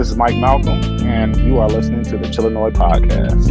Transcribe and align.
This 0.00 0.12
is 0.12 0.16
Mike 0.16 0.36
Malcolm, 0.36 0.80
and 1.06 1.36
you 1.36 1.58
are 1.58 1.68
listening 1.68 2.02
to 2.04 2.16
the 2.16 2.24
Chillinois 2.24 2.70
Podcast. 2.70 3.50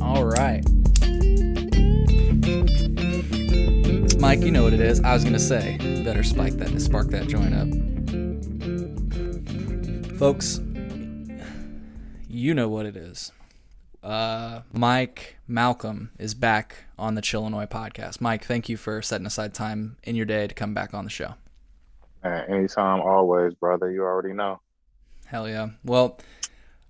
All 0.00 0.24
right. 0.24 0.62
Mike, 4.20 4.42
you 4.42 4.52
know 4.52 4.62
what 4.62 4.72
it 4.72 4.78
is. 4.78 5.00
I 5.00 5.14
was 5.14 5.24
gonna 5.24 5.40
say, 5.40 5.78
better 6.04 6.22
spike 6.22 6.52
that, 6.58 6.80
spark 6.80 7.08
that 7.08 7.26
joint 7.26 7.54
up, 7.56 7.66
folks. 10.16 10.60
You 12.28 12.54
know 12.54 12.68
what 12.68 12.86
it 12.86 12.96
is. 12.96 13.32
Uh, 14.02 14.62
Mike 14.72 15.36
Malcolm 15.52 16.10
is 16.18 16.32
back 16.32 16.84
on 16.98 17.14
the 17.14 17.20
Chillinois 17.20 17.66
podcast. 17.66 18.22
Mike, 18.22 18.42
thank 18.42 18.70
you 18.70 18.78
for 18.78 19.02
setting 19.02 19.26
aside 19.26 19.52
time 19.52 19.98
in 20.02 20.16
your 20.16 20.24
day 20.24 20.46
to 20.46 20.54
come 20.54 20.72
back 20.72 20.94
on 20.94 21.04
the 21.04 21.10
show. 21.10 21.34
Anytime, 22.24 23.02
always, 23.02 23.52
brother. 23.54 23.90
You 23.90 24.02
already 24.02 24.32
know. 24.32 24.60
Hell 25.26 25.46
yeah. 25.46 25.68
Well, 25.84 26.18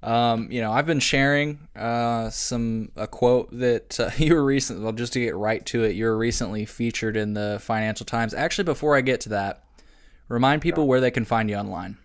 um, 0.00 0.46
you 0.52 0.60
know, 0.60 0.70
I've 0.70 0.86
been 0.86 1.00
sharing 1.00 1.66
uh, 1.74 2.30
some 2.30 2.92
a 2.94 3.08
quote 3.08 3.50
that 3.58 3.98
uh, 3.98 4.10
you 4.16 4.34
were 4.34 4.44
recently. 4.44 4.84
Well, 4.84 4.92
just 4.92 5.12
to 5.14 5.20
get 5.20 5.34
right 5.34 5.66
to 5.66 5.82
it, 5.82 5.96
you 5.96 6.04
were 6.04 6.16
recently 6.16 6.64
featured 6.64 7.16
in 7.16 7.34
the 7.34 7.58
Financial 7.60 8.06
Times. 8.06 8.32
Actually, 8.32 8.64
before 8.64 8.96
I 8.96 9.00
get 9.00 9.20
to 9.22 9.30
that, 9.30 9.64
remind 10.28 10.62
people 10.62 10.86
where 10.86 11.00
they 11.00 11.10
can 11.10 11.24
find 11.24 11.50
you 11.50 11.56
online. 11.56 11.98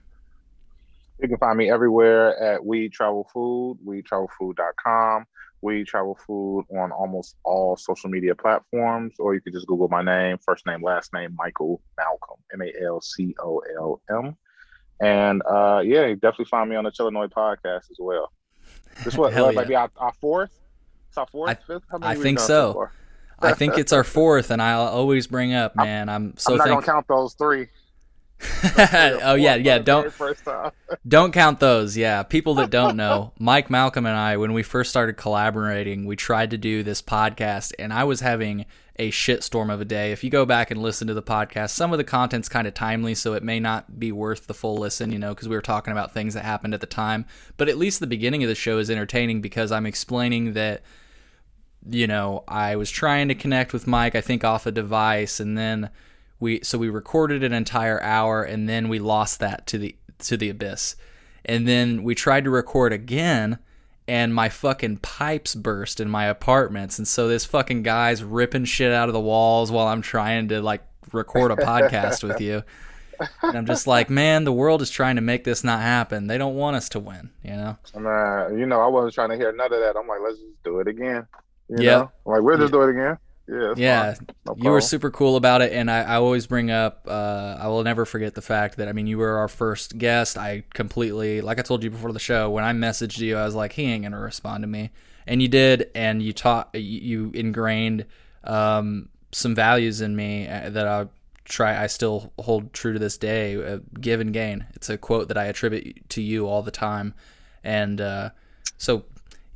You 1.19 1.27
can 1.27 1.37
find 1.37 1.57
me 1.57 1.69
everywhere 1.69 2.41
at 2.41 2.65
We 2.65 2.89
Travel 2.89 3.27
Food, 3.33 3.79
WeTravelFood.com, 3.85 5.25
We 5.61 5.83
Travel 5.83 6.17
Food 6.25 6.65
on 6.71 6.91
almost 6.91 7.35
all 7.43 7.75
social 7.77 8.09
media 8.09 8.35
platforms, 8.35 9.15
or 9.19 9.33
you 9.33 9.41
could 9.41 9.53
just 9.53 9.67
Google 9.67 9.87
my 9.89 10.01
name, 10.03 10.37
first 10.43 10.65
name, 10.65 10.83
last 10.83 11.13
name, 11.13 11.35
Michael 11.35 11.81
Malcolm, 11.97 12.37
M 12.53 12.61
A 12.61 12.85
L 12.85 13.01
C 13.01 13.35
O 13.39 13.61
L 13.77 14.01
M. 14.09 14.35
And 15.01 15.41
uh, 15.49 15.81
yeah, 15.83 16.07
you 16.07 16.15
definitely 16.15 16.45
find 16.45 16.69
me 16.69 16.75
on 16.75 16.83
the 16.83 16.91
Chillinois 16.91 17.27
podcast 17.27 17.89
as 17.91 17.97
well. 17.99 18.31
This 19.03 19.15
what, 19.15 19.33
yeah. 19.35 19.51
maybe 19.51 19.75
our, 19.75 19.91
our 19.97 20.13
fourth? 20.13 20.51
It's 21.09 21.17
our 21.17 21.27
fourth, 21.27 21.49
I- 21.49 21.55
fifth? 21.55 21.83
I 22.01 22.15
think 22.15 22.39
so. 22.39 22.89
I 23.39 23.53
think 23.53 23.77
it's 23.77 23.93
our 23.93 24.03
fourth, 24.03 24.49
and 24.49 24.61
I'll 24.61 24.87
always 24.87 25.27
bring 25.27 25.53
up, 25.53 25.75
man. 25.75 26.09
I'm 26.09 26.35
so 26.37 26.53
I'm 26.53 26.57
not 26.57 26.63
thankful. 26.63 26.81
gonna 26.81 26.93
count 26.93 27.07
those 27.07 27.33
three. 27.35 27.67
oh 28.77 29.35
yeah, 29.35 29.55
yeah. 29.55 29.79
Don't 29.79 30.03
very 30.03 30.11
First 30.11 30.45
time. 30.45 30.71
Don't 31.07 31.31
count 31.31 31.59
those. 31.59 31.97
Yeah. 31.97 32.23
People 32.23 32.55
that 32.55 32.69
don't 32.69 32.95
know, 32.95 33.33
Mike 33.39 33.69
Malcolm 33.69 34.05
and 34.05 34.15
I, 34.15 34.37
when 34.37 34.53
we 34.53 34.63
first 34.63 34.89
started 34.89 35.13
collaborating, 35.13 36.05
we 36.05 36.15
tried 36.15 36.51
to 36.51 36.57
do 36.57 36.83
this 36.83 37.01
podcast, 37.01 37.73
and 37.79 37.91
I 37.91 38.03
was 38.03 38.19
having 38.19 38.65
a 38.99 39.11
shitstorm 39.11 39.71
of 39.71 39.81
a 39.81 39.85
day. 39.85 40.11
If 40.11 40.23
you 40.23 40.29
go 40.29 40.45
back 40.45 40.71
and 40.71 40.81
listen 40.81 41.07
to 41.07 41.13
the 41.13 41.21
podcast, 41.21 41.69
some 41.71 41.91
of 41.91 41.97
the 41.97 42.03
content's 42.03 42.49
kind 42.49 42.67
of 42.67 42.73
timely, 42.73 43.15
so 43.15 43.33
it 43.33 43.43
may 43.43 43.59
not 43.59 43.99
be 43.99 44.11
worth 44.11 44.47
the 44.47 44.53
full 44.53 44.77
listen, 44.77 45.11
you 45.11 45.19
know, 45.19 45.33
because 45.33 45.47
we 45.47 45.55
were 45.55 45.61
talking 45.61 45.91
about 45.91 46.13
things 46.13 46.33
that 46.33 46.43
happened 46.45 46.73
at 46.73 46.81
the 46.81 46.87
time. 46.87 47.25
But 47.57 47.69
at 47.69 47.77
least 47.77 47.99
the 47.99 48.07
beginning 48.07 48.43
of 48.43 48.49
the 48.49 48.55
show 48.55 48.79
is 48.79 48.89
entertaining 48.89 49.41
because 49.41 49.71
I'm 49.71 49.85
explaining 49.85 50.53
that 50.53 50.83
you 51.89 52.07
know, 52.07 52.43
I 52.47 52.75
was 52.75 52.91
trying 52.91 53.29
to 53.29 53.35
connect 53.35 53.71
with 53.73 53.87
Mike, 53.87 54.15
I 54.15 54.21
think 54.21 54.43
off 54.43 54.65
a 54.65 54.71
device, 54.71 55.39
and 55.39 55.57
then 55.57 55.89
we 56.39 56.61
so 56.63 56.77
we 56.77 56.89
recorded 56.89 57.43
an 57.43 57.53
entire 57.53 58.01
hour 58.01 58.43
and 58.43 58.67
then 58.67 58.89
we 58.89 58.99
lost 58.99 59.39
that 59.39 59.67
to 59.67 59.77
the 59.77 59.95
to 60.19 60.37
the 60.37 60.49
abyss. 60.49 60.95
And 61.45 61.67
then 61.67 62.03
we 62.03 62.15
tried 62.15 62.43
to 62.43 62.49
record 62.49 62.91
again 62.93 63.59
and 64.07 64.33
my 64.33 64.49
fucking 64.49 64.97
pipes 64.97 65.55
burst 65.55 65.99
in 65.99 66.09
my 66.09 66.25
apartments 66.25 66.97
and 66.97 67.07
so 67.07 67.27
this 67.27 67.45
fucking 67.45 67.83
guy's 67.83 68.23
ripping 68.23 68.65
shit 68.65 68.91
out 68.91 69.09
of 69.09 69.13
the 69.13 69.19
walls 69.19 69.71
while 69.71 69.87
I'm 69.87 70.01
trying 70.01 70.47
to 70.49 70.61
like 70.61 70.81
record 71.11 71.51
a 71.51 71.55
podcast 71.57 72.23
with 72.23 72.39
you. 72.41 72.63
And 73.41 73.55
I'm 73.57 73.65
just 73.65 73.87
like, 73.87 74.09
man, 74.09 74.43
the 74.43 74.53
world 74.53 74.81
is 74.81 74.89
trying 74.91 75.15
to 75.15 75.21
make 75.21 75.43
this 75.43 75.63
not 75.63 75.81
happen. 75.81 76.27
They 76.27 76.37
don't 76.37 76.55
want 76.55 76.75
us 76.75 76.87
to 76.89 76.99
win, 76.99 77.31
you 77.43 77.51
know? 77.51 77.77
Man, 77.95 78.05
uh, 78.05 78.49
you 78.55 78.67
know, 78.67 78.79
I 78.79 78.87
wasn't 78.87 79.15
trying 79.15 79.29
to 79.29 79.35
hear 79.37 79.51
none 79.51 79.73
of 79.73 79.79
that. 79.79 79.95
I'm 79.97 80.07
like, 80.07 80.19
let's 80.23 80.37
just 80.37 80.63
do 80.63 80.79
it 80.79 80.87
again. 80.87 81.25
You 81.69 81.81
Yep. 81.81 81.99
know? 81.99 82.11
Like, 82.25 82.41
we'll 82.43 82.57
just 82.57 82.73
do 82.73 82.83
it 82.83 82.91
again. 82.91 83.17
Yeah. 83.47 83.73
Yeah. 83.77 84.15
No 84.45 84.55
you 84.57 84.69
were 84.69 84.81
super 84.81 85.09
cool 85.09 85.35
about 85.35 85.61
it, 85.61 85.71
and 85.71 85.89
I, 85.89 86.01
I 86.01 86.15
always 86.15 86.47
bring 86.47 86.69
up. 86.69 87.05
Uh, 87.07 87.57
I 87.59 87.67
will 87.67 87.83
never 87.83 88.05
forget 88.05 88.35
the 88.35 88.41
fact 88.41 88.77
that 88.77 88.87
I 88.87 88.93
mean, 88.93 89.07
you 89.07 89.17
were 89.17 89.37
our 89.37 89.47
first 89.47 89.97
guest. 89.97 90.37
I 90.37 90.63
completely, 90.73 91.41
like 91.41 91.59
I 91.59 91.61
told 91.61 91.83
you 91.83 91.89
before 91.89 92.11
the 92.11 92.19
show, 92.19 92.49
when 92.49 92.63
I 92.63 92.73
messaged 92.73 93.19
you, 93.19 93.37
I 93.37 93.45
was 93.45 93.55
like, 93.55 93.73
he 93.73 93.83
ain't 93.83 94.03
gonna 94.03 94.19
respond 94.19 94.63
to 94.63 94.67
me, 94.67 94.91
and 95.25 95.41
you 95.41 95.47
did, 95.47 95.89
and 95.95 96.21
you 96.21 96.33
taught, 96.33 96.69
you 96.73 96.81
you 96.81 97.31
ingrained 97.33 98.05
um, 98.43 99.09
some 99.31 99.55
values 99.55 100.01
in 100.01 100.15
me 100.15 100.47
uh, 100.47 100.69
that 100.69 100.87
I 100.87 101.07
try, 101.45 101.81
I 101.81 101.87
still 101.87 102.33
hold 102.39 102.73
true 102.73 102.93
to 102.93 102.99
this 102.99 103.17
day. 103.17 103.55
Uh, 103.55 103.79
give 103.99 104.19
and 104.19 104.33
gain. 104.33 104.65
It's 104.73 104.89
a 104.89 104.97
quote 104.97 105.29
that 105.29 105.37
I 105.37 105.45
attribute 105.45 106.09
to 106.09 106.21
you 106.21 106.47
all 106.47 106.63
the 106.63 106.71
time, 106.71 107.13
and 107.63 108.01
uh, 108.01 108.29
so 108.77 109.05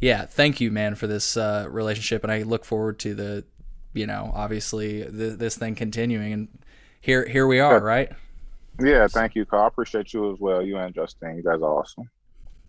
yeah, 0.02 0.26
thank 0.26 0.60
you, 0.60 0.72
man, 0.72 0.96
for 0.96 1.08
this 1.08 1.38
uh, 1.38 1.68
relationship, 1.70 2.24
and 2.24 2.32
I 2.32 2.42
look 2.42 2.66
forward 2.66 2.98
to 3.00 3.14
the, 3.14 3.44
you 3.94 4.06
know, 4.08 4.32
obviously 4.34 5.04
th- 5.04 5.38
this 5.38 5.58
thing 5.58 5.76
continuing, 5.76 6.34
and 6.34 6.48
here 7.02 7.26
here 7.28 7.48
we 7.48 7.60
are, 7.60 7.80
Good. 7.80 7.86
right? 7.86 8.12
Yeah, 8.80 9.08
thank 9.08 9.36
you, 9.36 9.46
Carl. 9.46 9.64
I 9.64 9.68
appreciate 9.68 10.14
you 10.14 10.32
as 10.34 10.40
well. 10.40 10.62
You 10.62 10.78
and 10.78 10.94
Justine. 10.94 11.36
You 11.38 11.44
guys 11.44 11.62
are 11.62 11.80
awesome. 11.80 12.10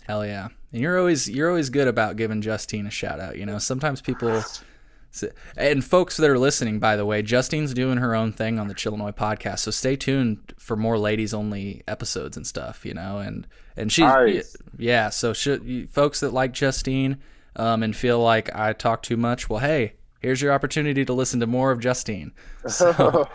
Hell 0.07 0.27
yeah, 0.27 0.49
and 0.73 0.81
you're 0.83 0.99
always 0.99 1.31
you're 1.31 1.49
always 1.49 1.71
good 1.71 1.87
about 1.89 2.17
giving 2.17 2.43
Justine 2.43 2.87
a 2.87 2.91
shout 2.91 3.21
out. 3.21 3.39
You 3.39 3.47
know, 3.47 3.59
sometimes 3.59 4.01
people. 4.01 4.43
And 5.59 5.85
folks 5.85 6.17
that 6.17 6.31
are 6.31 6.39
listening, 6.39 6.79
by 6.79 6.97
the 6.97 7.05
way, 7.05 7.21
Justine's 7.21 7.75
doing 7.75 7.99
her 7.99 8.15
own 8.15 8.33
thing 8.33 8.59
on 8.59 8.69
the 8.69 8.75
Chillinois 8.75 9.13
podcast, 9.13 9.59
so 9.59 9.71
stay 9.71 9.95
tuned 9.95 10.55
for 10.57 10.75
more 10.75 10.97
ladies 10.97 11.35
only 11.35 11.83
episodes 11.87 12.39
and 12.39 12.47
stuff. 12.47 12.87
You 12.87 12.95
know, 12.95 13.19
and 13.19 13.47
and 13.77 13.93
she, 13.93 14.03
Nice. 14.03 14.57
yeah. 14.79 15.11
So 15.11 15.35
should 15.35 15.91
folks 15.91 16.21
that 16.21 16.33
like 16.33 16.53
Justine 16.53 17.19
um, 17.57 17.83
and 17.83 17.95
feel 17.95 18.21
like 18.21 18.55
I 18.55 18.73
talk 18.73 19.03
too 19.03 19.19
much, 19.19 19.51
well, 19.51 19.59
hey, 19.59 19.93
here's 20.23 20.41
your 20.41 20.53
opportunity 20.53 21.05
to 21.05 21.13
listen 21.13 21.41
to 21.41 21.47
more 21.47 21.71
of 21.71 21.81
Justine. 21.81 22.33
So, 22.69 23.29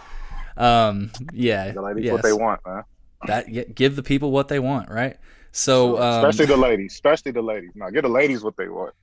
um, 0.55 1.11
yeah, 1.33 1.71
the 1.71 1.81
ladies 1.81 2.05
yes. 2.05 2.13
what 2.13 2.23
they 2.23 2.33
want, 2.33 2.61
man. 2.65 2.83
That 3.27 3.75
give 3.75 3.95
the 3.95 4.03
people 4.03 4.31
what 4.31 4.47
they 4.47 4.59
want, 4.59 4.89
right? 4.89 5.17
So, 5.51 6.01
um, 6.01 6.25
especially 6.25 6.45
the 6.45 6.57
ladies. 6.57 6.93
Especially 6.93 7.31
the 7.31 7.41
ladies. 7.41 7.71
Now, 7.75 7.89
get 7.89 8.03
the 8.03 8.09
ladies 8.09 8.43
what 8.43 8.55
they 8.57 8.69
want. 8.69 8.93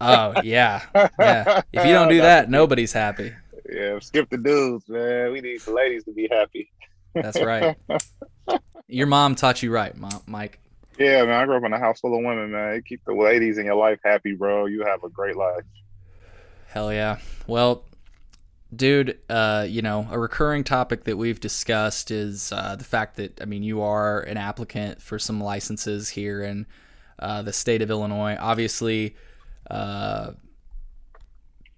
oh 0.00 0.40
yeah, 0.42 0.82
yeah. 1.18 1.62
If 1.72 1.84
you 1.84 1.92
don't 1.92 2.08
do 2.08 2.20
that, 2.22 2.48
nobody's 2.48 2.92
happy. 2.92 3.32
Yeah, 3.68 3.98
skip 4.00 4.30
the 4.30 4.38
dudes, 4.38 4.88
man. 4.88 5.32
We 5.32 5.40
need 5.40 5.60
the 5.62 5.72
ladies 5.72 6.04
to 6.04 6.12
be 6.12 6.28
happy. 6.30 6.70
That's 7.14 7.40
right. 7.40 7.76
Your 8.88 9.06
mom 9.06 9.34
taught 9.34 9.62
you 9.62 9.72
right, 9.72 9.96
Mom, 9.96 10.22
Mike. 10.26 10.60
Yeah, 10.98 11.24
man. 11.24 11.34
I 11.34 11.44
grew 11.46 11.56
up 11.56 11.64
in 11.64 11.72
a 11.72 11.78
house 11.78 12.00
full 12.00 12.16
of 12.16 12.24
women, 12.24 12.52
man. 12.52 12.76
You 12.76 12.82
keep 12.82 13.04
the 13.04 13.14
ladies 13.14 13.58
in 13.58 13.64
your 13.64 13.74
life 13.76 13.98
happy, 14.04 14.34
bro. 14.34 14.66
You 14.66 14.84
have 14.84 15.02
a 15.02 15.08
great 15.08 15.36
life. 15.36 15.64
Hell 16.72 16.90
yeah. 16.90 17.18
Well, 17.46 17.84
dude, 18.74 19.18
uh, 19.28 19.66
you 19.68 19.82
know, 19.82 20.08
a 20.10 20.18
recurring 20.18 20.64
topic 20.64 21.04
that 21.04 21.18
we've 21.18 21.38
discussed 21.38 22.10
is 22.10 22.50
uh, 22.50 22.76
the 22.76 22.84
fact 22.84 23.16
that 23.16 23.42
I 23.42 23.44
mean, 23.44 23.62
you 23.62 23.82
are 23.82 24.20
an 24.20 24.38
applicant 24.38 25.02
for 25.02 25.18
some 25.18 25.38
licenses 25.38 26.08
here 26.08 26.42
in 26.42 26.66
uh, 27.18 27.42
the 27.42 27.52
state 27.52 27.82
of 27.82 27.90
Illinois. 27.90 28.38
Obviously, 28.40 29.16
uh, 29.70 30.30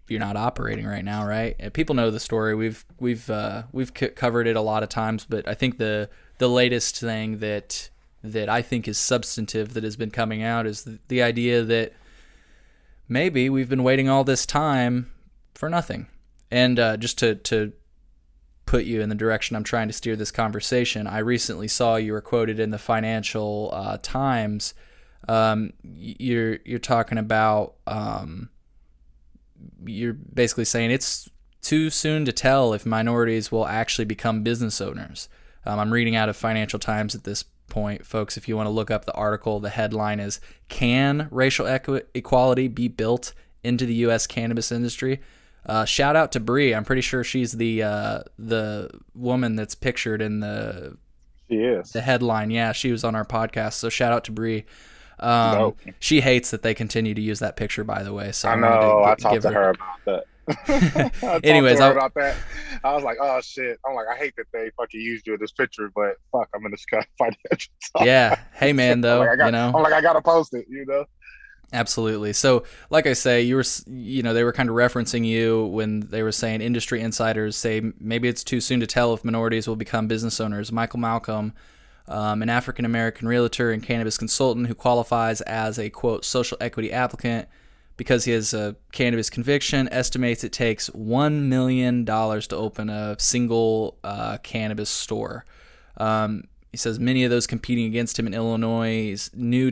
you're 0.07 0.21
not 0.21 0.37
operating 0.37 0.87
right 0.87 1.05
now, 1.05 1.27
right? 1.27 1.73
People 1.73 1.97
know 1.97 2.13
the 2.13 2.21
story. 2.21 2.55
We've 2.55 2.85
we've 3.01 3.29
uh, 3.29 3.65
we've 3.73 3.91
c- 3.97 4.11
covered 4.11 4.47
it 4.47 4.55
a 4.55 4.61
lot 4.61 4.85
of 4.85 4.91
times, 4.91 5.27
but 5.29 5.49
I 5.49 5.55
think 5.55 5.79
the 5.79 6.09
the 6.39 6.49
latest 6.49 7.01
thing 7.01 7.39
that 7.39 7.91
that 8.23 8.49
I 8.49 8.63
think 8.63 8.87
is 8.87 8.97
substantive 8.97 9.75
that 9.75 9.83
has 9.83 9.97
been 9.97 10.13
coming 10.13 10.45
out 10.45 10.67
is 10.67 10.85
the, 10.85 11.01
the 11.09 11.21
idea 11.21 11.65
that 11.65 11.95
maybe 13.09 13.51
we've 13.51 13.69
been 13.69 13.83
waiting 13.83 14.09
all 14.09 14.25
this 14.25 14.47
time 14.47 15.11
for 15.55 15.69
nothing. 15.69 16.07
And 16.51 16.79
uh, 16.79 16.97
just 16.97 17.19
to 17.19 17.35
to 17.37 17.73
put 18.67 18.85
you 18.85 19.01
in 19.01 19.09
the 19.09 19.15
direction 19.15 19.57
I'm 19.57 19.65
trying 19.65 19.89
to 19.89 19.93
steer 19.93 20.17
this 20.17 20.31
conversation, 20.31 21.07
I 21.07 21.19
recently 21.19 21.69
saw 21.69 21.97
you 21.97 22.13
were 22.13 22.21
quoted 22.21 22.59
in 22.59 22.71
the 22.71 22.79
Financial 22.79 23.71
uh, 23.73 23.99
Times. 24.03 24.75
Um, 25.29 25.73
you're 25.83 26.59
you're 26.65 26.79
talking 26.79 27.19
about 27.19 27.75
um, 27.87 28.51
you're 29.85 30.13
basically 30.15 30.65
saying 30.65 30.91
it's 30.91 31.29
too 31.63 31.91
soon 31.91 32.25
to 32.27 32.33
tell 32.33 32.75
if 32.75 32.85
minorities 32.85 33.51
will 33.51 33.67
actually 33.67 34.05
become 34.05 34.43
business 34.43 34.81
owners. 34.81 35.29
Um, 35.67 35.79
I'm 35.79 35.93
reading 35.93 36.15
out 36.15 36.29
of 36.29 36.37
Financial 36.37 36.79
Times 36.79 37.15
at 37.15 37.25
this 37.25 37.45
point, 37.75 38.07
folks. 38.07 38.37
If 38.37 38.49
you 38.49 38.57
want 38.57 38.67
to 38.67 38.71
look 38.71 38.91
up 38.91 39.05
the 39.05 39.13
article, 39.15 39.59
the 39.61 39.71
headline 39.71 40.21
is 40.21 40.41
"Can 40.69 41.29
racial 41.31 41.67
equi- 41.67 42.03
equality 42.15 42.69
be 42.69 42.89
built 42.89 43.35
into 43.63 43.85
the 43.87 43.95
U.S. 44.07 44.27
cannabis 44.27 44.71
industry?" 44.73 45.21
Uh, 45.67 45.85
shout 45.85 46.15
out 46.15 46.31
to 46.33 46.41
Bree. 46.41 46.75
I'm 46.75 46.85
pretty 46.85 47.03
sure 47.03 47.25
she's 47.25 47.53
the 47.53 47.83
uh, 47.83 48.21
the 48.39 48.91
woman 49.15 49.57
that's 49.57 49.75
pictured 49.75 50.23
in 50.23 50.41
the 50.41 50.97
She 51.49 51.57
is. 51.57 51.91
the 51.93 52.01
headline. 52.01 52.51
Yeah, 52.51 52.73
she 52.73 52.93
was 52.93 53.03
on 53.03 53.15
our 53.15 53.25
podcast. 53.25 53.73
So 53.75 53.89
shout 53.89 54.13
out 54.13 54.25
to 54.25 54.33
Bree. 54.33 54.65
Um, 55.19 55.59
Dope. 55.59 55.79
she 56.01 56.21
hates 56.21 56.51
that 56.51 56.63
they 56.63 56.75
continue 56.75 57.15
to 57.15 57.21
use 57.21 57.39
that 57.39 57.57
picture, 57.57 57.83
by 57.85 58.03
the 58.03 58.13
way. 58.13 58.31
So 58.33 58.49
I 58.49 58.57
know. 58.57 59.03
I 59.05 59.15
talked 59.15 59.43
to 59.43 59.51
her 59.51 59.71
about 59.71 60.05
that. 60.07 60.25
Anyways, 61.45 61.81
I, 61.81 61.91
about 61.91 62.15
that. 62.15 62.37
I 62.83 62.95
was 62.95 63.05
like, 63.05 63.19
oh 63.21 63.41
shit. 63.41 63.79
I'm 63.87 63.95
like, 63.95 64.07
I 64.09 64.17
hate 64.17 64.35
that 64.37 64.47
they 64.53 64.71
fucking 64.77 65.01
used 65.01 65.27
you 65.27 65.35
in 65.35 65.41
this 65.41 65.53
picture, 65.53 65.91
but 65.95 66.17
fuck, 66.33 66.49
I'm 66.55 66.65
in 66.65 66.71
this 66.71 66.85
kind 66.85 67.05
of 67.05 67.09
financial. 67.19 67.73
Yeah. 68.03 68.41
Hey 68.53 68.73
man, 68.73 69.01
though, 69.03 69.21
like, 69.21 69.39
got, 69.39 69.47
you 69.47 69.53
know, 69.53 69.73
I'm 69.75 69.83
like, 69.83 69.93
I 69.93 70.01
gotta 70.01 70.23
post 70.23 70.55
it, 70.55 70.67
you 70.69 70.85
know. 70.87 71.05
Absolutely. 71.73 72.33
So, 72.33 72.65
like 72.91 73.07
I 73.07 73.15
say, 73.15 73.43
you 73.43 73.57
were, 73.57 73.65
you 73.89 74.23
know, 74.23 74.33
they 74.33 74.45
were 74.45 74.53
kind 74.53 74.69
of 74.69 74.77
referencing 74.77 75.27
you 75.27 75.67
when 75.67 76.01
they 76.01 76.23
were 76.23 76.31
saying 76.31 76.61
industry 76.61 77.01
insiders 77.01 77.57
say 77.57 77.83
maybe 77.99 78.29
it's 78.29 78.45
too 78.45 78.61
soon 78.61 78.79
to 78.81 78.87
tell 78.87 79.13
if 79.13 79.25
minorities 79.25 79.67
will 79.67 79.75
become 79.75 80.07
business 80.07 80.41
owners. 80.41 80.71
Michael 80.71 81.01
Malcolm, 81.01 81.53
um, 82.07 82.43
an 82.43 82.51
African 82.51 82.85
American 82.85 83.27
realtor 83.27 83.73
and 83.73 83.83
cannabis 83.83 84.19
consultant 84.19 84.69
who 84.69 84.75
qualifies 84.75 85.41
as 85.41 85.79
a 85.79 85.91
quote 85.91 86.25
social 86.25 86.57
equity 86.61 86.93
applicant 86.93 87.49
because 87.97 88.25
he 88.25 88.33
has 88.33 88.53
a 88.55 88.77
cannabis 88.93 89.31
conviction, 89.31 89.89
estimates 89.93 90.45
it 90.45 90.53
takes 90.53 90.89
one 90.89 91.49
million 91.49 92.05
dollars 92.05 92.47
to 92.49 92.57
open 92.57 92.91
a 92.91 93.17
single 93.19 93.99
uh, 94.03 94.39
cannabis 94.39 94.91
store. 94.91 95.45
Um, 95.97 96.45
he 96.73 96.77
says 96.77 96.99
many 96.99 97.25
of 97.25 97.31
those 97.31 97.47
competing 97.47 97.87
against 97.87 98.19
him 98.19 98.27
in 98.27 98.35
Illinois' 98.35 99.31
new 99.33 99.69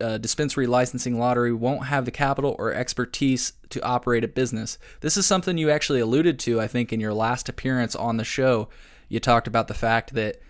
uh, 0.00 0.18
dispensary 0.18 0.66
licensing 0.66 1.18
lottery 1.18 1.52
won't 1.52 1.86
have 1.86 2.04
the 2.04 2.10
capital 2.10 2.54
or 2.58 2.72
expertise 2.72 3.52
to 3.70 3.82
operate 3.82 4.22
a 4.22 4.28
business. 4.28 4.78
This 5.00 5.16
is 5.16 5.26
something 5.26 5.58
you 5.58 5.70
actually 5.70 6.00
alluded 6.00 6.38
to, 6.40 6.60
I 6.60 6.68
think, 6.68 6.92
in 6.92 7.00
your 7.00 7.14
last 7.14 7.48
appearance 7.48 7.96
on 7.96 8.16
the 8.16 8.24
show. 8.24 8.68
You 9.08 9.18
talked 9.20 9.46
about 9.46 9.68
the 9.68 9.74
fact 9.74 10.14
that 10.14 10.40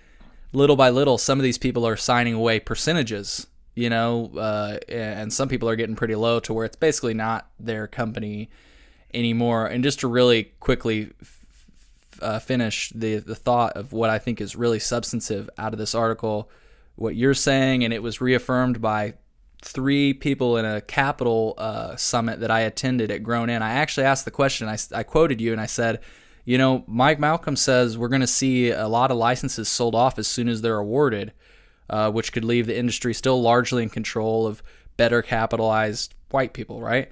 little 0.52 0.76
by 0.76 0.90
little, 0.90 1.18
some 1.18 1.38
of 1.38 1.42
these 1.42 1.58
people 1.58 1.86
are 1.86 1.96
signing 1.96 2.34
away 2.34 2.60
percentages, 2.60 3.46
you 3.74 3.90
know, 3.90 4.30
uh, 4.36 4.78
and 4.88 5.32
some 5.32 5.48
people 5.48 5.68
are 5.68 5.76
getting 5.76 5.96
pretty 5.96 6.14
low 6.14 6.40
to 6.40 6.52
where 6.52 6.64
it's 6.64 6.76
basically 6.76 7.14
not 7.14 7.48
their 7.58 7.86
company 7.86 8.50
anymore. 9.12 9.66
And 9.66 9.82
just 9.82 10.00
to 10.00 10.08
really 10.08 10.52
quickly 10.60 11.12
uh, 12.20 12.38
finish 12.38 12.90
the 12.94 13.16
the 13.16 13.34
thought 13.34 13.76
of 13.76 13.92
what 13.92 14.10
I 14.10 14.18
think 14.18 14.40
is 14.40 14.56
really 14.56 14.78
substantive 14.78 15.50
out 15.58 15.72
of 15.72 15.78
this 15.78 15.94
article, 15.94 16.50
what 16.96 17.16
you're 17.16 17.34
saying, 17.34 17.84
and 17.84 17.92
it 17.92 18.02
was 18.02 18.20
reaffirmed 18.20 18.80
by 18.80 19.14
three 19.62 20.12
people 20.12 20.56
in 20.58 20.64
a 20.64 20.80
capital 20.80 21.54
uh, 21.56 21.96
summit 21.96 22.40
that 22.40 22.50
I 22.50 22.60
attended 22.60 23.10
at 23.10 23.22
Grown 23.22 23.48
In. 23.48 23.62
I 23.62 23.72
actually 23.72 24.04
asked 24.04 24.26
the 24.26 24.30
question. 24.30 24.68
I, 24.68 24.76
I 24.94 25.02
quoted 25.02 25.40
you 25.40 25.52
and 25.52 25.60
I 25.60 25.66
said, 25.66 26.00
you 26.44 26.58
know, 26.58 26.84
Mike 26.86 27.18
Malcolm 27.18 27.56
says 27.56 27.96
we're 27.96 28.08
going 28.08 28.20
to 28.20 28.26
see 28.26 28.70
a 28.70 28.86
lot 28.86 29.10
of 29.10 29.16
licenses 29.16 29.68
sold 29.68 29.94
off 29.94 30.18
as 30.18 30.28
soon 30.28 30.48
as 30.48 30.60
they're 30.60 30.78
awarded, 30.78 31.32
uh, 31.90 32.10
which 32.10 32.32
could 32.32 32.44
leave 32.44 32.66
the 32.66 32.76
industry 32.76 33.14
still 33.14 33.40
largely 33.40 33.82
in 33.82 33.90
control 33.90 34.46
of 34.46 34.62
better 34.96 35.22
capitalized 35.22 36.14
white 36.30 36.52
people, 36.52 36.80
right? 36.80 37.10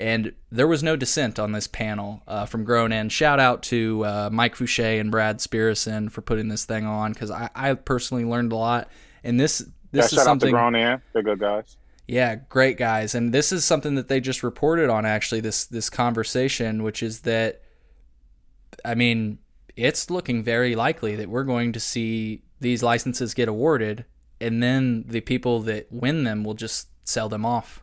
And 0.00 0.32
there 0.52 0.68
was 0.68 0.82
no 0.82 0.94
dissent 0.94 1.38
on 1.38 1.52
this 1.52 1.66
panel 1.66 2.22
uh, 2.28 2.46
from 2.46 2.64
Grown 2.64 2.92
In. 2.92 3.08
Shout 3.08 3.40
out 3.40 3.64
to 3.64 4.04
uh, 4.04 4.30
Mike 4.32 4.54
Fouché 4.54 5.00
and 5.00 5.10
Brad 5.10 5.38
Spirison 5.38 6.10
for 6.10 6.20
putting 6.20 6.48
this 6.48 6.64
thing 6.64 6.86
on 6.86 7.12
because 7.12 7.32
I, 7.32 7.50
I, 7.54 7.74
personally 7.74 8.24
learned 8.24 8.52
a 8.52 8.56
lot. 8.56 8.88
And 9.24 9.40
this 9.40 9.58
this 9.90 10.12
yeah, 10.12 10.18
is 10.18 10.24
something. 10.24 10.52
Grown 10.52 10.76
In, 10.76 11.02
they're 11.12 11.22
good 11.22 11.40
guys. 11.40 11.76
Yeah, 12.06 12.36
great 12.36 12.78
guys. 12.78 13.14
And 13.16 13.34
this 13.34 13.50
is 13.50 13.64
something 13.64 13.96
that 13.96 14.08
they 14.08 14.20
just 14.20 14.44
reported 14.44 14.88
on 14.88 15.04
actually 15.04 15.40
this 15.40 15.64
this 15.64 15.90
conversation, 15.90 16.84
which 16.84 17.02
is 17.02 17.20
that 17.20 17.62
I 18.84 18.94
mean, 18.94 19.38
it's 19.76 20.10
looking 20.10 20.42
very 20.42 20.76
likely 20.76 21.16
that 21.16 21.28
we're 21.28 21.44
going 21.44 21.72
to 21.72 21.80
see 21.80 22.42
these 22.60 22.82
licenses 22.82 23.34
get 23.34 23.48
awarded 23.48 24.04
and 24.40 24.62
then 24.62 25.04
the 25.06 25.20
people 25.20 25.60
that 25.60 25.86
win 25.90 26.24
them 26.24 26.44
will 26.44 26.54
just 26.54 26.88
sell 27.04 27.28
them 27.28 27.44
off. 27.44 27.82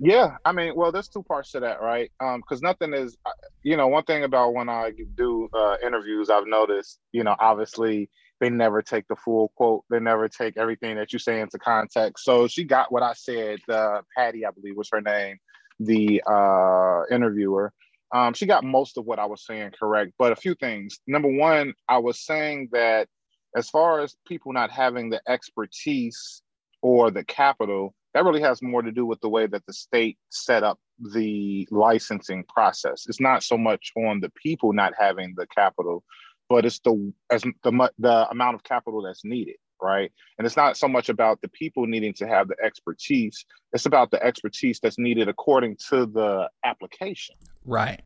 Yeah, 0.00 0.36
I 0.44 0.52
mean, 0.52 0.74
well, 0.76 0.92
there's 0.92 1.08
two 1.08 1.24
parts 1.24 1.50
to 1.52 1.60
that, 1.60 1.82
right? 1.82 2.10
Because 2.20 2.62
um, 2.62 2.62
nothing 2.62 2.94
is, 2.94 3.16
uh, 3.26 3.30
you 3.64 3.76
know, 3.76 3.88
one 3.88 4.04
thing 4.04 4.22
about 4.22 4.54
when 4.54 4.68
I 4.68 4.92
do 5.16 5.48
uh, 5.52 5.76
interviews, 5.84 6.30
I've 6.30 6.46
noticed, 6.46 7.00
you 7.10 7.24
know, 7.24 7.34
obviously 7.40 8.08
they 8.40 8.48
never 8.48 8.80
take 8.80 9.08
the 9.08 9.16
full 9.16 9.48
quote. 9.56 9.84
They 9.90 9.98
never 9.98 10.28
take 10.28 10.56
everything 10.56 10.96
that 10.96 11.12
you 11.12 11.18
say 11.18 11.40
into 11.40 11.58
context. 11.58 12.24
So 12.24 12.46
she 12.46 12.62
got 12.62 12.92
what 12.92 13.02
I 13.02 13.14
said. 13.14 13.58
Uh, 13.68 14.02
Patty, 14.16 14.46
I 14.46 14.50
believe, 14.52 14.76
was 14.76 14.88
her 14.92 15.00
name, 15.00 15.38
the 15.80 16.22
uh, 16.24 17.02
interviewer. 17.12 17.72
Um, 18.12 18.32
she 18.32 18.46
got 18.46 18.64
most 18.64 18.96
of 18.96 19.04
what 19.04 19.18
I 19.18 19.26
was 19.26 19.44
saying 19.44 19.72
correct, 19.78 20.12
but 20.18 20.32
a 20.32 20.36
few 20.36 20.54
things. 20.54 20.98
Number 21.06 21.28
one, 21.28 21.74
I 21.88 21.98
was 21.98 22.24
saying 22.24 22.70
that 22.72 23.08
as 23.56 23.68
far 23.68 24.00
as 24.00 24.16
people 24.26 24.52
not 24.52 24.70
having 24.70 25.10
the 25.10 25.20
expertise 25.28 26.42
or 26.80 27.10
the 27.10 27.24
capital, 27.24 27.94
that 28.14 28.24
really 28.24 28.40
has 28.40 28.62
more 28.62 28.82
to 28.82 28.92
do 28.92 29.04
with 29.04 29.20
the 29.20 29.28
way 29.28 29.46
that 29.46 29.64
the 29.66 29.72
state 29.72 30.18
set 30.30 30.62
up 30.62 30.78
the 31.12 31.68
licensing 31.70 32.44
process. 32.44 33.06
It's 33.08 33.20
not 33.20 33.42
so 33.42 33.58
much 33.58 33.92
on 33.96 34.20
the 34.20 34.30
people 34.30 34.72
not 34.72 34.94
having 34.98 35.34
the 35.36 35.46
capital, 35.46 36.02
but 36.48 36.64
it's 36.64 36.78
the 36.80 37.12
as 37.30 37.42
the 37.42 37.90
the 37.98 38.28
amount 38.30 38.54
of 38.54 38.64
capital 38.64 39.02
that's 39.02 39.24
needed, 39.24 39.56
right? 39.82 40.10
And 40.38 40.46
it's 40.46 40.56
not 40.56 40.76
so 40.76 40.88
much 40.88 41.08
about 41.08 41.40
the 41.40 41.48
people 41.48 41.86
needing 41.86 42.14
to 42.14 42.26
have 42.26 42.48
the 42.48 42.56
expertise; 42.62 43.44
it's 43.72 43.86
about 43.86 44.10
the 44.10 44.22
expertise 44.22 44.80
that's 44.80 44.98
needed 44.98 45.28
according 45.28 45.76
to 45.90 46.06
the 46.06 46.48
application. 46.64 47.36
Right. 47.64 48.02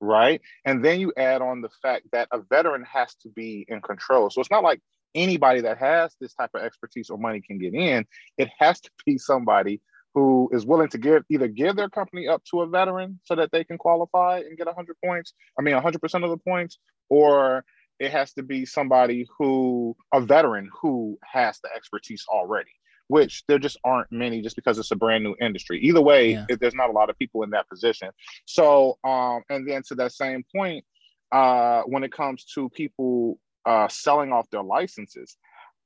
Right. 0.00 0.40
And 0.64 0.84
then 0.84 0.98
you 0.98 1.12
add 1.16 1.42
on 1.42 1.60
the 1.60 1.70
fact 1.80 2.06
that 2.10 2.26
a 2.32 2.40
veteran 2.40 2.84
has 2.92 3.14
to 3.22 3.28
be 3.28 3.64
in 3.68 3.80
control. 3.80 4.30
So 4.30 4.40
it's 4.40 4.50
not 4.50 4.64
like 4.64 4.80
anybody 5.14 5.60
that 5.60 5.78
has 5.78 6.16
this 6.20 6.34
type 6.34 6.50
of 6.54 6.62
expertise 6.62 7.08
or 7.08 7.18
money 7.18 7.40
can 7.40 7.58
get 7.58 7.74
in. 7.74 8.04
It 8.36 8.48
has 8.58 8.80
to 8.80 8.90
be 9.06 9.18
somebody 9.18 9.80
who 10.14 10.50
is 10.52 10.66
willing 10.66 10.88
to 10.88 10.98
give 10.98 11.24
either 11.30 11.48
give 11.48 11.76
their 11.76 11.88
company 11.88 12.28
up 12.28 12.42
to 12.50 12.60
a 12.60 12.66
veteran 12.66 13.18
so 13.24 13.34
that 13.34 13.50
they 13.50 13.64
can 13.64 13.78
qualify 13.78 14.38
and 14.38 14.58
get 14.58 14.66
100 14.66 14.96
points. 15.04 15.32
I 15.58 15.62
mean, 15.62 15.74
100% 15.74 16.24
of 16.24 16.30
the 16.30 16.36
points, 16.36 16.78
or 17.08 17.64
it 18.02 18.10
has 18.10 18.32
to 18.34 18.42
be 18.42 18.66
somebody 18.66 19.26
who 19.38 19.96
a 20.12 20.20
veteran 20.20 20.68
who 20.80 21.18
has 21.22 21.58
the 21.62 21.68
expertise 21.74 22.24
already 22.28 22.70
which 23.08 23.44
there 23.46 23.58
just 23.58 23.78
aren't 23.84 24.10
many 24.10 24.40
just 24.40 24.56
because 24.56 24.78
it's 24.78 24.90
a 24.90 24.96
brand 24.96 25.22
new 25.22 25.34
industry. 25.38 25.78
Either 25.80 26.00
way 26.00 26.32
yeah. 26.32 26.46
there's 26.60 26.74
not 26.74 26.88
a 26.88 26.92
lot 26.92 27.10
of 27.10 27.18
people 27.18 27.42
in 27.42 27.50
that 27.50 27.68
position. 27.68 28.08
So 28.46 28.98
um 29.04 29.42
and 29.50 29.68
then 29.68 29.82
to 29.88 29.94
that 29.96 30.12
same 30.12 30.44
point 30.54 30.84
uh 31.30 31.82
when 31.82 32.04
it 32.04 32.12
comes 32.12 32.44
to 32.54 32.68
people 32.70 33.38
uh 33.66 33.88
selling 33.88 34.32
off 34.32 34.48
their 34.50 34.62
licenses 34.62 35.36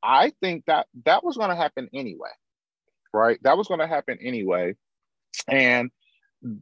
i 0.03 0.33
think 0.41 0.65
that 0.67 0.87
that 1.05 1.23
was 1.23 1.37
going 1.37 1.51
to 1.51 1.57
happen 1.57 1.89
anyway 1.95 2.31
right? 3.17 3.39
That 3.43 3.57
was 3.57 3.67
going 3.67 3.81
to 3.81 3.87
happen 3.87 4.19
anyway. 4.21 4.75
And 5.49 5.91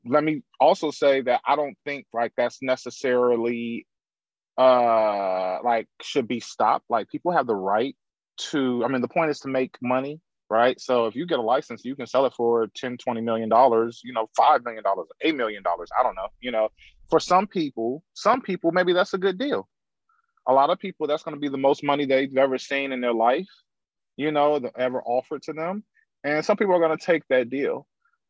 let 0.07 0.23
me 0.23 0.43
also 0.61 0.91
say 0.91 1.21
that 1.21 1.41
i 1.47 1.57
don't 1.57 1.77
think 1.85 2.07
like 2.15 2.33
that's 2.37 2.63
necessarily 2.63 3.87
uh 4.59 5.59
like 5.63 5.89
should 6.01 6.29
be 6.29 6.41
stopped. 6.41 6.87
Like 6.89 7.09
people 7.09 7.33
have 7.33 7.47
the 7.47 7.57
right 7.57 7.97
to 8.37 8.85
i 8.85 8.89
mean 8.89 9.01
the 9.01 9.09
point 9.09 9.31
is 9.31 9.41
to 9.41 9.49
make 9.49 9.77
money 9.81 10.21
right? 10.51 10.81
So 10.81 11.07
if 11.07 11.17
you 11.17 11.27
get 11.27 11.39
a 11.39 11.43
license 11.43 11.85
you 11.85 11.97
can 11.97 12.07
sell 12.07 12.27
it 12.27 12.35
for 12.35 12.69
10 12.77 12.99
20 12.99 13.21
million 13.21 13.49
dollars 13.49 14.01
you 14.05 14.13
know 14.13 14.29
5 14.37 14.65
million 14.65 14.83
dollars 14.83 15.09
8 15.21 15.35
million 15.35 15.63
dollars 15.63 15.89
i 15.99 16.03
don't 16.03 16.15
know 16.15 16.29
you 16.41 16.51
know. 16.51 16.69
For 17.11 17.21
some 17.21 17.47
people 17.47 18.03
some 18.15 18.41
people 18.41 18.73
maybe 18.73 18.93
that's 18.93 19.15
a 19.15 19.19
good 19.19 19.39
deal. 19.39 19.69
A 20.47 20.53
lot 20.53 20.71
of 20.71 20.79
people 20.79 21.07
that's 21.07 21.23
going 21.23 21.35
to 21.35 21.41
be 21.41 21.49
the 21.49 21.57
most 21.59 21.83
money 21.83 22.05
they've 22.05 22.37
ever 22.37 22.59
seen 22.59 22.93
in 22.93 23.01
their 23.01 23.15
life 23.15 23.49
you 24.17 24.31
know 24.33 24.61
ever 24.77 25.03
offered 25.03 25.43
to 25.43 25.53
them. 25.53 25.85
And 26.23 26.45
some 26.45 26.57
people 26.57 26.75
are 26.75 26.81
going 26.81 26.97
to 26.97 27.05
take 27.05 27.23
that 27.29 27.51
deal. 27.51 27.87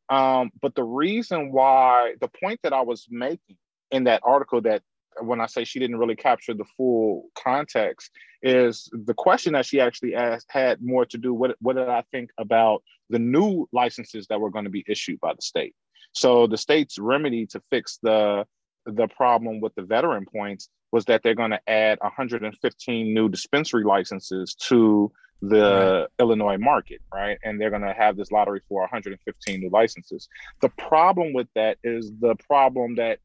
Um, 0.08 0.50
but 0.60 0.74
the 0.74 0.84
reason 0.84 1.52
why 1.52 2.14
the 2.20 2.28
point 2.28 2.60
that 2.62 2.72
i 2.72 2.82
was 2.82 3.06
making 3.10 3.56
in 3.90 4.04
that 4.04 4.20
article 4.24 4.60
that 4.62 4.82
when 5.20 5.40
I 5.40 5.46
say 5.46 5.64
she 5.64 5.78
didn't 5.78 5.98
really 5.98 6.16
capture 6.16 6.54
the 6.54 6.64
full 6.76 7.30
context, 7.34 8.10
is 8.42 8.88
the 8.92 9.14
question 9.14 9.54
that 9.54 9.66
she 9.66 9.80
actually 9.80 10.14
asked 10.14 10.46
had 10.50 10.82
more 10.82 11.06
to 11.06 11.18
do 11.18 11.32
with 11.32 11.52
what 11.60 11.76
did 11.76 11.88
I 11.88 12.02
think 12.10 12.30
about 12.38 12.82
the 13.10 13.18
new 13.18 13.68
licenses 13.72 14.26
that 14.28 14.40
were 14.40 14.50
going 14.50 14.64
to 14.64 14.70
be 14.70 14.84
issued 14.88 15.20
by 15.20 15.32
the 15.34 15.42
state. 15.42 15.74
So 16.12 16.46
the 16.46 16.58
state's 16.58 16.98
remedy 16.98 17.46
to 17.46 17.62
fix 17.70 17.98
the 18.02 18.46
the 18.86 19.08
problem 19.08 19.60
with 19.60 19.74
the 19.74 19.82
veteran 19.82 20.26
points 20.26 20.68
was 20.92 21.06
that 21.06 21.22
they're 21.22 21.34
going 21.34 21.50
to 21.50 21.60
add 21.68 21.98
115 22.00 23.14
new 23.14 23.28
dispensary 23.28 23.82
licenses 23.82 24.54
to 24.54 25.10
the 25.42 26.00
right. 26.02 26.06
Illinois 26.20 26.56
market, 26.58 27.00
right? 27.12 27.38
And 27.42 27.60
they're 27.60 27.70
going 27.70 27.82
to 27.82 27.92
have 27.92 28.16
this 28.16 28.30
lottery 28.30 28.60
for 28.68 28.82
115 28.82 29.60
new 29.60 29.70
licenses. 29.70 30.28
The 30.60 30.68
problem 30.70 31.32
with 31.32 31.48
that 31.54 31.78
is 31.82 32.12
the 32.20 32.36
problem 32.48 32.94
that 32.96 33.18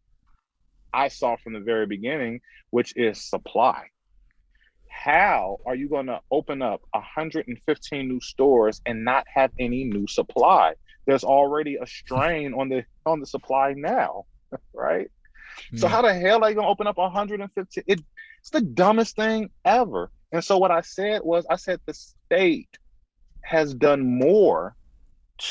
I 0.93 1.07
saw 1.07 1.35
from 1.37 1.53
the 1.53 1.59
very 1.59 1.85
beginning, 1.85 2.41
which 2.69 2.93
is 2.95 3.29
supply. 3.29 3.87
How 4.89 5.57
are 5.65 5.75
you 5.75 5.87
going 5.87 6.07
to 6.07 6.19
open 6.31 6.61
up 6.61 6.81
115 6.91 8.07
new 8.07 8.19
stores 8.19 8.81
and 8.85 9.05
not 9.05 9.25
have 9.33 9.51
any 9.59 9.85
new 9.85 10.07
supply? 10.07 10.73
There's 11.05 11.23
already 11.23 11.77
a 11.77 11.87
strain 11.87 12.53
on 12.53 12.69
the 12.69 12.83
on 13.05 13.19
the 13.19 13.25
supply 13.25 13.73
now, 13.77 14.25
right? 14.73 15.09
So 15.75 15.87
how 15.87 16.01
the 16.01 16.13
hell 16.13 16.43
are 16.43 16.49
you 16.49 16.55
going 16.55 16.65
to 16.65 16.71
open 16.71 16.87
up 16.87 16.97
115? 16.97 17.83
It, 17.87 18.01
it's 18.39 18.49
the 18.49 18.61
dumbest 18.61 19.15
thing 19.15 19.49
ever. 19.65 20.11
And 20.31 20.43
so 20.43 20.57
what 20.57 20.71
I 20.71 20.81
said 20.81 21.21
was, 21.23 21.45
I 21.49 21.55
said 21.55 21.79
the 21.85 21.93
state 21.93 22.77
has 23.41 23.73
done 23.73 24.19
more 24.19 24.75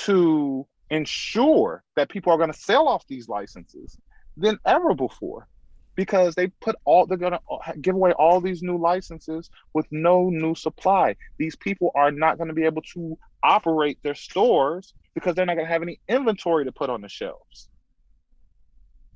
to 0.05 0.67
ensure 0.91 1.83
that 1.97 2.09
people 2.09 2.33
are 2.33 2.39
going 2.39 2.53
to 2.53 2.59
sell 2.59 2.89
off 2.89 3.07
these 3.07 3.29
licenses 3.29 3.99
than 4.39 4.59
ever 4.65 4.95
before 4.95 5.49
because 5.95 6.37
they 6.37 6.47
put 6.47 6.77
all 6.85 7.07
they're 7.07 7.19
going 7.19 7.33
to 7.33 7.41
uh, 7.51 7.73
give 7.81 7.97
away 7.97 8.13
all 8.13 8.41
these 8.41 8.63
new 8.63 8.79
licenses 8.79 9.51
with 9.75 9.87
no 9.91 10.31
new 10.31 10.55
supply. 10.55 11.17
These 11.39 11.57
people 11.57 11.91
are 11.95 12.13
not 12.13 12.39
going 12.39 12.49
to 12.49 12.55
be 12.55 12.65
able 12.65 12.83
to 12.95 13.19
operate 13.43 13.99
their 14.03 14.15
stores 14.15 14.95
because 15.15 15.35
they're 15.35 15.45
not 15.47 15.55
going 15.55 15.67
to 15.67 15.73
have 15.73 15.83
any 15.83 15.99
inventory 16.09 16.65
to 16.65 16.73
put 16.73 16.89
on 16.89 17.01
the 17.01 17.09
shelves. 17.09 17.69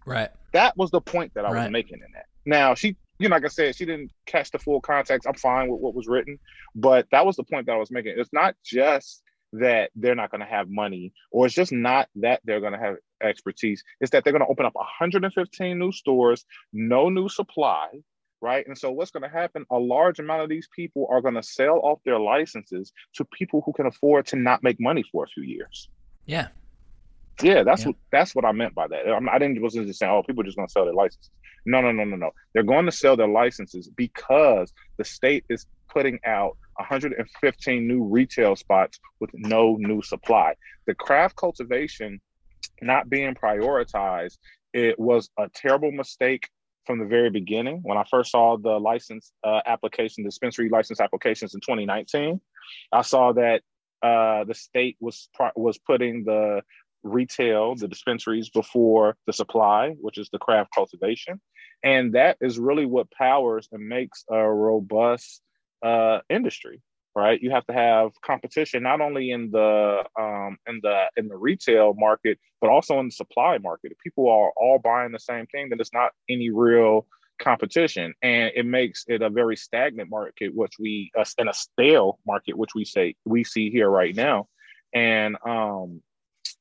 Right. 0.04 0.30
That 0.52 0.76
was 0.76 0.90
the 0.90 1.00
point 1.00 1.32
that 1.34 1.44
i 1.44 1.52
right. 1.52 1.62
was 1.62 1.70
making 1.70 2.00
in 2.04 2.12
that. 2.14 2.26
Now 2.44 2.74
she 2.74 2.96
you 3.18 3.28
know 3.28 3.36
like 3.36 3.44
i 3.44 3.48
said 3.48 3.76
she 3.76 3.84
didn't 3.84 4.10
catch 4.26 4.50
the 4.50 4.58
full 4.58 4.80
context. 4.80 5.28
I'm 5.28 5.34
fine 5.34 5.68
with 5.68 5.80
what 5.80 5.94
was 5.94 6.08
written 6.08 6.40
but 6.74 7.06
that 7.12 7.24
was 7.24 7.36
the 7.36 7.44
point 7.44 7.66
that 7.66 7.72
i 7.72 7.78
was 7.78 7.90
making. 7.90 8.14
It's 8.16 8.32
not 8.32 8.56
just 8.64 9.21
that 9.52 9.90
they're 9.94 10.14
not 10.14 10.30
going 10.30 10.40
to 10.40 10.46
have 10.46 10.68
money, 10.68 11.12
or 11.30 11.46
it's 11.46 11.54
just 11.54 11.72
not 11.72 12.08
that 12.16 12.40
they're 12.44 12.60
going 12.60 12.72
to 12.72 12.78
have 12.78 12.96
expertise. 13.22 13.82
It's 14.00 14.10
that 14.10 14.24
they're 14.24 14.32
going 14.32 14.44
to 14.44 14.50
open 14.50 14.66
up 14.66 14.74
115 14.74 15.78
new 15.78 15.92
stores, 15.92 16.44
no 16.72 17.08
new 17.08 17.28
supply, 17.28 17.88
right? 18.40 18.66
And 18.66 18.76
so 18.76 18.90
what's 18.90 19.10
going 19.10 19.22
to 19.22 19.28
happen? 19.28 19.64
A 19.70 19.78
large 19.78 20.18
amount 20.18 20.42
of 20.42 20.48
these 20.48 20.68
people 20.74 21.06
are 21.10 21.20
going 21.20 21.34
to 21.34 21.42
sell 21.42 21.80
off 21.82 22.00
their 22.04 22.18
licenses 22.18 22.92
to 23.14 23.24
people 23.26 23.62
who 23.64 23.72
can 23.72 23.86
afford 23.86 24.26
to 24.26 24.36
not 24.36 24.62
make 24.62 24.80
money 24.80 25.04
for 25.12 25.24
a 25.24 25.28
few 25.28 25.44
years. 25.44 25.88
Yeah. 26.26 26.48
Yeah, 27.40 27.62
that's 27.62 27.82
yeah. 27.82 27.88
what 27.88 27.96
that's 28.10 28.34
what 28.34 28.44
I 28.44 28.52
meant 28.52 28.74
by 28.74 28.86
that. 28.88 29.06
I 29.30 29.38
didn't 29.38 29.60
wasn't 29.62 29.86
just 29.86 29.98
saying, 29.98 30.12
oh, 30.12 30.22
people 30.22 30.42
are 30.42 30.44
just 30.44 30.56
going 30.56 30.68
to 30.68 30.72
sell 30.72 30.84
their 30.84 30.94
licenses. 30.94 31.30
No, 31.64 31.80
no, 31.80 31.92
no, 31.92 32.04
no, 32.04 32.16
no. 32.16 32.30
They're 32.52 32.62
going 32.62 32.86
to 32.86 32.92
sell 32.92 33.16
their 33.16 33.28
licenses 33.28 33.88
because 33.96 34.72
the 34.98 35.04
state 35.04 35.44
is 35.48 35.66
putting 35.88 36.18
out 36.26 36.56
115 36.76 37.86
new 37.88 38.02
retail 38.04 38.56
spots 38.56 38.98
with 39.20 39.30
no 39.34 39.76
new 39.78 40.02
supply. 40.02 40.54
The 40.86 40.94
craft 40.94 41.36
cultivation 41.36 42.20
not 42.80 43.08
being 43.08 43.34
prioritized, 43.34 44.38
it 44.72 44.98
was 44.98 45.30
a 45.38 45.48
terrible 45.54 45.92
mistake 45.92 46.48
from 46.86 46.98
the 46.98 47.04
very 47.04 47.30
beginning. 47.30 47.80
When 47.82 47.98
I 47.98 48.04
first 48.10 48.32
saw 48.32 48.56
the 48.56 48.78
license 48.78 49.32
uh, 49.44 49.60
application, 49.66 50.24
dispensary 50.24 50.68
license 50.68 51.00
applications 51.00 51.54
in 51.54 51.60
2019, 51.60 52.40
I 52.92 53.02
saw 53.02 53.32
that 53.32 53.62
uh, 54.02 54.44
the 54.44 54.54
state 54.54 54.96
was 55.00 55.28
was 55.54 55.78
putting 55.78 56.24
the 56.24 56.62
retail, 57.04 57.74
the 57.76 57.88
dispensaries 57.88 58.50
before 58.50 59.16
the 59.26 59.32
supply, 59.32 59.90
which 60.00 60.18
is 60.18 60.28
the 60.30 60.38
craft 60.38 60.70
cultivation, 60.74 61.40
and 61.84 62.14
that 62.14 62.36
is 62.40 62.58
really 62.58 62.86
what 62.86 63.10
powers 63.12 63.68
and 63.72 63.86
makes 63.86 64.24
a 64.30 64.38
robust 64.38 65.42
uh, 65.82 66.20
industry 66.28 66.82
right? 67.14 67.40
You 67.42 67.50
have 67.50 67.66
to 67.66 67.72
have 67.72 68.10
competition 68.24 68.82
not 68.82 69.00
only 69.00 69.30
in 69.30 69.50
the 69.50 70.04
um, 70.18 70.56
in 70.66 70.80
the 70.82 71.06
in 71.16 71.28
the 71.28 71.36
retail 71.36 71.94
market 71.94 72.38
but 72.60 72.70
also 72.70 72.98
in 73.00 73.06
the 73.06 73.12
supply 73.12 73.58
market. 73.58 73.92
If 73.92 73.98
people 73.98 74.28
are 74.28 74.52
all 74.56 74.78
buying 74.78 75.12
the 75.12 75.18
same 75.18 75.46
thing 75.46 75.68
then 75.68 75.80
it's 75.80 75.92
not 75.92 76.12
any 76.28 76.50
real 76.50 77.06
competition. 77.38 78.14
And 78.22 78.52
it 78.54 78.66
makes 78.66 79.04
it 79.08 79.22
a 79.22 79.30
very 79.30 79.56
stagnant 79.56 80.10
market 80.10 80.54
which 80.54 80.74
we 80.78 81.10
uh, 81.18 81.24
in 81.38 81.48
a 81.48 81.54
stale 81.54 82.18
market 82.26 82.56
which 82.56 82.74
we 82.74 82.84
say 82.84 83.14
we 83.24 83.44
see 83.44 83.70
here 83.70 83.90
right 83.90 84.14
now. 84.14 84.48
And 84.94 85.36
um 85.46 86.00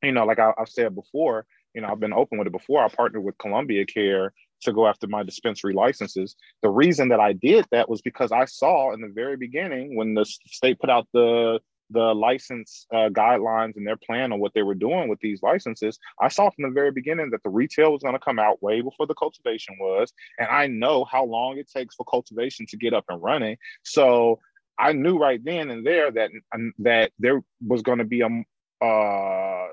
you 0.04 0.12
know 0.12 0.26
like 0.26 0.40
I, 0.40 0.52
i've 0.58 0.70
said 0.70 0.96
before 0.96 1.46
you 1.74 1.82
know 1.82 1.90
i've 1.90 2.00
been 2.00 2.14
open 2.14 2.38
with 2.38 2.48
it 2.48 2.54
before. 2.54 2.84
I 2.84 2.90
partnered 2.90 3.24
with 3.24 3.38
columbia 3.38 3.86
care 3.86 4.34
to 4.62 4.74
go 4.74 4.88
after 4.88 5.08
my 5.08 5.24
dispensary 5.24 5.74
licenses. 5.74 6.36
The 6.62 6.70
reason 6.70 7.10
that 7.10 7.20
I 7.20 7.34
did 7.34 7.66
that 7.72 7.90
was 7.90 8.02
because 8.02 8.32
I 8.32 8.46
saw 8.46 8.94
in 8.94 9.02
the 9.02 9.10
very 9.10 9.38
beginning 9.38 9.96
when 9.96 10.14
the 10.14 10.26
state 10.26 10.80
put 10.80 10.90
out 10.90 11.08
the 11.14 11.60
the 11.94 12.16
license 12.16 12.88
uh, 12.94 13.10
guidelines 13.10 13.76
and 13.76 13.86
their 13.86 13.98
plan 13.98 14.32
on 14.32 14.40
what 14.40 14.54
they 14.54 14.64
were 14.64 14.76
doing 14.76 15.10
with 15.10 15.20
these 15.20 15.44
licenses, 15.44 16.00
I 16.22 16.30
saw 16.30 16.50
from 16.50 16.64
the 16.64 16.74
very 16.74 16.92
beginning 16.92 17.32
that 17.32 17.44
the 17.44 17.50
retail 17.50 17.92
was 17.92 18.02
going 18.02 18.16
to 18.16 18.20
come 18.20 18.40
out 18.40 18.64
way 18.64 18.80
before 18.82 19.08
the 19.08 19.14
cultivation 19.14 19.76
was, 19.80 20.14
and 20.40 20.48
I 20.48 20.68
know 20.68 21.04
how 21.04 21.26
long 21.26 21.58
it 21.58 21.70
takes 21.70 21.96
for 21.96 22.06
cultivation 22.06 22.66
to 22.68 22.78
get 22.78 22.94
up 22.94 23.06
and 23.10 23.22
running. 23.22 23.58
So 23.84 24.40
I 24.80 24.94
knew 24.94 25.18
right 25.18 25.44
then 25.44 25.70
and 25.70 25.86
there 25.86 26.12
that 26.12 26.32
that 26.80 27.12
there 27.20 27.44
was 27.66 27.82
going 27.82 28.00
to 28.00 28.06
be 28.06 28.22
a 28.22 28.86
uh, 28.86 29.68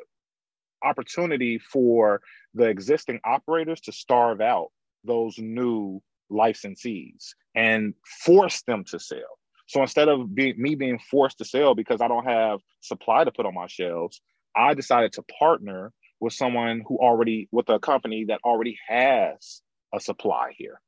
opportunity 0.83 1.59
for 1.59 2.21
the 2.55 2.65
existing 2.65 3.21
operators 3.25 3.81
to 3.83 3.93
starve 3.93 4.41
out 4.41 4.71
those 5.05 5.39
new 5.39 6.03
licensees 6.31 7.35
and 7.55 7.95
force 8.25 8.63
them 8.63 8.85
to 8.85 8.99
sell. 8.99 9.39
So 9.67 9.83
instead 9.83 10.09
of 10.09 10.35
being, 10.35 10.55
me 10.57 10.75
being 10.75 10.99
forced 10.99 11.39
to 11.39 11.45
sell 11.45 11.75
because 11.75 12.01
I 12.01 12.09
don't 12.09 12.25
have 12.25 12.61
supply 12.81 13.25
to 13.25 13.31
put 13.31 13.47
on 13.47 13.55
my 13.55 13.67
shelves, 13.67 14.21
I 14.57 14.75
decided 14.75 15.13
to 15.15 15.23
partner 15.39 15.93
with 16.21 16.33
someone 16.33 16.83
who 16.87 16.97
already 16.99 17.49
with 17.53 17.69
a 17.69 17.79
company 17.79 18.25
that 18.29 18.41
already 18.45 18.79
has 18.89 19.63
a 19.95 20.01
supply 20.01 20.53
here. 20.57 20.81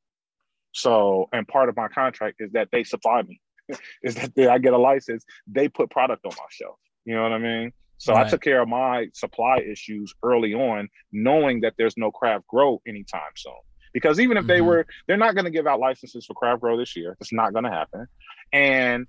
So, 0.73 1.29
and 1.31 1.47
part 1.47 1.69
of 1.69 1.75
my 1.75 1.89
contract 1.89 2.37
is 2.39 2.51
that 2.53 2.69
they 2.71 2.83
supply 2.83 3.21
me, 3.21 3.39
is 4.03 4.15
that 4.15 4.33
they, 4.35 4.47
I 4.47 4.57
get 4.57 4.73
a 4.73 4.77
license, 4.77 5.25
they 5.47 5.67
put 5.67 5.89
product 5.89 6.25
on 6.25 6.33
my 6.37 6.45
shelf. 6.49 6.79
You 7.05 7.15
know 7.15 7.23
what 7.23 7.33
I 7.33 7.39
mean? 7.39 7.71
So 7.97 8.13
right. 8.13 8.25
I 8.25 8.29
took 8.29 8.41
care 8.41 8.61
of 8.61 8.67
my 8.67 9.09
supply 9.13 9.59
issues 9.59 10.13
early 10.23 10.55
on, 10.55 10.89
knowing 11.11 11.61
that 11.61 11.75
there's 11.77 11.97
no 11.97 12.09
craft 12.09 12.47
grow 12.47 12.81
anytime 12.87 13.21
soon 13.35 13.53
because 13.93 14.19
even 14.19 14.37
if 14.37 14.41
mm-hmm. 14.41 14.49
they 14.49 14.61
were, 14.61 14.85
they're 15.07 15.17
not 15.17 15.35
going 15.35 15.45
to 15.45 15.51
give 15.51 15.67
out 15.67 15.79
licenses 15.79 16.25
for 16.25 16.33
craft 16.33 16.61
grow 16.61 16.77
this 16.77 16.95
year. 16.95 17.17
It's 17.19 17.33
not 17.33 17.53
going 17.53 17.65
to 17.65 17.71
happen. 17.71 18.07
And 18.53 19.07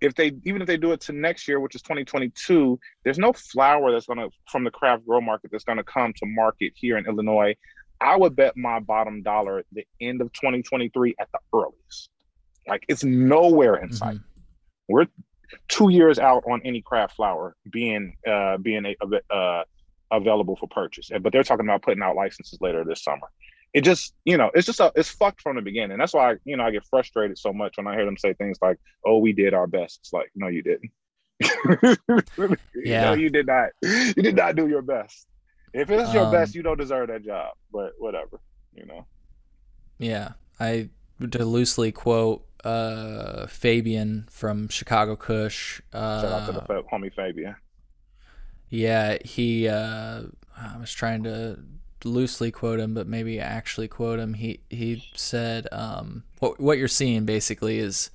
if 0.00 0.14
they 0.14 0.32
even 0.44 0.60
if 0.60 0.66
they 0.66 0.76
do 0.76 0.92
it 0.92 1.00
to 1.02 1.12
next 1.12 1.48
year, 1.48 1.58
which 1.60 1.74
is 1.74 1.82
2022, 1.82 2.78
there's 3.04 3.18
no 3.18 3.32
flower 3.32 3.92
that's 3.92 4.06
going 4.06 4.18
to 4.18 4.28
from 4.50 4.64
the 4.64 4.70
craft 4.70 5.06
grow 5.06 5.20
market 5.20 5.50
that's 5.50 5.64
going 5.64 5.78
to 5.78 5.84
come 5.84 6.12
to 6.14 6.26
market 6.26 6.72
here 6.76 6.98
in 6.98 7.06
Illinois. 7.06 7.54
I 8.00 8.16
would 8.16 8.36
bet 8.36 8.56
my 8.56 8.78
bottom 8.78 9.22
dollar 9.22 9.60
at 9.60 9.66
the 9.72 9.86
end 10.00 10.20
of 10.20 10.30
2023 10.34 11.14
at 11.18 11.28
the 11.32 11.38
earliest. 11.54 12.10
Like 12.68 12.84
it's 12.88 13.04
nowhere 13.04 13.76
in 13.76 13.92
sight. 13.92 14.16
Mm-hmm. 14.16 14.92
We're 14.92 15.06
two 15.68 15.90
years 15.90 16.18
out 16.18 16.44
on 16.50 16.60
any 16.64 16.82
craft 16.82 17.16
flower 17.16 17.56
being 17.70 18.16
uh, 18.28 18.58
being 18.58 18.84
a, 18.84 19.34
uh, 19.34 19.64
available 20.10 20.56
for 20.56 20.68
purchase. 20.68 21.10
But 21.20 21.32
they're 21.32 21.42
talking 21.42 21.64
about 21.64 21.82
putting 21.82 22.02
out 22.02 22.16
licenses 22.16 22.58
later 22.60 22.84
this 22.84 23.02
summer 23.02 23.28
it 23.76 23.84
just 23.84 24.14
you 24.24 24.38
know 24.38 24.50
it's 24.54 24.64
just 24.64 24.80
a, 24.80 24.90
it's 24.96 25.10
fucked 25.10 25.42
from 25.42 25.56
the 25.56 25.62
beginning. 25.62 25.98
That's 25.98 26.14
why 26.14 26.32
I, 26.32 26.36
you 26.44 26.56
know 26.56 26.64
i 26.64 26.70
get 26.70 26.86
frustrated 26.86 27.36
so 27.36 27.52
much 27.52 27.76
when 27.76 27.86
i 27.86 27.94
hear 27.94 28.06
them 28.06 28.16
say 28.16 28.32
things 28.32 28.56
like 28.62 28.78
oh 29.04 29.18
we 29.18 29.32
did 29.34 29.52
our 29.52 29.66
best. 29.66 30.00
It's 30.00 30.12
like 30.14 30.30
no 30.34 30.48
you 30.48 30.62
didn't. 30.62 30.90
Yeah. 32.74 33.10
No, 33.10 33.12
you 33.14 33.28
did 33.28 33.46
not. 33.46 33.70
You 33.82 34.14
did 34.14 34.36
not 34.36 34.56
do 34.56 34.68
your 34.68 34.80
best. 34.80 35.26
If 35.74 35.90
it's 35.90 36.14
your 36.14 36.24
um, 36.24 36.32
best 36.32 36.54
you 36.54 36.62
don't 36.62 36.78
deserve 36.78 37.08
that 37.08 37.22
job 37.22 37.52
but 37.70 37.92
whatever 37.98 38.40
you 38.74 38.86
know. 38.86 39.06
Yeah 39.98 40.32
i 40.58 40.88
to 41.30 41.44
loosely 41.44 41.92
quote 41.92 42.46
uh 42.64 43.46
fabian 43.46 44.26
from 44.30 44.68
chicago 44.68 45.16
kush 45.16 45.82
uh 45.92 46.22
shout 46.22 46.32
out 46.32 46.46
to 46.46 46.52
the 46.52 46.82
homie 46.90 47.12
fabian. 47.12 47.56
Yeah 48.70 49.18
he 49.22 49.68
uh 49.68 50.22
i 50.56 50.78
was 50.78 50.92
trying 50.92 51.24
to 51.24 51.58
loosely 52.06 52.50
quote 52.50 52.80
him, 52.80 52.94
but 52.94 53.06
maybe 53.06 53.40
actually 53.40 53.88
quote 53.88 54.18
him. 54.18 54.34
He 54.34 54.60
he 54.70 55.04
said, 55.14 55.68
um, 55.72 56.24
"What 56.38 56.60
what 56.60 56.78
you're 56.78 56.88
seeing 56.88 57.24
basically 57.24 57.78
is, 57.78 58.10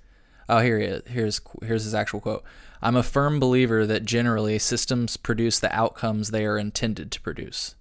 oh 0.50 0.60
here 0.60 0.80
he 0.80 0.86
is. 0.86 1.04
Here's 1.08 1.42
here's 1.64 1.84
his 1.84 1.96
actual 1.96 2.22
quote. 2.22 2.44
I'm 2.82 2.96
a 2.96 3.04
firm 3.04 3.40
believer 3.40 3.86
that 3.86 4.06
generally 4.06 4.58
systems 4.58 5.16
produce 5.16 5.60
the 5.60 5.74
outcomes 5.76 6.32
they 6.32 6.46
are 6.46 6.58
intended 6.58 7.12
to 7.12 7.22
produce. 7.22 7.76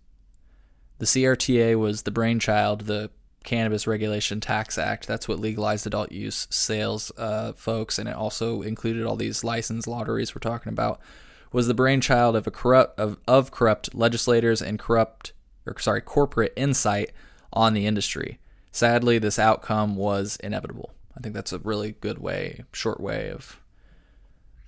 The 0.98 1.06
CRTA 1.06 1.78
was 1.78 2.02
the 2.02 2.10
brainchild, 2.10 2.82
the 2.82 3.10
Cannabis 3.42 3.86
Regulation 3.86 4.40
Tax 4.40 4.76
Act. 4.76 5.06
That's 5.06 5.26
what 5.26 5.40
legalized 5.40 5.86
adult 5.86 6.12
use 6.12 6.46
sales, 6.50 7.10
uh, 7.16 7.52
folks, 7.54 7.98
and 7.98 8.08
it 8.08 8.14
also 8.14 8.60
included 8.60 9.06
all 9.06 9.16
these 9.16 9.42
license 9.42 9.86
lotteries 9.86 10.34
we're 10.34 10.40
talking 10.40 10.72
about. 10.72 11.00
Was 11.52 11.66
the 11.66 11.74
brainchild 11.74 12.36
of 12.36 12.46
a 12.46 12.50
corrupt 12.50 13.00
of, 13.00 13.18
of 13.26 13.50
corrupt 13.50 13.94
legislators 13.94 14.60
and 14.60 14.78
corrupt 14.78 15.32
or 15.70 15.78
sorry, 15.78 16.00
corporate 16.00 16.52
insight 16.56 17.12
on 17.52 17.74
the 17.74 17.86
industry. 17.86 18.38
Sadly, 18.72 19.18
this 19.18 19.38
outcome 19.38 19.96
was 19.96 20.36
inevitable. 20.42 20.90
I 21.16 21.20
think 21.20 21.34
that's 21.34 21.52
a 21.52 21.58
really 21.58 21.92
good 22.00 22.18
way, 22.18 22.64
short 22.72 23.00
way 23.00 23.30
of 23.30 23.60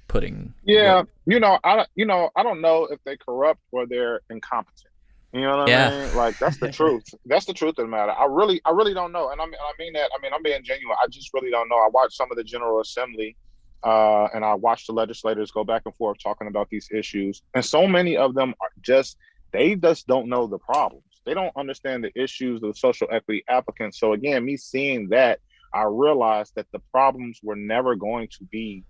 putting. 0.08 0.54
Yeah, 0.64 1.02
you 1.26 1.40
know, 1.40 1.58
I 1.64 1.86
you 1.94 2.06
know, 2.06 2.30
I 2.36 2.42
don't 2.42 2.60
know 2.60 2.84
if 2.84 3.02
they 3.04 3.16
corrupt 3.16 3.60
or 3.70 3.86
they're 3.86 4.20
incompetent. 4.30 4.88
You 5.32 5.40
know 5.40 5.58
what 5.58 5.68
yeah. 5.68 5.88
I 5.88 6.06
mean? 6.06 6.16
Like 6.16 6.38
that's 6.38 6.58
the 6.58 6.70
truth. 6.72 7.04
That's 7.24 7.46
the 7.46 7.54
truth 7.54 7.78
of 7.78 7.84
the 7.84 7.88
matter. 7.88 8.12
I 8.12 8.26
really, 8.26 8.60
I 8.64 8.70
really 8.70 8.92
don't 8.92 9.12
know, 9.12 9.30
and 9.30 9.40
I 9.40 9.46
mean, 9.46 9.54
I 9.54 9.72
mean 9.78 9.92
that. 9.94 10.10
I 10.16 10.20
mean, 10.20 10.32
I'm 10.34 10.42
being 10.42 10.62
genuine. 10.62 10.96
I 11.02 11.06
just 11.08 11.32
really 11.32 11.50
don't 11.50 11.68
know. 11.68 11.76
I 11.76 11.88
watched 11.92 12.16
some 12.16 12.30
of 12.30 12.36
the 12.36 12.44
General 12.44 12.80
Assembly, 12.80 13.36
uh, 13.84 14.24
and 14.34 14.44
I 14.44 14.54
watched 14.54 14.88
the 14.88 14.92
legislators 14.92 15.50
go 15.50 15.64
back 15.64 15.82
and 15.86 15.94
forth 15.94 16.18
talking 16.22 16.48
about 16.48 16.68
these 16.68 16.88
issues, 16.92 17.42
and 17.54 17.64
so 17.64 17.86
many 17.86 18.16
of 18.16 18.34
them 18.34 18.54
are 18.60 18.70
just 18.82 19.16
they 19.52 19.74
just 19.74 20.06
don't 20.06 20.28
know 20.28 20.46
the 20.46 20.58
problems. 20.58 21.04
They 21.24 21.34
don't 21.34 21.56
understand 21.56 22.02
the 22.02 22.12
issues 22.20 22.62
of 22.62 22.76
social 22.76 23.08
equity 23.10 23.44
applicants. 23.48 23.98
So 23.98 24.12
again, 24.12 24.44
me 24.44 24.56
seeing 24.56 25.08
that, 25.10 25.40
I 25.72 25.84
realized 25.84 26.52
that 26.56 26.66
the 26.72 26.80
problems 26.90 27.40
were 27.42 27.56
never 27.56 27.94
going 27.94 28.28
to 28.38 28.44
be 28.44 28.84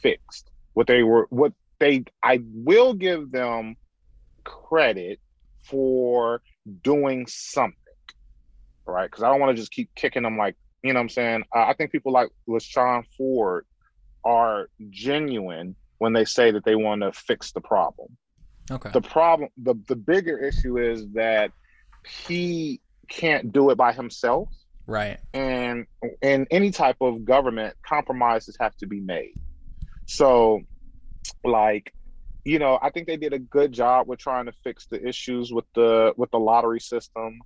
fixed. 0.00 0.50
What 0.74 0.86
they 0.86 1.02
were, 1.02 1.26
what 1.30 1.52
they, 1.80 2.04
I 2.22 2.40
will 2.52 2.94
give 2.94 3.32
them 3.32 3.76
credit 4.44 5.20
for 5.64 6.42
doing 6.82 7.26
something, 7.28 7.76
right? 8.86 9.10
Because 9.10 9.24
I 9.24 9.30
don't 9.30 9.40
want 9.40 9.56
to 9.56 9.60
just 9.60 9.72
keep 9.72 9.90
kicking 9.94 10.22
them 10.22 10.38
like, 10.38 10.56
you 10.82 10.92
know 10.92 10.98
what 10.98 11.04
I'm 11.04 11.08
saying? 11.10 11.42
Uh, 11.54 11.64
I 11.66 11.74
think 11.74 11.92
people 11.92 12.12
like 12.12 12.28
LaShawn 12.48 13.04
Ford 13.16 13.66
are 14.24 14.68
genuine 14.90 15.76
when 15.98 16.12
they 16.12 16.24
say 16.24 16.50
that 16.50 16.64
they 16.64 16.74
want 16.74 17.02
to 17.02 17.12
fix 17.12 17.52
the 17.52 17.60
problem. 17.60 18.16
Okay. 18.70 18.90
The 18.92 19.00
problem, 19.00 19.50
the, 19.56 19.74
the 19.88 19.96
bigger 19.96 20.38
issue 20.38 20.78
is 20.78 21.06
that 21.14 21.50
he 22.06 22.80
can't 23.08 23.52
do 23.52 23.70
it 23.70 23.76
by 23.76 23.92
himself. 23.92 24.48
Right. 24.86 25.18
And 25.32 25.86
in 26.22 26.46
any 26.50 26.70
type 26.70 26.96
of 27.00 27.24
government, 27.24 27.76
compromises 27.86 28.56
have 28.60 28.76
to 28.78 28.86
be 28.86 29.00
made. 29.00 29.34
So, 30.06 30.60
like, 31.44 31.92
you 32.44 32.58
know, 32.58 32.78
I 32.82 32.90
think 32.90 33.06
they 33.06 33.16
did 33.16 33.32
a 33.32 33.38
good 33.38 33.72
job 33.72 34.08
with 34.08 34.18
trying 34.18 34.46
to 34.46 34.52
fix 34.64 34.86
the 34.86 35.06
issues 35.06 35.52
with 35.52 35.64
the 35.74 36.12
with 36.16 36.30
the 36.32 36.38
lottery 36.38 36.80
system. 36.80 37.38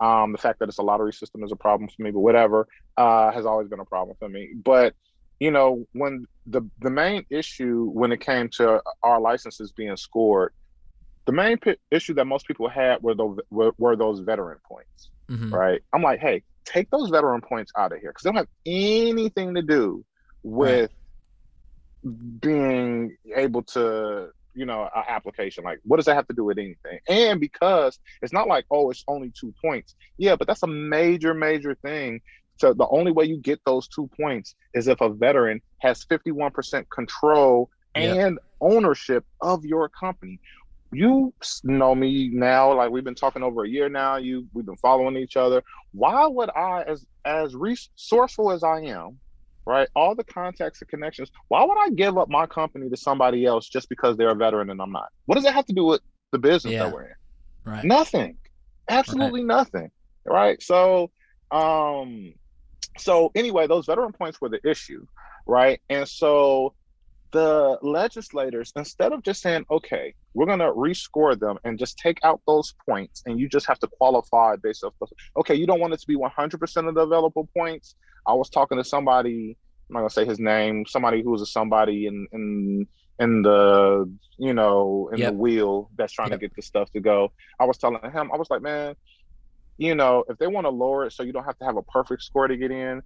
Um, 0.00 0.32
the 0.32 0.38
fact 0.38 0.58
that 0.60 0.68
it's 0.68 0.78
a 0.78 0.82
lottery 0.82 1.12
system 1.12 1.42
is 1.42 1.52
a 1.52 1.56
problem 1.56 1.88
for 1.88 2.02
me, 2.02 2.10
but 2.10 2.20
whatever 2.20 2.68
uh, 2.96 3.32
has 3.32 3.46
always 3.46 3.68
been 3.68 3.80
a 3.80 3.84
problem 3.84 4.16
for 4.18 4.28
me. 4.28 4.52
But 4.54 4.94
you 5.40 5.50
know, 5.50 5.86
when 5.92 6.26
the 6.46 6.62
the 6.80 6.90
main 6.90 7.24
issue 7.30 7.90
when 7.92 8.12
it 8.12 8.20
came 8.20 8.48
to 8.50 8.80
our 9.02 9.20
licenses 9.20 9.72
being 9.72 9.96
scored, 9.96 10.52
the 11.26 11.32
main 11.32 11.58
p- 11.58 11.76
issue 11.90 12.14
that 12.14 12.26
most 12.26 12.46
people 12.46 12.68
had 12.68 13.02
were 13.02 13.14
those 13.14 13.38
were, 13.50 13.72
were 13.78 13.96
those 13.96 14.20
veteran 14.20 14.58
points, 14.66 15.10
Mhm. 15.30 15.50
right? 15.52 15.80
I'm 15.92 16.02
like, 16.02 16.20
hey, 16.20 16.42
take 16.64 16.90
those 16.90 17.10
veteran 17.10 17.40
points 17.40 17.72
out 17.76 17.92
of 17.92 18.00
here 18.00 18.10
because 18.10 18.22
they 18.24 18.28
don't 18.28 18.36
have 18.36 18.48
anything 18.66 19.54
to 19.54 19.62
do 19.62 20.04
with 20.42 20.90
being 22.40 23.16
able 23.34 23.62
to 23.62 24.28
you 24.54 24.66
know 24.66 24.82
an 24.94 25.02
application 25.08 25.64
like 25.64 25.78
what 25.84 25.96
does 25.96 26.04
that 26.06 26.14
have 26.14 26.26
to 26.28 26.34
do 26.34 26.44
with 26.44 26.58
anything 26.58 26.98
and 27.08 27.40
because 27.40 27.98
it's 28.22 28.32
not 28.32 28.46
like 28.46 28.64
oh 28.70 28.90
it's 28.90 29.02
only 29.08 29.32
two 29.38 29.52
points 29.64 29.94
yeah 30.18 30.36
but 30.36 30.46
that's 30.46 30.62
a 30.62 30.66
major 30.66 31.32
major 31.34 31.74
thing 31.76 32.20
so 32.60 32.72
the 32.72 32.86
only 32.88 33.10
way 33.10 33.24
you 33.24 33.38
get 33.38 33.58
those 33.66 33.88
two 33.88 34.08
points 34.20 34.54
is 34.74 34.86
if 34.86 35.00
a 35.00 35.08
veteran 35.08 35.60
has 35.78 36.04
51% 36.04 36.84
control 36.94 37.68
Yep. 37.96 38.16
and 38.16 38.38
ownership 38.60 39.24
of 39.40 39.64
your 39.64 39.88
company 39.88 40.40
you 40.96 41.32
know 41.64 41.94
me 41.94 42.30
now 42.32 42.72
like 42.72 42.90
we've 42.90 43.04
been 43.04 43.14
talking 43.14 43.42
over 43.42 43.64
a 43.64 43.68
year 43.68 43.88
now 43.88 44.16
you 44.16 44.46
we've 44.52 44.66
been 44.66 44.76
following 44.76 45.16
each 45.16 45.36
other. 45.36 45.62
Why 45.92 46.26
would 46.26 46.50
i 46.50 46.82
as 46.82 47.04
as 47.24 47.54
resourceful 47.54 48.50
as 48.52 48.62
i 48.62 48.80
am 48.80 49.18
right 49.66 49.88
all 49.94 50.14
the 50.14 50.24
contacts 50.24 50.82
and 50.82 50.88
connections 50.88 51.30
why 51.48 51.64
would 51.64 51.78
i 51.80 51.88
give 51.90 52.18
up 52.18 52.28
my 52.28 52.46
company 52.46 52.88
to 52.90 52.96
somebody 52.96 53.46
else 53.46 53.68
just 53.68 53.88
because 53.88 54.16
they're 54.16 54.30
a 54.30 54.34
veteran 54.34 54.70
and 54.70 54.80
i'm 54.80 54.92
not? 54.92 55.08
What 55.26 55.36
does 55.36 55.44
that 55.44 55.54
have 55.54 55.66
to 55.66 55.72
do 55.72 55.84
with 55.84 56.00
the 56.32 56.38
business 56.38 56.72
Yeah. 56.72 56.84
that 56.84 56.92
we're 56.92 57.02
in? 57.04 57.14
Right. 57.64 57.84
nothing. 57.84 58.36
Absolutely 58.90 59.42
nothing 59.42 59.90
right? 60.26 60.62
So 60.62 61.10
um 61.50 62.34
so 62.98 63.30
anyway 63.34 63.66
those 63.66 63.86
veteran 63.86 64.12
points 64.12 64.40
were 64.40 64.48
the 64.48 64.60
issue 64.68 65.04
right? 65.46 65.80
And 65.90 66.08
so 66.08 66.74
the 67.34 67.76
legislators 67.82 68.72
instead 68.76 69.12
of 69.12 69.22
just 69.24 69.42
saying 69.42 69.64
okay 69.70 70.14
we're 70.34 70.46
going 70.46 70.60
to 70.60 70.72
rescore 70.72 71.38
them 71.38 71.58
and 71.64 71.78
just 71.80 71.98
take 71.98 72.18
out 72.22 72.40
those 72.46 72.74
points 72.88 73.22
and 73.26 73.40
you 73.40 73.48
just 73.48 73.66
have 73.66 73.78
to 73.80 73.88
qualify 73.98 74.54
based 74.62 74.84
off 74.84 74.94
the, 75.00 75.06
okay 75.36 75.54
you 75.56 75.66
don't 75.66 75.80
want 75.80 75.92
it 75.92 76.00
to 76.00 76.06
be 76.06 76.16
100% 76.16 76.88
of 76.88 76.94
the 76.94 77.00
available 77.00 77.48
points 77.56 77.96
i 78.28 78.32
was 78.32 78.48
talking 78.48 78.78
to 78.78 78.84
somebody 78.84 79.58
i'm 79.90 79.94
not 79.94 80.00
going 80.00 80.08
to 80.08 80.14
say 80.14 80.24
his 80.24 80.38
name 80.38 80.84
somebody 80.86 81.22
who 81.22 81.30
was 81.32 81.42
a 81.42 81.46
somebody 81.46 82.06
in 82.06 82.26
in 82.32 82.86
in 83.18 83.42
the 83.42 84.08
you 84.38 84.54
know 84.54 85.10
in 85.12 85.18
Yep. 85.20 85.32
the 85.32 85.36
wheel 85.36 85.90
that's 85.98 86.12
trying 86.12 86.30
Yep. 86.30 86.40
to 86.40 86.46
get 86.46 86.56
the 86.56 86.62
stuff 86.62 86.88
to 86.92 87.00
go 87.00 87.32
i 87.60 87.64
was 87.64 87.78
telling 87.78 88.00
him 88.12 88.30
i 88.32 88.36
was 88.36 88.48
like 88.48 88.62
man 88.62 88.94
you 89.76 89.96
know 89.96 90.22
if 90.28 90.38
they 90.38 90.46
want 90.46 90.66
to 90.66 90.70
lower 90.70 91.04
it 91.06 91.12
so 91.12 91.24
you 91.24 91.32
don't 91.32 91.44
have 91.44 91.58
to 91.58 91.64
have 91.64 91.76
a 91.76 91.82
perfect 91.82 92.22
score 92.22 92.46
to 92.46 92.56
get 92.56 92.70
in 92.70 93.02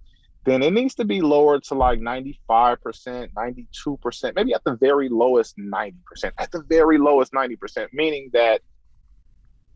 then 0.49 0.63
it 0.63 0.73
needs 0.73 0.95
to 0.95 1.05
be 1.05 1.21
lowered 1.21 1.63
to 1.63 1.75
like 1.75 1.99
95%, 1.99 2.37
92%, 3.33 4.35
maybe 4.35 4.53
at 4.53 4.63
the 4.63 4.75
very 4.75 5.09
lowest 5.09 5.57
90%, 5.57 5.93
at 6.37 6.51
the 6.51 6.63
very 6.63 6.97
lowest 6.97 7.33
90%, 7.33 7.87
meaning 7.93 8.29
that 8.33 8.61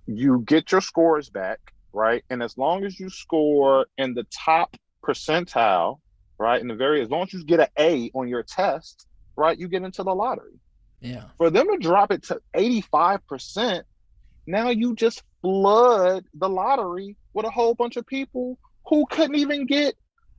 you 0.06 0.44
get 0.46 0.72
your 0.72 0.82
scores 0.82 1.30
back, 1.30 1.60
right? 1.92 2.24
And 2.30 2.42
as 2.42 2.58
long 2.58 2.84
as 2.84 3.00
you 3.00 3.10
score 3.10 3.88
in 3.98 4.14
the 4.14 4.26
top 4.34 4.76
percentile, 5.04 6.00
right, 6.38 6.62
in 6.62 6.68
the 6.68 6.76
very, 6.76 7.02
as 7.02 7.10
long 7.10 7.24
as 7.24 7.34
you 7.34 7.46
get 7.46 7.60
an 7.60 7.68
A 7.78 8.12
on 8.14 8.28
your 8.28 8.44
test, 8.44 9.08
right, 9.36 9.58
you 9.58 9.68
get 9.68 9.84
into 9.84 10.04
the 10.04 10.14
lottery. 10.14 10.60
Yeah. 11.02 11.26
For 11.38 11.50
them 11.50 11.68
to 11.68 11.78
drop 11.78 12.12
it 12.12 12.24
to 12.24 12.40
85%, 12.56 13.84
now 14.48 14.70
you 14.70 14.96
just 14.96 15.24
flood 15.42 16.26
the 16.34 16.50
lottery 16.50 17.18
with 17.34 17.46
a 17.46 17.50
whole 17.50 17.76
bunch 17.76 17.98
of 17.98 18.06
people 18.08 18.58
who 18.86 19.06
couldn't 19.10 19.36
even 19.36 19.66
get 19.66 19.96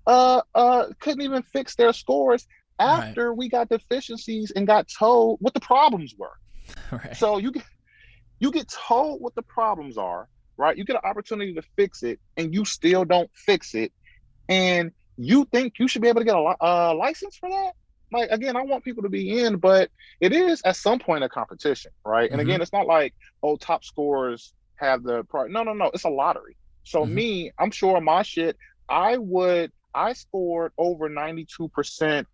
uh 0.07 0.43
uh 0.55 0.87
couldn't 1.01 1.23
even 1.23 1.43
fix 1.43 1.75
their 1.77 1.93
scores 1.93 2.47
Right. 2.81 2.99
after 2.99 3.33
we 3.33 3.49
got 3.49 3.69
deficiencies 3.69 4.51
and 4.51 4.67
got 4.67 4.89
told 4.89 5.39
what 5.41 5.55
the 5.55 5.61
problems 5.61 6.15
were. 6.19 6.33
Right. 6.93 7.17
So 7.17 7.39
you 7.39 7.53
get 7.53 7.65
you 8.41 8.51
get 8.51 8.69
told 8.69 9.21
what 9.23 9.35
the 9.35 9.43
problems 9.43 9.97
are, 9.97 10.29
right? 10.59 10.77
You 10.77 10.85
get 10.85 10.97
an 10.97 11.09
opportunity 11.09 11.55
to 11.55 11.63
fix 11.77 12.03
it, 12.03 12.19
and 12.37 12.53
you 12.53 12.65
still 12.65 13.05
don't 13.05 13.31
fix 13.35 13.75
it, 13.75 13.93
and 14.49 14.91
you 15.17 15.47
think 15.53 15.75
you 15.79 15.87
should 15.87 16.03
be 16.03 16.09
able 16.09 16.21
to 16.21 16.25
get 16.25 16.35
a 16.37 16.55
uh, 16.61 16.95
license 16.99 17.37
for 17.37 17.49
that? 17.49 17.73
Like 18.13 18.31
again, 18.31 18.57
I 18.57 18.63
want 18.63 18.85
people 18.85 19.05
to 19.05 19.09
be 19.09 19.41
in, 19.41 19.57
but 19.57 19.91
it 20.21 20.33
is 20.33 20.61
at 20.65 20.77
some 20.77 20.99
point 20.99 21.25
a 21.25 21.29
competition, 21.29 21.93
right? 22.05 22.31
And 22.31 22.41
again, 22.41 22.61
it's 22.61 22.73
not 22.73 22.87
like 22.87 23.15
oh, 23.43 23.57
top 23.57 23.85
scorers 23.85 24.53
have 24.77 25.03
the 25.05 25.25
part. 25.25 25.51
No, 25.51 25.63
no, 25.63 25.73
no. 25.73 25.91
It's 25.95 26.05
a 26.05 26.11
lottery. 26.11 26.57
So 26.83 27.07
Mhm. 27.07 27.13
me, 27.13 27.53
I'm 27.59 27.71
sure 27.71 28.01
my 28.01 28.23
shit. 28.23 28.57
I 28.89 29.17
would. 29.17 29.73
I 29.95 30.13
scored 30.15 30.73
over 30.79 31.09
92 31.09 31.69
percent 31.69 32.29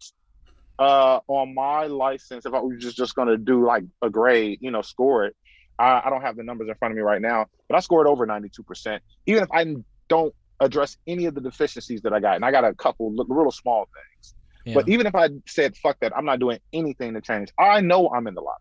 uh, 0.79 1.21
on 1.29 1.55
my 1.55 1.87
license, 1.87 2.47
if 2.47 2.55
I 2.55 2.61
was 2.61 2.79
just, 2.83 2.97
just 2.97 3.15
going 3.15 3.29
to 3.29 3.37
do 3.37 3.67
like 3.67 3.85
a 4.01 4.09
grade, 4.09 4.59
you 4.63 4.71
know, 4.71 4.81
score 4.81 5.27
it, 5.27 5.37
I, 5.79 6.03
I 6.05 6.11
don't 6.11 6.23
have 6.23 6.37
the 6.37 6.43
numbers 6.43 6.69
in 6.69 6.75
front 6.77 6.93
of 6.93 6.97
me 6.97 7.03
right 7.03 7.21
now, 7.21 7.47
but 7.69 7.77
I 7.77 7.81
scored 7.81 8.07
over 8.07 8.27
92%. 8.27 8.99
Even 9.27 9.43
if 9.43 9.49
I 9.53 9.77
don't 10.09 10.35
address 10.59 10.97
any 11.07 11.27
of 11.27 11.35
the 11.35 11.43
deficiencies 11.43 12.01
that 12.03 12.15
I 12.15 12.21
got, 12.21 12.37
and 12.37 12.45
I 12.47 12.51
got 12.51 12.65
a 12.65 12.75
couple 12.75 13.15
little 13.15 13.53
small 13.53 13.89
things, 13.95 14.35
Yeah. 14.65 14.75
but 14.75 14.89
even 14.89 15.07
if 15.07 15.15
I 15.15 15.29
said, 15.47 15.77
fuck 15.77 15.99
that, 16.01 16.17
I'm 16.17 16.25
not 16.25 16.39
doing 16.41 16.59
anything 16.73 17.13
to 17.13 17.21
change, 17.21 17.51
I 17.59 17.83
know 17.83 18.09
I'm 18.09 18.27
in 18.27 18.35
the 18.35 18.41
lottery, 18.41 18.57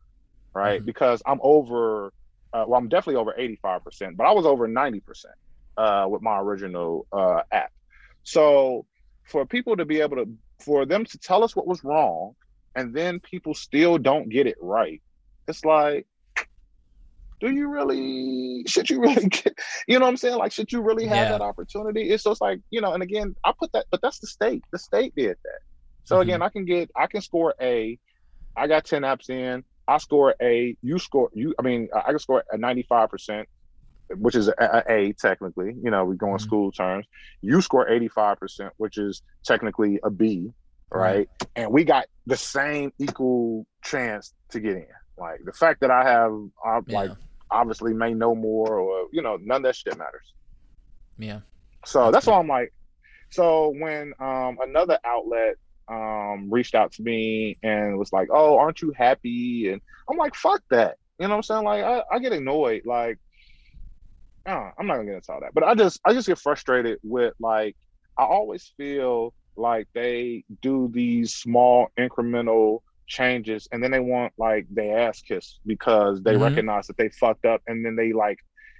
right? 0.54 0.82
Mhm. 0.82 0.86
Because 0.86 1.22
I'm 1.26 1.40
over, 1.42 2.12
uh, 2.52 2.66
well, 2.68 2.80
I'm 2.80 2.90
definitely 2.90 3.16
over 3.22 3.34
85%, 3.38 4.18
but 4.18 4.26
I 4.26 4.34
was 4.34 4.46
over 4.46 4.68
90% 4.68 5.02
uh, 5.78 6.06
with 6.10 6.22
my 6.22 6.38
original 6.38 7.08
uh, 7.14 7.44
app. 7.50 7.72
So 8.24 8.86
for 9.30 9.46
people 9.48 9.78
to 9.78 9.86
be 9.86 10.02
able 10.02 10.18
to, 10.18 10.30
for 10.66 10.86
them 10.86 11.06
to 11.06 11.20
tell 11.20 11.44
us 11.44 11.56
what 11.56 11.68
was 11.68 11.84
wrong, 11.84 12.34
and 12.76 12.96
then 12.96 13.22
people 13.22 13.56
still 13.56 14.00
don't 14.00 14.30
get 14.30 14.48
it 14.48 14.58
right, 14.62 15.02
it's 15.48 15.66
like, 15.66 16.08
do 17.42 17.52
you 17.52 17.70
really? 17.70 18.66
Should 18.68 18.90
you 18.90 19.02
really 19.02 19.28
get? 19.30 19.58
You 19.88 20.00
know 20.00 20.06
what 20.06 20.12
I'm 20.12 20.18
saying? 20.18 20.38
Like, 20.38 20.54
should 20.54 20.72
you 20.72 20.82
really 20.82 21.08
have 21.08 21.30
Yeah. 21.30 21.30
that 21.30 21.42
opportunity? 21.42 22.10
It's 22.12 22.24
just 22.24 22.42
like 22.42 22.62
you 22.72 22.82
know. 22.82 22.94
And 22.94 23.04
again, 23.04 23.36
I 23.46 23.54
put 23.60 23.72
that, 23.74 23.88
but 23.92 24.02
that's 24.02 24.20
the 24.20 24.28
state. 24.28 24.64
The 24.74 24.80
state 24.80 25.14
did 25.16 25.38
that. 25.44 25.60
So 26.06 26.20
Mhm. 26.20 26.22
again, 26.22 26.42
I 26.44 26.50
can 26.50 26.66
get, 26.66 26.92
I 26.98 27.08
can 27.08 27.22
score 27.22 27.56
A. 27.62 28.00
I 28.58 28.68
got 28.68 28.86
10 28.86 29.04
apps 29.04 29.30
in. 29.30 29.64
I 29.88 29.98
score 30.00 30.36
A. 30.42 30.78
You 30.82 31.00
score 31.00 31.30
you. 31.34 31.56
I 31.60 31.64
mean, 31.64 31.90
I 31.96 32.12
can 32.12 32.20
score 32.20 32.44
a 32.52 32.58
95 32.58 33.10
percent 33.10 33.50
which 34.18 34.36
is 34.36 34.48
a, 34.48 34.54
a 34.60 34.84
A 34.92 35.14
technically, 35.14 35.76
you 35.84 35.92
know, 35.92 36.06
we 36.06 36.16
go 36.16 36.28
in 36.34 36.38
Mhm. 36.38 36.42
school 36.42 36.72
terms. 36.72 37.06
You 37.42 37.62
score 37.62 37.88
85%, 37.90 38.72
which 38.78 38.98
is 38.98 39.22
technically 39.46 40.00
a 40.04 40.10
B, 40.10 40.52
right? 40.92 41.30
And 41.56 41.72
we 41.72 41.84
got 41.84 42.06
the 42.26 42.38
same 42.38 42.92
equal 43.00 43.66
chance 43.84 44.34
to 44.52 44.60
get 44.60 44.76
in. 44.78 44.88
Like 45.18 45.42
the 45.46 45.54
fact 45.54 45.82
that 45.82 45.92
I 45.92 46.04
have, 46.10 46.34
I 46.66 46.80
yeah. 46.88 47.02
like 47.02 47.12
obviously 47.52 47.94
may 47.94 48.14
know 48.14 48.36
more 48.36 48.80
or, 48.80 49.08
you 49.12 49.22
know, 49.22 49.38
none 49.42 49.58
of 49.58 49.64
that 49.64 49.76
shit 49.76 49.98
matters. 49.98 50.34
yeah. 51.18 51.42
So 51.86 52.12
That's 52.12 52.14
that's, 52.14 52.28
why 52.28 52.40
I'm 52.40 52.48
like, 52.48 52.74
so 53.32 53.70
when 53.78 54.14
um, 54.20 54.58
another 54.62 55.00
outlet 55.06 55.56
um, 55.88 56.50
reached 56.52 56.76
out 56.76 56.92
to 56.94 57.04
me 57.04 57.58
and 57.64 57.98
was 57.98 58.12
like, 58.14 58.28
"Oh, 58.32 58.58
aren't 58.58 58.82
you 58.82 58.92
happy?" 58.96 59.70
and 59.72 59.82
I'm 60.10 60.18
like, 60.18 60.36
"Fuck 60.36 60.62
that," 60.72 60.98
you 61.20 61.28
know 61.28 61.32
what 61.32 61.38
I'm 61.38 61.44
saying? 61.44 61.64
Like, 61.64 61.84
I, 61.84 62.04
I 62.12 62.20
get 62.20 62.34
annoyed. 62.34 62.84
Like, 62.86 63.18
uh, 64.46 64.72
I'm 64.78 64.88
not 64.88 64.96
gonna 64.96 65.06
get 65.06 65.16
into 65.16 65.32
all 65.32 65.42
that, 65.42 65.54
but 65.54 65.64
I 65.64 65.76
just 65.76 66.00
I 66.06 66.14
just 66.14 66.28
get 66.28 66.40
frustrated 66.40 67.00
with 67.04 67.34
like 67.40 67.76
I 68.18 68.24
always 68.24 68.74
feel 68.78 69.34
like 69.56 69.88
they 69.94 70.46
do 70.62 70.90
these 70.94 71.36
small 71.36 71.88
incremental 72.00 72.80
changes 73.08 73.68
and 73.72 73.84
then 73.84 73.92
they 73.92 74.00
want 74.00 74.34
like 74.38 74.68
they 74.70 74.92
ass 74.92 75.22
kiss 75.22 75.60
because 75.66 76.22
they 76.24 76.36
Mhm. 76.36 76.42
recognize 76.44 76.88
that 76.88 76.98
they 76.98 77.10
fucked 77.10 77.46
up 77.46 77.62
and 77.68 77.86
then 77.86 77.96
they 77.96 78.14
like 78.14 78.38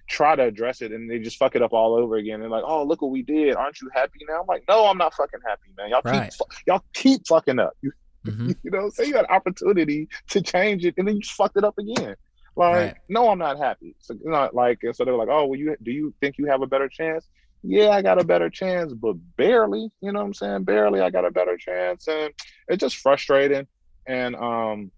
try 0.10 0.36
to 0.36 0.44
address 0.44 0.82
it 0.82 0.92
and 0.92 1.10
they 1.10 1.20
just 1.20 1.38
fuck 1.38 1.56
it 1.56 1.62
up 1.62 1.74
all 1.74 1.96
over 1.96 2.16
again. 2.16 2.40
They're 2.40 2.50
like, 2.50 2.64
"Oh, 2.66 2.84
look 2.84 3.02
what 3.02 3.12
we 3.12 3.22
did! 3.24 3.56
Aren't 3.56 3.82
you 3.82 3.90
happy 3.94 4.20
now?" 4.28 4.42
I'm 4.42 4.48
like, 4.48 4.64
"No, 4.68 4.86
I'm 4.88 4.98
not 4.98 5.14
fucking 5.14 5.42
happy, 5.48 5.72
man. 5.78 5.90
Y'all 5.90 6.04
Right. 6.04 6.32
keep 6.32 6.34
fu- 6.34 6.46
y'all 6.68 6.84
keep 6.94 7.28
fucking 7.28 7.60
up. 7.60 7.74
You 7.82 7.92
hmm 8.26 8.52
you 8.64 8.72
know, 8.72 8.90
say 8.90 9.06
you 9.06 9.16
had 9.16 9.26
opportunity 9.30 10.08
to 10.30 10.42
change 10.42 10.86
it 10.86 10.96
and 10.98 11.08
then 11.08 11.16
you 11.16 11.22
just 11.22 11.34
fucked 11.36 11.58
it 11.58 11.64
up 11.64 11.78
again. 11.78 12.16
Like, 12.60 12.76
right. 12.76 12.96
no, 13.08 13.30
I'm 13.30 13.40
not 13.40 13.58
happy. 13.58 13.96
So 14.00 14.16
you 14.22 14.30
know, 14.30 14.50
like, 14.52 14.80
and 14.84 14.94
so 14.94 15.06
they're 15.06 15.16
like, 15.16 15.30
oh, 15.32 15.46
well, 15.46 15.58
you 15.58 15.78
do 15.82 15.92
you 15.92 16.14
think 16.20 16.38
you 16.38 16.48
have 16.48 16.62
a 16.62 16.68
better 16.68 16.90
chance? 16.90 17.30
Yeah, 17.64 17.92
I 17.92 18.02
got 18.02 18.20
a 18.20 18.26
better 18.26 18.50
chance, 18.50 18.94
but 18.94 19.14
barely. 19.38 19.90
You 20.02 20.12
know 20.12 20.20
what 20.20 20.26
I'm 20.26 20.34
saying? 20.34 20.66
Barely, 20.66 21.00
I 21.00 21.10
got 21.10 21.24
a 21.24 21.32
better 21.32 21.56
chance, 21.56 22.10
and 22.10 22.34
it's 22.68 22.82
just 22.82 22.98
frustrating. 22.98 23.66
And 24.08 24.36
um, 24.36 24.92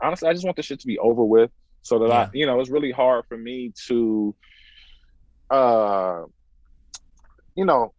honestly, 0.00 0.26
I 0.26 0.32
just 0.32 0.46
want 0.46 0.56
this 0.56 0.64
shit 0.64 0.80
to 0.80 0.86
be 0.86 0.98
over 0.98 1.22
with, 1.22 1.50
so 1.82 1.98
that 1.98 2.08
yeah. 2.08 2.14
I, 2.14 2.30
you 2.32 2.46
know, 2.46 2.58
it's 2.60 2.70
really 2.70 2.92
hard 2.92 3.26
for 3.28 3.36
me 3.36 3.74
to, 3.88 4.34
uh, 5.50 6.22
you 7.54 7.66
know, 7.66 7.92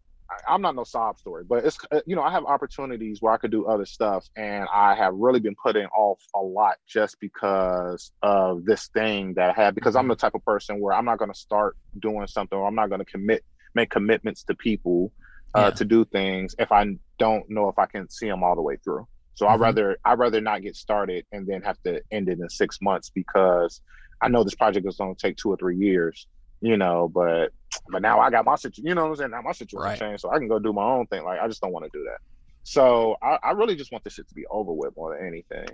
I'm 0.48 0.62
not 0.62 0.76
no 0.76 0.84
sob 0.84 1.18
story, 1.18 1.44
but 1.48 1.66
it's 1.66 1.78
uh, 1.92 2.02
you 2.06 2.16
know 2.16 2.22
I 2.22 2.32
have 2.32 2.46
opportunities 2.46 3.22
where 3.22 3.34
I 3.34 3.38
could 3.38 3.52
do 3.52 3.66
other 3.66 3.86
stuff, 3.86 4.28
and 4.36 4.68
I 4.74 4.96
have 4.96 5.14
really 5.14 5.40
been 5.40 5.56
putting 5.62 5.86
off 5.88 6.22
a 6.36 6.40
lot 6.40 6.76
just 6.88 7.20
because 7.20 8.12
of 8.22 8.66
this 8.66 8.88
thing 8.88 9.34
that 9.36 9.50
I 9.50 9.54
had. 9.54 9.76
Because 9.76 9.96
I'm 9.96 10.04
mm-hmm. 10.04 10.10
the 10.10 10.16
type 10.18 10.36
of 10.36 10.44
person 10.46 10.80
where 10.80 10.94
I'm 10.94 11.06
not 11.06 11.20
going 11.20 11.32
to 11.32 11.38
start 11.38 11.78
doing 12.00 12.28
something, 12.28 12.58
or 12.58 12.68
I'm 12.68 12.76
not 12.76 12.90
going 12.90 13.00
to 13.00 13.06
commit 13.06 13.44
make 13.76 13.90
commitments 13.90 14.44
to 14.44 14.56
people 14.56 15.12
uh, 15.56 15.62
yeah. 15.62 15.70
to 15.72 15.86
do 15.86 16.06
things 16.06 16.56
if 16.60 16.72
I 16.72 16.96
don't 17.18 17.50
know 17.50 17.70
if 17.70 17.80
I 17.80 17.86
can 17.86 18.10
see 18.10 18.28
them 18.28 18.44
all 18.44 18.56
the 18.56 18.62
way 18.62 18.78
through. 18.84 19.08
So 19.36 19.46
mm-hmm. 19.46 19.54
I'd 19.54 19.60
rather 19.60 19.98
I'd 20.06 20.20
rather 20.20 20.42
not 20.42 20.62
get 20.62 20.76
started 20.76 21.26
and 21.32 21.48
then 21.48 21.62
have 21.62 21.82
to 21.84 22.02
end 22.12 22.30
it 22.30 22.40
in 22.40 22.50
six 22.50 22.80
months 22.82 23.10
because 23.10 23.82
I 24.22 24.30
know 24.30 24.44
this 24.44 24.56
project 24.56 24.88
is 24.88 24.98
going 24.98 25.16
to 25.16 25.22
take 25.22 25.38
two 25.38 25.50
or 25.50 25.58
three 25.58 25.78
years 25.78 26.28
you 26.64 26.78
know, 26.78 27.10
but 27.14 27.52
but 27.90 28.02
now 28.02 28.22
I 28.22 28.30
got 28.30 28.46
my 28.46 28.56
situation, 28.56 28.88
you 28.88 28.96
know 28.96 29.04
what 29.04 29.10
I'm 29.10 29.16
saying? 29.18 29.32
Now 29.32 29.42
my 29.42 29.52
situation 29.52 29.90
right. 29.90 30.00
changed, 30.00 30.22
so 30.22 30.32
I 30.32 30.40
can 30.40 30.48
go 30.48 30.60
do 30.60 30.72
my 30.72 30.86
own 30.86 31.06
thing. 31.08 31.24
Like 31.24 31.42
I 31.42 31.48
just 31.48 31.62
don't 31.62 31.74
want 31.74 31.84
to 31.84 31.92
do 31.94 32.06
that. 32.06 32.18
So 32.64 33.18
I, 33.22 33.38
I 33.44 33.52
really 33.52 33.76
just 33.76 33.92
want 33.92 34.06
this 34.06 34.14
shit 34.14 34.30
to 34.30 34.34
be 34.34 34.46
over 34.50 34.72
with 34.72 34.96
more 34.96 35.16
than 35.16 35.28
anything. 35.28 35.68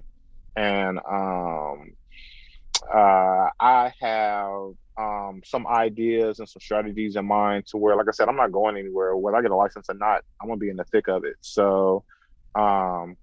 And 0.55 0.97
um 0.97 1.91
uh 2.91 3.49
I 3.59 3.93
have 4.01 4.71
um 4.97 5.41
some 5.45 5.67
ideas 5.67 6.39
and 6.39 6.49
some 6.49 6.59
strategies 6.59 7.15
in 7.15 7.25
mind 7.25 7.67
to 7.67 7.77
where, 7.77 7.95
like 7.95 8.07
I 8.07 8.11
said, 8.11 8.27
I'm 8.27 8.35
not 8.35 8.51
going 8.51 8.75
anywhere. 8.75 9.15
Whether 9.15 9.37
I 9.37 9.41
get 9.43 9.51
a 9.51 9.55
license 9.55 9.85
or 9.89 9.95
not, 9.95 10.23
I'm 10.41 10.47
gonna 10.47 10.57
be 10.57 10.69
in 10.69 10.77
the 10.77 10.85
thick 10.85 11.07
of 11.07 11.23
it. 11.23 11.35
So 11.41 12.03
um, 12.55 13.15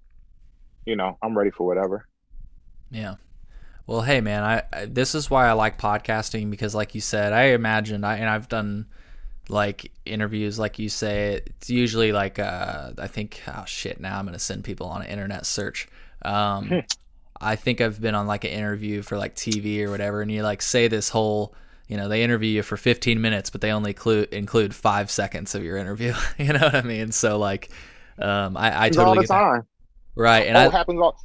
you 0.85 0.94
know, 0.94 1.18
I'm 1.20 1.37
ready 1.37 1.50
for 1.50 1.66
whatever. 1.66 2.07
Yeah. 2.92 3.16
Well, 3.87 4.03
hey 4.03 4.20
man, 4.20 4.42
I, 4.42 4.62
I, 4.72 4.85
this 4.87 5.14
is 5.14 5.31
why 5.31 5.46
I 5.49 5.53
like 5.53 5.79
podcasting 5.79 6.51
because, 6.51 6.75
like 6.75 6.94
you 6.94 7.01
said, 7.01 7.33
I 7.33 7.49
imagine 7.49 8.03
I 8.03 8.16
and 8.16 8.29
I've 8.29 8.49
done 8.49 8.87
like 9.49 9.92
interviews, 10.05 10.59
like 10.59 10.79
you 10.79 10.88
say, 10.88 11.42
it's 11.46 11.70
usually 11.70 12.11
like 12.11 12.38
uh, 12.38 12.90
I 12.99 13.07
think 13.07 13.42
oh 13.46 13.64
shit, 13.66 14.01
now 14.01 14.18
I'm 14.18 14.25
gonna 14.25 14.40
send 14.40 14.64
people 14.64 14.88
on 14.88 15.03
an 15.03 15.09
internet 15.09 15.46
search. 15.46 15.88
Um, 16.22 16.68
hmm. 16.68 16.79
I 17.40 17.55
think 17.55 17.81
I've 17.81 18.01
been 18.01 18.14
on 18.14 18.27
like 18.27 18.44
an 18.44 18.51
interview 18.51 19.03
for 19.03 19.18
like 19.18 19.37
TV 19.37 19.83
or 19.83 19.90
whatever, 19.90 20.20
and 20.20 20.33
you 20.33 20.42
like 20.42 20.62
say 20.62 20.88
this 20.88 21.09
whole, 21.11 21.55
you 21.87 21.96
know, 21.96 22.09
they 22.09 22.25
interview 22.25 22.51
you 22.51 22.62
for 22.64 22.77
15 22.77 23.20
minutes, 23.20 23.51
but 23.51 23.61
they 23.61 23.70
only 23.70 23.90
include 23.90 24.33
include 24.33 24.75
five 24.75 25.12
seconds 25.12 25.55
of 25.55 25.62
your 25.62 25.77
interview. 25.77 26.12
you 26.38 26.53
know 26.53 26.59
what 26.59 26.75
I 26.75 26.83
mean? 26.83 27.12
So 27.12 27.38
like, 27.38 27.70
um, 28.18 28.57
I, 28.57 28.87
I 28.87 28.88
totally 28.88 29.18
all 29.18 29.22
the 29.22 29.29
time. 29.29 29.61
That. 29.61 29.66
Right, 30.20 30.46
and 30.46 30.57
oh, 30.57 30.61
I, 30.61 30.68
happens 30.70 31.01
all 31.01 31.16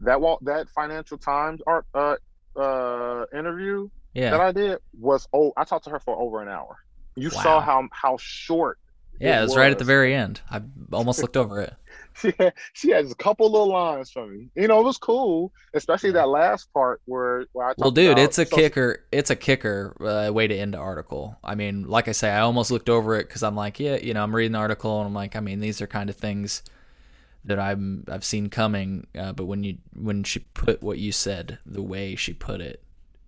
that 0.00 0.20
wall 0.20 0.38
that 0.42 0.68
Financial 0.68 1.18
Times 1.18 1.60
art 1.66 1.86
uh, 1.94 2.16
uh, 2.56 3.26
interview 3.32 3.88
yeah. 4.14 4.30
that 4.30 4.40
I 4.40 4.52
did 4.52 4.78
was 4.98 5.28
oh 5.32 5.52
I 5.56 5.64
talked 5.64 5.84
to 5.84 5.90
her 5.90 6.00
for 6.00 6.16
over 6.16 6.42
an 6.42 6.48
hour. 6.48 6.78
You 7.16 7.30
wow. 7.34 7.42
saw 7.42 7.60
how 7.60 7.88
how 7.92 8.16
short. 8.18 8.78
Yeah, 9.20 9.38
it 9.38 9.42
was, 9.42 9.52
it 9.52 9.54
was, 9.54 9.58
right 9.58 9.70
at 9.70 9.78
the 9.78 9.84
very 9.84 10.12
end. 10.12 10.40
I 10.50 10.60
almost 10.92 11.18
looked 11.22 11.36
over 11.36 11.60
it. 11.60 11.74
she 12.14 12.32
had, 12.36 12.52
she 12.72 12.90
had 12.90 13.06
a 13.06 13.14
couple 13.14 13.48
little 13.50 13.68
lines 13.68 14.10
for 14.10 14.26
me. 14.26 14.48
You 14.56 14.66
know, 14.66 14.80
it 14.80 14.84
was 14.84 14.98
cool, 14.98 15.52
especially 15.72 16.10
that 16.12 16.28
last 16.28 16.72
part 16.72 17.00
where, 17.04 17.46
where 17.52 17.68
I 17.68 17.74
Well, 17.78 17.92
dude, 17.92 18.18
it's 18.18 18.38
a 18.38 18.44
kicker. 18.44 19.04
It's 19.12 19.30
a 19.30 19.36
kicker 19.36 19.94
uh, 20.00 20.32
way 20.32 20.48
to 20.48 20.54
end 20.54 20.74
the 20.74 20.78
article. 20.78 21.38
I 21.44 21.54
mean, 21.54 21.88
like 21.88 22.08
I 22.08 22.12
say, 22.12 22.28
I 22.30 22.40
almost 22.40 22.72
looked 22.72 22.88
over 22.88 23.14
it 23.16 23.28
because 23.28 23.44
I'm 23.44 23.54
like, 23.54 23.78
yeah, 23.78 23.96
you 23.96 24.14
know, 24.14 24.22
I'm 24.22 24.34
reading 24.34 24.52
the 24.52 24.58
article 24.58 24.98
and 24.98 25.06
I'm 25.06 25.14
like, 25.14 25.36
I 25.36 25.40
mean, 25.40 25.60
these 25.60 25.80
are 25.80 25.86
kind 25.86 26.10
of 26.10 26.16
things 26.16 26.64
that 27.44 27.58
I'm 27.58 28.04
I've 28.08 28.24
seen 28.24 28.48
coming. 28.48 29.06
Uh, 29.16 29.32
but 29.32 29.44
when 29.44 29.64
you 29.64 29.78
when 29.94 30.24
she 30.24 30.40
put 30.40 30.82
what 30.82 30.98
you 30.98 31.12
said 31.12 31.58
the 31.66 31.82
way 31.82 32.16
she 32.16 32.32
put 32.32 32.60
it, 32.60 32.82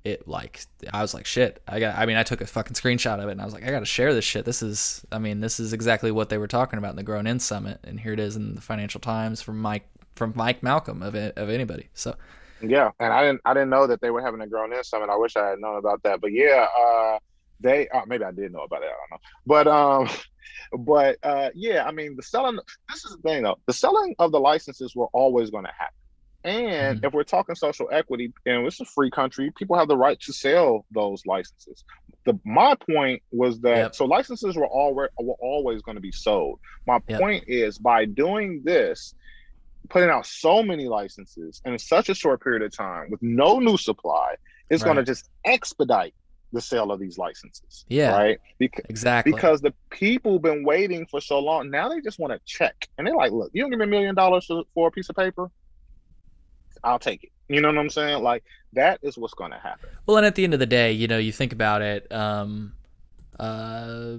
it 0.04 0.28
like 0.28 0.60
I 0.92 1.02
was 1.02 1.14
like 1.14 1.26
shit. 1.26 1.62
I 1.66 1.80
got. 1.80 1.96
I 1.96 2.06
mean, 2.06 2.16
I 2.16 2.22
took 2.22 2.40
a 2.40 2.46
fucking 2.46 2.74
screenshot 2.74 3.20
of 3.20 3.28
it 3.28 3.32
and 3.32 3.40
I 3.40 3.44
was 3.44 3.54
like, 3.54 3.64
I 3.64 3.70
got 3.70 3.80
to 3.80 3.86
share 3.86 4.14
this 4.14 4.24
shit. 4.24 4.44
This 4.44 4.62
is. 4.62 5.04
I 5.10 5.18
mean, 5.18 5.40
this 5.40 5.60
is 5.60 5.72
exactly 5.72 6.10
what 6.10 6.28
they 6.28 6.38
were 6.38 6.46
talking 6.46 6.78
about 6.78 6.90
in 6.90 6.96
the 6.96 7.02
Grown 7.02 7.26
In 7.26 7.40
Summit, 7.40 7.80
and 7.84 7.98
here 7.98 8.12
it 8.12 8.20
is 8.20 8.36
in 8.36 8.54
the 8.54 8.60
Financial 8.60 9.00
Times 9.00 9.42
from 9.42 9.60
Mike 9.60 9.88
from 10.14 10.32
Mike 10.36 10.62
Malcolm 10.62 11.02
of 11.02 11.14
of 11.14 11.50
anybody. 11.50 11.88
So. 11.94 12.16
Yeah, 12.62 12.90
and 12.98 13.12
I 13.12 13.22
didn't 13.22 13.42
I 13.44 13.52
didn't 13.52 13.68
know 13.68 13.86
that 13.86 14.00
they 14.00 14.10
were 14.10 14.22
having 14.22 14.40
a 14.40 14.46
Grown 14.46 14.72
In 14.72 14.82
Summit. 14.82 15.10
I 15.10 15.16
wish 15.16 15.36
I 15.36 15.50
had 15.50 15.58
known 15.58 15.76
about 15.76 16.02
that. 16.04 16.22
But 16.22 16.32
yeah, 16.32 16.66
uh, 16.78 17.18
they 17.60 17.88
uh, 17.88 18.02
maybe 18.06 18.24
I 18.24 18.32
did 18.32 18.52
know 18.52 18.62
about 18.62 18.82
it. 18.82 18.86
I 18.86 18.88
don't 18.88 19.10
know. 19.10 19.18
But 19.46 19.66
um, 19.66 20.08
but 20.84 21.18
uh, 21.22 21.50
yeah, 21.54 21.84
I 21.86 21.92
mean, 21.92 22.16
the 22.16 22.22
selling. 22.22 22.58
This 22.88 23.04
is 23.04 23.16
the 23.16 23.22
thing, 23.22 23.42
though. 23.42 23.58
The 23.66 23.72
selling 23.72 24.14
of 24.18 24.32
the 24.32 24.40
licenses 24.40 24.94
were 24.94 25.08
always 25.12 25.50
going 25.50 25.64
to 25.64 25.72
happen. 25.72 25.94
And 26.44 26.98
mm-hmm. 26.98 27.06
if 27.06 27.12
we're 27.12 27.24
talking 27.24 27.56
social 27.56 27.88
equity, 27.90 28.32
and 28.46 28.66
it's 28.66 28.80
a 28.80 28.84
free 28.84 29.10
country, 29.10 29.52
people 29.56 29.76
have 29.76 29.88
the 29.88 29.96
right 29.96 30.18
to 30.20 30.32
sell 30.32 30.86
those 30.92 31.26
licenses. 31.26 31.84
The 32.24 32.38
my 32.44 32.76
point 32.76 33.22
was 33.32 33.60
that 33.60 33.76
yep. 33.76 33.94
so 33.94 34.04
licenses 34.04 34.56
were 34.56 34.66
always 34.66 35.08
were 35.18 35.36
always 35.40 35.82
going 35.82 35.96
to 35.96 36.00
be 36.00 36.12
sold. 36.12 36.60
My 36.86 37.00
yep. 37.08 37.20
point 37.20 37.44
is 37.48 37.78
by 37.78 38.04
doing 38.04 38.62
this, 38.64 39.14
putting 39.88 40.08
out 40.10 40.26
so 40.26 40.62
many 40.62 40.86
licenses 40.86 41.60
in 41.64 41.78
such 41.78 42.08
a 42.08 42.14
short 42.14 42.42
period 42.42 42.62
of 42.62 42.76
time 42.76 43.10
with 43.10 43.22
no 43.22 43.58
new 43.58 43.76
supply, 43.76 44.36
it's 44.70 44.82
right. 44.82 44.88
going 44.88 44.96
to 44.96 45.04
just 45.04 45.28
expedite 45.44 46.14
the 46.56 46.60
sale 46.62 46.90
of 46.90 46.98
these 46.98 47.18
licenses. 47.18 47.84
Yeah. 47.88 48.16
Right. 48.16 48.38
Because, 48.58 48.84
exactly. 48.88 49.32
Because 49.32 49.60
the 49.60 49.72
people 49.90 50.38
been 50.38 50.64
waiting 50.64 51.06
for 51.06 51.20
so 51.20 51.38
long. 51.38 51.70
Now 51.70 51.88
they 51.88 52.00
just 52.00 52.18
want 52.18 52.32
to 52.32 52.40
check. 52.44 52.88
And 52.98 53.06
they're 53.06 53.14
like, 53.14 53.30
look, 53.30 53.50
you 53.52 53.62
don't 53.62 53.70
give 53.70 53.78
me 53.78 53.84
a 53.84 53.88
million 53.88 54.14
dollars 54.14 54.50
for 54.74 54.88
a 54.88 54.90
piece 54.90 55.08
of 55.08 55.16
paper. 55.16 55.50
I'll 56.82 56.98
take 56.98 57.24
it. 57.24 57.30
You 57.48 57.60
know 57.60 57.68
what 57.68 57.78
I'm 57.78 57.90
saying? 57.90 58.22
Like 58.22 58.42
that 58.72 58.98
is 59.02 59.16
what's 59.16 59.34
going 59.34 59.52
to 59.52 59.58
happen. 59.58 59.90
Well, 60.06 60.16
and 60.16 60.26
at 60.26 60.34
the 60.34 60.44
end 60.44 60.54
of 60.54 60.60
the 60.60 60.66
day, 60.66 60.92
you 60.92 61.06
know, 61.06 61.18
you 61.18 61.30
think 61.30 61.52
about 61.52 61.82
it. 61.82 62.10
Um, 62.10 62.72
uh, 63.38 64.16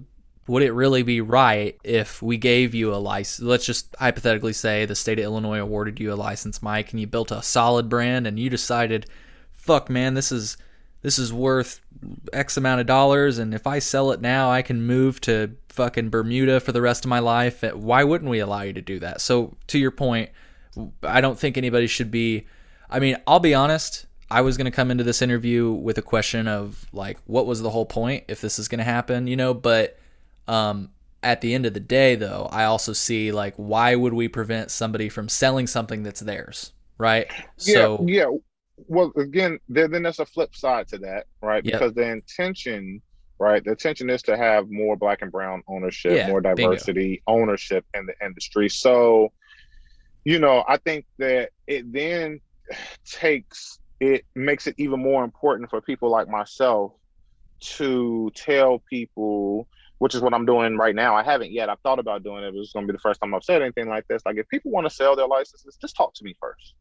would 0.47 0.63
it 0.63 0.71
really 0.71 1.04
be 1.04 1.19
right 1.19 1.78
if 1.84 2.21
we 2.21 2.38
gave 2.38 2.73
you 2.73 2.93
a 2.93 2.95
license? 2.95 3.45
Let's 3.45 3.65
just 3.65 3.93
hypothetically 4.00 4.54
say 4.54 4.86
the 4.86 4.95
state 4.95 5.19
of 5.19 5.26
Illinois 5.26 5.60
awarded 5.60 6.00
you 6.00 6.13
a 6.13 6.15
license, 6.15 6.62
Mike, 6.62 6.91
and 6.91 7.02
you 7.02 7.08
built 7.08 7.32
a 7.32 7.41
solid 7.41 7.89
brand, 7.89 8.28
and 8.28 8.39
you 8.39 8.50
decided, 8.50 9.08
fuck, 9.52 9.89
man, 9.89 10.13
this 10.13 10.32
is 10.32 10.56
this 11.07 11.17
is 11.17 11.31
worth 11.31 11.79
X 12.33 12.57
amount 12.57 12.81
of 12.81 12.85
dollars, 12.85 13.37
and 13.37 13.53
if 13.53 13.65
I 13.65 13.79
sell 13.79 14.11
it 14.11 14.19
now, 14.19 14.51
I 14.51 14.61
can 14.61 14.85
move 14.85 15.21
to 15.21 15.55
fucking 15.69 16.09
Bermuda 16.09 16.59
for 16.59 16.73
the 16.73 16.81
rest 16.81 17.05
of 17.05 17.09
my 17.09 17.19
life. 17.19 17.63
Why 17.63 18.03
wouldn't 18.03 18.29
we 18.29 18.39
allow 18.39 18.63
you 18.63 18.73
to 18.73 18.81
do 18.81 18.99
that? 18.99 19.21
So, 19.21 19.55
to 19.67 19.79
your 19.79 19.91
point, 19.91 20.31
I 21.01 21.21
don't 21.21 21.39
think 21.39 21.57
anybody 21.57 21.87
should 21.87 22.11
be. 22.11 22.45
I 22.89 22.99
mean, 22.99 23.15
I'll 23.25 23.39
be 23.39 23.53
honest. 23.53 24.05
I 24.29 24.41
was 24.41 24.57
going 24.57 24.65
to 24.65 24.71
come 24.71 24.91
into 24.91 25.05
this 25.05 25.21
interview 25.21 25.71
with 25.71 25.97
a 25.97 26.01
question 26.01 26.45
of 26.45 26.85
like, 26.91 27.19
what 27.25 27.45
was 27.45 27.61
the 27.61 27.69
whole 27.69 27.85
point 27.85 28.25
if 28.27 28.41
this 28.41 28.59
is 28.59 28.67
going 28.67 28.79
to 28.79 28.83
happen, 28.83 29.27
you 29.27 29.37
know? 29.37 29.53
But 29.53 29.97
um, 30.49 30.89
at 31.23 31.39
the 31.39 31.53
end 31.53 31.65
of 31.65 31.73
the 31.73 31.79
day, 31.79 32.15
though, 32.15 32.49
I 32.51 32.65
also 32.65 32.91
see 32.91 33.31
like, 33.31 33.53
why 33.55 33.95
would 33.95 34.11
we 34.11 34.27
prevent 34.27 34.71
somebody 34.71 35.07
from 35.07 35.29
selling 35.29 35.67
something 35.67 36.03
that's 36.03 36.19
theirs, 36.19 36.73
right? 36.97 37.31
Yeah, 37.59 37.73
so 37.75 38.05
yeah 38.05 38.27
well 38.87 39.11
again 39.17 39.59
then 39.67 40.03
there's 40.03 40.19
a 40.19 40.25
flip 40.25 40.55
side 40.55 40.87
to 40.87 40.97
that 40.99 41.25
right? 41.41 41.65
Yep. 41.65 41.73
because 41.73 41.93
the 41.93 42.07
intention 42.07 43.01
right 43.39 43.63
the 43.63 43.71
intention 43.71 44.09
is 44.09 44.21
to 44.23 44.37
have 44.37 44.69
more 44.69 44.95
black 44.95 45.21
and 45.21 45.31
brown 45.31 45.63
ownership 45.67 46.13
yeah, 46.13 46.27
more 46.27 46.41
diversity 46.41 47.21
bingo. 47.25 47.41
ownership 47.41 47.85
in 47.93 48.05
the 48.05 48.13
industry. 48.25 48.69
So 48.69 49.31
you 50.25 50.39
know 50.39 50.63
i 50.67 50.77
think 50.77 51.05
that 51.19 51.51
it 51.67 51.91
then 51.91 52.39
takes 53.05 53.79
it 53.99 54.25
makes 54.35 54.67
it 54.67 54.75
even 54.77 55.01
more 55.01 55.23
important 55.23 55.69
for 55.69 55.81
people 55.81 56.09
like 56.09 56.27
myself 56.27 56.91
to 57.59 58.29
tell 58.35 58.83
people 58.89 59.67
which 59.99 60.13
is 60.13 60.21
what 60.21 60.33
i'm 60.33 60.45
doing 60.45 60.77
right 60.77 60.93
now. 60.93 61.15
I 61.15 61.23
haven't 61.23 61.51
yet. 61.51 61.69
I've 61.69 61.79
thought 61.79 61.97
about 61.97 62.23
doing 62.23 62.43
it 62.43 62.53
it's 62.53 62.73
going 62.73 62.85
to 62.85 62.91
be 62.91 62.95
the 62.95 63.01
first 63.01 63.19
time 63.19 63.33
i've 63.33 63.43
said 63.43 63.61
anything 63.61 63.89
like 63.89 64.07
this. 64.07 64.21
Like 64.25 64.37
if 64.37 64.47
people 64.49 64.69
want 64.69 64.85
to 64.85 64.93
sell 64.93 65.15
their 65.15 65.27
licenses 65.27 65.77
just 65.81 65.95
talk 65.95 66.13
to 66.15 66.23
me 66.23 66.35
first 66.39 66.75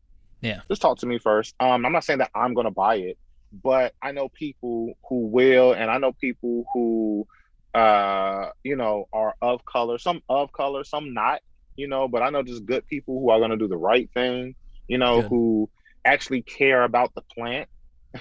yeah. 0.46 0.60
Just 0.68 0.80
talk 0.80 0.98
to 0.98 1.06
me 1.06 1.18
first. 1.18 1.54
Um, 1.58 1.84
I'm 1.84 1.92
not 1.92 2.04
saying 2.04 2.20
that 2.20 2.30
I'm 2.34 2.54
gonna 2.54 2.70
buy 2.70 2.96
it, 2.96 3.18
but 3.52 3.94
I 4.00 4.12
know 4.12 4.28
people 4.28 4.94
who 5.08 5.26
will, 5.26 5.72
and 5.72 5.90
I 5.90 5.98
know 5.98 6.12
people 6.12 6.64
who, 6.72 7.26
uh, 7.74 8.50
you 8.62 8.76
know, 8.76 9.08
are 9.12 9.34
of 9.42 9.64
color. 9.64 9.98
Some 9.98 10.22
of 10.28 10.52
color, 10.52 10.84
some 10.84 11.12
not. 11.12 11.40
You 11.76 11.88
know, 11.88 12.08
but 12.08 12.22
I 12.22 12.30
know 12.30 12.42
just 12.42 12.64
good 12.64 12.86
people 12.86 13.20
who 13.20 13.30
are 13.30 13.40
gonna 13.40 13.56
do 13.56 13.68
the 13.68 13.76
right 13.76 14.08
thing. 14.14 14.54
You 14.86 14.98
know, 14.98 15.22
good. 15.22 15.28
who 15.28 15.70
actually 16.04 16.42
care 16.42 16.84
about 16.84 17.12
the 17.14 17.22
plant 17.22 17.68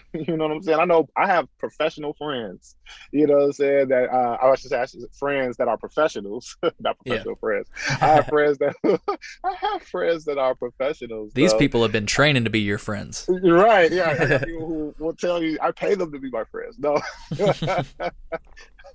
you 0.13 0.37
know 0.37 0.47
what 0.47 0.55
I'm 0.55 0.61
saying? 0.61 0.79
I 0.79 0.85
know 0.85 1.07
I 1.15 1.27
have 1.27 1.47
professional 1.57 2.13
friends, 2.13 2.75
you 3.11 3.27
know 3.27 3.35
what 3.35 3.43
I'm 3.43 3.53
saying? 3.53 3.87
That 3.89 4.09
uh, 4.11 4.37
I 4.41 4.55
should 4.55 4.69
say 4.69 4.85
friends 5.13 5.57
that 5.57 5.67
are 5.67 5.77
professionals, 5.77 6.57
not 6.79 6.97
professional 6.99 7.35
yeah. 7.35 7.39
friends. 7.39 7.69
I 8.01 8.05
have 8.05 8.27
friends 8.27 8.57
that 8.59 8.75
I 9.43 9.55
have 9.55 9.83
friends 9.83 10.25
that 10.25 10.37
are 10.37 10.55
professionals. 10.55 11.33
These 11.33 11.51
though. 11.51 11.59
people 11.59 11.81
have 11.81 11.91
been 11.91 12.05
training 12.05 12.43
to 12.43 12.49
be 12.49 12.61
your 12.61 12.77
friends. 12.77 13.25
Right. 13.29 13.91
Yeah. 13.91 14.39
people 14.39 14.67
who 14.67 14.95
will 14.97 15.15
tell 15.15 15.41
you 15.41 15.57
I 15.61 15.71
pay 15.71 15.95
them 15.95 16.11
to 16.11 16.19
be 16.19 16.29
my 16.29 16.43
friends. 16.45 16.77
No. 16.79 17.01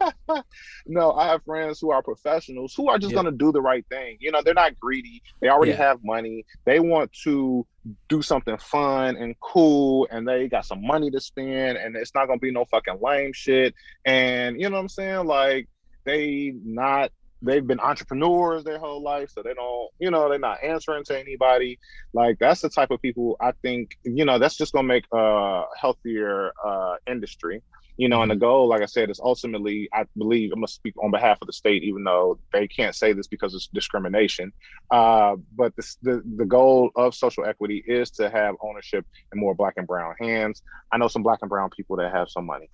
no, 0.87 1.13
I 1.13 1.29
have 1.29 1.45
friends 1.45 1.79
who 1.81 1.91
are 1.91 2.03
professionals 2.03 2.75
who 2.75 2.89
are 2.89 2.99
just 2.99 3.15
going 3.15 3.27
to 3.27 3.33
do 3.33 3.53
the 3.53 3.61
right 3.61 3.85
thing. 3.91 4.17
You 4.21 4.33
know, 4.33 4.43
they're 4.43 4.55
not 4.55 4.79
greedy. 4.79 5.23
They 5.41 5.49
already 5.49 5.73
yeah. 5.73 5.79
have 5.79 6.01
money. 6.05 6.45
They 6.65 6.81
want 6.81 7.13
to 7.25 7.67
do 8.09 8.23
something 8.23 8.57
fun 8.59 9.17
and 9.17 9.35
cool, 9.41 10.09
and 10.11 10.27
they 10.27 10.49
got 10.49 10.67
some 10.67 10.87
money 10.87 11.11
to 11.11 11.21
spend, 11.21 11.79
and 11.79 11.97
it's 11.97 12.15
not 12.15 12.27
going 12.27 12.39
to 12.39 12.43
be 12.43 12.53
no 12.53 12.65
fucking 12.67 12.99
lame 13.01 13.33
shit. 13.33 13.75
And 14.05 14.61
you 14.61 14.69
know 14.69 14.77
what 14.77 14.83
I'm 14.83 14.89
saying? 14.89 15.27
Like 15.27 15.69
they 16.05 16.53
not 16.65 17.11
they've 17.43 17.67
been 17.67 17.81
entrepreneurs 17.81 18.65
their 18.65 18.79
whole 18.79 19.03
life 19.03 19.31
so 19.31 19.43
they 19.43 19.55
don't 19.55 19.89
you 19.99 20.11
know 20.11 20.29
they're 20.29 20.39
not 20.39 20.63
answering 20.63 21.03
to 21.05 21.19
anybody 21.19 21.79
like 22.13 22.39
that's 22.39 22.61
the 22.61 22.69
type 22.69 22.91
of 22.91 23.01
people 23.01 23.37
i 23.41 23.53
think 23.63 23.97
you 24.05 24.25
know 24.25 24.39
that's 24.39 24.57
just 24.57 24.73
gonna 24.73 24.87
make 24.87 25.05
a 25.13 25.63
healthier 25.81 26.53
uh 26.65 26.97
industry 27.07 27.63
you 28.01 28.09
know, 28.09 28.23
and 28.23 28.31
the 28.31 28.35
mm-hmm. 28.35 28.41
goal, 28.41 28.67
like 28.67 28.81
I 28.81 28.87
said, 28.87 29.11
is 29.11 29.21
ultimately, 29.21 29.87
I 29.93 30.07
believe, 30.17 30.53
I'm 30.53 30.61
gonna 30.61 30.69
speak 30.69 30.95
on 31.05 31.11
behalf 31.11 31.37
of 31.43 31.47
the 31.47 31.53
state, 31.53 31.85
even 31.85 32.03
though 32.03 32.39
they 32.51 32.67
can't 32.67 32.95
say 32.95 33.13
this 33.13 33.27
because 33.27 33.55
it's 33.55 33.67
discrimination. 33.67 34.55
Uh, 34.91 35.37
but 35.55 35.77
the, 35.77 35.97
the, 36.01 36.23
the 36.37 36.47
goal 36.47 36.89
of 36.97 37.15
social 37.15 37.45
equity 37.45 37.85
is 37.87 38.11
to 38.13 38.31
have 38.31 38.55
ownership 38.63 39.05
in 39.35 39.39
more 39.39 39.55
black 39.55 39.75
and 39.77 39.87
brown 39.87 40.15
hands. 40.19 40.63
I 40.91 40.97
know 40.97 41.09
some 41.09 41.23
black 41.23 41.41
and 41.43 41.51
brown 41.51 41.69
people 41.69 41.97
that 41.97 42.11
have 42.11 42.31
some 42.31 42.47
money. 42.47 42.71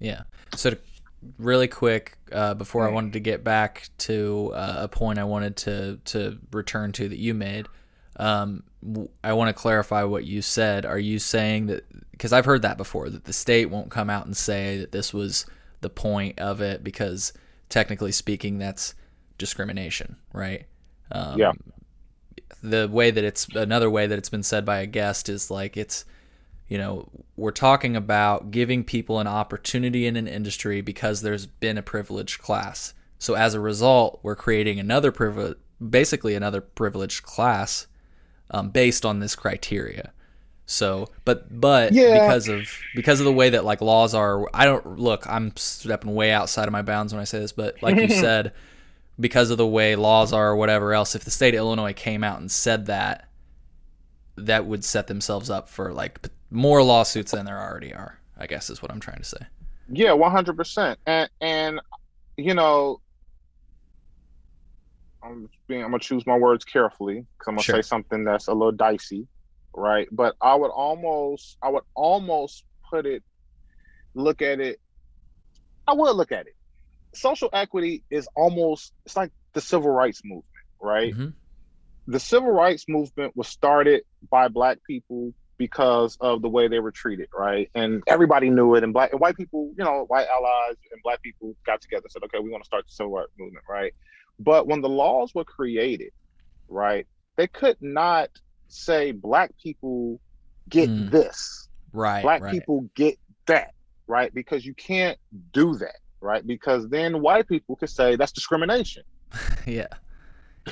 Yeah. 0.00 0.22
So, 0.56 0.70
to, 0.70 0.78
really 1.38 1.68
quick, 1.68 2.18
uh, 2.32 2.54
before 2.54 2.84
I 2.84 2.90
wanted 2.90 3.12
to 3.12 3.20
get 3.20 3.44
back 3.44 3.90
to 3.98 4.50
uh, 4.54 4.78
a 4.78 4.88
point 4.88 5.20
I 5.20 5.24
wanted 5.24 5.56
to 5.58 6.00
to 6.06 6.38
return 6.50 6.90
to 6.92 7.08
that 7.08 7.18
you 7.18 7.32
made. 7.32 7.68
Um, 8.16 8.64
I 9.22 9.32
want 9.32 9.48
to 9.48 9.60
clarify 9.60 10.02
what 10.04 10.24
you 10.24 10.42
said. 10.42 10.84
Are 10.84 10.98
you 10.98 11.18
saying 11.18 11.66
that 11.66 11.84
because 12.10 12.32
I've 12.32 12.44
heard 12.44 12.62
that 12.62 12.76
before 12.76 13.08
that 13.10 13.24
the 13.24 13.32
state 13.32 13.70
won't 13.70 13.90
come 13.90 14.10
out 14.10 14.26
and 14.26 14.36
say 14.36 14.78
that 14.78 14.92
this 14.92 15.12
was 15.14 15.46
the 15.80 15.90
point 15.90 16.38
of 16.38 16.60
it 16.60 16.82
because 16.84 17.32
technically 17.68 18.12
speaking 18.12 18.58
that's 18.58 18.94
discrimination, 19.38 20.16
right? 20.32 20.66
Um, 21.10 21.38
yeah. 21.38 21.52
The 22.62 22.88
way 22.88 23.10
that 23.10 23.24
it's 23.24 23.48
another 23.48 23.90
way 23.90 24.06
that 24.06 24.18
it's 24.18 24.28
been 24.28 24.42
said 24.42 24.64
by 24.64 24.78
a 24.78 24.86
guest 24.86 25.28
is 25.28 25.50
like 25.50 25.76
it's 25.76 26.04
you 26.68 26.78
know 26.78 27.08
we're 27.36 27.50
talking 27.50 27.96
about 27.96 28.50
giving 28.50 28.84
people 28.84 29.18
an 29.18 29.26
opportunity 29.26 30.06
in 30.06 30.16
an 30.16 30.28
industry 30.28 30.80
because 30.80 31.22
there's 31.22 31.46
been 31.46 31.78
a 31.78 31.82
privileged 31.82 32.40
class. 32.40 32.94
So 33.18 33.34
as 33.34 33.54
a 33.54 33.60
result, 33.60 34.20
we're 34.22 34.36
creating 34.36 34.78
another 34.78 35.12
privilege, 35.12 35.56
basically 35.90 36.34
another 36.34 36.60
privileged 36.60 37.22
class 37.22 37.86
um, 38.52 38.70
based 38.70 39.04
on 39.04 39.20
this 39.20 39.34
criteria. 39.34 40.12
So, 40.66 41.08
but 41.24 41.60
but 41.60 41.92
yeah. 41.92 42.20
because 42.20 42.48
of 42.48 42.70
because 42.94 43.20
of 43.20 43.24
the 43.24 43.32
way 43.32 43.50
that 43.50 43.64
like 43.64 43.80
laws 43.80 44.14
are, 44.14 44.48
I 44.54 44.64
don't 44.64 44.98
look. 44.98 45.26
I'm 45.28 45.54
stepping 45.56 46.14
way 46.14 46.30
outside 46.30 46.66
of 46.66 46.72
my 46.72 46.82
bounds 46.82 47.12
when 47.12 47.20
I 47.20 47.24
say 47.24 47.40
this, 47.40 47.52
but 47.52 47.82
like 47.82 47.96
you 47.96 48.08
said, 48.20 48.52
because 49.18 49.50
of 49.50 49.58
the 49.58 49.66
way 49.66 49.96
laws 49.96 50.32
are 50.32 50.50
or 50.50 50.56
whatever 50.56 50.94
else, 50.94 51.14
if 51.14 51.24
the 51.24 51.30
state 51.30 51.54
of 51.54 51.58
Illinois 51.58 51.92
came 51.92 52.24
out 52.24 52.40
and 52.40 52.50
said 52.50 52.86
that, 52.86 53.28
that 54.36 54.64
would 54.64 54.84
set 54.84 55.08
themselves 55.08 55.50
up 55.50 55.68
for 55.68 55.92
like 55.92 56.28
more 56.50 56.82
lawsuits 56.82 57.32
than 57.32 57.44
there 57.44 57.60
already 57.60 57.92
are. 57.92 58.18
I 58.38 58.46
guess 58.46 58.70
is 58.70 58.80
what 58.80 58.90
I'm 58.90 59.00
trying 59.00 59.18
to 59.18 59.24
say. 59.24 59.46
Yeah, 59.88 60.12
100. 60.12 60.56
percent 60.56 60.98
And 61.06 61.28
and 61.40 61.80
you 62.38 62.54
know, 62.54 63.01
I'm 65.24 65.48
being 65.68 65.82
I'm 65.84 65.90
gonna 65.90 66.00
choose 66.00 66.26
my 66.26 66.36
words 66.36 66.64
carefully 66.64 67.24
because 67.38 67.48
I'm 67.48 67.54
gonna 67.54 67.62
sure. 67.62 67.76
say 67.76 67.82
something 67.82 68.24
that's 68.24 68.48
a 68.48 68.52
little 68.52 68.72
dicey, 68.72 69.26
right? 69.74 70.08
But 70.10 70.34
I 70.40 70.54
would 70.54 70.70
almost 70.70 71.56
I 71.62 71.68
would 71.68 71.84
almost 71.94 72.64
put 72.90 73.06
it 73.06 73.22
look 74.14 74.42
at 74.42 74.60
it. 74.60 74.80
I 75.86 75.94
would 75.94 76.16
look 76.16 76.32
at 76.32 76.46
it. 76.46 76.56
Social 77.14 77.50
equity 77.52 78.04
is 78.10 78.28
almost 78.34 78.92
it's 79.04 79.16
like 79.16 79.30
the 79.52 79.60
civil 79.60 79.90
rights 79.90 80.22
movement, 80.24 80.44
right? 80.80 81.12
Mm-hmm. 81.12 81.28
The 82.08 82.20
civil 82.20 82.50
rights 82.50 82.86
movement 82.88 83.36
was 83.36 83.48
started 83.48 84.02
by 84.28 84.48
black 84.48 84.78
people 84.86 85.32
because 85.58 86.16
of 86.20 86.42
the 86.42 86.48
way 86.48 86.66
they 86.66 86.80
were 86.80 86.90
treated, 86.90 87.28
right? 87.32 87.70
And 87.74 88.02
everybody 88.08 88.50
knew 88.50 88.74
it. 88.74 88.82
And 88.82 88.92
black 88.92 89.12
and 89.12 89.20
white 89.20 89.36
people, 89.36 89.72
you 89.78 89.84
know, 89.84 90.06
white 90.08 90.26
allies 90.26 90.76
and 90.90 91.00
black 91.04 91.22
people 91.22 91.54
got 91.64 91.80
together 91.80 92.02
and 92.04 92.10
said, 92.10 92.24
okay, 92.24 92.40
we 92.40 92.50
want 92.50 92.64
to 92.64 92.66
start 92.66 92.84
the 92.86 92.92
civil 92.92 93.12
rights 93.12 93.30
movement, 93.38 93.64
right? 93.68 93.94
But 94.38 94.66
when 94.66 94.80
the 94.80 94.88
laws 94.88 95.34
were 95.34 95.44
created, 95.44 96.12
right, 96.68 97.06
they 97.36 97.46
could 97.46 97.76
not 97.80 98.30
say 98.68 99.12
black 99.12 99.52
people 99.62 100.20
get 100.68 100.88
mm. 100.88 101.10
this. 101.10 101.68
Right. 101.92 102.22
Black 102.22 102.42
right. 102.42 102.52
people 102.52 102.88
get 102.94 103.18
that, 103.46 103.74
right? 104.06 104.32
Because 104.34 104.64
you 104.64 104.74
can't 104.74 105.18
do 105.52 105.74
that, 105.76 105.96
right? 106.20 106.46
Because 106.46 106.88
then 106.88 107.20
white 107.20 107.48
people 107.48 107.76
could 107.76 107.90
say 107.90 108.16
that's 108.16 108.32
discrimination. 108.32 109.02
yeah. 109.66 109.88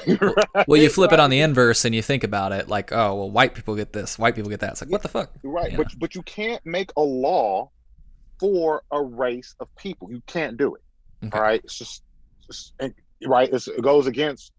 right? 0.06 0.66
Well, 0.68 0.80
you 0.80 0.88
flip 0.88 1.12
it 1.12 1.20
on 1.20 1.30
the 1.30 1.40
inverse 1.40 1.84
and 1.84 1.94
you 1.94 2.02
think 2.02 2.24
about 2.24 2.52
it 2.52 2.68
like, 2.68 2.92
oh, 2.92 3.14
well, 3.14 3.30
white 3.30 3.54
people 3.54 3.74
get 3.74 3.92
this, 3.92 4.18
white 4.18 4.34
people 4.34 4.50
get 4.50 4.60
that. 4.60 4.72
It's 4.72 4.82
like, 4.82 4.90
what 4.90 5.02
the 5.02 5.08
fuck? 5.08 5.30
Right. 5.42 5.72
You 5.72 5.78
but 5.78 5.88
but 5.98 6.14
you 6.14 6.22
can't 6.22 6.64
make 6.64 6.92
a 6.96 7.02
law 7.02 7.70
for 8.38 8.82
a 8.92 9.02
race 9.02 9.54
of 9.60 9.74
people. 9.76 10.10
You 10.10 10.22
can't 10.26 10.56
do 10.56 10.76
it. 10.76 10.82
Okay. 11.26 11.36
All 11.36 11.42
right. 11.42 11.60
It's 11.64 11.76
just, 11.76 12.02
it's 12.48 12.72
just 12.78 12.92
right? 13.26 13.48
It's, 13.52 13.68
it 13.68 13.82
goes 13.82 14.06
against 14.06 14.52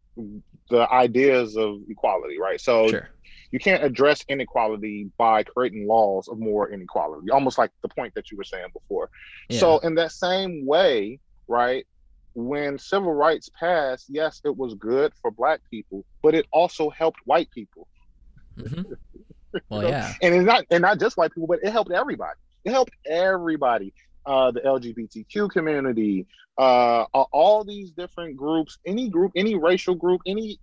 the 0.70 0.92
ideas 0.92 1.58
of 1.58 1.80
equality, 1.90 2.40
right? 2.40 2.60
So 2.60 2.88
sure. 2.88 3.10
you 3.52 3.60
can't 3.60 3.84
address 3.84 4.24
inequality 4.28 5.10
by 5.18 5.44
creating 5.44 5.88
laws 5.88 6.28
of 6.28 6.40
more 6.40 6.72
inequality, 6.72 7.30
almost 7.32 7.58
like 7.58 7.72
the 7.82 7.90
point 7.90 8.14
that 8.16 8.32
you 8.32 8.38
were 8.38 8.44
saying 8.44 8.68
before. 8.74 9.10
Yeah. 9.50 9.60
So 9.60 9.80
in 9.80 9.96
that 9.96 10.12
same 10.12 10.66
way, 10.66 11.20
right? 11.48 11.86
When 12.34 12.80
civil 12.80 13.14
rights 13.14 13.50
passed, 13.60 14.06
yes, 14.08 14.42
it 14.46 14.56
was 14.56 14.74
good 14.76 15.12
for 15.22 15.32
black 15.32 15.60
people, 15.70 16.06
but 16.24 16.34
it 16.34 16.46
also 16.52 16.90
helped 16.90 17.20
white 17.26 17.52
people. 17.52 17.88
Mm-hmm. 18.58 18.94
Well, 19.68 19.84
yeah, 19.84 20.14
and 20.22 20.34
it's 20.34 20.46
not 20.46 20.64
and 20.72 20.82
not 20.82 20.98
just 20.98 21.18
white 21.18 21.34
people, 21.34 21.46
but 21.46 21.60
it 21.62 21.74
helped 21.74 21.92
everybody. 21.92 22.40
It 22.64 22.72
helped 22.72 22.94
everybody 23.06 23.94
uh, 24.26 24.52
the 24.52 24.62
LGBTQ 24.62 25.50
community, 25.50 26.28
uh, 26.58 27.06
all 27.14 27.64
these 27.64 27.92
different 27.92 28.38
groups, 28.38 28.78
any 28.86 29.10
group, 29.10 29.32
any 29.36 29.56
racial 29.56 29.96
group, 29.96 30.22
any 30.26 30.60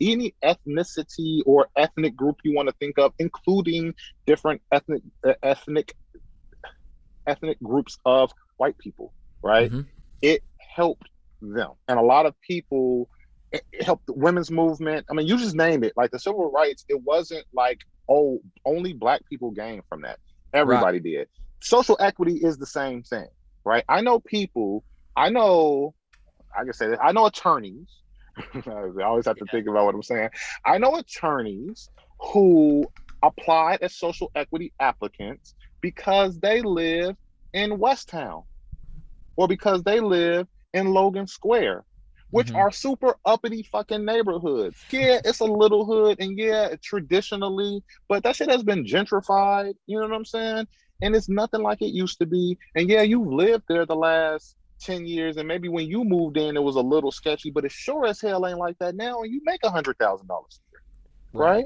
any 0.00 0.34
ethnicity 0.42 1.40
or 1.46 1.68
ethnic 1.76 2.16
group 2.16 2.36
you 2.44 2.54
want 2.54 2.68
to 2.68 2.74
think 2.78 2.98
of, 2.98 3.12
including 3.18 3.94
different 4.26 4.60
ethnic 4.72 5.02
ethnic 5.42 5.94
ethnic 7.26 7.58
groups 7.62 7.98
of 8.04 8.32
white 8.56 8.78
people, 8.78 9.12
right? 9.42 9.70
Mm-hmm. 9.70 9.88
It 10.22 10.42
helped 10.58 11.08
them, 11.42 11.72
and 11.88 11.98
a 11.98 12.02
lot 12.02 12.26
of 12.26 12.40
people. 12.40 13.08
It 13.52 13.84
helped 13.84 14.06
the 14.06 14.14
women's 14.14 14.50
movement. 14.50 15.06
I 15.08 15.14
mean, 15.14 15.28
you 15.28 15.38
just 15.38 15.54
name 15.54 15.84
it. 15.84 15.92
Like 15.96 16.10
the 16.10 16.18
civil 16.18 16.50
rights, 16.50 16.84
it 16.88 17.00
wasn't 17.04 17.46
like 17.52 17.82
oh, 18.08 18.40
only 18.64 18.92
black 18.92 19.22
people 19.28 19.50
gained 19.50 19.82
from 19.88 20.02
that. 20.02 20.18
Everybody 20.52 20.98
right. 20.98 21.02
did 21.02 21.28
social 21.64 21.96
equity 21.98 22.36
is 22.36 22.58
the 22.58 22.66
same 22.66 23.02
thing, 23.02 23.26
right? 23.64 23.84
I 23.88 24.02
know 24.02 24.20
people, 24.20 24.84
I 25.16 25.30
know, 25.30 25.94
I 26.56 26.64
can 26.64 26.72
say 26.72 26.88
that, 26.88 27.02
I 27.02 27.12
know 27.12 27.26
attorneys. 27.26 27.88
I 28.54 29.02
always 29.02 29.26
have 29.26 29.36
to 29.36 29.46
think 29.46 29.66
about 29.66 29.86
what 29.86 29.94
I'm 29.94 30.02
saying. 30.02 30.28
I 30.66 30.78
know 30.78 30.96
attorneys 30.96 31.88
who 32.20 32.84
applied 33.22 33.78
as 33.80 33.96
social 33.96 34.30
equity 34.34 34.72
applicants 34.78 35.54
because 35.80 36.38
they 36.38 36.60
live 36.60 37.16
in 37.54 37.78
West 37.78 38.08
Town 38.08 38.42
or 39.36 39.48
because 39.48 39.82
they 39.82 40.00
live 40.00 40.46
in 40.74 40.88
Logan 40.88 41.26
Square, 41.26 41.84
which 42.30 42.48
mm-hmm. 42.48 42.56
are 42.56 42.72
super 42.72 43.16
uppity 43.24 43.66
fucking 43.72 44.04
neighborhoods. 44.04 44.76
Yeah, 44.90 45.20
it's 45.24 45.40
a 45.40 45.44
little 45.44 45.86
hood, 45.86 46.20
and 46.20 46.36
yeah, 46.36 46.74
traditionally, 46.82 47.82
but 48.08 48.22
that 48.24 48.36
shit 48.36 48.50
has 48.50 48.62
been 48.62 48.84
gentrified. 48.84 49.74
You 49.86 50.00
know 50.00 50.08
what 50.08 50.16
I'm 50.16 50.24
saying? 50.24 50.66
And 51.02 51.14
it's 51.14 51.28
nothing 51.28 51.62
like 51.62 51.82
it 51.82 51.94
used 51.94 52.18
to 52.18 52.26
be. 52.26 52.58
And 52.74 52.88
yeah, 52.88 53.02
you've 53.02 53.26
lived 53.26 53.64
there 53.68 53.86
the 53.86 53.96
last 53.96 54.56
10 54.80 55.06
years, 55.06 55.36
and 55.36 55.48
maybe 55.48 55.68
when 55.68 55.86
you 55.86 56.04
moved 56.04 56.36
in, 56.36 56.56
it 56.56 56.62
was 56.62 56.76
a 56.76 56.80
little 56.80 57.12
sketchy, 57.12 57.50
but 57.50 57.64
it 57.64 57.72
sure 57.72 58.06
as 58.06 58.20
hell 58.20 58.46
ain't 58.46 58.58
like 58.58 58.78
that 58.78 58.94
now. 58.94 59.22
And 59.22 59.32
you 59.32 59.40
make 59.44 59.60
a 59.64 59.70
hundred 59.70 59.98
thousand 59.98 60.26
dollars 60.28 60.60
a 60.60 60.62
year, 60.70 60.82
right? 61.32 61.56
right? 61.56 61.64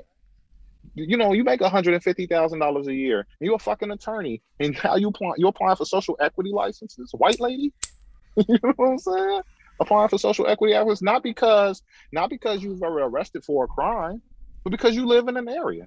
You 0.94 1.16
know, 1.16 1.32
you 1.32 1.44
make 1.44 1.60
a 1.60 1.68
hundred 1.68 1.94
and 1.94 2.02
fifty 2.02 2.26
thousand 2.26 2.58
dollars 2.60 2.86
a 2.86 2.94
year. 2.94 3.26
You're 3.40 3.56
a 3.56 3.58
fucking 3.58 3.90
attorney, 3.90 4.42
and 4.60 4.76
how 4.76 4.96
you 4.96 5.08
apply, 5.08 5.32
you 5.36 5.48
applying 5.48 5.76
for 5.76 5.84
social 5.84 6.16
equity 6.20 6.50
licenses, 6.52 7.10
white 7.16 7.40
lady. 7.40 7.72
you 8.36 8.58
know 8.62 8.72
what 8.76 8.90
I'm 8.90 8.98
saying? 8.98 9.40
Applying 9.80 10.08
for 10.08 10.18
social 10.18 10.46
equity 10.46 10.74
hours, 10.74 11.02
not 11.02 11.22
because 11.22 11.82
not 12.12 12.30
because 12.30 12.62
you 12.62 12.76
were 12.80 13.08
arrested 13.08 13.44
for 13.44 13.64
a 13.64 13.68
crime, 13.68 14.22
but 14.64 14.70
because 14.70 14.96
you 14.96 15.06
live 15.06 15.28
in 15.28 15.36
an 15.36 15.48
area. 15.48 15.86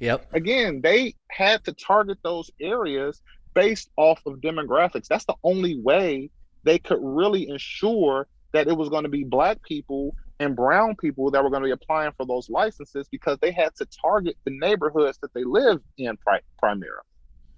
Yep. 0.00 0.34
Again, 0.34 0.80
they 0.82 1.14
had 1.30 1.64
to 1.64 1.72
target 1.72 2.18
those 2.22 2.50
areas 2.60 3.22
based 3.54 3.90
off 3.96 4.20
of 4.26 4.34
demographics. 4.40 5.06
That's 5.06 5.24
the 5.24 5.36
only 5.44 5.80
way 5.80 6.30
they 6.64 6.78
could 6.78 6.98
really 7.00 7.48
ensure 7.48 8.26
that 8.52 8.68
it 8.68 8.76
was 8.76 8.88
going 8.88 9.04
to 9.04 9.08
be 9.08 9.24
black 9.24 9.62
people 9.62 10.14
and 10.40 10.56
brown 10.56 10.96
people 10.96 11.30
that 11.30 11.42
were 11.42 11.50
going 11.50 11.62
to 11.62 11.66
be 11.66 11.72
applying 11.72 12.12
for 12.16 12.26
those 12.26 12.48
licenses 12.50 13.06
because 13.08 13.38
they 13.40 13.52
had 13.52 13.74
to 13.76 13.86
target 14.00 14.36
the 14.44 14.50
neighborhoods 14.50 15.18
that 15.22 15.32
they 15.32 15.44
live 15.44 15.80
in 15.96 16.16
pri- 16.16 16.40
primarily. 16.58 17.06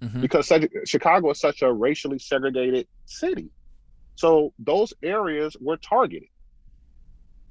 Mm-hmm. 0.01 0.21
Because 0.21 0.47
such, 0.47 0.65
Chicago 0.85 1.31
is 1.31 1.39
such 1.39 1.63
a 1.63 1.73
racially 1.73 2.19
segregated 2.19 2.87
city. 3.05 3.49
So 4.15 4.53
those 4.59 4.93
areas 5.01 5.55
were 5.59 5.77
targeted. 5.77 6.29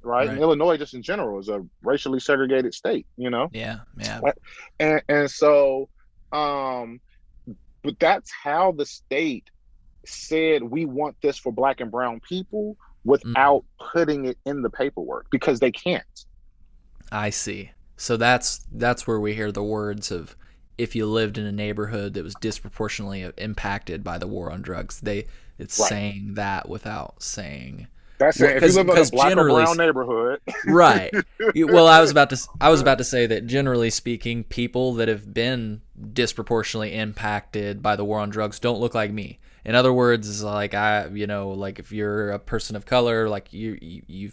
Right? 0.01 0.29
right. 0.29 0.37
Illinois, 0.37 0.77
just 0.77 0.93
in 0.93 1.01
general, 1.01 1.39
is 1.39 1.49
a 1.49 1.65
racially 1.81 2.19
segregated 2.19 2.73
state, 2.73 3.05
you 3.17 3.29
know? 3.29 3.49
Yeah, 3.51 3.79
yeah. 3.97 4.21
And, 4.79 5.01
and 5.09 5.29
so, 5.29 5.89
um, 6.31 6.99
but 7.83 7.99
that's 7.99 8.31
how 8.31 8.71
the 8.71 8.85
state 8.85 9.49
said 10.05 10.63
we 10.63 10.85
want 10.85 11.15
this 11.21 11.37
for 11.37 11.51
black 11.51 11.81
and 11.81 11.91
brown 11.91 12.19
people 12.21 12.77
without 13.03 13.63
mm. 13.63 13.91
putting 13.91 14.25
it 14.25 14.37
in 14.45 14.61
the 14.61 14.69
paperwork 14.69 15.27
because 15.31 15.59
they 15.59 15.71
can't. 15.71 16.25
I 17.11 17.29
see. 17.29 17.71
So 17.95 18.17
that's 18.17 18.65
that's 18.71 19.07
where 19.07 19.19
we 19.19 19.33
hear 19.33 19.51
the 19.51 19.63
words 19.63 20.11
of 20.11 20.35
if 20.77 20.95
you 20.95 21.07
lived 21.07 21.37
in 21.37 21.45
a 21.45 21.51
neighborhood 21.51 22.13
that 22.13 22.23
was 22.23 22.35
disproportionately 22.35 23.31
impacted 23.37 24.03
by 24.03 24.17
the 24.17 24.27
war 24.27 24.51
on 24.51 24.61
drugs. 24.61 24.99
They 25.01 25.25
it's 25.57 25.79
right. 25.79 25.89
saying 25.89 26.35
that 26.35 26.69
without 26.69 27.23
saying 27.23 27.87
that's 28.17 28.39
well, 28.39 28.49
it. 28.49 28.63
If 28.63 28.71
you 28.71 28.77
live 28.77 28.89
in 28.89 28.97
a 28.97 29.09
black 29.09 29.37
or 29.37 29.49
brown 29.49 29.77
neighborhood, 29.77 30.41
right? 30.65 31.13
Well, 31.55 31.87
I 31.87 32.01
was 32.01 32.11
about 32.11 32.29
to 32.31 32.47
I 32.59 32.69
was 32.69 32.81
about 32.81 32.97
to 32.97 33.03
say 33.03 33.27
that 33.27 33.45
generally 33.45 33.89
speaking, 33.89 34.43
people 34.43 34.95
that 34.95 35.07
have 35.07 35.33
been 35.33 35.81
disproportionately 36.13 36.93
impacted 36.93 37.81
by 37.81 37.95
the 37.95 38.03
war 38.03 38.19
on 38.19 38.29
drugs 38.29 38.59
don't 38.59 38.79
look 38.79 38.95
like 38.95 39.11
me. 39.11 39.39
In 39.65 39.75
other 39.75 39.93
words, 39.93 40.43
like 40.43 40.73
I, 40.73 41.07
you 41.07 41.27
know, 41.27 41.49
like 41.49 41.79
if 41.79 41.91
you're 41.91 42.31
a 42.31 42.39
person 42.39 42.75
of 42.75 42.85
color, 42.85 43.27
like 43.27 43.51
you, 43.53 43.77
you, 43.81 44.01
you, 44.07 44.31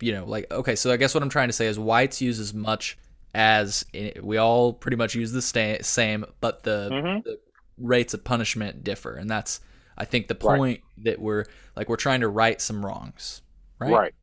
you 0.00 0.12
know, 0.12 0.24
like 0.24 0.50
okay. 0.50 0.74
So 0.74 0.92
I 0.92 0.96
guess 0.96 1.14
what 1.14 1.22
I'm 1.22 1.28
trying 1.28 1.48
to 1.48 1.52
say 1.52 1.66
is 1.66 1.78
whites 1.78 2.20
use 2.20 2.40
as 2.40 2.52
much 2.52 2.98
as 3.34 3.84
we 4.20 4.36
all 4.36 4.72
pretty 4.72 4.96
much 4.96 5.14
use 5.14 5.32
the 5.32 5.42
same, 5.42 6.24
but 6.40 6.62
the, 6.64 6.88
mm-hmm. 6.90 7.20
the 7.24 7.38
rates 7.78 8.14
of 8.14 8.24
punishment 8.24 8.82
differ, 8.82 9.14
and 9.14 9.30
that's 9.30 9.60
I 9.98 10.04
think 10.04 10.28
the 10.28 10.34
point 10.34 10.80
right. 10.96 11.04
that 11.04 11.20
we're 11.20 11.44
like 11.76 11.88
we're 11.88 11.96
trying 11.96 12.20
to 12.20 12.28
right 12.28 12.60
some 12.60 12.86
wrongs, 12.86 13.42
right? 13.78 13.92
Right. 13.92 14.14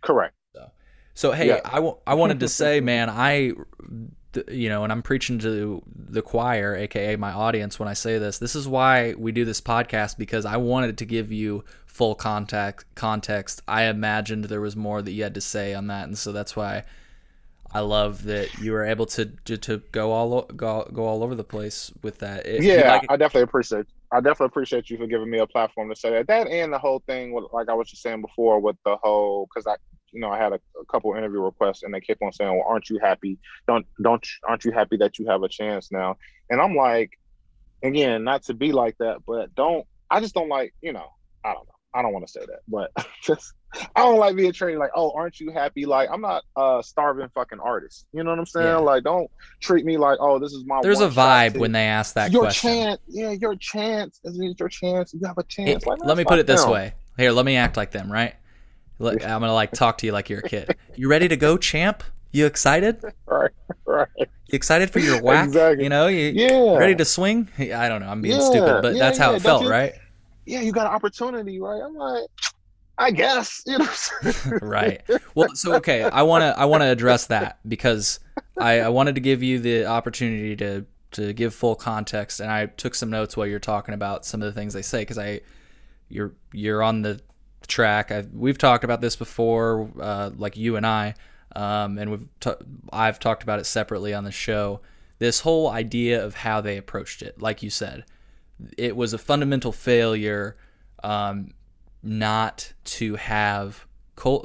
Correct. 0.00 0.34
So, 0.54 0.70
so 1.14 1.32
hey, 1.32 1.48
yeah. 1.48 1.60
I, 1.64 1.76
w- 1.76 1.98
I 2.06 2.14
wanted 2.14 2.40
to 2.40 2.48
say, 2.48 2.80
man, 2.80 3.10
I 3.10 3.52
you 4.48 4.68
know, 4.68 4.84
and 4.84 4.92
I'm 4.92 5.02
preaching 5.02 5.38
to 5.40 5.82
the 5.94 6.22
choir, 6.22 6.74
aka 6.74 7.16
my 7.16 7.32
audience, 7.32 7.78
when 7.78 7.88
I 7.88 7.94
say 7.94 8.18
this. 8.18 8.38
This 8.38 8.54
is 8.54 8.68
why 8.68 9.14
we 9.14 9.32
do 9.32 9.44
this 9.44 9.60
podcast 9.60 10.18
because 10.18 10.44
I 10.44 10.56
wanted 10.56 10.98
to 10.98 11.04
give 11.04 11.32
you 11.32 11.64
full 11.86 12.14
contact 12.14 12.84
context. 12.94 13.62
I 13.68 13.84
imagined 13.84 14.44
there 14.44 14.60
was 14.60 14.76
more 14.76 15.02
that 15.02 15.12
you 15.12 15.22
had 15.22 15.34
to 15.34 15.40
say 15.40 15.74
on 15.74 15.86
that, 15.88 16.08
and 16.08 16.16
so 16.16 16.32
that's 16.32 16.56
why 16.56 16.84
I 17.72 17.80
love 17.80 18.24
that 18.24 18.58
you 18.58 18.72
were 18.72 18.84
able 18.84 19.06
to 19.06 19.26
to, 19.26 19.56
to 19.58 19.78
go 19.92 20.12
all 20.12 20.42
go, 20.42 20.88
go 20.92 21.04
all 21.04 21.22
over 21.22 21.34
the 21.34 21.44
place 21.44 21.92
with 22.02 22.18
that. 22.18 22.46
If 22.46 22.62
yeah, 22.62 22.92
like 22.92 23.06
I 23.10 23.16
definitely 23.16 23.42
appreciate. 23.42 23.86
I 24.10 24.20
definitely 24.20 24.46
appreciate 24.46 24.88
you 24.88 24.96
for 24.96 25.06
giving 25.06 25.30
me 25.30 25.38
a 25.38 25.46
platform 25.46 25.90
to 25.90 25.96
say 25.96 26.10
that. 26.10 26.26
That 26.28 26.48
and 26.48 26.72
the 26.72 26.78
whole 26.78 27.02
thing, 27.06 27.38
like 27.52 27.68
I 27.68 27.74
was 27.74 27.90
just 27.90 28.02
saying 28.02 28.22
before, 28.22 28.60
with 28.60 28.76
the 28.84 28.96
whole 29.02 29.46
because 29.46 29.66
I 29.66 29.76
you 30.12 30.20
know, 30.20 30.30
I 30.30 30.38
had 30.38 30.52
a, 30.52 30.60
a, 30.80 30.84
couple 30.90 31.14
interview 31.14 31.40
requests 31.40 31.82
and 31.82 31.92
they 31.92 32.00
kept 32.00 32.22
on 32.22 32.32
saying, 32.32 32.50
"Well, 32.50 32.64
aren't 32.66 32.88
you 32.88 32.98
happy? 32.98 33.38
Don't 33.66 33.86
don't 34.02 34.26
aren't 34.46 34.64
you 34.64 34.72
happy 34.72 34.96
that 34.98 35.18
you 35.18 35.26
have 35.28 35.42
a 35.42 35.48
chance 35.48 35.92
now?" 35.92 36.16
And 36.50 36.60
I'm 36.60 36.74
like, 36.74 37.10
again, 37.82 38.24
not 38.24 38.42
to 38.44 38.54
be 38.54 38.72
like 38.72 38.96
that, 38.98 39.18
but 39.26 39.54
don't. 39.54 39.86
I 40.10 40.20
just 40.20 40.34
don't 40.34 40.48
like, 40.48 40.74
you 40.80 40.92
know, 40.92 41.08
I 41.44 41.52
don't 41.52 41.66
know. 41.66 41.74
I 41.94 42.02
don't 42.02 42.12
want 42.12 42.26
to 42.26 42.32
say 42.32 42.40
that, 42.40 42.60
but 42.66 42.90
just 43.22 43.52
I 43.74 44.02
don't 44.02 44.18
like 44.18 44.34
being 44.34 44.52
treated 44.52 44.78
like, 44.78 44.90
"Oh, 44.94 45.12
aren't 45.14 45.40
you 45.40 45.50
happy?" 45.50 45.84
Like 45.84 46.08
I'm 46.10 46.20
not 46.20 46.44
a 46.56 46.80
starving 46.84 47.28
fucking 47.34 47.60
artist. 47.60 48.06
You 48.12 48.24
know 48.24 48.30
what 48.30 48.38
I'm 48.38 48.46
saying? 48.46 48.66
Yeah. 48.66 48.76
Like, 48.76 49.04
don't 49.04 49.30
treat 49.60 49.84
me 49.84 49.96
like, 49.98 50.18
"Oh, 50.20 50.38
this 50.38 50.52
is 50.52 50.64
my." 50.64 50.80
There's 50.82 51.00
a 51.00 51.08
vibe 51.08 51.58
when 51.58 51.72
they 51.72 51.84
ask 51.84 52.14
that 52.14 52.32
your 52.32 52.42
question. 52.42 52.70
chance, 52.70 53.00
yeah, 53.08 53.30
your 53.32 53.56
chance. 53.56 54.20
Is 54.24 54.38
your 54.58 54.68
chance? 54.68 55.12
You 55.12 55.20
have 55.26 55.38
a 55.38 55.42
chance. 55.44 55.82
It, 55.82 55.86
like, 55.86 56.04
let 56.04 56.16
me 56.16 56.24
put 56.24 56.38
it 56.38 56.46
this 56.46 56.66
way. 56.66 56.94
Here, 57.16 57.32
let 57.32 57.44
me 57.44 57.56
act 57.56 57.76
like 57.76 57.90
them, 57.90 58.10
right? 58.10 58.34
I'm 59.00 59.18
gonna 59.18 59.52
like 59.52 59.72
talk 59.72 59.98
to 59.98 60.06
you 60.06 60.12
like 60.12 60.28
you're 60.30 60.40
a 60.40 60.48
kid. 60.48 60.76
You 60.96 61.08
ready 61.08 61.28
to 61.28 61.36
go, 61.36 61.56
champ? 61.56 62.02
You 62.32 62.46
excited? 62.46 63.02
Right, 63.26 63.50
right. 63.86 64.08
You 64.16 64.26
excited 64.56 64.90
for 64.90 64.98
your 64.98 65.22
whack? 65.22 65.48
Exactly. 65.48 65.84
You 65.84 65.90
know, 65.90 66.08
you 66.08 66.32
yeah. 66.34 66.76
ready 66.76 66.94
to 66.96 67.04
swing? 67.04 67.48
I 67.58 67.88
don't 67.88 68.00
know. 68.00 68.08
I'm 68.08 68.22
being 68.22 68.40
yeah. 68.40 68.46
stupid, 68.46 68.82
but 68.82 68.96
that's 68.96 69.18
how 69.18 69.34
it 69.34 69.42
felt, 69.42 69.64
you, 69.64 69.70
right? 69.70 69.92
Yeah, 70.46 70.62
you 70.62 70.72
got 70.72 70.86
an 70.86 70.94
opportunity, 70.94 71.60
right? 71.60 71.80
I'm 71.80 71.94
like, 71.94 72.24
I 72.98 73.12
guess, 73.12 73.62
you 73.64 73.78
know. 73.78 73.88
right. 74.62 75.02
Well, 75.34 75.54
so 75.54 75.74
okay, 75.76 76.02
I 76.02 76.22
want 76.22 76.42
to 76.42 76.58
I 76.58 76.64
want 76.64 76.82
to 76.82 76.86
address 76.88 77.26
that 77.26 77.60
because 77.66 78.18
I, 78.58 78.80
I 78.80 78.88
wanted 78.88 79.14
to 79.14 79.20
give 79.20 79.42
you 79.42 79.60
the 79.60 79.86
opportunity 79.86 80.56
to 80.56 80.84
to 81.12 81.32
give 81.32 81.54
full 81.54 81.76
context, 81.76 82.40
and 82.40 82.50
I 82.50 82.66
took 82.66 82.94
some 82.94 83.10
notes 83.10 83.36
while 83.36 83.46
you're 83.46 83.60
talking 83.60 83.94
about 83.94 84.26
some 84.26 84.42
of 84.42 84.46
the 84.46 84.58
things 84.58 84.74
they 84.74 84.82
say 84.82 85.02
because 85.02 85.18
I 85.18 85.40
you're 86.08 86.32
you're 86.52 86.82
on 86.82 87.02
the 87.02 87.20
track. 87.68 88.10
I've, 88.10 88.32
we've 88.32 88.58
talked 88.58 88.84
about 88.84 89.00
this 89.00 89.14
before, 89.14 89.88
uh, 90.00 90.30
like 90.36 90.56
you 90.56 90.76
and 90.76 90.86
I, 90.86 91.14
um, 91.54 91.98
and 91.98 92.10
we've 92.10 92.28
t- 92.40 92.50
I've 92.92 93.20
talked 93.20 93.42
about 93.42 93.60
it 93.60 93.64
separately 93.64 94.12
on 94.12 94.24
the 94.24 94.32
show. 94.32 94.80
This 95.18 95.40
whole 95.40 95.68
idea 95.68 96.24
of 96.24 96.34
how 96.34 96.60
they 96.60 96.76
approached 96.76 97.22
it, 97.22 97.40
like 97.40 97.62
you 97.62 97.70
said, 97.70 98.04
it 98.76 98.96
was 98.96 99.12
a 99.12 99.18
fundamental 99.18 99.72
failure 99.72 100.56
um, 101.02 101.52
not 102.02 102.72
to 102.84 103.16
have 103.16 103.86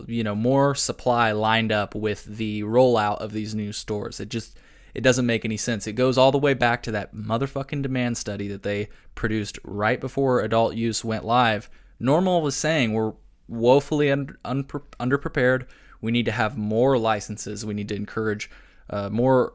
you 0.07 0.23
know 0.23 0.35
more 0.35 0.75
supply 0.75 1.31
lined 1.31 1.71
up 1.71 1.95
with 1.95 2.25
the 2.25 2.61
rollout 2.61 3.17
of 3.19 3.31
these 3.31 3.55
new 3.55 3.71
stores. 3.71 4.19
It 4.19 4.29
just 4.29 4.57
it 4.93 5.01
doesn't 5.01 5.25
make 5.25 5.43
any 5.43 5.57
sense. 5.57 5.87
It 5.87 5.93
goes 5.93 6.17
all 6.17 6.31
the 6.31 6.37
way 6.37 6.53
back 6.53 6.83
to 6.83 6.91
that 6.91 7.15
motherfucking 7.15 7.81
demand 7.81 8.17
study 8.17 8.47
that 8.49 8.61
they 8.63 8.89
produced 9.15 9.57
right 9.63 9.99
before 9.99 10.41
adult 10.41 10.75
use 10.75 11.03
went 11.03 11.25
live 11.25 11.69
NORML 12.03 12.41
was 12.41 12.55
saying 12.55 12.93
we're 12.93 13.13
woefully 13.47 14.11
un- 14.11 14.37
underprepared. 14.43 15.67
We 16.01 16.11
need 16.11 16.25
to 16.25 16.31
have 16.31 16.57
more 16.57 16.97
licenses. 16.97 17.65
We 17.65 17.73
need 17.73 17.87
to 17.89 17.95
encourage 17.95 18.49
uh, 18.89 19.09
more. 19.09 19.53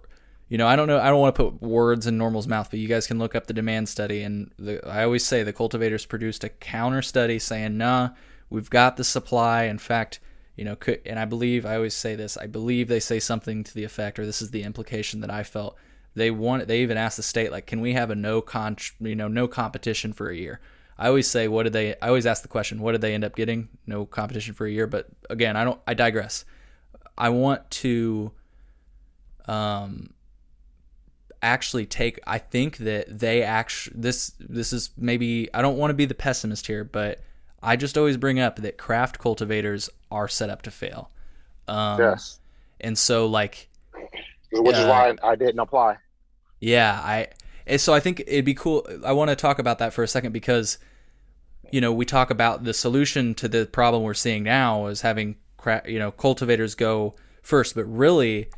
You 0.48 0.56
know, 0.56 0.66
I 0.66 0.76
don't 0.76 0.88
know. 0.88 0.98
I 0.98 1.08
don't 1.08 1.20
want 1.20 1.34
to 1.34 1.42
put 1.50 1.62
words 1.62 2.06
in 2.06 2.16
NORML's 2.16 2.48
mouth, 2.48 2.70
but 2.70 2.78
you 2.78 2.88
guys 2.88 3.06
can 3.06 3.18
look 3.18 3.34
up 3.34 3.46
the 3.46 3.52
demand 3.52 3.88
study. 3.88 4.22
And 4.22 4.50
the, 4.58 4.86
I 4.86 5.04
always 5.04 5.24
say 5.26 5.42
the 5.42 5.52
cultivators 5.52 6.06
produced 6.06 6.42
a 6.44 6.48
counter 6.48 7.02
study 7.02 7.38
saying, 7.38 7.76
"Nah, 7.76 8.10
we've 8.48 8.70
got 8.70 8.96
the 8.96 9.04
supply." 9.04 9.64
In 9.64 9.78
fact, 9.78 10.20
you 10.56 10.64
know, 10.64 10.74
could, 10.76 11.00
and 11.04 11.18
I 11.18 11.26
believe 11.26 11.66
I 11.66 11.76
always 11.76 11.94
say 11.94 12.14
this. 12.14 12.36
I 12.38 12.46
believe 12.46 12.88
they 12.88 13.00
say 13.00 13.20
something 13.20 13.62
to 13.64 13.74
the 13.74 13.84
effect, 13.84 14.18
or 14.18 14.24
this 14.24 14.40
is 14.40 14.50
the 14.50 14.62
implication 14.62 15.20
that 15.20 15.30
I 15.30 15.42
felt. 15.42 15.76
They 16.14 16.30
want. 16.30 16.66
They 16.66 16.80
even 16.80 16.96
asked 16.96 17.18
the 17.18 17.22
state, 17.22 17.52
like, 17.52 17.66
"Can 17.66 17.80
we 17.80 17.92
have 17.92 18.10
a 18.10 18.14
no 18.14 18.40
con, 18.40 18.76
you 19.00 19.16
know, 19.16 19.28
no 19.28 19.48
competition 19.48 20.12
for 20.12 20.30
a 20.30 20.36
year?" 20.36 20.60
I 20.98 21.06
always 21.06 21.28
say, 21.28 21.46
what 21.46 21.62
did 21.62 21.72
they? 21.72 21.94
I 22.02 22.08
always 22.08 22.26
ask 22.26 22.42
the 22.42 22.48
question, 22.48 22.80
what 22.80 22.92
did 22.92 23.02
they 23.02 23.14
end 23.14 23.22
up 23.22 23.36
getting? 23.36 23.68
No 23.86 24.04
competition 24.04 24.54
for 24.54 24.66
a 24.66 24.70
year, 24.70 24.88
but 24.88 25.06
again, 25.30 25.56
I 25.56 25.62
don't. 25.64 25.80
I 25.86 25.94
digress. 25.94 26.44
I 27.16 27.28
want 27.28 27.70
to, 27.70 28.32
um, 29.46 30.10
actually 31.42 31.86
take. 31.86 32.18
I 32.26 32.38
think 32.38 32.78
that 32.78 33.18
they 33.18 33.42
actually 33.42 33.96
this 34.00 34.32
this 34.38 34.72
is 34.72 34.90
maybe 34.96 35.48
I 35.54 35.62
don't 35.62 35.76
want 35.76 35.90
to 35.90 35.94
be 35.94 36.04
the 36.04 36.14
pessimist 36.14 36.66
here, 36.66 36.84
but 36.84 37.20
I 37.62 37.76
just 37.76 37.98
always 37.98 38.16
bring 38.16 38.38
up 38.38 38.56
that 38.56 38.78
craft 38.78 39.18
cultivators 39.18 39.90
are 40.10 40.28
set 40.28 40.50
up 40.50 40.62
to 40.62 40.70
fail. 40.70 41.10
Um, 41.66 42.00
yes. 42.00 42.38
And 42.80 42.96
so, 42.96 43.26
like, 43.26 43.68
which 44.52 44.76
uh, 44.76 44.78
is 44.78 44.86
why 44.86 45.14
I 45.22 45.34
didn't 45.34 45.58
apply. 45.58 45.96
Yeah, 46.60 46.92
I 46.92 47.28
so 47.76 47.92
I 47.92 48.00
think 48.00 48.20
it'd 48.20 48.44
be 48.44 48.54
cool. 48.54 48.86
I 49.04 49.12
want 49.12 49.30
to 49.30 49.36
talk 49.36 49.58
about 49.58 49.78
that 49.78 49.92
for 49.92 50.02
a 50.02 50.08
second 50.08 50.32
because, 50.32 50.78
you 51.70 51.80
know, 51.80 51.92
we 51.92 52.04
talk 52.04 52.30
about 52.30 52.64
the 52.64 52.72
solution 52.72 53.34
to 53.34 53.48
the 53.48 53.66
problem 53.66 54.02
we're 54.02 54.14
seeing 54.14 54.42
now 54.42 54.86
is 54.86 55.02
having, 55.02 55.36
you 55.86 55.98
know, 55.98 56.10
cultivators 56.10 56.74
go 56.74 57.14
first, 57.42 57.74
but 57.74 57.84
really, 57.84 58.48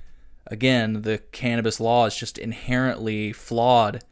again, 0.50 1.02
the 1.02 1.18
cannabis 1.32 1.80
law 1.80 2.06
is 2.06 2.16
just 2.16 2.38
inherently 2.38 3.32
flawed. 3.32 4.04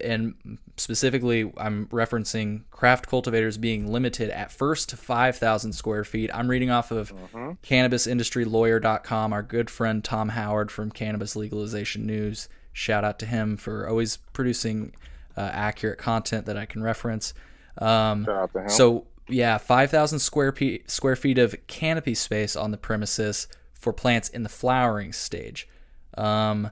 And 0.00 0.58
specifically, 0.76 1.52
I'm 1.56 1.86
referencing 1.86 2.62
craft 2.72 3.06
cultivators 3.06 3.58
being 3.58 3.92
limited 3.92 4.30
at 4.30 4.50
first 4.50 4.88
to 4.88 4.96
5,000 4.96 5.72
square 5.72 6.02
feet. 6.02 6.30
I'm 6.34 6.48
reading 6.48 6.70
off 6.70 6.90
of 6.90 7.12
uh-huh. 7.12 7.54
CannabisIndustryLawyer.com, 7.62 9.32
our 9.32 9.42
good 9.42 9.70
friend 9.70 10.02
Tom 10.02 10.30
Howard 10.30 10.72
from 10.72 10.90
Cannabis 10.90 11.36
Legalization 11.36 12.06
News 12.06 12.48
Shout 12.74 13.04
out 13.04 13.20
to 13.20 13.26
him 13.26 13.56
for 13.56 13.88
always 13.88 14.16
producing 14.16 14.94
uh, 15.36 15.48
accurate 15.52 15.96
content 15.96 16.44
that 16.46 16.56
I 16.56 16.66
can 16.66 16.82
reference. 16.82 17.32
Um, 17.78 18.26
so 18.66 19.06
yeah, 19.28 19.58
five 19.58 19.92
thousand 19.92 20.18
square 20.18 20.50
feet 20.50 20.90
square 20.90 21.14
feet 21.14 21.38
of 21.38 21.54
canopy 21.68 22.16
space 22.16 22.56
on 22.56 22.72
the 22.72 22.76
premises 22.76 23.46
for 23.74 23.92
plants 23.92 24.28
in 24.28 24.42
the 24.42 24.48
flowering 24.48 25.12
stage. 25.12 25.68
Um, 26.16 26.70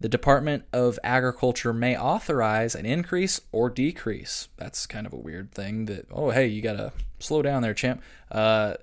The 0.00 0.08
Department 0.08 0.64
of 0.72 0.98
Agriculture 1.04 1.72
may 1.72 1.96
authorize 1.96 2.74
an 2.74 2.86
increase 2.86 3.40
or 3.52 3.70
decrease. 3.70 4.48
That's 4.56 4.86
kind 4.86 5.06
of 5.06 5.12
a 5.12 5.18
weird 5.18 5.52
thing 5.52 5.86
that, 5.86 6.06
oh, 6.10 6.30
hey, 6.30 6.46
you 6.46 6.62
got 6.62 6.74
to 6.74 6.92
slow 7.18 7.42
down 7.42 7.62
there, 7.62 7.74
champ. 7.74 8.02
Uh, 8.30 8.74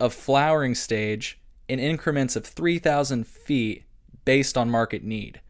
of 0.00 0.12
flowering 0.12 0.74
stage 0.74 1.38
in 1.68 1.78
increments 1.78 2.36
of 2.36 2.46
3,000 2.46 3.26
feet 3.26 3.84
based 4.24 4.56
on 4.56 4.70
market 4.70 5.04
need, 5.04 5.40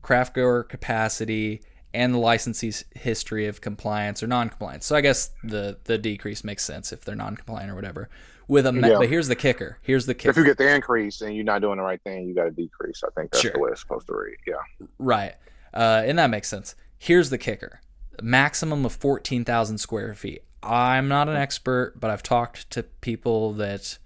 craft 0.00 0.34
grower 0.34 0.62
capacity, 0.62 1.62
and 1.94 2.14
the 2.14 2.18
licensee's 2.18 2.84
history 2.94 3.46
of 3.46 3.60
compliance 3.60 4.22
or 4.22 4.26
non-compliance. 4.26 4.86
So 4.86 4.96
I 4.96 5.00
guess 5.00 5.30
the 5.44 5.78
the 5.84 5.98
decrease 5.98 6.44
makes 6.44 6.64
sense 6.64 6.92
if 6.92 7.04
they're 7.04 7.14
non-compliant 7.14 7.70
or 7.70 7.74
whatever. 7.74 8.08
With 8.48 8.66
a 8.66 8.72
yeah. 8.72 8.98
but 8.98 9.08
here's 9.08 9.28
the 9.28 9.36
kicker. 9.36 9.78
Here's 9.82 10.06
the 10.06 10.14
kicker. 10.14 10.30
If 10.30 10.36
you 10.36 10.44
get 10.44 10.58
the 10.58 10.74
increase 10.74 11.20
and 11.20 11.34
you're 11.34 11.44
not 11.44 11.62
doing 11.62 11.78
the 11.78 11.84
right 11.84 12.02
thing, 12.02 12.26
you 12.28 12.34
got 12.34 12.44
to 12.44 12.50
decrease. 12.50 13.02
I 13.04 13.10
think 13.18 13.30
that's 13.30 13.40
sure. 13.40 13.52
the 13.52 13.60
way 13.60 13.70
it's 13.70 13.80
supposed 13.80 14.06
to 14.08 14.14
read. 14.14 14.36
Yeah. 14.46 14.86
Right. 14.98 15.34
Uh, 15.72 16.02
and 16.04 16.18
that 16.18 16.28
makes 16.28 16.48
sense. 16.48 16.74
Here's 16.98 17.30
the 17.30 17.38
kicker. 17.38 17.80
Maximum 18.20 18.84
of 18.84 18.92
14,000 18.92 19.78
square 19.78 20.14
feet. 20.14 20.44
I'm 20.62 21.08
not 21.08 21.28
an 21.28 21.36
expert, 21.36 21.94
but 21.98 22.10
I've 22.10 22.22
talked 22.22 22.68
to 22.70 22.82
people 22.82 23.52
that 23.54 23.98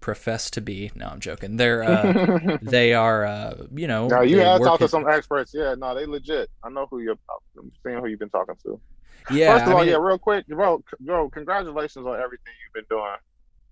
profess 0.00 0.50
to 0.50 0.60
be. 0.60 0.90
No, 0.94 1.06
I'm 1.06 1.20
joking. 1.20 1.56
They're 1.56 1.82
uh, 1.82 2.58
they 2.62 2.94
are 2.94 3.24
uh, 3.24 3.66
you 3.74 3.86
know. 3.86 4.08
Now 4.08 4.22
you 4.22 4.38
have 4.40 4.60
talked 4.60 4.82
to 4.82 4.88
some 4.88 5.08
experts. 5.08 5.52
Yeah, 5.54 5.74
no, 5.76 5.94
they 5.94 6.06
legit. 6.06 6.50
I 6.62 6.70
know 6.70 6.86
who 6.90 7.00
you're. 7.00 7.18
I'm 7.58 7.70
seeing 7.82 7.98
who 7.98 8.06
you've 8.06 8.18
been 8.18 8.30
talking 8.30 8.56
to. 8.64 8.80
Yeah. 9.30 9.54
First 9.54 9.62
of 9.64 9.68
I 9.68 9.72
all, 9.72 9.80
mean, 9.80 9.88
yeah, 9.90 9.96
real 9.96 10.18
quick, 10.18 10.46
bro, 10.46 10.82
bro, 11.00 11.28
congratulations 11.28 12.06
on 12.06 12.14
everything 12.14 12.52
you've 12.64 12.74
been 12.74 12.96
doing. 12.96 13.16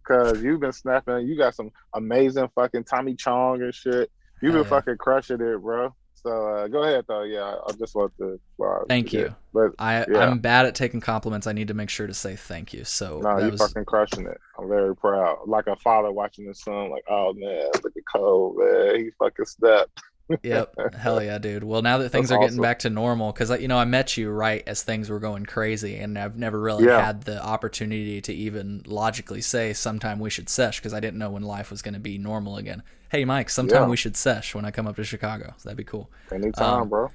Cause 0.05 0.43
you've 0.43 0.61
been 0.61 0.73
snapping. 0.73 1.27
You 1.27 1.37
got 1.37 1.55
some 1.55 1.71
amazing 1.95 2.49
fucking 2.55 2.85
Tommy 2.85 3.15
Chong 3.15 3.63
and 3.63 3.75
shit. 3.75 4.11
You've 4.41 4.53
been 4.53 4.63
yeah. 4.63 4.69
fucking 4.69 4.97
crushing 4.97 5.41
it, 5.41 5.61
bro. 5.61 5.95
So 6.23 6.49
uh, 6.49 6.69
go 6.69 6.83
ahead 6.83 7.05
though. 7.09 7.23
Yeah, 7.23 7.57
I 7.67 7.73
just 7.73 7.95
want 7.95 8.17
to. 8.19 8.41
Well, 8.57 8.85
thank 8.89 9.13
you. 9.13 9.35
But 9.53 9.73
I 9.79 10.05
yeah. 10.11 10.19
I'm 10.19 10.39
bad 10.39 10.67
at 10.67 10.75
taking 10.75 11.01
compliments. 11.01 11.47
I 11.47 11.53
need 11.53 11.69
to 11.69 11.75
make 11.75 11.91
sure 11.91 12.07
to 12.07 12.15
say 12.15 12.37
thank 12.37 12.73
you. 12.73 12.85
So 12.85 13.21
no, 13.21 13.39
you 13.39 13.51
was... 13.53 13.61
fucking 13.61 13.85
crushing 13.85 14.27
it. 14.27 14.39
I'm 14.59 14.69
very 14.69 14.97
proud. 14.97 15.39
Like 15.47 15.67
a 15.67 15.77
father 15.77 16.11
watching 16.11 16.47
his 16.47 16.61
son. 16.61 16.91
Like, 16.91 17.05
oh 17.09 17.33
man, 17.35 17.71
look 17.83 17.97
at 17.97 18.03
Cole, 18.13 18.55
man. 18.59 18.97
He 18.97 19.11
fucking 19.19 19.45
stepped. 19.45 20.01
yep, 20.43 20.75
hell 20.95 21.23
yeah, 21.23 21.39
dude. 21.39 21.65
Well, 21.65 21.81
now 21.81 21.99
that 21.99 22.11
things 22.11 22.29
That's 22.29 22.37
are 22.37 22.41
getting 22.41 22.57
awesome. 22.57 22.63
back 22.63 22.81
to 22.81 22.91
normal, 22.91 23.33
because 23.33 23.51
you 23.61 23.69
know 23.69 23.79
I 23.79 23.87
met 23.87 24.17
you 24.17 24.31
right 24.31 24.63
as 24.67 24.83
things 24.83 25.09
were 25.09 25.21
going 25.21 25.47
crazy, 25.47 25.97
and 25.97 26.19
I've 26.19 26.37
never 26.37 26.61
really 26.61 26.85
yeah. 26.85 27.05
had 27.05 27.23
the 27.23 27.43
opportunity 27.43 28.21
to 28.21 28.35
even 28.35 28.83
logically 28.87 29.41
say 29.41 29.73
sometime 29.73 30.19
we 30.19 30.29
should 30.29 30.51
sesh 30.51 30.81
because 30.81 30.93
I 30.93 31.01
didn't 31.01 31.19
know 31.19 31.31
when 31.31 31.43
life 31.43 31.71
was 31.71 31.81
going 31.81 31.95
to 31.95 32.01
be 32.01 32.19
normal 32.19 32.59
again. 32.59 32.83
Hey, 33.11 33.25
Mike, 33.25 33.49
sometime 33.51 33.83
yeah. 33.83 33.89
we 33.89 33.97
should 33.97 34.17
sesh 34.17 34.55
when 34.55 34.65
I 34.65 34.71
come 34.71 34.87
up 34.87 34.97
to 34.97 35.05
Chicago. 35.05 35.55
So 35.57 35.69
that'd 35.69 35.77
be 35.77 35.85
cool. 35.85 36.11
Anytime, 36.31 36.83
um, 36.83 36.89
bro. 36.89 37.11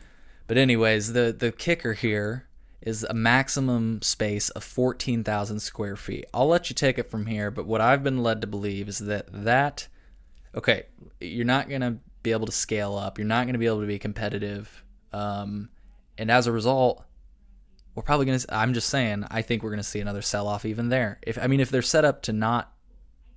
But 0.48 0.58
anyways, 0.58 1.14
the 1.14 1.36
the 1.38 1.52
kicker 1.52 1.94
here 1.94 2.48
is 2.82 3.04
a 3.04 3.14
maximum 3.14 4.02
space 4.02 4.50
of 4.50 4.64
14,000 4.64 5.60
square 5.62 5.96
feet. 5.96 6.26
I'll 6.34 6.48
let 6.48 6.70
you 6.70 6.74
take 6.74 7.00
it 7.00 7.10
from 7.10 7.28
here, 7.28 7.50
but 7.50 7.66
what 7.66 7.80
I've 7.80 8.04
been 8.04 8.22
led 8.22 8.42
to 8.42 8.48
believe 8.48 8.90
is 8.90 9.00
that 9.00 9.28
that 9.32 9.88
okay, 10.56 10.84
you're 11.20 11.46
not 11.46 11.70
going 11.70 11.82
to 11.82 11.98
be 12.22 12.32
able 12.32 12.46
to 12.46 12.52
scale 12.52 12.96
up. 12.96 13.18
You're 13.18 13.28
not 13.28 13.46
going 13.46 13.54
to 13.54 13.60
be 13.60 13.66
able 13.66 13.82
to 13.82 13.88
be 13.88 14.00
competitive. 14.00 14.84
Um, 15.12 15.70
and 16.18 16.30
as 16.30 16.48
a 16.48 16.52
result, 16.52 17.04
we're 17.96 18.04
probably 18.04 18.26
going 18.26 18.40
to 18.40 18.54
I'm 18.54 18.74
just 18.74 18.90
saying, 18.90 19.26
I 19.30 19.42
think 19.42 19.64
we're 19.64 19.70
going 19.70 19.78
to 19.78 19.84
see 19.84 20.00
another 20.00 20.22
sell-off 20.22 20.66
even 20.66 20.90
there. 20.90 21.20
If 21.22 21.38
I 21.38 21.48
mean 21.48 21.60
if 21.60 21.70
they're 21.70 21.82
set 21.82 22.06
up 22.06 22.24
to 22.24 22.34
not 22.34 22.72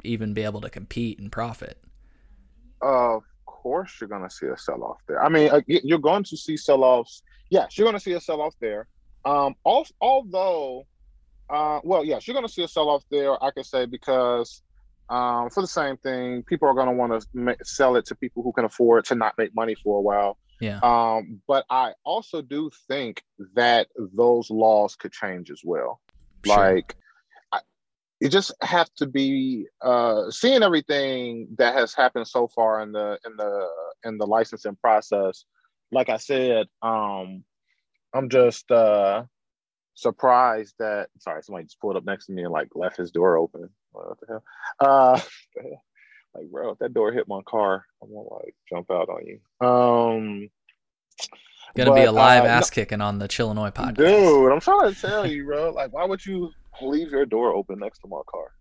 even 0.02 0.34
be 0.34 0.42
able 0.42 0.60
to 0.62 0.70
compete 0.70 1.18
and 1.18 1.30
profit. 1.30 1.78
Of 2.86 3.22
course 3.46 3.92
you're 4.00 4.08
going 4.08 4.22
to 4.22 4.30
see 4.30 4.46
a 4.46 4.56
sell-off 4.56 5.00
there. 5.08 5.20
I 5.22 5.28
mean, 5.28 5.50
uh, 5.50 5.60
you're 5.66 5.98
going 5.98 6.24
to 6.24 6.36
see 6.36 6.56
sell-offs. 6.56 7.22
Yes, 7.50 7.76
you're 7.76 7.84
going 7.84 7.96
to 7.96 8.02
see 8.08 8.12
a 8.12 8.20
sell-off 8.20 8.54
there. 8.60 8.86
Um, 9.24 9.54
although, 9.64 10.86
uh, 11.50 11.80
well, 11.82 12.04
yes, 12.04 12.26
you're 12.26 12.34
going 12.34 12.46
to 12.46 12.52
see 12.52 12.62
a 12.62 12.68
sell-off 12.68 13.02
there. 13.10 13.42
I 13.42 13.50
can 13.50 13.64
say 13.64 13.86
because 13.86 14.62
um, 15.08 15.50
for 15.50 15.62
the 15.62 15.66
same 15.66 15.96
thing, 15.96 16.44
people 16.44 16.68
are 16.68 16.74
going 16.74 16.86
to 16.86 16.92
want 16.92 17.12
to 17.12 17.56
sell 17.64 17.96
it 17.96 18.06
to 18.06 18.14
people 18.14 18.42
who 18.44 18.52
can 18.52 18.64
afford 18.64 19.04
to 19.06 19.14
not 19.14 19.34
make 19.36 19.54
money 19.54 19.74
for 19.82 19.98
a 19.98 20.00
while. 20.00 20.38
Yeah. 20.60 20.78
Um, 20.82 21.40
but 21.46 21.64
I 21.68 21.92
also 22.04 22.42
do 22.42 22.70
think 22.88 23.22
that 23.54 23.88
those 24.14 24.48
laws 24.48 24.96
could 24.96 25.12
change 25.12 25.50
as 25.50 25.62
well. 25.64 26.00
Sure. 26.44 26.56
Like, 26.56 26.96
you 28.20 28.28
just 28.28 28.52
have 28.62 28.88
to 28.94 29.06
be 29.06 29.66
uh, 29.82 30.30
seeing 30.30 30.62
everything 30.62 31.48
that 31.58 31.74
has 31.74 31.94
happened 31.94 32.26
so 32.26 32.48
far 32.48 32.82
in 32.82 32.92
the 32.92 33.18
in 33.26 33.36
the 33.36 33.68
in 34.04 34.18
the 34.18 34.26
licensing 34.26 34.76
process. 34.76 35.44
Like 35.92 36.08
I 36.08 36.16
said, 36.16 36.66
um, 36.82 37.44
I'm 38.14 38.28
just 38.30 38.70
uh, 38.70 39.24
surprised 39.94 40.74
that 40.78 41.08
sorry, 41.18 41.42
somebody 41.42 41.66
just 41.66 41.80
pulled 41.80 41.96
up 41.96 42.04
next 42.04 42.26
to 42.26 42.32
me 42.32 42.42
and 42.42 42.52
like 42.52 42.68
left 42.74 42.96
his 42.96 43.10
door 43.10 43.36
open. 43.36 43.68
What 43.92 44.18
the 44.20 44.26
hell? 44.28 44.44
Uh, 44.80 45.20
like, 46.34 46.50
bro, 46.50 46.70
if 46.70 46.78
that 46.78 46.94
door 46.94 47.12
hit 47.12 47.28
my 47.28 47.42
car, 47.46 47.84
I'm 48.02 48.08
gonna 48.08 48.34
like 48.34 48.54
jump 48.68 48.90
out 48.90 49.10
on 49.10 49.26
you. 49.26 49.66
Um, 49.66 50.48
gonna 51.76 51.90
but, 51.90 51.96
be 51.96 52.04
a 52.04 52.12
live 52.12 52.44
uh, 52.44 52.48
ass 52.48 52.70
kicking 52.70 53.02
on 53.02 53.18
the 53.18 53.28
Chillinois 53.28 53.72
podcast, 53.72 53.96
dude. 53.96 54.52
I'm 54.52 54.60
trying 54.60 54.94
to 54.94 55.00
tell 55.00 55.26
you, 55.26 55.44
bro. 55.44 55.70
Like, 55.70 55.92
why 55.92 56.06
would 56.06 56.24
you 56.24 56.50
leave 56.82 57.10
your 57.10 57.26
door 57.26 57.54
open 57.54 57.78
next 57.78 58.00
to 58.00 58.08
my 58.08 58.20
car? 58.26 58.52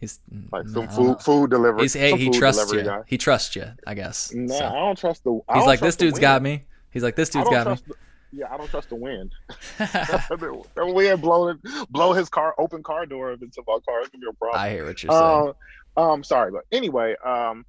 He's 0.00 0.18
like 0.50 0.66
some 0.66 0.88
food 0.88 1.20
food 1.20 1.50
delivery. 1.50 1.82
He's, 1.82 1.92
hey, 1.92 2.16
he 2.16 2.30
trusts 2.30 2.72
you. 2.72 2.82
Guy. 2.82 3.02
He 3.06 3.18
trusts 3.18 3.54
you, 3.54 3.66
I 3.86 3.94
guess. 3.94 4.32
Nah, 4.32 4.58
so. 4.58 4.64
I 4.64 4.72
don't 4.72 4.98
trust 4.98 5.24
the. 5.24 5.40
I 5.46 5.58
He's 5.58 5.66
like, 5.66 5.80
this 5.80 5.96
dude's 5.96 6.18
got 6.18 6.40
me. 6.40 6.64
He's 6.90 7.02
like, 7.02 7.16
this 7.16 7.28
dude's 7.28 7.50
got 7.50 7.66
me. 7.66 7.74
The, 7.86 7.94
yeah, 8.32 8.46
I 8.50 8.56
don't 8.56 8.70
trust 8.70 8.88
the 8.88 8.94
wind. 8.94 9.32
the 9.78 10.64
wind 10.76 11.20
blow 11.20 11.54
blow 11.90 12.12
his 12.14 12.30
car 12.30 12.54
open 12.56 12.82
car 12.82 13.04
door 13.04 13.32
into 13.32 13.62
my 13.66 13.78
car. 13.86 14.00
It's 14.00 14.08
gonna 14.08 14.22
be 14.22 14.28
a 14.30 14.32
problem. 14.32 14.60
I 14.60 14.70
hear 14.70 14.86
what 14.86 15.02
you're 15.02 15.12
saying. 15.12 15.54
Um, 15.98 16.02
um 16.02 16.24
sorry, 16.24 16.50
but 16.50 16.64
anyway, 16.72 17.14
um, 17.22 17.66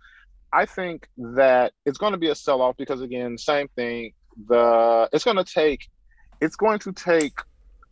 I 0.53 0.65
think 0.65 1.07
that 1.17 1.73
it's 1.85 1.97
going 1.97 2.11
to 2.11 2.17
be 2.17 2.29
a 2.29 2.35
sell 2.35 2.61
off 2.61 2.77
because 2.77 3.01
again, 3.01 3.37
same 3.37 3.67
thing. 3.75 4.13
The 4.47 5.09
it's 5.11 5.23
going 5.23 5.37
to 5.37 5.43
take 5.43 5.89
it's 6.39 6.55
going 6.55 6.79
to 6.79 6.91
take 6.91 7.39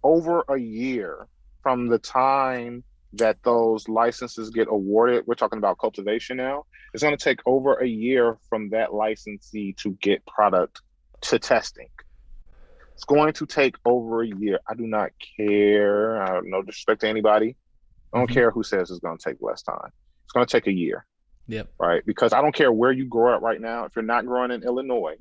over 0.04 0.43
a 0.50 0.58
year 0.58 1.28
from 1.62 1.88
the 1.88 1.99
time 1.99 2.84
that 3.14 3.38
those 3.43 3.88
licenses 3.89 4.49
get 4.49 4.68
awarded. 4.70 5.26
We're 5.26 5.36
talking 5.36 5.57
about 5.57 5.78
cultivation 5.80 6.38
now. 6.38 6.66
It's 6.93 7.03
going 7.03 7.18
to 7.18 7.24
take 7.24 7.39
over 7.45 7.76
a 7.76 7.88
year 7.88 8.38
from 8.49 8.70
that 8.70 8.93
licensee 8.93 9.74
to 9.80 9.91
get 10.01 10.26
product 10.26 10.82
to 11.22 11.39
testing. 11.39 11.89
It's 12.93 13.05
going 13.05 13.34
to 13.34 13.45
take 13.45 13.76
over 13.86 14.24
a 14.24 14.28
year. 14.28 14.60
I 14.68 14.76
do 14.76 14.86
not 14.86 15.12
care. 15.38 16.22
I 16.22 16.36
have 16.36 16.43
no 16.45 16.62
disrespect 16.62 17.01
to 17.01 17.07
anybody. 17.07 17.55
I 18.14 18.18
don't 18.18 18.28
mm-hmm. 18.28 18.34
care 18.34 18.51
who 18.51 18.64
says 18.64 18.91
it's 18.91 18.99
going 18.99 19.18
to 19.18 19.30
take 19.30 19.38
less 19.41 19.62
time. 19.62 19.91
It's 20.26 20.34
going 20.34 20.45
to 20.45 20.51
take 20.51 20.68
a 20.68 20.74
year. 20.74 21.05
Yep. 21.47 21.70
Right. 21.80 22.05
Because 22.05 22.34
I 22.34 22.41
don't 22.41 22.53
care 22.53 22.72
where 22.72 22.91
you 22.91 23.05
grow 23.05 23.36
up 23.36 23.41
right 23.41 23.60
now. 23.60 23.86
If 23.86 23.95
you're 23.95 24.03
not 24.03 24.26
growing 24.26 24.51
in 24.51 24.64
Illinois, 24.64 25.16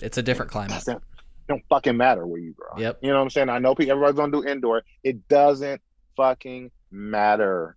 it's 0.00 0.18
a 0.18 0.22
different 0.22 0.50
climate. 0.50 0.84
Don't 1.48 1.62
fucking 1.68 1.96
matter 1.96 2.26
where 2.26 2.40
you 2.40 2.52
grow. 2.52 2.78
Yep. 2.78 2.98
You 3.02 3.10
know 3.10 3.16
what 3.16 3.22
I'm 3.22 3.30
saying? 3.30 3.48
I 3.48 3.58
know 3.58 3.74
people, 3.74 3.92
everybody's 3.92 4.32
to 4.32 4.42
do 4.42 4.48
indoor. 4.48 4.82
It 5.02 5.28
doesn't 5.28 5.80
fucking 6.16 6.70
matter. 6.90 7.76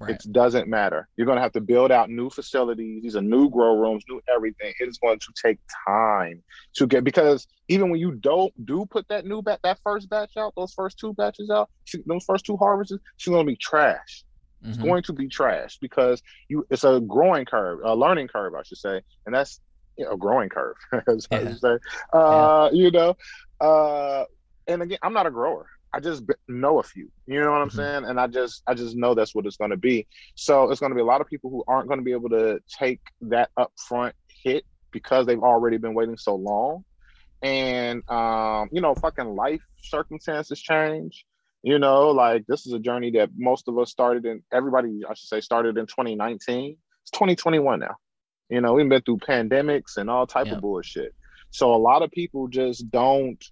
Right. 0.00 0.10
It 0.10 0.32
doesn't 0.32 0.68
matter. 0.68 1.08
You're 1.16 1.26
going 1.26 1.36
to 1.36 1.42
have 1.42 1.52
to 1.52 1.60
build 1.60 1.92
out 1.92 2.10
new 2.10 2.28
facilities. 2.28 3.02
These 3.02 3.16
are 3.16 3.22
new 3.22 3.48
grow 3.48 3.78
rooms, 3.78 4.04
new 4.08 4.20
everything. 4.34 4.74
It 4.80 4.88
is 4.88 4.98
going 4.98 5.20
to 5.20 5.32
take 5.40 5.58
time 5.86 6.42
to 6.74 6.86
get 6.86 7.04
because 7.04 7.46
even 7.68 7.90
when 7.90 8.00
you 8.00 8.12
don't 8.12 8.52
do 8.66 8.86
put 8.86 9.06
that 9.08 9.24
new 9.24 9.40
bat, 9.40 9.60
that 9.62 9.78
first 9.84 10.10
batch 10.10 10.36
out, 10.36 10.52
those 10.56 10.74
first 10.74 10.98
two 10.98 11.14
batches 11.14 11.48
out, 11.48 11.70
those 12.06 12.24
first 12.24 12.44
two 12.44 12.56
harvests, 12.56 12.96
she's 13.16 13.30
going 13.30 13.46
to 13.46 13.50
be 13.50 13.56
trash. 13.56 14.24
Mm-hmm. 14.62 14.70
It's 14.70 14.82
going 14.82 15.02
to 15.04 15.12
be 15.12 15.28
trash 15.28 15.78
because 15.78 16.22
you. 16.48 16.66
It's 16.70 16.84
a 16.84 17.00
growing 17.00 17.44
curve, 17.44 17.80
a 17.84 17.94
learning 17.94 18.28
curve, 18.28 18.54
I 18.54 18.62
should 18.62 18.78
say, 18.78 19.00
and 19.26 19.34
that's 19.34 19.60
you 19.96 20.04
know, 20.04 20.12
a 20.12 20.16
growing 20.16 20.48
curve, 20.48 20.76
as 21.08 21.26
yeah. 21.30 21.38
I 21.38 21.52
say. 21.52 21.78
Uh, 22.12 22.70
yeah. 22.72 22.84
You 22.84 22.90
know, 22.90 23.16
uh, 23.60 24.24
and 24.66 24.82
again, 24.82 24.98
I'm 25.02 25.12
not 25.12 25.26
a 25.26 25.30
grower. 25.30 25.66
I 25.94 26.00
just 26.00 26.24
know 26.48 26.80
a 26.80 26.82
few. 26.82 27.08
You 27.26 27.40
know 27.40 27.52
what 27.52 27.60
I'm 27.60 27.68
mm-hmm. 27.68 27.78
saying? 27.78 28.04
And 28.06 28.18
I 28.18 28.26
just 28.26 28.62
I 28.66 28.74
just 28.74 28.96
know 28.96 29.14
that's 29.14 29.34
what 29.34 29.46
it's 29.46 29.56
going 29.56 29.70
to 29.70 29.76
be. 29.76 30.06
So 30.34 30.70
it's 30.70 30.80
going 30.80 30.90
to 30.90 30.96
be 30.96 31.00
a 31.00 31.04
lot 31.04 31.20
of 31.20 31.28
people 31.28 31.50
who 31.50 31.62
aren't 31.68 31.86
going 31.86 32.00
to 32.00 32.04
be 32.04 32.12
able 32.12 32.30
to 32.30 32.58
take 32.78 33.00
that 33.22 33.50
upfront 33.56 34.12
hit 34.42 34.64
because 34.90 35.26
they've 35.26 35.42
already 35.42 35.76
been 35.76 35.94
waiting 35.94 36.16
so 36.16 36.34
long. 36.34 36.84
And 37.42 38.08
um, 38.10 38.70
you 38.72 38.80
know, 38.80 38.94
fucking 38.96 39.36
life 39.36 39.62
circumstances 39.82 40.60
change. 40.60 41.24
You 41.62 41.78
know, 41.78 42.10
like 42.10 42.44
this 42.46 42.66
is 42.66 42.72
a 42.72 42.78
journey 42.80 43.12
that 43.12 43.30
most 43.36 43.68
of 43.68 43.78
us 43.78 43.90
started 43.90 44.26
in. 44.26 44.42
Everybody, 44.52 45.02
I 45.08 45.14
should 45.14 45.28
say, 45.28 45.40
started 45.40 45.78
in 45.78 45.86
2019. 45.86 46.76
It's 47.02 47.10
2021 47.12 47.80
now. 47.80 47.96
You 48.48 48.60
know, 48.60 48.74
we've 48.74 48.88
been 48.88 49.02
through 49.02 49.18
pandemics 49.18 49.96
and 49.96 50.10
all 50.10 50.26
type 50.26 50.46
yeah. 50.46 50.54
of 50.54 50.60
bullshit. 50.60 51.14
So 51.50 51.74
a 51.74 51.76
lot 51.76 52.02
of 52.02 52.10
people 52.10 52.48
just 52.48 52.90
don't 52.90 53.42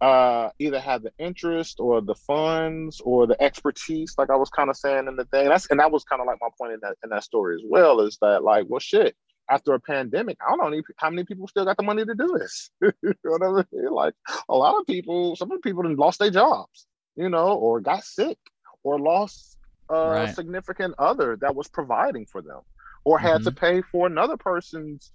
uh, 0.00 0.50
either 0.58 0.80
have 0.80 1.02
the 1.02 1.12
interest 1.18 1.78
or 1.80 2.00
the 2.00 2.14
funds 2.14 3.00
or 3.04 3.26
the 3.26 3.40
expertise, 3.42 4.14
like 4.18 4.30
I 4.30 4.36
was 4.36 4.50
kind 4.50 4.68
of 4.68 4.76
saying 4.76 5.06
in 5.08 5.16
the 5.16 5.24
thing. 5.26 5.48
That's 5.48 5.66
and 5.70 5.80
that 5.80 5.90
was 5.90 6.04
kind 6.04 6.20
of 6.20 6.26
like 6.26 6.38
my 6.40 6.48
point 6.58 6.72
in 6.72 6.80
that 6.82 6.96
in 7.02 7.10
that 7.10 7.24
story 7.24 7.54
as 7.54 7.62
well, 7.66 8.00
is 8.00 8.18
that 8.20 8.42
like, 8.42 8.66
well 8.68 8.80
shit, 8.80 9.16
after 9.48 9.74
a 9.74 9.80
pandemic, 9.80 10.36
I 10.46 10.54
don't 10.54 10.70
know 10.70 10.82
how 10.98 11.10
many 11.10 11.24
people 11.24 11.48
still 11.48 11.64
got 11.64 11.76
the 11.76 11.82
money 11.82 12.04
to 12.04 12.14
do 12.14 12.36
this. 12.38 12.70
you 12.82 12.92
know 13.24 13.38
what 13.38 13.66
I 13.72 13.76
mean? 13.76 13.90
Like 13.90 14.14
a 14.48 14.54
lot 14.54 14.78
of 14.78 14.86
people, 14.86 15.36
some 15.36 15.50
of 15.50 15.58
the 15.58 15.62
people 15.62 15.84
lost 15.94 16.18
their 16.18 16.30
jobs, 16.30 16.86
you 17.16 17.28
know, 17.28 17.54
or 17.54 17.80
got 17.80 18.04
sick 18.04 18.38
or 18.82 18.98
lost 18.98 19.56
a 19.88 20.10
right. 20.10 20.34
significant 20.34 20.94
other 20.98 21.36
that 21.36 21.54
was 21.54 21.68
providing 21.68 22.26
for 22.26 22.42
them 22.42 22.60
or 23.04 23.18
had 23.18 23.36
mm-hmm. 23.36 23.44
to 23.44 23.52
pay 23.52 23.82
for 23.82 24.06
another 24.06 24.36
person's 24.36 25.12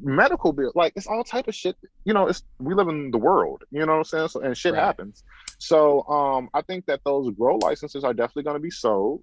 medical 0.00 0.52
bill. 0.52 0.72
Like 0.74 0.92
it's 0.96 1.06
all 1.06 1.24
type 1.24 1.48
of 1.48 1.54
shit. 1.54 1.76
You 2.04 2.14
know, 2.14 2.26
it's 2.26 2.42
we 2.58 2.74
live 2.74 2.88
in 2.88 3.10
the 3.10 3.18
world. 3.18 3.64
You 3.70 3.80
know 3.80 3.92
what 3.92 3.98
I'm 3.98 4.04
saying? 4.04 4.28
So 4.28 4.40
and 4.40 4.56
shit 4.56 4.74
right. 4.74 4.82
happens. 4.82 5.22
So 5.58 6.02
um, 6.08 6.48
I 6.54 6.62
think 6.62 6.86
that 6.86 7.00
those 7.04 7.30
grow 7.34 7.56
licenses 7.56 8.04
are 8.04 8.14
definitely 8.14 8.44
going 8.44 8.56
to 8.56 8.62
be 8.62 8.70
sold. 8.70 9.22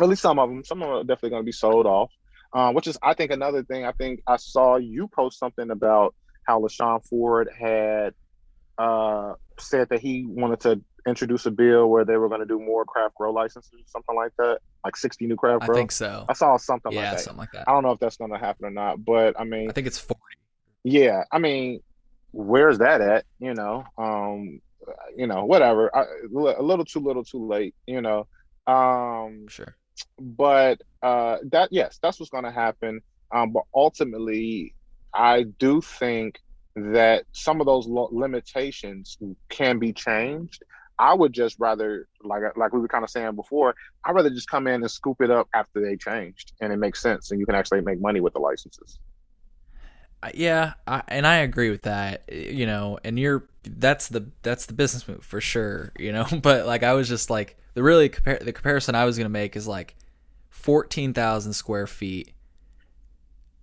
At 0.00 0.08
least 0.08 0.22
some 0.22 0.38
of 0.38 0.48
them. 0.48 0.64
Some 0.64 0.82
of 0.82 0.88
them 0.88 0.96
are 0.98 1.04
definitely 1.04 1.30
going 1.30 1.42
to 1.42 1.46
be 1.46 1.52
sold 1.52 1.86
off. 1.86 2.10
Uh, 2.52 2.72
which 2.72 2.88
is, 2.88 2.98
I 3.00 3.14
think, 3.14 3.30
another 3.30 3.62
thing. 3.62 3.84
I 3.84 3.92
think 3.92 4.22
I 4.26 4.36
saw 4.36 4.76
you 4.76 5.06
post 5.06 5.38
something 5.38 5.70
about 5.70 6.16
how 6.48 6.60
LaShawn 6.60 7.06
Ford 7.06 7.48
had 7.56 8.12
uh, 8.76 9.34
said 9.56 9.88
that 9.90 10.00
he 10.00 10.24
wanted 10.26 10.60
to 10.60 10.80
introduce 11.06 11.46
a 11.46 11.50
bill 11.50 11.88
where 11.88 12.04
they 12.04 12.16
were 12.16 12.28
going 12.28 12.40
to 12.40 12.46
do 12.46 12.58
more 12.58 12.84
craft 12.84 13.14
grow 13.14 13.32
licenses, 13.32 13.72
or 13.72 13.86
something 13.86 14.16
like 14.16 14.32
that, 14.38 14.60
like 14.84 14.96
60 14.96 15.26
new 15.26 15.36
craft 15.36 15.66
grow. 15.66 15.74
I 15.74 15.78
think 15.78 15.92
so. 15.92 16.24
I 16.28 16.32
saw 16.32 16.56
something 16.56 16.92
yeah, 16.92 17.02
like 17.02 17.10
that. 17.12 17.20
something 17.20 17.38
like 17.38 17.52
that. 17.52 17.68
I 17.68 17.72
don't 17.72 17.82
know 17.82 17.92
if 17.92 18.00
that's 18.00 18.16
going 18.16 18.32
to 18.32 18.38
happen 18.38 18.66
or 18.66 18.70
not, 18.70 19.04
but 19.04 19.38
I 19.38 19.44
mean, 19.44 19.68
I 19.68 19.72
think 19.72 19.86
it's 19.86 19.98
40. 19.98 20.20
Yeah, 20.84 21.24
I 21.30 21.38
mean, 21.38 21.80
where's 22.32 22.78
that 22.78 23.00
at? 23.00 23.24
You 23.38 23.54
know, 23.54 23.84
um, 23.98 24.60
you 25.16 25.26
know, 25.26 25.44
whatever. 25.44 25.94
I, 25.94 26.02
a 26.02 26.62
little 26.62 26.84
too 26.84 27.00
little, 27.00 27.24
too 27.24 27.46
late. 27.46 27.74
You 27.86 28.00
know, 28.00 28.26
um, 28.66 29.46
sure. 29.48 29.76
But 30.18 30.80
uh, 31.02 31.38
that 31.50 31.68
yes, 31.72 31.98
that's 32.02 32.18
what's 32.18 32.30
going 32.30 32.44
to 32.44 32.50
happen. 32.50 33.00
Um, 33.32 33.52
but 33.52 33.64
ultimately, 33.74 34.74
I 35.14 35.42
do 35.42 35.80
think 35.80 36.40
that 36.76 37.24
some 37.32 37.60
of 37.60 37.66
those 37.66 37.86
lo- 37.86 38.08
limitations 38.12 39.18
can 39.48 39.78
be 39.78 39.92
changed. 39.92 40.62
I 41.00 41.14
would 41.14 41.32
just 41.32 41.56
rather, 41.58 42.06
like 42.22 42.42
like 42.56 42.72
we 42.72 42.80
were 42.80 42.88
kind 42.88 43.04
of 43.04 43.10
saying 43.10 43.34
before, 43.34 43.74
I'd 44.04 44.14
rather 44.14 44.30
just 44.30 44.48
come 44.48 44.66
in 44.66 44.82
and 44.82 44.90
scoop 44.90 45.20
it 45.20 45.30
up 45.30 45.48
after 45.54 45.80
they 45.80 45.96
changed, 45.96 46.52
and 46.60 46.72
it 46.72 46.76
makes 46.76 47.00
sense, 47.00 47.30
and 47.30 47.40
you 47.40 47.46
can 47.46 47.54
actually 47.54 47.80
make 47.80 48.00
money 48.00 48.20
with 48.20 48.34
the 48.34 48.38
licenses. 48.40 48.98
Yeah, 50.34 50.74
I, 50.86 51.02
and 51.08 51.26
I 51.26 51.36
agree 51.36 51.70
with 51.70 51.82
that. 51.82 52.30
You 52.30 52.66
know, 52.66 52.98
and 53.02 53.18
you're 53.18 53.48
that's 53.64 54.08
the 54.08 54.30
that's 54.42 54.66
the 54.66 54.74
business 54.74 55.08
move 55.08 55.24
for 55.24 55.40
sure. 55.40 55.92
You 55.98 56.12
know, 56.12 56.26
but 56.42 56.66
like 56.66 56.82
I 56.82 56.92
was 56.92 57.08
just 57.08 57.30
like 57.30 57.56
the 57.74 57.82
really 57.82 58.10
compar- 58.10 58.44
the 58.44 58.52
comparison 58.52 58.94
I 58.94 59.06
was 59.06 59.16
gonna 59.16 59.30
make 59.30 59.56
is 59.56 59.66
like 59.66 59.96
fourteen 60.50 61.14
thousand 61.14 61.54
square 61.54 61.86
feet 61.86 62.34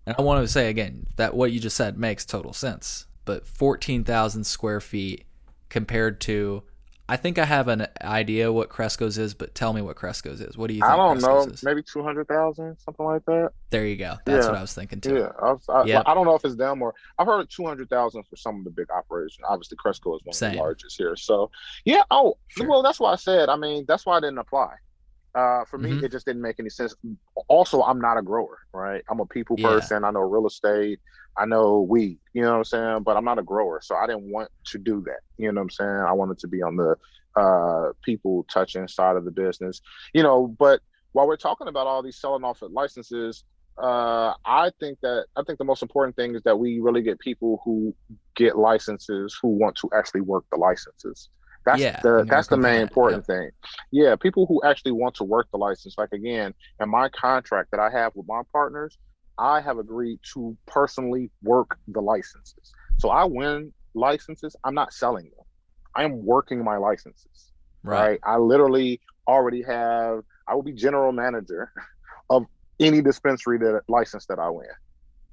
and 0.07 0.15
I 0.17 0.21
want 0.21 0.41
to 0.41 0.47
say 0.47 0.69
again 0.69 1.05
that 1.17 1.33
what 1.33 1.51
you 1.51 1.59
just 1.59 1.75
said 1.75 1.97
makes 1.97 2.25
total 2.25 2.53
sense. 2.53 3.07
But 3.25 3.45
14,000 3.45 4.45
square 4.45 4.79
feet 4.79 5.25
compared 5.67 6.21
to, 6.21 6.63
I 7.09 7.15
think 7.15 7.37
I 7.39 7.45
have 7.45 7.69
an 7.69 7.87
idea 8.01 8.51
what 8.51 8.67
Cresco's 8.67 9.17
is, 9.17 9.33
but 9.33 9.55
tell 9.55 9.71
me 9.71 9.81
what 9.81 9.95
Cresco's 9.95 10.41
is. 10.41 10.57
What 10.57 10.67
do 10.67 10.73
you 10.73 10.81
think? 10.81 10.91
I 10.91 10.97
don't 10.97 11.19
Cresco's 11.19 11.47
know. 11.47 11.53
Is? 11.53 11.63
Maybe 11.63 11.81
200,000, 11.81 12.77
something 12.79 13.05
like 13.05 13.23
that. 13.25 13.51
There 13.69 13.85
you 13.85 13.95
go. 13.95 14.17
That's 14.25 14.45
yeah. 14.45 14.51
what 14.51 14.57
I 14.57 14.61
was 14.61 14.73
thinking 14.73 14.99
too. 14.99 15.15
Yeah. 15.15 15.31
I, 15.41 15.71
I, 15.71 15.83
yep. 15.85 16.03
I, 16.05 16.13
don't 16.13 16.25
know 16.25 16.35
if 16.35 16.43
it's 16.43 16.55
down 16.55 16.79
more. 16.79 16.93
I've 17.17 17.27
heard 17.27 17.49
200,000 17.49 18.23
for 18.23 18.35
some 18.35 18.57
of 18.57 18.63
the 18.65 18.71
big 18.71 18.91
operations. 18.91 19.45
Obviously, 19.47 19.77
Cresco 19.77 20.15
is 20.15 20.21
one 20.25 20.33
Same. 20.33 20.49
of 20.49 20.55
the 20.55 20.61
largest 20.61 20.97
here. 20.97 21.15
So, 21.15 21.49
yeah. 21.85 22.03
Oh, 22.11 22.37
sure. 22.47 22.67
well, 22.67 22.83
that's 22.83 22.99
why 22.99 23.13
I 23.13 23.15
said, 23.15 23.47
I 23.47 23.55
mean, 23.55 23.85
that's 23.87 24.05
why 24.05 24.17
I 24.17 24.19
didn't 24.19 24.39
apply. 24.39 24.73
Uh, 25.35 25.65
for 25.65 25.77
me, 25.77 25.91
mm-hmm. 25.91 26.05
it 26.05 26.11
just 26.11 26.25
didn't 26.25 26.41
make 26.41 26.59
any 26.59 26.69
sense. 26.69 26.95
Also, 27.47 27.83
I'm 27.83 27.99
not 27.99 28.17
a 28.17 28.21
grower, 28.21 28.59
right? 28.73 29.03
I'm 29.09 29.19
a 29.19 29.25
people 29.25 29.55
yeah. 29.59 29.67
person. 29.67 30.03
I 30.03 30.11
know 30.11 30.21
real 30.21 30.47
estate. 30.47 30.99
I 31.37 31.45
know 31.45 31.81
weed. 31.81 32.17
You 32.33 32.41
know 32.41 32.51
what 32.51 32.57
I'm 32.57 32.63
saying? 32.63 33.03
But 33.03 33.17
I'm 33.17 33.25
not 33.25 33.37
a 33.37 33.43
grower, 33.43 33.79
so 33.83 33.95
I 33.95 34.07
didn't 34.07 34.31
want 34.31 34.49
to 34.65 34.77
do 34.79 35.01
that. 35.05 35.19
You 35.37 35.51
know 35.51 35.61
what 35.61 35.65
I'm 35.65 35.69
saying? 35.69 35.89
I 35.89 36.13
wanted 36.13 36.39
to 36.39 36.47
be 36.47 36.63
on 36.63 36.75
the 36.75 36.95
uh, 37.39 37.91
people 38.03 38.45
touching 38.51 38.87
side 38.87 39.15
of 39.15 39.25
the 39.25 39.31
business. 39.31 39.81
You 40.13 40.23
know, 40.23 40.47
but 40.47 40.81
while 41.11 41.27
we're 41.27 41.37
talking 41.37 41.67
about 41.67 41.87
all 41.87 42.01
these 42.01 42.19
selling 42.19 42.43
off 42.43 42.61
of 42.63 42.71
licenses, 42.71 43.43
uh, 43.77 44.33
I 44.43 44.71
think 44.79 44.99
that 45.01 45.25
I 45.35 45.43
think 45.43 45.59
the 45.59 45.65
most 45.65 45.83
important 45.83 46.15
thing 46.15 46.35
is 46.35 46.41
that 46.43 46.57
we 46.57 46.79
really 46.79 47.03
get 47.03 47.19
people 47.19 47.61
who 47.63 47.93
get 48.35 48.57
licenses 48.57 49.37
who 49.39 49.49
want 49.49 49.75
to 49.77 49.89
actually 49.95 50.21
work 50.21 50.45
the 50.51 50.57
licenses. 50.57 51.29
That's 51.67 51.81
yeah, 51.81 51.99
the 52.01 52.25
that's 52.29 52.47
the 52.47 52.55
main 52.55 52.79
important 52.79 53.25
yep. 53.27 53.37
thing. 53.37 53.49
Yeah, 53.91 54.15
people 54.15 54.45
who 54.45 54.61
actually 54.63 54.93
want 54.93 55.15
to 55.15 55.25
work 55.25 55.47
the 55.51 55.57
license. 55.57 55.95
Like 55.97 56.13
again, 56.13 56.53
in 56.81 56.89
my 56.89 57.09
contract 57.09 57.71
that 57.71 57.81
I 57.81 57.89
have 57.89 58.13
with 58.15 58.25
my 58.25 58.43
partners, 58.53 58.97
I 59.37 59.59
have 59.59 59.77
agreed 59.77 60.21
to 60.33 60.55
personally 60.65 61.29
work 61.43 61.77
the 61.89 61.99
licenses. 61.99 62.71
So 62.99 63.09
I 63.09 63.25
win 63.25 63.73
licenses. 63.95 64.55
I'm 64.63 64.75
not 64.75 64.93
selling 64.93 65.25
them. 65.25 65.45
I 65.93 66.05
am 66.05 66.25
working 66.25 66.63
my 66.63 66.77
licenses. 66.77 67.51
Right. 67.83 68.11
right. 68.11 68.19
I 68.23 68.37
literally 68.37 69.01
already 69.27 69.61
have. 69.63 70.21
I 70.47 70.55
will 70.55 70.63
be 70.63 70.71
general 70.71 71.11
manager 71.11 71.73
of 72.29 72.45
any 72.79 73.01
dispensary 73.01 73.57
that 73.57 73.81
license 73.89 74.25
that 74.27 74.39
I 74.39 74.49
win. 74.49 74.67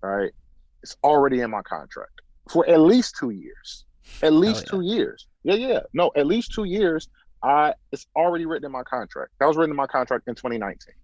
Right. 0.03 0.32
It's 0.82 0.97
already 1.05 1.43
in 1.43 1.53
my 1.53 1.62
contract 1.62 2.22
for 2.51 2.68
at 2.68 2.80
least 2.80 3.14
two 3.20 3.30
years. 3.30 3.85
At 4.22 4.32
least 4.32 4.64
yeah. 4.66 4.70
two 4.70 4.80
years. 4.82 5.26
Yeah, 5.42 5.55
yeah. 5.55 5.80
No, 5.92 6.11
at 6.16 6.26
least 6.26 6.52
two 6.52 6.64
years. 6.64 7.09
I 7.42 7.74
it's 7.92 8.07
already 8.16 8.46
written 8.46 8.66
in 8.66 8.72
my 8.72 8.82
contract. 8.82 9.32
That 9.38 9.46
was 9.46 9.57
written 9.57 9.72
in 9.72 9.76
my 9.76 9.86
contract 9.86 10.28
in 10.28 10.34
2019. 10.34 10.94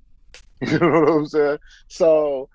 you 0.73 0.79
know 0.79 1.01
what 1.01 1.09
I'm 1.09 1.27
saying? 1.27 1.59
So 1.89 2.49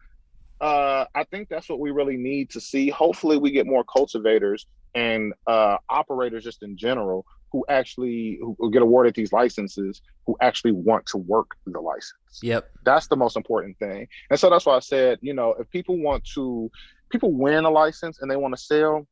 uh, 0.62 1.06
I 1.14 1.24
think 1.26 1.50
that's 1.50 1.70
what 1.70 1.80
we 1.80 1.92
really 1.92 2.18
need 2.18 2.50
to 2.52 2.62
see. 2.62 2.90
Hopefully, 2.90 3.38
we 3.38 3.52
get 3.52 3.68
more 3.68 3.84
cultivators 3.84 4.66
and 4.96 5.34
uh, 5.46 5.78
operators 5.90 6.44
just 6.44 6.64
in 6.64 6.78
general 6.78 7.26
who 7.52 7.66
actually 7.70 8.40
who 8.42 8.72
get 8.72 8.82
awarded 8.82 9.14
these 9.16 9.32
licenses 9.32 10.02
who 10.26 10.36
actually 10.42 10.72
want 10.72 11.06
to 11.08 11.18
work 11.18 11.52
the 11.68 11.80
license. 11.80 12.40
Yep. 12.42 12.70
That's 12.84 13.08
the 13.08 13.16
most 13.16 13.38
important 13.38 13.78
thing. 13.78 14.08
And 14.30 14.40
so 14.40 14.50
that's 14.50 14.66
why 14.66 14.76
I 14.76 14.80
said, 14.80 15.20
you 15.22 15.34
know, 15.34 15.54
if 15.60 15.70
people 15.70 15.98
want 15.98 16.26
to 16.34 16.72
people 17.10 17.32
win 17.32 17.66
a 17.66 17.70
license 17.70 18.20
and 18.22 18.32
they 18.32 18.36
want 18.36 18.56
to 18.56 18.62
sell, 18.62 19.08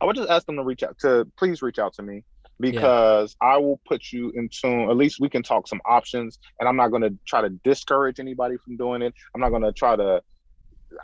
I 0.00 0.04
would 0.04 0.16
just 0.16 0.28
ask 0.28 0.46
them 0.46 0.56
to 0.56 0.64
reach 0.64 0.82
out 0.82 0.98
to 1.00 1.26
please 1.36 1.62
reach 1.62 1.78
out 1.78 1.94
to 1.94 2.02
me 2.02 2.24
because 2.60 3.36
yeah. 3.42 3.48
I 3.50 3.56
will 3.58 3.80
put 3.86 4.12
you 4.12 4.32
in 4.34 4.48
tune. 4.48 4.88
At 4.90 4.96
least 4.96 5.20
we 5.20 5.28
can 5.28 5.42
talk 5.42 5.66
some 5.66 5.80
options, 5.84 6.38
and 6.60 6.68
I'm 6.68 6.76
not 6.76 6.88
going 6.88 7.02
to 7.02 7.14
try 7.26 7.42
to 7.42 7.50
discourage 7.64 8.20
anybody 8.20 8.56
from 8.64 8.76
doing 8.76 9.02
it. 9.02 9.14
I'm 9.34 9.40
not 9.40 9.50
going 9.50 9.62
to 9.62 9.72
try 9.72 9.96
to. 9.96 10.22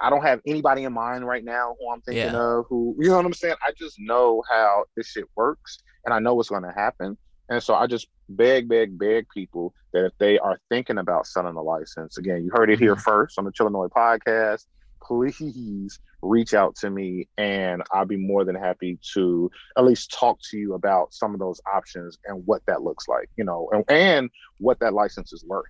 I 0.01 0.11
don't 0.11 0.23
have 0.23 0.41
anybody 0.47 0.85
in 0.85 0.93
mind 0.93 1.27
right 1.27 1.43
now 1.43 1.75
who 1.79 1.91
I'm 1.91 2.01
thinking 2.03 2.33
yeah. 2.33 2.59
of. 2.59 2.67
Who 2.69 2.95
you 2.99 3.09
know 3.09 3.17
what 3.17 3.27
I'm 3.27 3.33
saying? 3.33 3.57
I 3.67 3.73
just 3.77 3.97
know 3.99 4.43
how 4.51 4.85
this 4.97 5.09
shit 5.09 5.25
works, 5.37 5.79
and 6.05 6.15
I 6.15 6.19
know 6.19 6.35
what's 6.35 6.49
going 6.49 6.63
to 6.63 6.73
happen. 6.73 7.17
And 7.51 7.63
so 7.63 7.75
I 7.75 7.87
just 7.87 8.09
beg, 8.29 8.69
beg, 8.69 8.99
beg 8.99 9.27
people 9.31 9.73
that 9.95 10.05
if 10.05 10.13
they 10.19 10.39
are 10.39 10.61
thinking 10.69 10.99
about 10.99 11.27
selling 11.27 11.57
a 11.57 11.63
license, 11.63 12.19
again, 12.19 12.45
you 12.45 12.51
heard 12.53 12.69
it 12.69 12.79
here 12.79 12.95
mm-hmm. 12.95 13.01
first 13.01 13.39
on 13.39 13.47
the 13.47 13.53
Chillinois 13.53 13.89
podcast 13.89 14.67
please 15.09 15.99
reach 16.23 16.55
out 16.55 16.77
to 16.77 16.91
me 16.91 17.27
and 17.39 17.83
I'll 17.93 18.05
be 18.05 18.17
more 18.17 18.45
than 18.45 18.55
happy 18.55 18.99
to 19.15 19.51
at 19.77 19.85
least 19.85 20.13
talk 20.13 20.39
to 20.51 20.59
you 20.59 20.75
about 20.75 21.15
some 21.15 21.33
of 21.33 21.41
those 21.41 21.61
options 21.73 22.19
and 22.27 22.45
what 22.47 22.63
that 22.67 22.83
looks 22.83 23.09
like, 23.09 23.31
you 23.37 23.45
know, 23.45 23.69
and, 23.73 23.85
and 23.89 24.31
what 24.59 24.79
that 24.81 24.93
license 24.93 25.33
is 25.33 25.45
worth. 25.45 25.65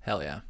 Hell 0.00 0.22
yeah. 0.22 0.40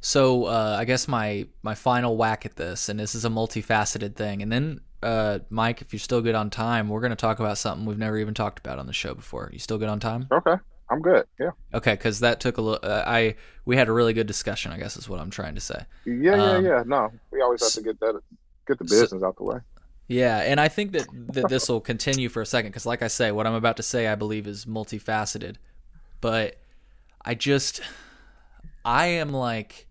So 0.00 0.44
uh, 0.46 0.76
I 0.78 0.86
guess 0.86 1.08
my 1.08 1.46
my 1.62 1.74
final 1.74 2.16
whack 2.16 2.46
at 2.46 2.56
this, 2.56 2.88
and 2.88 2.98
this 2.98 3.14
is 3.14 3.26
a 3.26 3.28
multifaceted 3.28 4.16
thing, 4.16 4.40
and 4.40 4.50
then 4.50 4.80
uh, 5.02 5.40
Mike, 5.50 5.82
if 5.82 5.92
you're 5.92 6.00
still 6.00 6.22
good 6.22 6.34
on 6.34 6.48
time, 6.48 6.88
we're 6.88 7.00
going 7.00 7.10
to 7.10 7.16
talk 7.16 7.38
about 7.38 7.58
something 7.58 7.86
we've 7.86 7.98
never 7.98 8.16
even 8.18 8.34
talked 8.34 8.58
about 8.58 8.78
on 8.78 8.86
the 8.86 8.92
show 8.94 9.14
before. 9.14 9.50
You 9.52 9.58
still 9.58 9.78
good 9.78 9.88
on 9.88 10.00
time? 10.00 10.26
Okay. 10.32 10.54
I'm 10.90 11.00
good. 11.00 11.24
Yeah. 11.38 11.50
Okay, 11.72 11.92
because 11.92 12.20
that 12.20 12.40
took 12.40 12.58
a 12.58 12.60
little. 12.60 12.80
Uh, 12.82 13.04
I 13.06 13.36
we 13.64 13.76
had 13.76 13.88
a 13.88 13.92
really 13.92 14.12
good 14.12 14.26
discussion. 14.26 14.72
I 14.72 14.78
guess 14.78 14.96
is 14.96 15.08
what 15.08 15.20
I'm 15.20 15.30
trying 15.30 15.54
to 15.54 15.60
say. 15.60 15.84
Yeah, 16.04 16.36
yeah, 16.36 16.50
um, 16.50 16.64
yeah. 16.64 16.82
No, 16.84 17.12
we 17.30 17.40
always 17.40 17.62
have 17.62 17.72
to 17.72 17.82
get 17.82 18.00
that 18.00 18.20
get 18.66 18.78
the 18.78 18.84
business 18.84 19.20
so, 19.20 19.26
out 19.26 19.36
the 19.36 19.44
way. 19.44 19.58
Yeah, 20.08 20.38
and 20.38 20.60
I 20.60 20.66
think 20.66 20.92
that 20.92 21.06
that 21.32 21.48
this 21.48 21.68
will 21.68 21.80
continue 21.80 22.28
for 22.28 22.42
a 22.42 22.46
second 22.46 22.70
because, 22.72 22.86
like 22.86 23.02
I 23.02 23.08
say, 23.08 23.30
what 23.30 23.46
I'm 23.46 23.54
about 23.54 23.76
to 23.76 23.84
say, 23.84 24.08
I 24.08 24.16
believe, 24.16 24.48
is 24.48 24.64
multifaceted. 24.64 25.56
But 26.20 26.56
I 27.24 27.34
just, 27.34 27.80
I 28.84 29.06
am 29.06 29.32
like, 29.32 29.86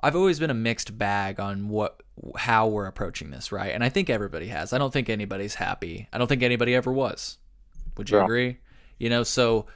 I've 0.00 0.14
always 0.14 0.38
been 0.38 0.50
a 0.50 0.54
mixed 0.54 0.96
bag 0.96 1.40
on 1.40 1.68
what 1.68 2.02
how 2.36 2.68
we're 2.68 2.86
approaching 2.86 3.30
this, 3.30 3.50
right? 3.50 3.72
And 3.74 3.82
I 3.82 3.88
think 3.88 4.08
everybody 4.08 4.46
has. 4.46 4.72
I 4.72 4.78
don't 4.78 4.92
think 4.92 5.08
anybody's 5.08 5.56
happy. 5.56 6.06
I 6.12 6.18
don't 6.18 6.28
think 6.28 6.44
anybody 6.44 6.74
ever 6.76 6.92
was. 6.92 7.38
Would 7.96 8.10
you 8.10 8.18
yeah. 8.18 8.24
agree? 8.24 8.58
You 9.00 9.10
know 9.10 9.24
so 9.24 9.66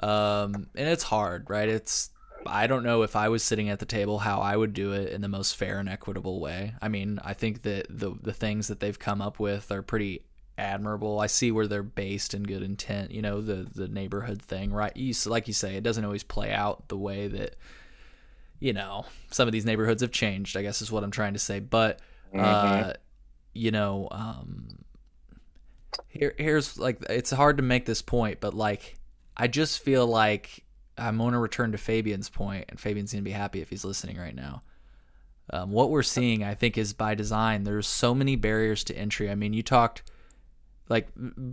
um 0.00 0.68
and 0.76 0.88
it's 0.88 1.02
hard 1.02 1.50
right 1.50 1.68
it's 1.68 2.10
I 2.46 2.68
don't 2.68 2.84
know 2.84 3.02
if 3.02 3.16
I 3.16 3.28
was 3.28 3.42
sitting 3.42 3.68
at 3.68 3.80
the 3.80 3.84
table 3.84 4.18
how 4.20 4.40
I 4.40 4.56
would 4.56 4.72
do 4.72 4.92
it 4.92 5.12
in 5.12 5.20
the 5.22 5.28
most 5.28 5.56
fair 5.56 5.80
and 5.80 5.88
equitable 5.88 6.40
way. 6.40 6.72
I 6.80 6.86
mean, 6.88 7.18
I 7.22 7.34
think 7.34 7.62
that 7.62 7.86
the 7.90 8.16
the 8.22 8.32
things 8.32 8.68
that 8.68 8.78
they've 8.78 8.98
come 8.98 9.20
up 9.20 9.40
with 9.40 9.72
are 9.72 9.82
pretty 9.82 10.22
admirable. 10.56 11.18
I 11.18 11.26
see 11.26 11.50
where 11.50 11.66
they're 11.66 11.82
based 11.82 12.34
in 12.34 12.44
good 12.44 12.62
intent, 12.62 13.10
you 13.10 13.22
know, 13.22 13.40
the 13.42 13.66
the 13.74 13.88
neighborhood 13.88 14.40
thing, 14.40 14.72
right? 14.72 14.96
You 14.96 15.12
like 15.26 15.48
you 15.48 15.52
say, 15.52 15.74
it 15.74 15.82
doesn't 15.82 16.04
always 16.04 16.22
play 16.22 16.52
out 16.52 16.88
the 16.88 16.96
way 16.96 17.26
that 17.26 17.56
you 18.60 18.72
know, 18.72 19.04
some 19.30 19.48
of 19.48 19.52
these 19.52 19.66
neighborhoods 19.66 20.00
have 20.02 20.12
changed, 20.12 20.56
I 20.56 20.62
guess 20.62 20.80
is 20.80 20.90
what 20.92 21.02
I'm 21.04 21.10
trying 21.10 21.32
to 21.34 21.38
say. 21.40 21.58
But, 21.60 22.00
uh, 22.34 22.38
Mm-hmm. 22.38 22.90
you 23.52 23.70
know, 23.72 24.08
um, 24.12 24.68
here, 26.08 26.34
here's 26.38 26.78
like, 26.78 27.02
it's 27.08 27.30
hard 27.30 27.56
to 27.58 27.62
make 27.62 27.86
this 27.86 28.02
point, 28.02 28.40
but 28.40 28.54
like, 28.54 28.96
I 29.36 29.46
just 29.46 29.80
feel 29.80 30.06
like 30.06 30.64
I'm 30.96 31.18
going 31.18 31.32
to 31.32 31.38
return 31.38 31.72
to 31.72 31.78
Fabian's 31.78 32.28
point, 32.28 32.66
and 32.68 32.78
Fabian's 32.78 33.12
going 33.12 33.22
to 33.22 33.28
be 33.28 33.32
happy 33.32 33.60
if 33.60 33.70
he's 33.70 33.84
listening 33.84 34.18
right 34.18 34.34
now. 34.34 34.62
Um, 35.50 35.70
what 35.70 35.90
we're 35.90 36.02
seeing, 36.02 36.44
I 36.44 36.54
think, 36.54 36.76
is 36.76 36.92
by 36.92 37.14
design. 37.14 37.64
There's 37.64 37.86
so 37.86 38.14
many 38.14 38.36
barriers 38.36 38.84
to 38.84 38.96
entry. 38.96 39.30
I 39.30 39.34
mean, 39.34 39.52
you 39.52 39.62
talked 39.62 40.02
like 40.88 41.08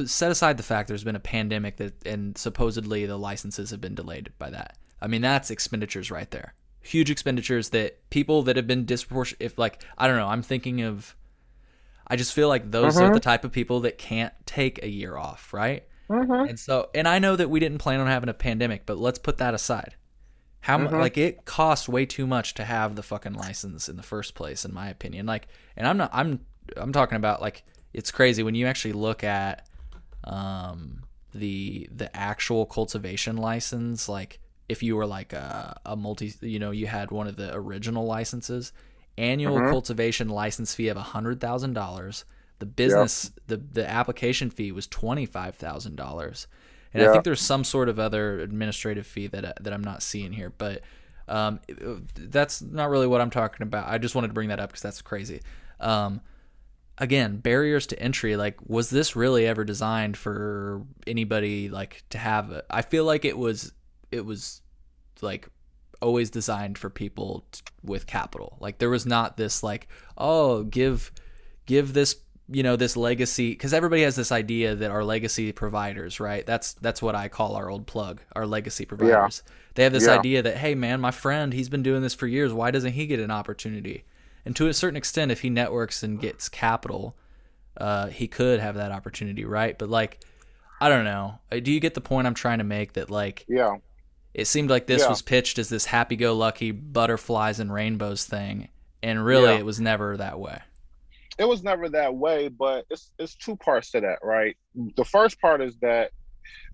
set 0.06 0.32
aside 0.32 0.58
the 0.58 0.64
fact 0.64 0.88
there's 0.88 1.04
been 1.04 1.16
a 1.16 1.20
pandemic 1.20 1.78
that 1.78 2.06
and 2.08 2.38
supposedly 2.38 3.06
the 3.06 3.18
licenses 3.18 3.72
have 3.72 3.82
been 3.82 3.96
delayed 3.96 4.32
by 4.38 4.50
that. 4.50 4.78
I 5.02 5.08
mean, 5.08 5.22
that's 5.22 5.52
expenditures 5.52 6.10
right 6.10 6.30
there. 6.32 6.54
Huge 6.82 7.10
expenditures 7.10 7.70
that 7.70 8.10
people 8.10 8.44
that 8.44 8.56
have 8.56 8.68
been 8.68 8.86
disproportionate. 8.86 9.42
If 9.42 9.58
like 9.58 9.84
I 9.98 10.08
don't 10.08 10.18
know, 10.18 10.28
I'm 10.28 10.44
thinking 10.44 10.82
of. 10.82 11.16
I 12.08 12.16
just 12.16 12.34
feel 12.34 12.48
like 12.48 12.70
those 12.70 12.98
are 12.98 13.08
the 13.08 13.16
mm-hmm. 13.16 13.20
type 13.20 13.46
of 13.46 13.52
people 13.52 13.82
that 13.82 13.98
can't 13.98 14.34
take 14.46 14.84
a 14.84 14.90
year 14.90 15.18
off, 15.18 15.54
right? 15.54 15.84
Mm-hmm. 16.10 16.50
And 16.50 16.60
so, 16.60 16.90
and 16.94 17.08
I 17.08 17.20
know 17.20 17.36
that 17.36 17.50
we 17.50 17.60
didn't 17.60 17.80
plan 17.80 18.00
on 18.00 18.08
having 18.08 18.30
a 18.30 18.34
pandemic, 18.34 18.86
but 18.86 18.98
let's 18.98 19.20
put 19.20 19.38
that 19.38 19.54
aside. 19.54 19.96
How 20.62 20.78
mu 20.78 20.88
mm-hmm. 20.88 21.00
like 21.00 21.18
it 21.18 21.46
costs 21.46 21.88
way 21.88 22.06
too 22.06 22.26
much 22.26 22.56
to 22.56 22.64
have 22.64 22.96
the 22.96 23.04
fucking 23.04 23.34
license 23.34 23.88
in 23.88 23.98
the 23.98 24.04
first 24.04 24.34
place, 24.34 24.66
in 24.66 24.74
my 24.74 24.90
opinion. 24.90 25.26
Like, 25.26 25.48
and 25.78 25.88
I'm 25.88 25.98
not, 25.98 26.10
I'm, 26.14 26.40
I'm 26.76 26.92
talking 26.92 27.18
about 27.18 27.42
like 27.42 27.64
it's 27.94 28.12
crazy 28.12 28.44
when 28.44 28.56
you 28.56 28.66
actually 28.66 28.94
look 28.94 29.24
at 29.24 29.68
um 30.24 31.04
the 31.36 31.88
the 31.92 32.16
actual 32.16 32.66
cultivation 32.66 33.38
license. 33.38 34.10
Like, 34.10 34.40
if 34.68 34.82
you 34.82 34.96
were 34.96 35.06
like 35.06 35.34
a, 35.34 35.80
a 35.86 35.96
multi, 35.96 36.34
you 36.42 36.58
know, 36.58 36.72
you 36.72 36.88
had 36.88 37.12
one 37.12 37.28
of 37.28 37.36
the 37.36 37.54
original 37.54 38.06
licenses, 38.06 38.74
annual 39.18 39.60
cultivation 39.70 40.30
license 40.30 40.74
fee 40.76 40.90
of 40.90 40.98
a 40.98 41.02
hundred 41.02 41.40
thousand 41.40 41.74
dollars. 41.74 42.26
The 42.60 42.66
business, 42.66 43.32
the 43.48 43.58
the 43.58 43.90
application 43.90 44.50
fee 44.50 44.72
was 44.72 44.88
twenty 44.88 45.26
five 45.26 45.56
thousand 45.56 45.96
dollars, 45.96 46.48
and 46.94 47.04
I 47.04 47.12
think 47.12 47.24
there's 47.24 47.42
some 47.42 47.64
sort 47.64 47.90
of 47.90 48.00
other 48.00 48.40
administrative 48.40 49.06
fee 49.06 49.28
that 49.28 49.64
that 49.64 49.74
I'm 49.74 49.84
not 49.84 50.02
seeing 50.02 50.32
here. 50.32 50.50
But 50.50 50.82
um, 51.28 51.60
that's 52.16 52.62
not 52.62 52.90
really 52.90 53.08
what 53.08 53.22
I'm 53.22 53.30
talking 53.30 53.64
about. 53.64 53.90
I 53.90 53.98
just 53.98 54.16
wanted 54.16 54.28
to 54.30 54.34
bring 54.34 54.50
that 54.50 54.60
up 54.60 54.70
because 54.70 54.82
that's 54.84 55.02
crazy. 55.02 55.42
Um, 55.80 56.22
again, 56.98 57.38
barriers 57.38 57.88
to 57.88 58.00
entry. 58.00 58.38
Like, 58.38 58.58
was 58.66 58.90
this 58.90 59.16
really 59.16 59.46
ever 59.48 59.64
designed 59.64 60.18
for 60.18 60.84
anybody 61.06 61.70
like 61.70 62.04
to 62.12 62.18
have? 62.18 62.52
A, 62.52 62.64
I 62.70 62.82
feel 62.82 63.06
like 63.06 63.26
it 63.26 63.38
was. 63.38 63.74
It 64.12 64.26
was 64.26 64.62
like 65.22 65.50
always 66.02 66.30
designed 66.30 66.78
for 66.78 66.90
people 66.90 67.46
t- 67.52 67.62
with 67.84 68.08
capital. 68.08 68.58
Like 68.60 68.78
there 68.80 68.90
was 68.90 69.06
not 69.06 69.38
this 69.38 69.64
like, 69.64 69.88
oh, 70.18 70.64
give 70.64 71.12
give 71.66 71.94
this 71.94 72.18
you 72.48 72.62
know 72.62 72.76
this 72.76 72.96
legacy 72.96 73.52
because 73.52 73.74
everybody 73.74 74.04
has 74.04 74.16
this 74.16 74.32
idea 74.32 74.76
that 74.76 74.92
our 74.92 75.04
legacy 75.04 75.52
providers 75.52 76.20
right? 76.20 76.46
That's 76.46 76.74
that's 76.74 77.02
what 77.02 77.16
i 77.16 77.28
call 77.28 77.56
our 77.56 77.72
old 77.72 77.88
plug 77.88 78.22
our 78.36 78.46
legacy 78.46 78.86
providers. 78.86 79.42
They 79.74 79.84
have 79.84 79.94
this 79.94 80.06
Yeah. 80.06 80.20
idea 80.20 80.44
that 80.44 80.58
hey 80.58 80.76
man 80.76 81.02
my 81.02 81.10
friend 81.10 81.54
he's 81.54 81.70
been 81.70 81.82
doing 81.82 82.04
this 82.04 82.14
for 82.14 82.28
years. 82.28 82.54
Why 82.54 82.70
doesn't 82.70 82.94
he 82.94 83.08
get 83.08 83.20
an 83.20 83.32
opportunity? 83.32 84.04
And 84.46 84.56
to 84.58 84.68
a 84.68 84.74
certain 84.76 84.96
extent 84.96 85.32
if 85.32 85.42
he 85.42 85.50
networks 85.50 86.04
and 86.04 86.20
gets 86.20 86.48
capital 86.50 87.16
uh, 87.78 88.08
he 88.08 88.28
could 88.28 88.60
have 88.60 88.76
that 88.76 88.92
opportunity 88.92 89.44
right? 89.44 89.76
But 89.78 89.90
like 89.90 90.20
i 90.80 90.88
don't 90.88 91.04
know. 91.06 91.40
Uh, 91.52 91.60
do 91.60 91.72
you 91.72 91.80
get 91.80 91.96
the 91.96 92.02
point 92.02 92.28
i'm 92.28 92.36
trying 92.36 92.60
to 92.60 92.64
make 92.64 92.94
that 92.94 93.10
like 93.10 93.44
Yeah. 93.48 93.78
It 94.36 94.46
seemed 94.46 94.70
like 94.70 94.86
this 94.86 95.02
Yeah. 95.02 95.10
was 95.10 95.22
pitched 95.24 95.58
as 95.58 95.70
this 95.70 95.86
happy-go-lucky 95.86 96.72
butterflies 96.72 97.60
and 97.60 97.74
rainbows 97.74 98.26
thing 98.26 98.68
and 99.02 99.26
really 99.26 99.54
Yeah. 99.54 99.60
it 99.60 99.66
was 99.66 99.80
never 99.80 100.18
that 100.18 100.40
way 100.40 100.60
It 101.40 101.46
was 101.46 101.64
never 101.64 101.90
that 101.90 102.14
way, 102.16 102.48
but 102.50 102.86
it's 102.90 103.12
it's 103.18 103.36
two 103.36 103.56
parts 103.58 103.92
to 103.92 104.02
that, 104.02 104.20
right? 104.22 104.56
The 104.96 105.04
first 105.06 105.40
part 105.42 105.62
is 105.62 105.76
that, 105.78 106.12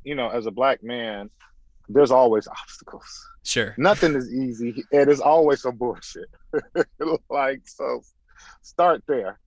you 0.03 0.13
know, 0.15 0.29
as 0.29 0.45
a 0.45 0.51
black 0.51 0.83
man, 0.83 1.29
there's 1.89 2.11
always 2.11 2.47
obstacles. 2.47 3.27
sure 3.43 3.73
Nothing 3.77 4.13
is 4.15 4.31
easy. 4.33 4.83
It 4.91 5.07
is 5.09 5.19
always 5.19 5.61
some 5.61 5.77
bullshit. 5.77 6.29
like 7.29 7.61
so, 7.65 8.01
start 8.61 9.03
there. 9.07 9.39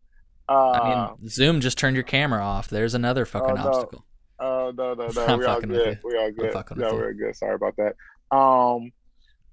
Uh, 0.48 0.70
I 0.70 0.88
mean, 1.20 1.28
Zoom 1.28 1.60
just 1.60 1.78
turned 1.78 1.96
your 1.96 2.02
camera 2.04 2.42
off. 2.42 2.68
There's 2.68 2.94
another 2.94 3.24
fucking 3.24 3.52
Oh, 3.52 3.54
no. 3.54 3.68
obstacle. 3.68 4.04
Oh 4.45 4.72
no 4.76 4.92
no 4.92 5.09
no, 5.09 5.36
we 5.38 5.47
all 5.47 5.61
good. 5.61 5.99
We 6.05 6.18
all 6.18 6.30
good. 6.30 6.53
Yeah, 6.53 6.92
with 6.92 6.92
we're 6.92 7.14
good. 7.14 7.34
Sorry 7.34 7.55
about 7.55 7.76
that. 7.76 7.95
Um, 8.36 8.92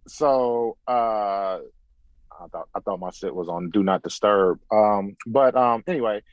so 0.06 0.76
uh, 0.86 1.60
I 1.62 2.48
thought 2.52 2.68
I 2.76 2.80
thought 2.82 3.00
my 3.00 3.12
shit 3.12 3.34
was 3.34 3.48
on 3.48 3.70
do 3.70 3.84
not 3.84 4.04
disturb. 4.04 4.60
Um, 4.70 5.16
but 5.26 5.56
um, 5.56 5.84
anyway, 5.88 6.24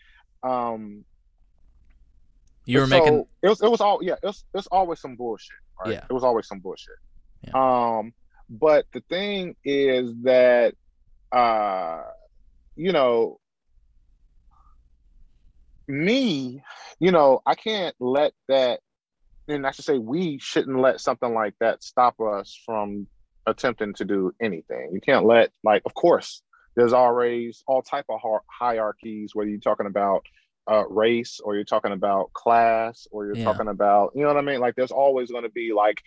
um, 0.42 1.04
You 2.64 2.80
were 2.80 2.86
so 2.86 2.98
making 2.98 3.26
it 3.42 3.48
was 3.48 3.62
it 3.62 3.70
was 3.70 3.80
all 3.80 4.00
yeah 4.02 4.14
it 4.14 4.26
was 4.26 4.44
it 4.52 4.56
was 4.56 4.66
always 4.72 5.00
some 5.00 5.14
bullshit. 5.14 5.54
Right? 5.80 5.92
Yeah. 5.92 6.04
it 6.10 6.12
was 6.12 6.24
always 6.24 6.48
some 6.48 6.58
bullshit. 6.58 6.96
Um, 7.54 8.12
but 8.50 8.86
the 8.92 9.02
thing 9.08 9.54
is 9.64 10.14
that 10.24 10.74
uh, 11.30 12.02
you 12.74 12.90
know, 12.90 13.38
me, 15.88 16.62
you 17.00 17.10
know, 17.10 17.40
I 17.46 17.54
can't 17.54 17.96
let 17.98 18.32
that, 18.48 18.80
and 19.48 19.66
I 19.66 19.70
should 19.70 19.86
say 19.86 19.98
we 19.98 20.38
shouldn't 20.38 20.78
let 20.78 21.00
something 21.00 21.32
like 21.32 21.54
that 21.60 21.82
stop 21.82 22.20
us 22.20 22.60
from 22.66 23.08
attempting 23.46 23.94
to 23.94 24.04
do 24.04 24.32
anything. 24.40 24.90
You 24.92 25.00
can't 25.00 25.24
let, 25.24 25.50
like, 25.64 25.82
of 25.86 25.94
course, 25.94 26.42
there's 26.76 26.92
always 26.92 27.62
all 27.66 27.82
type 27.82 28.04
of 28.08 28.20
hierarchies, 28.46 29.30
whether 29.34 29.48
you're 29.48 29.58
talking 29.58 29.86
about 29.86 30.24
uh, 30.70 30.86
race 30.88 31.40
or 31.42 31.54
you're 31.54 31.64
talking 31.64 31.92
about 31.92 32.32
class 32.34 33.06
or 33.10 33.24
you're 33.26 33.36
Yeah. 33.36 33.44
talking 33.44 33.68
about, 33.68 34.12
you 34.14 34.22
know 34.22 34.28
what 34.28 34.36
I 34.36 34.42
mean? 34.42 34.60
Like, 34.60 34.76
there's 34.76 34.92
always 34.92 35.30
going 35.30 35.44
to 35.44 35.48
be 35.50 35.72
like, 35.72 36.02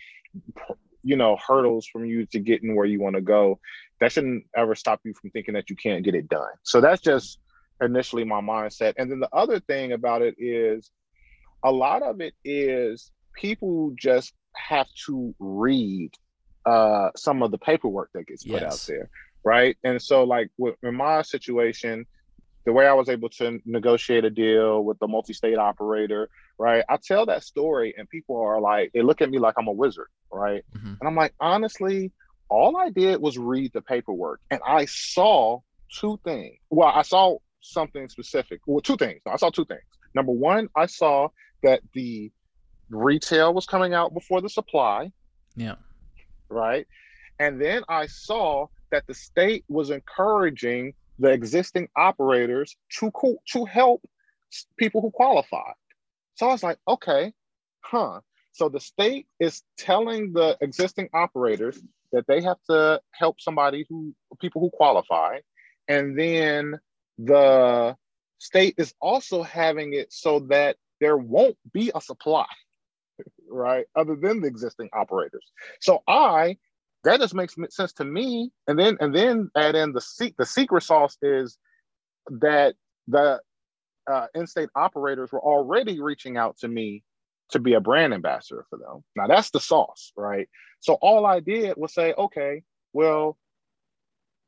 you 1.02 1.16
know, 1.16 1.36
hurdles 1.36 1.86
from 1.86 2.06
you 2.06 2.26
to 2.26 2.38
getting 2.38 2.76
where 2.76 2.86
you 2.86 3.00
want 3.00 3.16
to 3.16 3.20
go. 3.22 3.58
That 4.00 4.12
shouldn't 4.12 4.44
ever 4.56 4.76
stop 4.76 5.00
you 5.04 5.14
from 5.20 5.30
thinking 5.30 5.54
that 5.54 5.68
you 5.68 5.74
can't 5.74 6.04
get 6.04 6.14
it 6.14 6.28
done. 6.28 6.52
So 6.62 6.80
that's 6.80 7.02
just 7.02 7.38
initially 7.82 8.24
my 8.24 8.40
mindset. 8.40 8.94
And 8.96 9.10
then 9.10 9.20
the 9.20 9.28
other 9.32 9.60
thing 9.60 9.92
about 9.92 10.22
it 10.22 10.34
is 10.38 10.90
a 11.64 11.70
lot 11.70 12.02
of 12.02 12.20
it 12.20 12.34
is 12.44 13.10
people 13.34 13.92
just 13.98 14.32
have 14.56 14.86
to 15.06 15.34
read 15.38 16.12
uh, 16.66 17.10
some 17.16 17.42
of 17.42 17.50
the 17.50 17.58
paperwork 17.58 18.10
that 18.14 18.26
gets 18.26 18.44
put 18.44 18.62
out 18.62 18.84
there. 18.88 19.10
Right. 19.44 19.76
And 19.82 20.00
so, 20.00 20.22
like, 20.24 20.50
with, 20.56 20.76
in 20.82 20.94
my 20.94 21.22
situation, 21.22 22.06
the 22.64 22.72
way 22.72 22.86
I 22.86 22.92
was 22.92 23.08
able 23.08 23.28
to 23.30 23.60
negotiate 23.64 24.24
a 24.24 24.30
deal 24.30 24.84
with 24.84 24.98
the 25.00 25.08
multi 25.08 25.32
state 25.32 25.58
operator, 25.58 26.28
right? 26.58 26.84
I 26.88 26.96
tell 26.96 27.26
that 27.26 27.42
story, 27.42 27.92
and 27.98 28.08
people 28.08 28.40
are 28.40 28.60
like, 28.60 28.92
they 28.94 29.02
look 29.02 29.20
at 29.20 29.30
me 29.30 29.40
like 29.40 29.54
I'm 29.58 29.66
a 29.66 29.72
wizard, 29.72 30.06
right? 30.32 30.62
Mhm. 30.76 30.98
And 31.00 31.08
I'm 31.08 31.16
like, 31.16 31.34
honestly, 31.40 32.12
all 32.52 32.76
I 32.76 32.90
did 32.90 33.20
was 33.20 33.38
read 33.38 33.72
the 33.72 33.80
paperwork 33.80 34.40
and 34.50 34.60
I 34.66 34.84
saw 34.84 35.60
two 35.98 36.20
things. 36.22 36.58
Well, 36.68 36.88
I 36.88 37.00
saw 37.00 37.38
something 37.62 38.08
specific. 38.08 38.60
Well, 38.66 38.80
two 38.80 38.96
things. 38.96 39.20
I 39.26 39.36
saw 39.36 39.50
two 39.50 39.64
things. 39.64 39.80
Number 40.14 40.32
one, 40.32 40.68
I 40.76 40.86
saw 40.86 41.28
that 41.62 41.80
the 41.94 42.30
retail 42.90 43.54
was 43.54 43.66
coming 43.66 43.94
out 43.94 44.12
before 44.12 44.40
the 44.40 44.48
supply, 44.48 45.10
yeah. 45.56 45.76
right? 46.50 46.86
And 47.38 47.60
then 47.60 47.82
I 47.88 48.06
saw 48.06 48.66
that 48.90 49.04
the 49.06 49.14
state 49.14 49.64
was 49.68 49.90
encouraging 49.90 50.94
the 51.18 51.30
existing 51.30 51.88
operators 51.96 52.76
to 52.98 53.10
co- 53.12 53.38
to 53.52 53.64
help 53.64 54.02
people 54.76 55.00
who 55.00 55.10
qualified. 55.10 55.74
So 56.34 56.48
I 56.48 56.52
was 56.52 56.62
like, 56.62 56.78
okay, 56.86 57.32
huh. 57.80 58.20
So 58.52 58.68
the 58.68 58.80
state 58.80 59.26
is 59.40 59.62
telling 59.78 60.32
the 60.34 60.58
existing 60.60 61.08
operators 61.14 61.82
that 62.12 62.26
they 62.26 62.42
have 62.42 62.58
to 62.68 63.00
help 63.12 63.40
somebody 63.40 63.86
who 63.88 64.14
people 64.40 64.60
who 64.60 64.70
qualify, 64.70 65.38
and 65.88 66.18
then 66.18 66.78
the 67.18 67.96
state 68.38 68.74
is 68.78 68.94
also 69.00 69.42
having 69.42 69.94
it 69.94 70.12
so 70.12 70.40
that 70.50 70.76
there 71.00 71.16
won't 71.16 71.56
be 71.72 71.90
a 71.94 72.00
supply, 72.00 72.46
right? 73.50 73.86
Other 73.96 74.16
than 74.16 74.40
the 74.40 74.48
existing 74.48 74.90
operators. 74.92 75.44
So 75.80 76.02
I 76.06 76.56
that 77.04 77.18
just 77.20 77.34
makes 77.34 77.56
sense 77.70 77.92
to 77.94 78.04
me. 78.04 78.50
And 78.66 78.78
then 78.78 78.96
and 79.00 79.14
then 79.14 79.50
add 79.56 79.74
in 79.74 79.92
the 79.92 80.00
se- 80.00 80.34
the 80.38 80.46
secret 80.46 80.82
sauce 80.82 81.16
is 81.22 81.58
that 82.28 82.74
the 83.08 83.40
uh, 84.10 84.26
in-state 84.34 84.68
operators 84.74 85.30
were 85.32 85.40
already 85.42 86.00
reaching 86.00 86.36
out 86.36 86.56
to 86.58 86.68
me 86.68 87.02
to 87.50 87.58
be 87.58 87.74
a 87.74 87.80
brand 87.80 88.14
ambassador 88.14 88.64
for 88.70 88.78
them. 88.78 89.04
Now 89.16 89.26
that's 89.26 89.50
the 89.50 89.60
sauce, 89.60 90.12
right? 90.16 90.48
So 90.80 90.94
all 90.94 91.26
I 91.26 91.40
did 91.40 91.74
was 91.76 91.94
say, 91.94 92.14
okay, 92.16 92.62
well, 92.92 93.38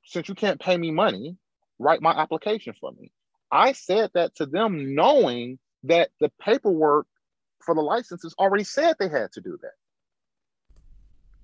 since 0.05 0.29
you 0.29 0.35
can't 0.35 0.61
pay 0.61 0.77
me 0.77 0.91
money, 0.91 1.37
write 1.79 2.03
my 2.03 2.13
application 2.13 2.75
for 2.81 2.93
me. 2.93 3.11
I 3.51 3.73
said 3.73 4.11
that 4.15 4.35
to 4.37 4.47
them 4.47 4.95
knowing 4.95 5.59
that 5.85 6.11
the 6.21 6.31
paperwork 6.41 7.07
for 7.65 7.75
the 7.75 7.81
licenses 7.81 8.35
already 8.39 8.65
said 8.65 8.97
they 8.99 9.09
had 9.09 9.33
to 9.33 9.41
do 9.41 9.59
that. 9.63 9.73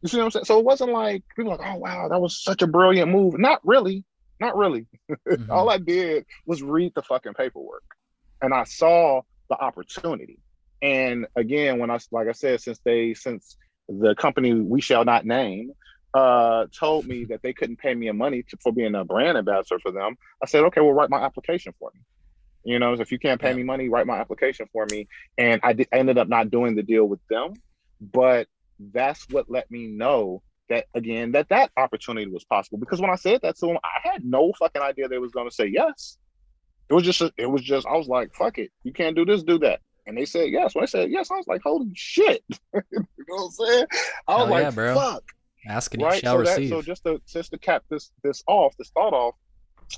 You 0.03 0.09
see 0.09 0.17
what 0.17 0.25
I'm 0.25 0.31
saying? 0.31 0.45
So 0.47 0.59
it 0.59 0.65
wasn't 0.65 0.93
like 0.93 1.23
people 1.37 1.53
like, 1.53 1.61
oh 1.63 1.77
wow, 1.77 2.09
that 2.09 2.21
was 2.21 2.43
such 2.43 2.63
a 2.63 2.67
brilliant 2.67 3.11
move. 3.11 3.39
Not 3.39 3.61
really. 3.65 4.05
Not 4.39 4.57
really. 4.57 4.87
Mm-hmm. 5.29 5.51
All 5.51 5.69
I 5.71 5.79
did 5.79 6.25
was 6.47 6.63
read 6.63 6.93
the 6.95 7.03
fucking 7.03 7.35
paperwork. 7.35 7.85
And 8.43 8.55
I 8.55 8.65
saw 8.65 9.23
the 9.49 9.57
opportunity. 9.57 10.39
And 10.83 11.27
again, 11.37 11.79
when 11.79 11.91
I 11.91 11.99
like 12.11 12.29
I 12.29 12.33
said, 12.33 12.61
since 12.61 12.81
they 12.85 13.15
since 13.15 13.57
the 13.89 14.15
company 14.15 14.55
we 14.55 14.81
shall 14.81 15.05
not 15.05 15.25
name 15.25 15.73
uh 16.15 16.67
told 16.77 17.07
me 17.07 17.25
that 17.27 17.43
they 17.43 17.53
couldn't 17.53 17.77
pay 17.77 17.95
me 17.95 18.09
a 18.09 18.13
money 18.13 18.43
to, 18.43 18.57
for 18.63 18.73
being 18.73 18.95
a 18.95 19.05
brand 19.05 19.39
ambassador 19.39 19.79
for 19.81 19.93
them, 19.93 20.17
I 20.43 20.47
said, 20.47 20.65
okay, 20.65 20.81
well, 20.81 20.93
write 20.93 21.11
my 21.11 21.21
application 21.21 21.73
for 21.79 21.91
me. 21.95 22.01
You 22.65 22.79
know, 22.79 22.93
if 22.93 23.11
you 23.11 23.19
can't 23.19 23.41
pay 23.41 23.55
me 23.55 23.63
money, 23.63 23.89
write 23.89 24.07
my 24.07 24.19
application 24.19 24.67
for 24.73 24.87
me. 24.91 25.09
And 25.39 25.61
I, 25.63 25.73
did, 25.73 25.89
I 25.93 25.97
ended 25.97 26.19
up 26.19 26.29
not 26.29 26.51
doing 26.51 26.75
the 26.75 26.83
deal 26.83 27.07
with 27.07 27.21
them, 27.29 27.55
but 28.01 28.49
that's 28.93 29.27
what 29.31 29.51
let 29.51 29.71
me 29.71 29.87
know 29.87 30.43
that 30.69 30.87
again 30.95 31.33
that 31.33 31.49
that 31.49 31.71
opportunity 31.77 32.31
was 32.31 32.45
possible. 32.45 32.79
Because 32.79 33.01
when 33.01 33.11
I 33.11 33.17
said 33.17 33.41
that 33.43 33.57
to 33.59 33.67
them, 33.67 33.79
I 33.83 34.09
had 34.09 34.25
no 34.25 34.53
fucking 34.59 34.83
idea 34.83 35.09
they 35.09 35.19
was 35.19 35.33
going 35.33 35.49
to 35.49 35.55
say 35.55 35.67
yes. 35.67 36.19
It 36.89 36.95
was 36.95 37.05
just, 37.05 37.23
it 37.37 37.47
was 37.47 37.63
just, 37.63 37.87
I 37.87 37.97
was 37.97 38.09
like, 38.09 38.35
fuck 38.35 38.59
it, 38.59 38.71
you 38.83 38.93
can't 38.93 39.15
do 39.15 39.25
this, 39.25 39.43
do 39.43 39.59
that. 39.61 39.81
And 40.07 40.17
they 40.19 40.25
said 40.25 40.51
yes. 40.51 40.75
When 40.75 40.83
I 40.83 40.87
said 40.87 41.11
yes, 41.11 41.31
I 41.31 41.37
was 41.37 41.47
like, 41.47 41.61
holy 41.63 41.91
shit. 41.95 42.43
you 42.75 42.83
know 42.91 43.05
what 43.27 43.45
I'm 43.45 43.51
saying? 43.51 43.87
I 44.27 44.35
was 44.35 44.43
Hell 44.43 44.51
like, 44.51 44.63
yeah, 44.63 44.71
bro. 44.71 44.95
fuck. 44.95 45.23
Asking 45.67 46.03
right? 46.03 46.21
shall 46.21 46.39
so 46.39 46.45
that. 46.45 46.69
So 46.69 46.83
just 46.83 47.05
to 47.05 47.21
just 47.27 47.51
to 47.53 47.59
cap 47.59 47.85
this 47.91 48.11
this 48.23 48.43
off, 48.47 48.75
this 48.79 48.91
thought 48.91 49.13
off, 49.13 49.35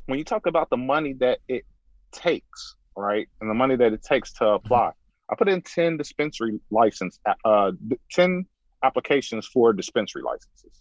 when 0.07 0.19
you 0.19 0.25
talk 0.25 0.47
about 0.47 0.71
the 0.71 0.77
money 0.77 1.15
that 1.15 1.39
it 1.49 1.65
takes, 2.11 2.77
right, 2.97 3.29
and 3.41 3.49
the 3.49 3.55
money 3.55 3.77
that 3.77 3.93
it 3.93 4.03
takes 4.03 4.33
to 4.35 4.45
mm-hmm. 4.45 4.67
apply, 4.67 4.91
I 5.31 5.35
put 5.37 5.49
in 5.49 5.63
ten 5.63 5.97
dispensary 5.97 6.61
license, 6.71 7.21
uh, 7.45 7.73
ten 8.11 8.45
applications 8.83 9.47
for 9.47 9.73
dispensary 9.73 10.23
licenses, 10.23 10.81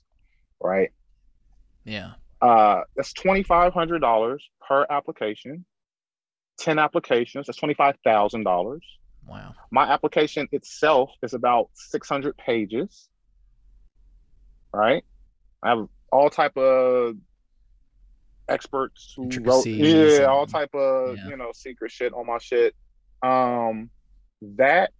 right? 0.60 0.90
Yeah. 1.86 2.14
Uh, 2.42 2.82
that's 2.96 3.14
twenty 3.14 3.44
five 3.44 3.74
hundred 3.74 4.00
dollars 4.00 4.50
per 4.68 4.86
application. 4.90 5.64
Ten 6.58 6.80
applications. 6.80 7.46
That's 7.46 7.60
twenty 7.60 7.76
five 7.76 7.96
thousand 8.04 8.44
dollars. 8.44 8.84
Wow. 9.28 9.54
My 9.72 9.84
application 9.84 10.48
itself 10.52 11.12
is 11.22 11.36
about 11.36 11.70
six 11.74 12.10
hundred 12.10 12.36
pages. 12.38 13.10
Right. 14.74 15.04
I 15.64 15.70
have 15.70 15.88
all 16.12 16.30
type 16.30 16.58
of 16.58 17.16
experts 18.50 19.14
who 19.16 19.30
wrote 19.42 19.66
yeah 19.66 20.18
and, 20.18 20.26
all 20.26 20.46
type 20.46 20.74
of 20.76 21.16
yeah. 21.18 21.30
you 21.30 21.38
know 21.38 21.52
secret 21.54 21.92
shit 21.92 22.14
on 22.14 22.26
my 22.28 22.38
shit 22.38 22.76
um 23.24 23.90
that 24.42 24.92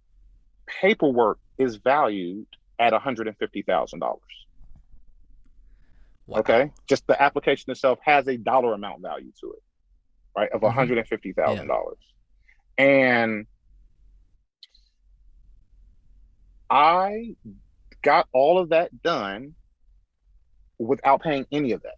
paperwork 0.66 1.38
is 1.58 1.76
valued 1.76 2.46
at 2.78 2.92
$150,000 2.92 4.00
wow. 6.26 6.38
okay 6.38 6.70
just 6.88 7.06
the 7.06 7.20
application 7.20 7.70
itself 7.70 7.98
has 8.02 8.26
a 8.26 8.36
dollar 8.36 8.72
amount 8.74 9.02
value 9.02 9.32
to 9.40 9.52
it 9.52 9.62
right 10.36 10.50
of 10.52 10.62
$150,000 10.62 11.34
mm-hmm. 11.36 12.82
and 12.82 13.46
I 16.70 17.34
got 18.02 18.28
all 18.32 18.58
of 18.58 18.70
that 18.70 19.02
done 19.02 19.54
without 20.86 21.22
paying 21.22 21.46
any 21.52 21.72
of 21.72 21.82
that 21.82 21.96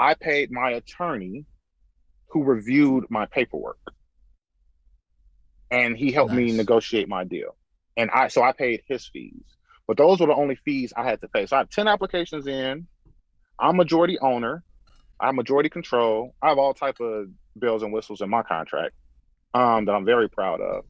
I 0.00 0.14
paid 0.14 0.50
my 0.50 0.70
attorney 0.70 1.44
who 2.28 2.42
reviewed 2.42 3.04
my 3.10 3.26
paperwork. 3.26 3.78
And 5.70 5.94
he 5.94 6.10
helped 6.10 6.32
nice. 6.32 6.52
me 6.52 6.56
negotiate 6.56 7.06
my 7.06 7.24
deal. 7.24 7.54
And 7.98 8.10
I 8.10 8.28
so 8.28 8.42
I 8.42 8.52
paid 8.52 8.82
his 8.88 9.06
fees. 9.06 9.44
But 9.86 9.98
those 9.98 10.20
were 10.20 10.28
the 10.28 10.34
only 10.34 10.56
fees 10.64 10.94
I 10.96 11.04
had 11.04 11.20
to 11.20 11.28
pay. 11.28 11.44
So 11.44 11.56
I 11.56 11.58
have 11.58 11.68
10 11.68 11.86
applications 11.86 12.46
in. 12.46 12.86
I'm 13.58 13.76
majority 13.76 14.18
owner. 14.18 14.64
I'm 15.20 15.36
majority 15.36 15.68
control. 15.68 16.34
I 16.40 16.48
have 16.48 16.58
all 16.58 16.72
type 16.72 16.98
of 17.00 17.26
bells 17.54 17.82
and 17.82 17.92
whistles 17.92 18.22
in 18.22 18.30
my 18.30 18.42
contract 18.42 18.94
um, 19.52 19.84
that 19.84 19.92
I'm 19.92 20.06
very 20.06 20.30
proud 20.30 20.60
of. 20.62 20.84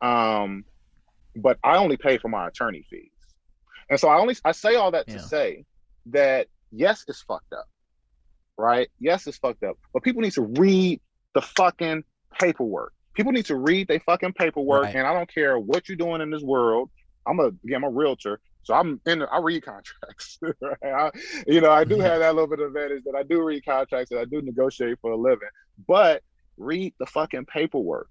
Um, 0.00 0.64
but 1.36 1.58
I 1.62 1.76
only 1.76 1.98
pay 1.98 2.18
for 2.18 2.28
my 2.28 2.48
attorney 2.48 2.84
fees. 2.90 3.12
And 3.88 3.98
so 3.98 4.08
I 4.08 4.18
only 4.18 4.36
I 4.44 4.52
say 4.52 4.74
all 4.74 4.90
that 4.92 5.04
yeah. 5.08 5.14
to 5.14 5.22
say 5.22 5.64
that 6.06 6.48
yes, 6.70 7.04
it's 7.08 7.22
fucked 7.22 7.52
up 7.52 7.66
right? 8.56 8.88
Yes, 9.00 9.26
it's 9.26 9.38
fucked 9.38 9.62
up, 9.62 9.78
but 9.92 10.02
people 10.02 10.22
need 10.22 10.32
to 10.32 10.42
read 10.42 11.00
the 11.34 11.42
fucking 11.42 12.04
paperwork. 12.38 12.92
People 13.14 13.32
need 13.32 13.46
to 13.46 13.56
read 13.56 13.88
their 13.88 14.00
fucking 14.00 14.34
paperwork, 14.34 14.84
right. 14.84 14.94
and 14.94 15.06
I 15.06 15.12
don't 15.12 15.32
care 15.32 15.58
what 15.58 15.88
you're 15.88 15.96
doing 15.96 16.20
in 16.20 16.30
this 16.30 16.42
world. 16.42 16.90
I'm 17.26 17.40
a 17.40 17.46
again, 17.46 17.76
I'm 17.76 17.84
a 17.84 17.90
realtor, 17.90 18.40
so 18.62 18.74
I'm 18.74 19.00
in. 19.06 19.20
The, 19.20 19.26
I 19.26 19.38
read 19.38 19.64
contracts. 19.64 20.38
right? 20.42 20.76
I, 20.82 21.10
you 21.46 21.60
know, 21.60 21.70
I 21.70 21.84
do 21.84 21.98
have 21.98 22.20
that 22.20 22.34
little 22.34 22.48
bit 22.48 22.60
of 22.60 22.68
advantage 22.68 23.04
that 23.04 23.14
I 23.14 23.22
do 23.22 23.42
read 23.42 23.64
contracts 23.64 24.10
and 24.10 24.20
I 24.20 24.24
do 24.24 24.42
negotiate 24.42 24.98
for 25.00 25.12
a 25.12 25.16
living. 25.16 25.48
But 25.86 26.22
read 26.56 26.94
the 26.98 27.06
fucking 27.06 27.46
paperwork. 27.46 28.08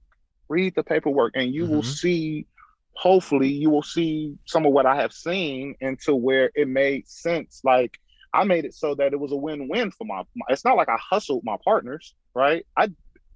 Read 0.50 0.74
the 0.76 0.84
paperwork, 0.84 1.34
and 1.36 1.54
you 1.54 1.64
mm-hmm. 1.64 1.76
will 1.76 1.84
see. 1.84 2.48
Hopefully, 2.96 3.50
you 3.50 3.70
will 3.70 3.84
see 3.84 4.38
some 4.46 4.66
of 4.66 4.72
what 4.72 4.86
I 4.86 4.96
have 4.96 5.12
seen 5.12 5.76
into 5.82 6.16
where 6.16 6.52
it 6.56 6.68
made 6.68 7.08
sense. 7.08 7.62
Like 7.64 8.00
I 8.34 8.44
made 8.44 8.66
it 8.66 8.74
so 8.74 8.96
that 8.96 9.14
it 9.14 9.20
was 9.20 9.32
a 9.32 9.36
win-win 9.36 9.92
for 9.92 10.06
my, 10.06 10.24
my 10.36 10.46
it's 10.50 10.66
not 10.66 10.78
like 10.78 10.90
I 10.90 10.98
hustled 10.98 11.44
my 11.44 11.58
partners, 11.64 12.16
right? 12.34 12.66
I 12.78 12.90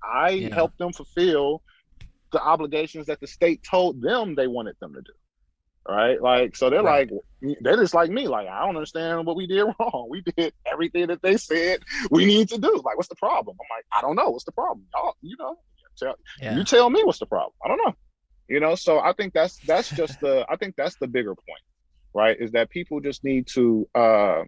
I 0.04 0.30
yeah. 0.32 0.56
helped 0.56 0.78
them 0.78 0.94
fulfill 0.94 1.62
the 2.32 2.42
obligations 2.42 3.08
that 3.08 3.20
the 3.20 3.28
state 3.28 3.64
told 3.64 4.02
them 4.02 4.36
they 4.36 4.48
wanted 4.48 4.76
them 4.80 4.94
to 4.94 5.02
do. 5.02 5.14
Right? 5.88 6.22
Like 6.22 6.56
so 6.56 6.70
they're 6.70 6.84
right. 6.84 7.10
like 7.10 7.58
they're 7.62 7.78
just 7.78 7.94
like 7.94 8.12
me, 8.12 8.28
like 8.28 8.48
I 8.48 8.60
don't 8.60 8.76
understand 8.76 9.26
what 9.26 9.36
we 9.36 9.48
did 9.48 9.64
wrong. 9.80 10.08
We 10.10 10.22
did 10.22 10.54
everything 10.66 11.08
that 11.08 11.22
they 11.22 11.38
said 11.38 11.80
we 12.12 12.26
need 12.26 12.50
to 12.50 12.58
do. 12.58 12.82
Like, 12.86 12.98
what's 12.98 13.10
the 13.10 13.16
problem? 13.16 13.58
I'm 13.60 13.78
like, 13.78 13.86
I 13.92 14.02
don't 14.02 14.16
know. 14.16 14.30
What's 14.30 14.46
the 14.46 14.52
problem? 14.52 14.86
Y'all, 14.94 15.16
you 15.22 15.36
know, 15.40 15.58
tell, 15.98 16.16
yeah. 16.42 16.56
you 16.56 16.64
tell 16.64 16.90
me 16.90 17.04
what's 17.04 17.20
the 17.20 17.26
problem. 17.26 17.54
I 17.64 17.70
don't 17.70 17.78
know. 17.78 17.96
You 18.50 18.60
know, 18.60 18.76
so 18.76 19.00
I 19.00 19.14
think 19.14 19.34
that's 19.34 19.60
that's 19.68 19.90
just 19.92 20.20
the 20.22 20.46
I 20.50 20.56
think 20.56 20.76
that's 20.76 20.96
the 20.98 21.08
bigger 21.08 21.36
point, 21.36 21.64
right? 22.14 22.38
Is 22.40 22.52
that 22.54 22.70
people 22.70 23.00
just 23.00 23.24
need 23.24 23.48
to 23.54 23.88
uh 23.96 24.44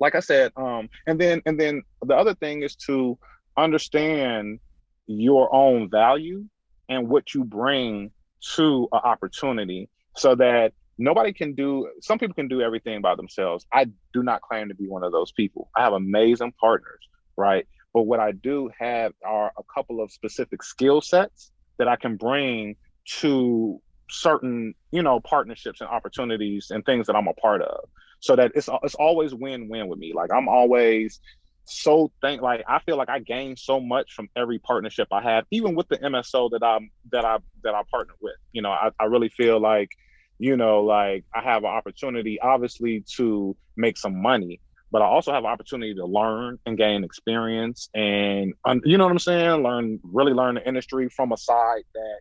like 0.00 0.14
I 0.14 0.20
said, 0.20 0.52
um, 0.56 0.88
and 1.06 1.20
then 1.20 1.42
and 1.46 1.60
then 1.60 1.82
the 2.02 2.14
other 2.14 2.34
thing 2.34 2.62
is 2.62 2.74
to 2.86 3.18
understand 3.56 4.60
your 5.06 5.54
own 5.54 5.90
value 5.90 6.44
and 6.88 7.08
what 7.08 7.34
you 7.34 7.44
bring 7.44 8.10
to 8.54 8.88
an 8.92 9.00
opportunity 9.04 9.88
so 10.16 10.34
that 10.36 10.72
nobody 10.96 11.32
can 11.32 11.54
do 11.54 11.88
some 12.00 12.18
people 12.18 12.34
can 12.34 12.48
do 12.48 12.62
everything 12.62 13.02
by 13.02 13.14
themselves. 13.14 13.66
I 13.72 13.86
do 14.14 14.22
not 14.22 14.40
claim 14.42 14.68
to 14.68 14.74
be 14.74 14.88
one 14.88 15.04
of 15.04 15.12
those 15.12 15.32
people. 15.32 15.70
I 15.76 15.82
have 15.82 15.92
amazing 15.92 16.52
partners 16.60 17.08
right? 17.38 17.66
But 17.94 18.02
what 18.02 18.20
i 18.20 18.32
do 18.32 18.70
have 18.78 19.12
are 19.24 19.50
a 19.58 19.62
couple 19.74 20.02
of 20.02 20.12
specific 20.12 20.62
skill 20.62 21.00
sets 21.00 21.50
that 21.78 21.88
i 21.88 21.96
can 21.96 22.16
bring 22.16 22.76
to 23.20 23.80
certain 24.10 24.74
you 24.90 25.02
know 25.02 25.20
partnerships 25.20 25.80
and 25.80 25.90
opportunities 25.90 26.68
and 26.70 26.84
things 26.86 27.06
that 27.06 27.14
i'm 27.14 27.28
a 27.28 27.34
part 27.34 27.60
of 27.60 27.80
so 28.20 28.36
that 28.36 28.52
it's 28.54 28.68
it's 28.82 28.94
always 28.94 29.34
win-win 29.34 29.88
with 29.88 29.98
me. 29.98 30.12
Like 30.14 30.30
I'm 30.32 30.48
always 30.48 31.20
so 31.64 32.10
thank 32.22 32.40
like 32.40 32.64
I 32.68 32.80
feel 32.80 32.96
like 32.96 33.08
I 33.08 33.18
gain 33.18 33.56
so 33.56 33.80
much 33.80 34.12
from 34.12 34.28
every 34.36 34.58
partnership 34.58 35.08
I 35.12 35.22
have, 35.22 35.44
even 35.50 35.74
with 35.74 35.88
the 35.88 35.98
MSO 35.98 36.50
that 36.50 36.62
I'm 36.62 36.90
that 37.12 37.24
I 37.24 37.38
that 37.64 37.74
I 37.74 37.82
partner 37.90 38.14
with. 38.20 38.36
You 38.52 38.62
know, 38.62 38.70
I, 38.70 38.90
I 38.98 39.04
really 39.04 39.28
feel 39.28 39.60
like, 39.60 39.90
you 40.38 40.56
know, 40.56 40.80
like 40.80 41.24
I 41.34 41.42
have 41.42 41.64
an 41.64 41.70
opportunity 41.70 42.40
obviously 42.40 43.04
to 43.16 43.56
make 43.76 43.96
some 43.96 44.20
money, 44.20 44.60
but 44.90 45.02
I 45.02 45.04
also 45.04 45.32
have 45.32 45.44
an 45.44 45.50
opportunity 45.50 45.94
to 45.94 46.06
learn 46.06 46.58
and 46.66 46.76
gain 46.76 47.04
experience 47.04 47.88
and 47.94 48.54
you 48.84 48.98
know 48.98 49.04
what 49.04 49.12
I'm 49.12 49.18
saying? 49.18 49.62
Learn 49.62 50.00
really 50.02 50.32
learn 50.32 50.56
the 50.56 50.66
industry 50.66 51.08
from 51.08 51.32
a 51.32 51.36
side 51.36 51.84
that, 51.94 52.20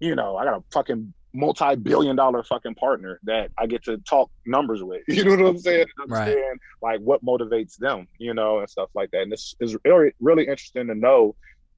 you 0.00 0.14
know, 0.14 0.36
I 0.36 0.44
got 0.44 0.58
a 0.58 0.64
fucking 0.72 1.12
multi-billion 1.36 2.16
dollar 2.16 2.42
fucking 2.42 2.74
partner 2.74 3.20
that 3.24 3.50
I 3.58 3.66
get 3.66 3.84
to 3.84 3.98
talk 3.98 4.30
numbers 4.46 4.82
with. 4.82 5.02
You 5.08 5.24
know 5.24 5.42
what 5.42 5.50
I'm 5.50 5.58
saying? 5.58 5.86
Understand 6.00 6.60
right. 6.82 6.92
like 6.92 7.00
what 7.00 7.24
motivates 7.24 7.76
them, 7.76 8.08
you 8.18 8.34
know, 8.34 8.58
and 8.58 8.68
stuff 8.68 8.88
like 8.94 9.10
that. 9.12 9.22
And 9.22 9.32
this 9.32 9.54
is 9.60 9.76
really 9.84 10.12
really 10.20 10.44
interesting 10.44 10.86
to 10.88 10.94
know 10.94 11.36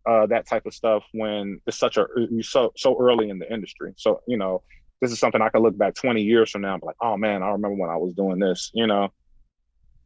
uh, 0.08 0.26
that 0.26 0.46
type 0.46 0.64
of 0.66 0.74
stuff 0.74 1.02
when 1.12 1.60
it's 1.66 1.78
such 1.78 1.96
a 1.96 2.06
so 2.40 2.72
so 2.76 2.96
early 2.98 3.30
in 3.30 3.38
the 3.38 3.52
industry. 3.52 3.92
So 3.96 4.20
you 4.26 4.36
know, 4.36 4.62
this 5.00 5.12
is 5.12 5.18
something 5.18 5.42
I 5.42 5.48
can 5.48 5.62
look 5.62 5.76
back 5.76 5.94
20 5.94 6.22
years 6.22 6.50
from 6.50 6.62
now 6.62 6.74
and 6.74 6.80
be 6.80 6.86
like, 6.86 6.96
oh 7.02 7.16
man, 7.16 7.42
I 7.42 7.48
remember 7.48 7.76
when 7.76 7.90
I 7.90 7.96
was 7.96 8.14
doing 8.14 8.38
this. 8.38 8.70
You 8.74 8.86
know, 8.86 9.12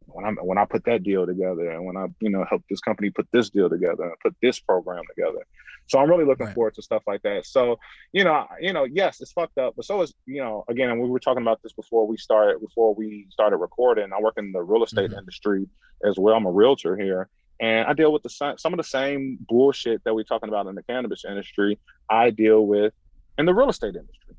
when 0.07 0.25
I 0.25 0.29
when 0.41 0.57
I 0.57 0.65
put 0.65 0.83
that 0.85 1.03
deal 1.03 1.25
together 1.25 1.71
and 1.71 1.85
when 1.85 1.97
I 1.97 2.07
you 2.19 2.29
know 2.29 2.45
helped 2.49 2.65
this 2.69 2.81
company 2.81 3.09
put 3.09 3.27
this 3.31 3.49
deal 3.49 3.69
together 3.69 4.03
and 4.03 4.13
put 4.21 4.35
this 4.41 4.59
program 4.59 5.03
together. 5.15 5.45
So 5.87 5.99
I'm 5.99 6.09
really 6.09 6.25
looking 6.25 6.47
right. 6.47 6.55
forward 6.55 6.75
to 6.75 6.81
stuff 6.81 7.03
like 7.07 7.21
that. 7.23 7.45
So 7.45 7.79
you 8.11 8.23
know 8.23 8.47
you 8.59 8.73
know 8.73 8.85
yes 8.85 9.21
it's 9.21 9.31
fucked 9.31 9.57
up, 9.57 9.75
but 9.75 9.85
so 9.85 10.01
is 10.01 10.13
you 10.25 10.41
know 10.41 10.63
again 10.67 10.89
and 10.89 11.01
we 11.01 11.09
were 11.09 11.19
talking 11.19 11.41
about 11.41 11.61
this 11.63 11.73
before 11.73 12.07
we 12.07 12.17
started 12.17 12.61
before 12.61 12.93
we 12.93 13.27
started 13.29 13.57
recording. 13.57 14.11
I 14.13 14.21
work 14.21 14.35
in 14.37 14.51
the 14.51 14.61
real 14.61 14.83
estate 14.83 15.09
mm-hmm. 15.09 15.19
industry 15.19 15.67
as 16.05 16.17
well. 16.17 16.35
I'm 16.35 16.45
a 16.45 16.51
realtor 16.51 16.97
here. 16.97 17.29
And 17.59 17.87
I 17.87 17.93
deal 17.93 18.11
with 18.11 18.23
the 18.23 18.55
some 18.57 18.73
of 18.73 18.77
the 18.77 18.83
same 18.83 19.37
bullshit 19.47 20.03
that 20.03 20.13
we're 20.13 20.23
talking 20.23 20.49
about 20.49 20.67
in 20.67 20.75
the 20.75 20.83
cannabis 20.83 21.23
industry. 21.23 21.79
I 22.09 22.31
deal 22.31 22.65
with 22.65 22.93
in 23.37 23.45
the 23.45 23.53
real 23.53 23.69
estate 23.69 23.95
industry 23.95 24.35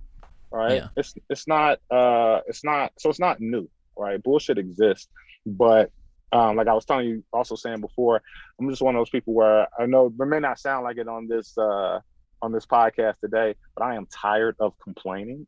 right? 0.54 0.76
Yeah. 0.76 0.88
It's 0.96 1.14
it's 1.28 1.48
not 1.48 1.80
uh 1.90 2.40
it's 2.46 2.64
not 2.64 2.92
so 2.98 3.10
it's 3.10 3.20
not 3.20 3.40
new, 3.40 3.68
right? 3.98 4.22
Bullshit 4.22 4.56
exists, 4.56 5.08
but 5.44 5.90
um, 6.34 6.56
like 6.56 6.66
I 6.66 6.74
was 6.74 6.84
telling 6.84 7.06
you, 7.06 7.24
also 7.32 7.54
saying 7.54 7.80
before, 7.80 8.20
I'm 8.58 8.68
just 8.68 8.82
one 8.82 8.96
of 8.96 9.00
those 9.00 9.10
people 9.10 9.34
where 9.34 9.68
I 9.78 9.86
know 9.86 10.06
it 10.06 10.26
may 10.26 10.40
not 10.40 10.58
sound 10.58 10.82
like 10.82 10.98
it 10.98 11.06
on 11.06 11.28
this 11.28 11.56
uh, 11.56 12.00
on 12.42 12.52
this 12.52 12.66
podcast 12.66 13.14
today, 13.20 13.54
but 13.76 13.84
I 13.84 13.94
am 13.94 14.06
tired 14.06 14.56
of 14.58 14.74
complaining, 14.80 15.46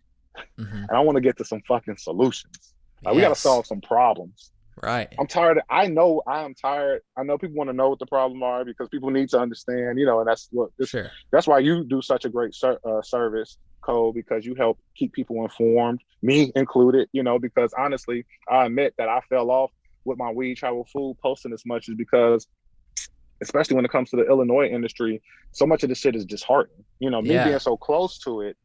mm-hmm. 0.59 0.76
and 0.76 0.91
I 0.91 1.01
want 1.01 1.16
to 1.16 1.20
get 1.20 1.37
to 1.39 1.45
some 1.45 1.61
fucking 1.66 1.97
solutions. 1.97 2.74
Like, 3.05 3.14
yes. 3.14 3.16
We 3.16 3.22
got 3.22 3.34
to 3.34 3.41
solve 3.41 3.66
some 3.66 3.80
problems. 3.80 4.53
Right. 4.80 5.12
I'm 5.18 5.26
tired. 5.26 5.57
Of, 5.57 5.64
I 5.70 5.89
know 5.89 6.22
I 6.26 6.45
am 6.45 6.55
tired. 6.55 7.01
I 7.16 7.24
know 7.24 7.37
people 7.37 7.57
want 7.57 7.70
to 7.70 7.74
know 7.74 7.89
what 7.89 7.99
the 7.99 8.07
problem 8.07 8.43
are 8.43 8.64
because 8.64 8.89
people 8.89 9.11
need 9.11 9.28
to 9.30 9.41
understand. 9.41 9.99
You 9.99 10.07
know, 10.07 10.20
and 10.20 10.28
that's 10.28 10.49
what. 10.53 10.70
this, 10.78 10.91
Sure. 10.91 11.11
That's 11.32 11.49
why 11.49 11.59
you 11.59 11.82
do 11.82 12.01
such 12.01 12.24
a 12.24 12.28
great 12.28 12.55
ser- 12.55 12.78
uh, 12.84 13.03
service, 13.03 13.59
Cole, 13.80 14.12
because 14.12 14.47
you 14.47 14.55
help 14.55 14.78
keep 14.95 15.12
people 15.12 15.43
informed, 15.43 16.01
me 16.22 16.53
included. 16.55 17.09
You 17.12 17.24
know, 17.24 17.41
because 17.41 17.74
honestly, 17.76 18.24
I 18.49 18.66
admit 18.66 18.95
that 18.99 19.09
I 19.09 19.20
fell 19.28 19.51
off 19.51 19.72
with 20.07 20.18
my 20.18 20.30
weed 20.30 20.54
travel 20.54 20.86
food 20.92 21.16
posting 21.22 21.52
as 21.52 21.64
much 21.66 21.88
is 21.88 21.94
because 21.94 22.46
especially 23.42 23.76
when 23.76 23.84
it 23.84 23.90
comes 23.90 24.11
to 24.11 24.16
the 24.16 24.26
Illinois 24.26 24.68
industry, 24.68 25.20
so 25.52 25.66
much 25.66 25.82
of 25.82 25.88
this 25.88 25.98
shit 25.98 26.16
is 26.16 26.24
disheartening. 26.24 26.84
You 27.00 27.11
know, 27.11 27.20
me 27.20 27.34
yeah. 27.34 27.44
being 27.44 27.59
so 27.59 27.76
close 27.76 28.18
to 28.20 28.40
it, 28.40 28.57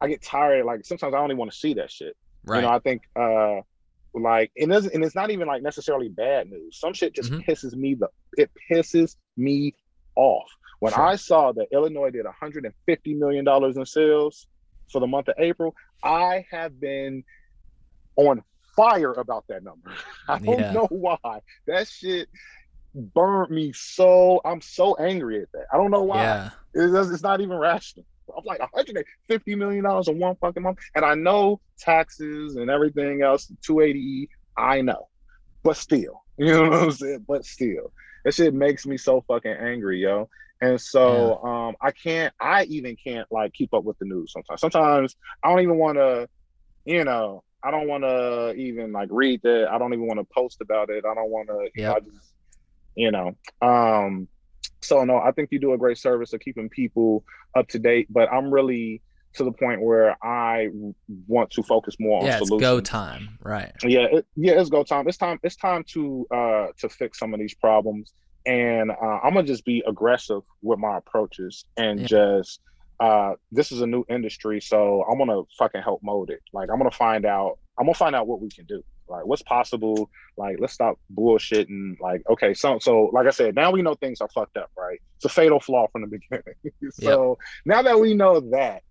I 0.00 0.08
get 0.08 0.22
tired. 0.22 0.66
Like 0.66 0.84
sometimes 0.84 1.14
I 1.14 1.18
don't 1.18 1.30
even 1.30 1.38
want 1.38 1.52
to 1.52 1.56
see 1.56 1.74
that 1.74 1.90
shit. 1.90 2.16
Right. 2.44 2.56
You 2.56 2.62
know, 2.62 2.68
I 2.68 2.78
think 2.80 3.02
uh 3.16 3.60
like 4.14 4.50
it 4.56 4.66
doesn't 4.66 4.94
and 4.94 5.04
it's 5.04 5.14
not 5.14 5.30
even 5.30 5.46
like 5.46 5.62
necessarily 5.62 6.08
bad 6.08 6.50
news. 6.50 6.78
Some 6.78 6.92
shit 6.92 7.14
just 7.14 7.30
mm-hmm. 7.30 7.50
pisses 7.50 7.74
me 7.74 7.94
the 7.94 8.08
it 8.36 8.50
pisses 8.70 9.16
me 9.36 9.74
off. 10.16 10.48
When 10.80 10.92
sure. 10.92 11.02
I 11.02 11.16
saw 11.16 11.52
that 11.52 11.66
Illinois 11.72 12.10
did 12.10 12.24
150 12.24 13.14
million 13.14 13.44
dollars 13.44 13.76
in 13.76 13.86
sales 13.86 14.46
for 14.90 15.00
the 15.00 15.06
month 15.06 15.28
of 15.28 15.34
April, 15.38 15.74
I 16.02 16.46
have 16.50 16.80
been 16.80 17.24
on 18.16 18.42
fire 18.78 19.12
about 19.12 19.44
that 19.48 19.64
number. 19.64 19.90
I 20.28 20.38
don't 20.38 20.58
yeah. 20.58 20.72
know 20.72 20.86
why. 20.90 21.40
That 21.66 21.88
shit 21.88 22.28
burned 22.94 23.50
me 23.50 23.72
so. 23.74 24.40
I'm 24.44 24.60
so 24.60 24.94
angry 24.96 25.42
at 25.42 25.52
that. 25.52 25.66
I 25.72 25.76
don't 25.76 25.90
know 25.90 26.04
why. 26.04 26.22
Yeah. 26.22 26.50
It's, 26.74 27.10
it's 27.10 27.22
not 27.22 27.40
even 27.40 27.58
rational. 27.58 28.06
I'm 28.36 28.44
like 28.44 28.60
150 28.60 29.54
million 29.54 29.84
dollars 29.84 30.08
in 30.08 30.18
one 30.18 30.36
fucking 30.36 30.62
month, 30.62 30.78
and 30.94 31.04
I 31.04 31.14
know 31.14 31.60
taxes 31.78 32.56
and 32.56 32.70
everything 32.70 33.22
else, 33.22 33.50
280e. 33.66 34.28
I 34.56 34.80
know, 34.82 35.08
but 35.62 35.76
still, 35.76 36.24
you 36.36 36.52
know 36.52 36.68
what 36.68 36.72
I'm 36.74 36.92
saying. 36.92 37.24
But 37.26 37.44
still, 37.44 37.92
that 38.24 38.34
shit 38.34 38.54
makes 38.54 38.86
me 38.86 38.96
so 38.96 39.24
fucking 39.26 39.50
angry, 39.52 40.02
yo. 40.02 40.28
And 40.60 40.80
so 40.80 41.40
yeah. 41.42 41.68
um, 41.68 41.76
I 41.80 41.90
can't. 41.92 42.34
I 42.40 42.64
even 42.64 42.96
can't 42.96 43.30
like 43.30 43.52
keep 43.54 43.72
up 43.72 43.84
with 43.84 43.98
the 43.98 44.04
news 44.04 44.32
sometimes. 44.32 44.60
Sometimes 44.60 45.16
I 45.42 45.48
don't 45.48 45.60
even 45.60 45.78
want 45.78 45.96
to, 45.96 46.28
you 46.84 47.04
know. 47.04 47.42
I 47.62 47.70
don't 47.70 47.88
want 47.88 48.04
to 48.04 48.54
even 48.54 48.92
like 48.92 49.08
read 49.10 49.42
that. 49.42 49.68
I 49.70 49.78
don't 49.78 49.92
even 49.92 50.06
want 50.06 50.20
to 50.20 50.26
post 50.32 50.60
about 50.60 50.90
it. 50.90 51.04
I 51.04 51.14
don't 51.14 51.30
want 51.30 51.48
to. 51.48 51.70
Yeah. 51.74 51.96
You 52.94 53.10
know. 53.10 53.36
Um. 53.62 54.28
So 54.80 55.04
no, 55.04 55.18
I 55.18 55.32
think 55.32 55.48
you 55.50 55.58
do 55.58 55.72
a 55.72 55.78
great 55.78 55.98
service 55.98 56.32
of 56.32 56.40
keeping 56.40 56.68
people 56.68 57.24
up 57.56 57.68
to 57.68 57.78
date. 57.78 58.06
But 58.10 58.32
I'm 58.32 58.52
really 58.52 59.02
to 59.34 59.44
the 59.44 59.52
point 59.52 59.80
where 59.80 60.16
I 60.24 60.68
want 61.26 61.50
to 61.50 61.62
focus 61.62 61.96
more 61.98 62.24
yeah, 62.24 62.34
on 62.34 62.46
solutions. 62.46 62.60
go 62.60 62.80
time, 62.80 63.38
right? 63.42 63.72
Yeah, 63.84 64.06
it, 64.10 64.26
yeah, 64.36 64.60
it's 64.60 64.70
go 64.70 64.82
time. 64.84 65.08
It's 65.08 65.16
time. 65.16 65.38
It's 65.42 65.56
time 65.56 65.84
to 65.92 66.26
uh 66.30 66.66
to 66.78 66.88
fix 66.88 67.18
some 67.18 67.34
of 67.34 67.40
these 67.40 67.54
problems, 67.54 68.12
and 68.46 68.90
uh, 68.90 69.18
I'm 69.22 69.34
gonna 69.34 69.46
just 69.46 69.64
be 69.64 69.82
aggressive 69.86 70.42
with 70.62 70.78
my 70.78 70.98
approaches 70.98 71.64
and 71.76 72.00
yeah. 72.00 72.06
just 72.06 72.60
uh, 73.00 73.34
this 73.52 73.70
is 73.72 73.80
a 73.80 73.86
new 73.86 74.04
industry, 74.08 74.60
so 74.60 75.04
I'm 75.10 75.18
gonna 75.18 75.42
fucking 75.58 75.82
help 75.82 76.02
mold 76.02 76.30
it. 76.30 76.40
Like 76.52 76.70
I'm 76.70 76.78
gonna 76.78 76.90
find 76.90 77.24
out. 77.24 77.58
I'm 77.78 77.86
gonna 77.86 77.94
find 77.94 78.16
out 78.16 78.26
what 78.26 78.40
we 78.40 78.48
can 78.48 78.64
do. 78.66 78.82
Like 79.08 79.24
what's 79.24 79.42
possible. 79.42 80.10
Like 80.36 80.56
let's 80.58 80.72
stop 80.72 80.98
bullshitting. 81.14 82.00
Like 82.00 82.22
okay, 82.28 82.54
so 82.54 82.78
so 82.80 83.10
like 83.12 83.26
I 83.26 83.30
said, 83.30 83.54
now 83.54 83.70
we 83.70 83.82
know 83.82 83.94
things 83.94 84.20
are 84.20 84.28
fucked 84.28 84.56
up. 84.56 84.70
Right? 84.76 85.00
It's 85.16 85.24
a 85.24 85.28
fatal 85.28 85.60
flaw 85.60 85.86
from 85.92 86.02
the 86.02 86.06
beginning. 86.30 86.54
so 86.92 87.38
yep. 87.66 87.76
now 87.76 87.82
that 87.82 88.00
we 88.00 88.14
know 88.14 88.40
that, 88.50 88.82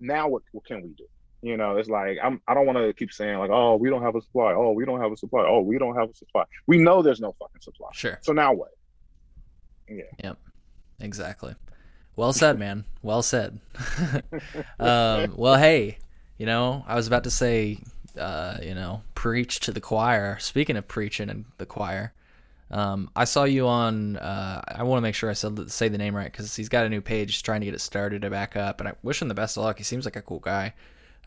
now 0.00 0.28
what 0.28 0.42
what 0.52 0.64
can 0.64 0.82
we 0.82 0.90
do? 0.90 1.06
You 1.42 1.56
know, 1.56 1.76
it's 1.76 1.88
like 1.88 2.18
I'm. 2.22 2.40
I 2.46 2.54
don't 2.54 2.66
want 2.66 2.78
to 2.78 2.92
keep 2.92 3.12
saying 3.12 3.38
like, 3.38 3.50
oh, 3.50 3.76
we 3.76 3.90
don't 3.90 4.02
have 4.02 4.14
a 4.14 4.22
supply. 4.22 4.54
Oh, 4.54 4.72
we 4.72 4.84
don't 4.84 5.00
have 5.00 5.10
a 5.10 5.16
supply. 5.16 5.44
Oh, 5.46 5.60
we 5.60 5.76
don't 5.76 5.96
have 5.96 6.10
a 6.10 6.14
supply. 6.14 6.44
We 6.66 6.78
know 6.78 7.02
there's 7.02 7.20
no 7.20 7.34
fucking 7.38 7.60
supply. 7.60 7.88
Sure. 7.92 8.18
So 8.22 8.32
now 8.32 8.52
what? 8.52 8.70
Yeah. 9.88 10.04
Yep. 10.22 10.38
Exactly. 11.00 11.54
Well 12.16 12.32
said, 12.32 12.58
man. 12.58 12.84
Well 13.02 13.22
said. 13.22 13.58
um, 14.78 15.34
well, 15.36 15.56
hey, 15.56 15.98
you 16.38 16.46
know, 16.46 16.84
I 16.86 16.94
was 16.94 17.06
about 17.06 17.24
to 17.24 17.30
say, 17.30 17.78
uh, 18.18 18.58
you 18.62 18.74
know, 18.74 19.02
preach 19.14 19.60
to 19.60 19.72
the 19.72 19.80
choir. 19.80 20.38
Speaking 20.38 20.76
of 20.76 20.86
preaching 20.88 21.30
and 21.30 21.46
the 21.58 21.66
choir, 21.66 22.12
um, 22.70 23.10
I 23.16 23.24
saw 23.24 23.44
you 23.44 23.66
on. 23.66 24.16
Uh, 24.16 24.62
I 24.66 24.82
want 24.82 24.98
to 24.98 25.02
make 25.02 25.14
sure 25.14 25.30
I 25.30 25.34
said, 25.34 25.70
say 25.70 25.88
the 25.88 25.98
name 25.98 26.14
right 26.14 26.30
because 26.30 26.54
he's 26.54 26.68
got 26.68 26.86
a 26.86 26.88
new 26.88 27.00
page. 27.00 27.42
Trying 27.42 27.60
to 27.60 27.66
get 27.66 27.74
it 27.74 27.80
started 27.80 28.22
to 28.22 28.30
back 28.30 28.56
up, 28.56 28.80
and 28.80 28.88
I 28.88 28.92
wish 29.02 29.22
him 29.22 29.28
the 29.28 29.34
best 29.34 29.56
of 29.56 29.64
luck. 29.64 29.78
He 29.78 29.84
seems 29.84 30.04
like 30.04 30.16
a 30.16 30.22
cool 30.22 30.40
guy. 30.40 30.74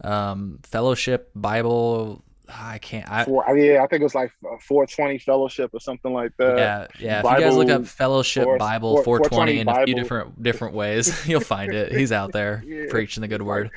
Um, 0.01 0.59
Fellowship 0.63 1.31
Bible 1.35 2.23
I 2.49 2.77
can't. 2.77 3.09
I, 3.09 3.25
Four, 3.25 3.45
yeah, 3.57 3.83
I 3.83 3.87
think 3.87 4.01
it 4.01 4.03
was 4.03 4.15
like 4.15 4.31
420 4.41 5.19
fellowship 5.19 5.71
or 5.73 5.79
something 5.79 6.13
like 6.13 6.31
that. 6.37 6.57
Yeah, 6.57 6.87
yeah. 6.99 7.21
Bible, 7.21 7.35
if 7.35 7.39
you 7.39 7.45
guys 7.45 7.57
look 7.57 7.69
up 7.69 7.85
fellowship 7.87 8.43
four, 8.43 8.57
Bible 8.57 9.03
420, 9.03 9.57
420 9.57 9.59
in 9.59 9.65
Bible. 9.65 9.81
a 9.81 9.85
few 9.85 9.95
different 9.95 10.43
different 10.43 10.73
ways, 10.75 11.27
you'll 11.27 11.41
find 11.41 11.73
it. 11.73 11.91
He's 11.91 12.11
out 12.11 12.31
there 12.31 12.63
yeah, 12.67 12.85
preaching 12.89 13.21
the 13.21 13.27
good 13.27 13.41
word. 13.41 13.71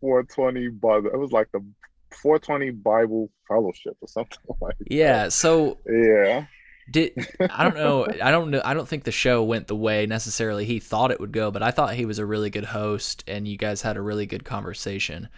420 0.00 0.68
Bible. 0.68 1.10
It 1.12 1.18
was 1.18 1.32
like 1.32 1.50
the 1.52 1.60
420 2.22 2.70
Bible 2.70 3.30
Fellowship 3.48 3.96
or 4.00 4.08
something 4.08 4.38
like. 4.60 4.76
Yeah. 4.86 5.24
That. 5.24 5.32
So. 5.32 5.78
Yeah. 5.86 6.46
Did 6.88 7.14
I 7.50 7.64
don't 7.64 7.74
know. 7.74 8.06
I 8.22 8.30
don't 8.30 8.50
know. 8.52 8.62
I 8.64 8.72
don't 8.72 8.86
think 8.86 9.02
the 9.02 9.10
show 9.10 9.42
went 9.42 9.66
the 9.66 9.74
way 9.74 10.06
necessarily 10.06 10.64
he 10.64 10.78
thought 10.78 11.10
it 11.10 11.18
would 11.18 11.32
go, 11.32 11.50
but 11.50 11.60
I 11.60 11.72
thought 11.72 11.94
he 11.94 12.06
was 12.06 12.20
a 12.20 12.24
really 12.24 12.48
good 12.48 12.66
host, 12.66 13.24
and 13.26 13.48
you 13.48 13.56
guys 13.56 13.82
had 13.82 13.96
a 13.96 14.00
really 14.00 14.24
good 14.24 14.44
conversation. 14.44 15.28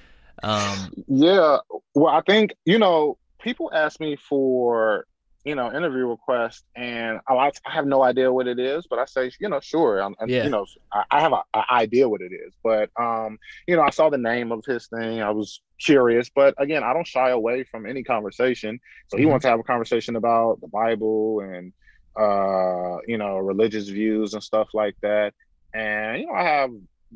Um, 0.42 0.92
yeah, 1.06 1.58
well, 1.94 2.14
I 2.14 2.22
think 2.22 2.54
you 2.64 2.78
know 2.78 3.18
people 3.40 3.70
ask 3.72 4.00
me 4.00 4.16
for 4.16 5.06
you 5.44 5.54
know 5.54 5.72
interview 5.72 6.06
requests, 6.06 6.62
and 6.76 7.20
I 7.26 7.34
like 7.34 7.54
I 7.66 7.72
have 7.72 7.86
no 7.86 8.02
idea 8.02 8.32
what 8.32 8.46
it 8.46 8.58
is, 8.58 8.86
but 8.88 8.98
I 8.98 9.04
say 9.06 9.30
you 9.40 9.48
know 9.48 9.60
sure, 9.60 10.00
I'm, 10.02 10.14
yeah. 10.26 10.44
you 10.44 10.50
know 10.50 10.66
I, 10.92 11.04
I 11.10 11.20
have 11.20 11.32
an 11.32 11.62
idea 11.70 12.08
what 12.08 12.20
it 12.20 12.32
is, 12.32 12.54
but 12.62 12.90
um, 13.00 13.38
you 13.66 13.76
know 13.76 13.82
I 13.82 13.90
saw 13.90 14.10
the 14.10 14.18
name 14.18 14.52
of 14.52 14.64
his 14.64 14.86
thing, 14.86 15.22
I 15.22 15.30
was 15.30 15.60
curious, 15.80 16.30
but 16.34 16.54
again 16.58 16.82
I 16.82 16.92
don't 16.92 17.06
shy 17.06 17.30
away 17.30 17.64
from 17.64 17.86
any 17.86 18.02
conversation. 18.02 18.80
So 19.08 19.16
he 19.16 19.24
mm-hmm. 19.24 19.30
wants 19.30 19.44
to 19.44 19.48
have 19.48 19.60
a 19.60 19.64
conversation 19.64 20.16
about 20.16 20.60
the 20.60 20.68
Bible 20.68 21.40
and 21.40 21.72
uh, 22.18 22.98
you 23.06 23.18
know 23.18 23.38
religious 23.38 23.88
views 23.88 24.34
and 24.34 24.42
stuff 24.42 24.68
like 24.74 24.96
that, 25.02 25.34
and 25.72 26.20
you 26.20 26.26
know 26.26 26.34
I 26.34 26.44
have 26.44 26.70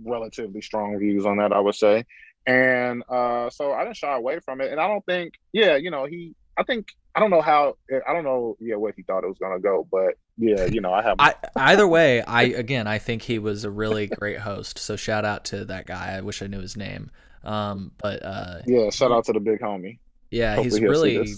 relatively 0.04 0.62
strong 0.62 0.98
views 0.98 1.26
on 1.26 1.38
that, 1.38 1.52
I 1.52 1.60
would 1.60 1.74
say. 1.74 2.04
And 2.46 3.02
uh, 3.08 3.50
so 3.50 3.72
I 3.72 3.84
didn't 3.84 3.96
shy 3.96 4.14
away 4.14 4.40
from 4.40 4.60
it. 4.60 4.70
And 4.72 4.80
I 4.80 4.88
don't 4.88 5.04
think, 5.06 5.34
yeah, 5.52 5.76
you 5.76 5.90
know, 5.90 6.04
he, 6.06 6.34
I 6.56 6.64
think, 6.64 6.88
I 7.14 7.20
don't 7.20 7.30
know 7.30 7.40
how, 7.42 7.76
I 8.06 8.12
don't 8.12 8.24
know, 8.24 8.56
yeah, 8.58 8.76
what 8.76 8.94
he 8.96 9.02
thought 9.02 9.22
it 9.22 9.28
was 9.28 9.38
going 9.38 9.52
to 9.52 9.60
go, 9.60 9.86
but 9.90 10.14
yeah, 10.38 10.64
you 10.64 10.80
know, 10.80 10.92
I 10.92 11.02
have. 11.02 11.16
I, 11.18 11.34
either 11.56 11.86
way, 11.86 12.22
I, 12.22 12.44
again, 12.44 12.86
I 12.86 12.98
think 12.98 13.22
he 13.22 13.38
was 13.38 13.64
a 13.64 13.70
really 13.70 14.06
great 14.06 14.38
host. 14.38 14.78
So 14.78 14.96
shout 14.96 15.24
out 15.24 15.44
to 15.46 15.64
that 15.66 15.86
guy. 15.86 16.16
I 16.16 16.20
wish 16.22 16.42
I 16.42 16.46
knew 16.46 16.60
his 16.60 16.76
name. 16.76 17.10
Um, 17.44 17.92
but 17.98 18.24
uh, 18.24 18.60
yeah, 18.66 18.90
shout 18.90 19.12
out 19.12 19.24
to 19.26 19.32
the 19.32 19.40
big 19.40 19.60
homie. 19.60 19.98
Yeah, 20.30 20.54
Hopefully 20.54 20.80
he's 20.80 20.80
really, 20.80 21.28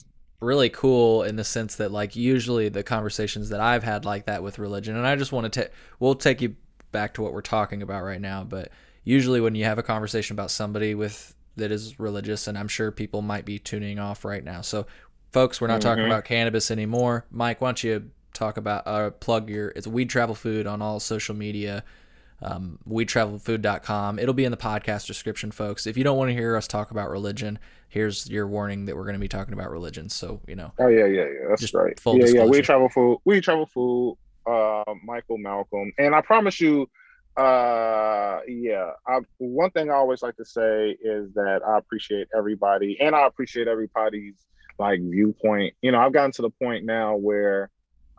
really 0.40 0.68
cool 0.68 1.22
in 1.24 1.36
the 1.36 1.44
sense 1.44 1.76
that 1.76 1.90
like 1.90 2.14
usually 2.14 2.68
the 2.68 2.82
conversations 2.82 3.48
that 3.48 3.60
I've 3.60 3.82
had 3.82 4.04
like 4.04 4.26
that 4.26 4.42
with 4.42 4.58
religion, 4.58 4.96
and 4.96 5.06
I 5.06 5.16
just 5.16 5.32
want 5.32 5.52
to 5.52 5.62
take, 5.62 5.72
we'll 5.98 6.14
take 6.14 6.40
you 6.40 6.56
back 6.92 7.14
to 7.14 7.22
what 7.22 7.32
we're 7.32 7.40
talking 7.40 7.82
about 7.82 8.04
right 8.04 8.20
now, 8.20 8.44
but 8.44 8.70
usually 9.04 9.40
when 9.40 9.54
you 9.54 9.64
have 9.64 9.78
a 9.78 9.82
conversation 9.82 10.34
about 10.34 10.50
somebody 10.50 10.94
with 10.94 11.34
that 11.56 11.70
is 11.70 12.00
religious, 12.00 12.48
and 12.48 12.58
I'm 12.58 12.68
sure 12.68 12.90
people 12.90 13.22
might 13.22 13.44
be 13.44 13.58
tuning 13.58 13.98
off 13.98 14.24
right 14.24 14.42
now. 14.42 14.60
So, 14.60 14.86
folks, 15.32 15.60
we're 15.60 15.68
not 15.68 15.80
mm-hmm. 15.80 15.88
talking 15.88 16.06
about 16.06 16.24
cannabis 16.24 16.70
anymore. 16.70 17.26
Mike, 17.30 17.60
why 17.60 17.68
don't 17.68 17.84
you 17.84 18.10
talk 18.34 18.56
about 18.56 18.86
uh, 18.86 19.10
plug 19.10 19.48
your 19.48 19.68
it's 19.70 19.86
weed 19.86 20.10
travel 20.10 20.34
food 20.34 20.66
on 20.66 20.82
all 20.82 21.00
social 21.00 21.34
media 21.34 21.82
um, 22.42 22.78
weedtravelfood.com 22.86 24.18
it'll 24.18 24.34
be 24.34 24.44
in 24.44 24.50
the 24.50 24.56
podcast 24.58 25.06
description 25.06 25.50
folks 25.50 25.86
if 25.86 25.96
you 25.96 26.04
don't 26.04 26.18
want 26.18 26.28
to 26.28 26.34
hear 26.34 26.56
us 26.56 26.66
talk 26.66 26.90
about 26.90 27.08
religion 27.08 27.58
here's 27.88 28.28
your 28.28 28.46
warning 28.46 28.84
that 28.84 28.96
we're 28.96 29.04
going 29.04 29.14
to 29.14 29.20
be 29.20 29.28
talking 29.28 29.54
about 29.54 29.70
religion 29.70 30.08
so 30.08 30.40
you 30.46 30.56
know 30.56 30.72
oh 30.80 30.88
yeah 30.88 31.06
yeah 31.06 31.22
yeah 31.22 31.48
that's 31.48 31.72
right 31.72 31.98
yeah 32.04 32.12
disclosure. 32.12 32.36
yeah 32.36 32.44
weed 32.44 32.64
travel 32.64 32.88
food 32.88 33.18
weed 33.24 33.42
travel 33.42 33.66
food 33.66 34.16
uh 34.46 34.82
michael 35.04 35.38
malcolm 35.38 35.92
and 35.96 36.14
i 36.14 36.20
promise 36.20 36.60
you 36.60 36.88
uh, 37.36 38.40
yeah. 38.46 38.90
I, 39.06 39.20
one 39.38 39.70
thing 39.70 39.90
I 39.90 39.94
always 39.94 40.22
like 40.22 40.36
to 40.36 40.44
say 40.44 40.96
is 41.00 41.32
that 41.34 41.60
I 41.66 41.78
appreciate 41.78 42.28
everybody, 42.36 42.96
and 43.00 43.14
I 43.14 43.26
appreciate 43.26 43.68
everybody's 43.68 44.34
like 44.78 45.00
viewpoint. 45.00 45.74
You 45.82 45.92
know, 45.92 45.98
I've 45.98 46.12
gotten 46.12 46.32
to 46.32 46.42
the 46.42 46.50
point 46.50 46.84
now 46.84 47.16
where, 47.16 47.70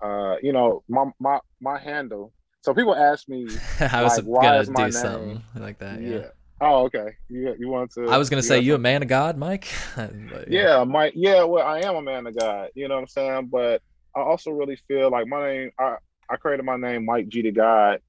uh, 0.01 0.35
you 0.41 0.51
know, 0.51 0.83
my 0.89 1.05
my 1.19 1.39
my 1.61 1.79
handle. 1.79 2.33
So 2.61 2.73
people 2.73 2.95
ask 2.95 3.29
me, 3.29 3.47
I 3.79 4.03
was 4.03 4.17
like, 4.17 4.25
why 4.25 4.57
is 4.57 4.69
my 4.69 4.89
name? 4.89 5.43
like 5.55 5.79
that. 5.79 6.01
Yeah. 6.01 6.09
yeah. 6.09 6.27
Oh, 6.61 6.83
okay. 6.85 7.15
You 7.29 7.55
you 7.57 7.69
want 7.69 7.91
to? 7.93 8.09
I 8.09 8.17
was 8.17 8.29
gonna 8.29 8.41
say 8.41 8.59
you 8.59 8.75
a 8.75 8.79
man 8.79 9.01
of 9.01 9.07
God, 9.07 9.37
Mike. 9.37 9.67
but, 9.95 10.49
yeah. 10.49 10.77
yeah, 10.79 10.83
Mike. 10.83 11.13
Yeah, 11.15 11.43
well, 11.43 11.65
I 11.65 11.79
am 11.79 11.95
a 11.95 12.01
man 12.01 12.27
of 12.27 12.37
God. 12.37 12.69
You 12.75 12.87
know 12.87 12.95
what 12.95 13.01
I'm 13.01 13.07
saying? 13.07 13.47
But 13.51 13.81
I 14.15 14.21
also 14.21 14.51
really 14.51 14.77
feel 14.87 15.09
like 15.09 15.27
my 15.27 15.47
name. 15.47 15.71
I 15.79 15.95
I 16.29 16.35
created 16.37 16.65
my 16.65 16.75
name 16.75 17.05
Mike 17.05 17.29
G 17.29 17.43
to 17.43 17.51
God 17.51 17.99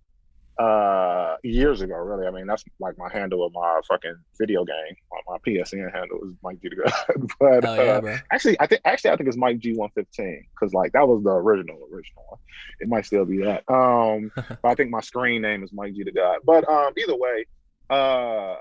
uh 0.58 1.36
years 1.42 1.82
ago 1.82 1.94
really. 1.96 2.26
I 2.26 2.30
mean 2.30 2.46
that's 2.46 2.64
like 2.80 2.96
my 2.96 3.10
handle 3.12 3.44
of 3.44 3.52
my 3.52 3.80
fucking 3.88 4.16
video 4.38 4.64
game. 4.64 4.96
My, 5.10 5.34
my 5.34 5.38
psn 5.46 5.92
handle 5.94 6.18
is 6.24 6.34
mike 6.42 6.60
g 6.62 6.70
but 7.40 7.64
yeah, 7.64 7.70
uh, 7.70 8.18
actually 8.32 8.58
i 8.60 8.66
think 8.66 8.80
actually 8.84 9.10
i 9.10 9.16
think 9.16 9.28
it's 9.28 9.36
mike 9.36 9.58
g115 9.58 10.40
because 10.54 10.72
like 10.72 10.92
that 10.92 11.06
was 11.06 11.22
the 11.22 11.30
original 11.30 11.76
original 11.92 12.24
one. 12.28 12.40
It 12.80 12.88
might 12.88 13.04
still 13.04 13.24
be 13.24 13.38
that. 13.38 13.64
Um 13.68 14.30
but 14.34 14.68
i 14.68 14.74
think 14.74 14.90
my 14.90 15.00
screen 15.00 15.42
name 15.42 15.62
is 15.62 15.72
mike 15.72 15.94
g 15.94 16.04
to 16.04 16.12
god. 16.12 16.38
But 16.44 16.68
um 16.68 16.92
either 16.96 17.16
way 17.16 17.46
uh 17.90 18.56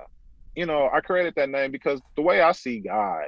you 0.56 0.66
know 0.66 0.89
i 0.93 1.00
created 1.00 1.34
that 1.36 1.50
name 1.50 1.72
because 1.72 2.02
the 2.16 2.22
way 2.22 2.41
i 2.41 2.52
see 2.52 2.80
god 2.80 3.26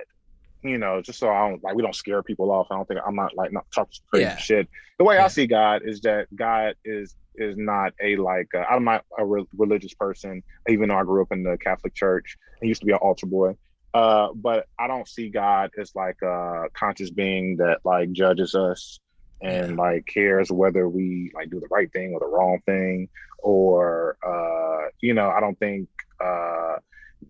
you 0.63 0.77
know, 0.77 1.01
just 1.01 1.19
so 1.19 1.29
I 1.29 1.49
don't 1.49 1.63
like 1.63 1.75
we 1.75 1.83
don't 1.83 1.95
scare 1.95 2.23
people 2.23 2.51
off. 2.51 2.67
I 2.71 2.75
don't 2.75 2.87
think 2.87 2.99
I'm 3.05 3.15
not 3.15 3.35
like 3.35 3.51
not 3.51 3.65
talking 3.73 3.99
crazy 4.09 4.23
yeah. 4.23 4.37
shit. 4.37 4.67
The 4.97 5.03
way 5.03 5.15
yeah. 5.15 5.25
I 5.25 5.27
see 5.27 5.47
God 5.47 5.81
is 5.85 6.01
that 6.01 6.27
God 6.35 6.75
is 6.83 7.15
is 7.35 7.55
not 7.57 7.93
a 8.01 8.15
like 8.15 8.47
uh, 8.55 8.63
I'm 8.69 8.83
not 8.83 9.05
a 9.17 9.25
re- 9.25 9.45
religious 9.55 9.93
person, 9.93 10.43
even 10.67 10.89
though 10.89 10.97
I 10.97 11.03
grew 11.03 11.21
up 11.21 11.31
in 11.31 11.43
the 11.43 11.57
Catholic 11.57 11.93
Church. 11.93 12.37
I 12.61 12.65
used 12.65 12.81
to 12.81 12.85
be 12.85 12.93
an 12.93 12.99
altar 12.99 13.27
boy, 13.27 13.55
uh, 13.93 14.29
but 14.33 14.65
I 14.79 14.87
don't 14.87 15.07
see 15.07 15.29
God 15.29 15.71
as 15.79 15.95
like 15.95 16.21
a 16.23 16.65
conscious 16.73 17.11
being 17.11 17.57
that 17.57 17.79
like 17.85 18.11
judges 18.11 18.55
us 18.55 18.99
and 19.41 19.71
yeah. 19.71 19.83
like 19.83 20.07
cares 20.07 20.51
whether 20.51 20.89
we 20.89 21.31
like 21.35 21.51
do 21.51 21.59
the 21.59 21.67
right 21.69 21.91
thing 21.93 22.13
or 22.13 22.19
the 22.19 22.25
wrong 22.25 22.59
thing, 22.65 23.09
or 23.39 24.17
uh, 24.25 24.89
you 25.01 25.13
know, 25.13 25.29
I 25.29 25.39
don't 25.39 25.57
think. 25.59 25.87
Uh, 26.19 26.77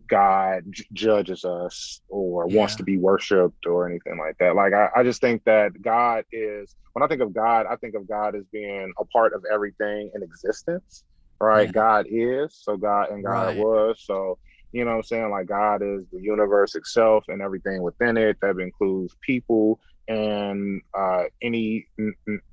God 0.10 0.64
j- 0.70 0.86
judges 0.94 1.46
us 1.46 2.02
or 2.10 2.48
yeah. 2.48 2.58
wants 2.58 2.76
to 2.76 2.84
be 2.84 2.98
worshipped 2.98 3.66
or 3.66 3.88
anything 3.88 4.18
like 4.18 4.38
that. 4.40 4.56
Like 4.56 4.74
I, 4.74 4.90
I 4.96 5.04
just 5.04 5.22
think 5.22 5.44
that 5.46 5.82
God 5.82 6.26
is 6.32 6.76
when 6.94 7.04
I 7.04 7.08
think 7.08 7.22
of 7.22 7.34
God, 7.34 7.66
I 7.70 7.76
think 7.76 7.96
of 7.96 8.08
God 8.08 8.36
as 8.36 8.44
being 8.52 8.94
a 9.00 9.06
part 9.06 9.34
of 9.34 9.44
everything 9.52 10.12
in 10.16 10.24
existence. 10.24 11.04
Right? 11.40 11.68
Yeah. 11.68 11.72
God 11.72 12.08
is, 12.10 12.58
so 12.60 12.78
God 12.78 13.12
and 13.12 13.24
God 13.24 13.48
right. 13.48 13.58
was. 13.58 14.02
So 14.04 14.40
you 14.72 14.84
know 14.84 14.92
what 14.92 14.98
I'm 14.98 15.04
saying? 15.04 15.30
Like 15.30 15.48
God 15.48 15.82
is 15.82 16.06
the 16.12 16.22
universe 16.22 16.76
itself 16.76 17.26
and 17.28 17.42
everything 17.42 17.82
within 17.82 18.18
it. 18.18 18.38
That 18.42 18.60
includes 18.60 19.16
people 19.26 19.80
and 20.08 20.82
uh, 20.98 21.24
any 21.42 21.88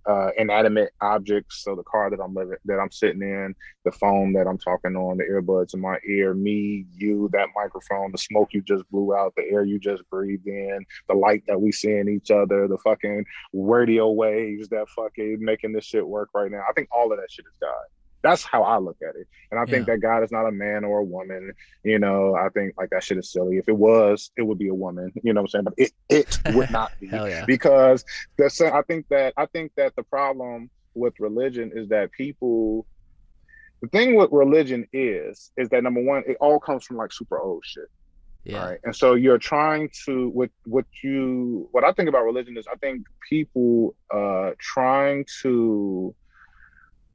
uh, 0.06 0.30
inanimate 0.36 0.90
objects. 1.00 1.62
So 1.62 1.74
the 1.74 1.84
car 1.84 2.10
that 2.10 2.20
I'm 2.20 2.34
living, 2.34 2.56
that 2.64 2.78
I'm 2.78 2.90
sitting 2.90 3.22
in, 3.22 3.54
the 3.84 3.92
phone 3.92 4.32
that 4.32 4.46
I'm 4.46 4.58
talking 4.58 4.96
on, 4.96 5.18
the 5.18 5.24
earbuds 5.24 5.74
in 5.74 5.80
my 5.80 5.98
ear, 6.08 6.34
me, 6.34 6.86
you, 6.94 7.28
that 7.32 7.48
microphone, 7.54 8.12
the 8.12 8.18
smoke 8.18 8.48
you 8.52 8.62
just 8.62 8.88
blew 8.90 9.14
out, 9.14 9.34
the 9.36 9.44
air 9.50 9.64
you 9.64 9.78
just 9.78 10.02
breathed 10.10 10.46
in, 10.46 10.84
the 11.08 11.14
light 11.14 11.44
that 11.46 11.60
we 11.60 11.72
see 11.72 11.92
in 11.92 12.08
each 12.08 12.30
other, 12.30 12.66
the 12.66 12.78
fucking 12.78 13.24
radio 13.52 14.10
waves 14.10 14.68
that 14.68 14.88
fucking 14.88 15.38
making 15.40 15.72
this 15.72 15.84
shit 15.84 16.06
work 16.06 16.30
right 16.34 16.50
now. 16.50 16.62
I 16.68 16.72
think 16.72 16.88
all 16.90 17.12
of 17.12 17.18
that 17.18 17.30
shit 17.30 17.46
is 17.46 17.56
God. 17.60 17.72
That's 18.24 18.42
how 18.42 18.62
I 18.62 18.78
look 18.78 18.96
at 19.06 19.16
it. 19.16 19.28
And 19.50 19.60
I 19.60 19.66
think 19.66 19.86
that 19.86 20.00
God 20.00 20.24
is 20.24 20.32
not 20.32 20.46
a 20.46 20.50
man 20.50 20.82
or 20.82 21.00
a 21.00 21.04
woman. 21.04 21.52
You 21.82 21.98
know, 21.98 22.34
I 22.34 22.48
think 22.48 22.72
like 22.78 22.88
that 22.88 23.04
shit 23.04 23.18
is 23.18 23.30
silly. 23.30 23.58
If 23.58 23.68
it 23.68 23.76
was, 23.76 24.30
it 24.38 24.42
would 24.42 24.58
be 24.58 24.68
a 24.68 24.74
woman. 24.74 25.12
You 25.22 25.32
know 25.32 25.42
what 25.42 25.54
I'm 25.54 25.64
saying? 25.64 25.64
But 25.64 25.74
it 25.76 25.92
it 26.08 26.54
would 26.54 26.70
not 26.70 26.92
be 27.00 27.06
yeah. 27.06 27.44
because 27.46 28.04
that's 28.36 28.60
I 28.60 28.82
think 28.82 29.08
that 29.08 29.34
I 29.36 29.46
think 29.46 29.72
that 29.76 29.94
the 29.94 30.02
problem 30.02 30.70
with 30.94 31.20
religion 31.20 31.70
is 31.74 31.88
that 31.88 32.12
people 32.12 32.86
the 33.82 33.88
thing 33.88 34.16
with 34.16 34.30
religion 34.32 34.86
is 34.92 35.52
is 35.58 35.68
that 35.68 35.82
number 35.82 36.02
one, 36.02 36.22
it 36.26 36.38
all 36.40 36.58
comes 36.58 36.84
from 36.84 36.96
like 36.96 37.12
super 37.12 37.38
old 37.38 37.62
shit. 37.64 37.90
Yeah. 38.44 38.66
Right. 38.66 38.80
And 38.84 38.94
so 38.96 39.14
you're 39.14 39.38
trying 39.38 39.90
to 40.06 40.28
what 40.30 40.50
what 40.64 40.86
you 41.02 41.68
what 41.72 41.84
I 41.84 41.92
think 41.92 42.08
about 42.08 42.24
religion 42.24 42.56
is 42.56 42.66
I 42.70 42.76
think 42.76 43.06
people 43.28 43.94
uh 44.10 44.52
trying 44.58 45.26
to 45.42 46.14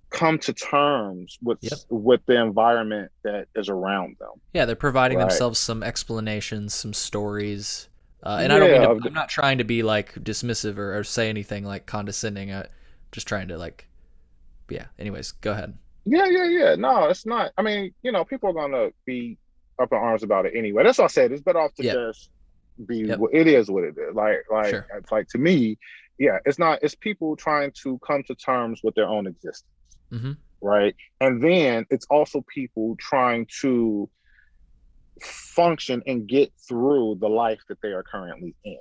come 0.09 0.39
to 0.39 0.53
terms 0.53 1.37
with 1.41 1.59
yep. 1.61 1.73
with 1.89 2.21
the 2.25 2.41
environment 2.41 3.11
that 3.23 3.47
is 3.55 3.69
around 3.69 4.17
them. 4.19 4.31
Yeah, 4.53 4.65
they're 4.65 4.75
providing 4.75 5.17
right. 5.17 5.29
themselves 5.29 5.59
some 5.59 5.83
explanations, 5.83 6.73
some 6.73 6.93
stories. 6.93 7.87
Uh, 8.23 8.39
and 8.41 8.51
yeah, 8.51 8.55
I 8.55 8.59
don't 8.59 8.71
mean 8.71 9.01
to, 9.01 9.07
I'm 9.07 9.13
not 9.13 9.29
trying 9.29 9.59
to 9.59 9.63
be 9.63 9.83
like 9.83 10.13
dismissive 10.15 10.77
or, 10.77 10.97
or 10.97 11.03
say 11.03 11.29
anything 11.29 11.63
like 11.63 11.85
condescending. 11.85 12.51
I'm 12.51 12.65
just 13.11 13.27
trying 13.27 13.47
to 13.49 13.57
like, 13.57 13.87
yeah. 14.69 14.85
Anyways, 14.97 15.31
go 15.33 15.51
ahead. 15.51 15.77
Yeah, 16.05 16.25
yeah, 16.25 16.45
yeah. 16.45 16.75
No, 16.75 17.05
it's 17.05 17.25
not. 17.25 17.51
I 17.57 17.61
mean, 17.61 17.93
you 18.01 18.11
know, 18.11 18.25
people 18.25 18.49
are 18.49 18.53
gonna 18.53 18.89
be 19.05 19.37
up 19.81 19.91
in 19.91 19.97
arms 19.97 20.23
about 20.23 20.45
it 20.45 20.53
anyway. 20.55 20.83
That's 20.83 20.97
what 20.97 21.05
I 21.05 21.07
said. 21.07 21.31
It's 21.31 21.41
better 21.41 21.59
off 21.59 21.73
to 21.75 21.83
yep. 21.83 21.95
just 21.95 22.29
be. 22.87 22.99
Yep. 22.99 23.19
It 23.31 23.47
is 23.47 23.69
what 23.69 23.83
it 23.83 23.95
is. 23.97 24.15
Like, 24.15 24.43
like, 24.51 24.69
sure. 24.69 24.87
it's 24.97 25.11
like 25.11 25.27
to 25.29 25.37
me, 25.37 25.77
yeah. 26.17 26.39
It's 26.45 26.57
not. 26.57 26.79
It's 26.81 26.95
people 26.95 27.35
trying 27.35 27.71
to 27.83 27.99
come 27.99 28.23
to 28.23 28.35
terms 28.35 28.81
with 28.83 28.95
their 28.95 29.07
own 29.07 29.27
existence 29.27 29.69
mm-hmm. 30.11 30.31
right? 30.61 30.95
And 31.21 31.41
then 31.41 31.85
it's 31.89 32.05
also 32.09 32.43
people 32.53 32.95
trying 32.99 33.47
to 33.61 34.09
function 35.21 36.01
and 36.07 36.27
get 36.27 36.51
through 36.67 37.17
the 37.19 37.27
life 37.27 37.59
that 37.67 37.81
they 37.81 37.89
are 37.89 38.03
currently 38.03 38.55
in, 38.63 38.77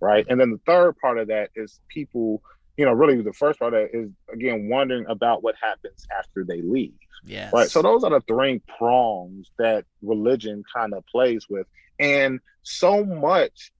right? 0.00 0.24
And 0.28 0.40
then 0.40 0.50
the 0.50 0.60
third 0.66 0.96
part 0.98 1.18
of 1.18 1.28
that 1.28 1.50
is 1.54 1.80
people, 1.88 2.42
you 2.76 2.84
know, 2.84 2.92
really 2.92 3.20
the 3.20 3.32
first 3.32 3.58
part 3.58 3.74
of 3.74 3.82
that 3.82 3.98
is 3.98 4.10
again 4.32 4.68
wondering 4.68 5.06
about 5.08 5.42
what 5.42 5.54
happens 5.60 6.06
after 6.16 6.44
they 6.44 6.62
leave. 6.62 6.94
Yeah. 7.24 7.50
Right. 7.52 7.70
So 7.70 7.82
those 7.82 8.02
are 8.04 8.10
the 8.10 8.20
three 8.26 8.60
prongs 8.78 9.50
that 9.58 9.84
religion 10.02 10.64
kind 10.74 10.92
of 10.94 11.06
plays 11.06 11.46
with. 11.48 11.66
And 12.00 12.40
so 12.62 13.04
much 13.04 13.70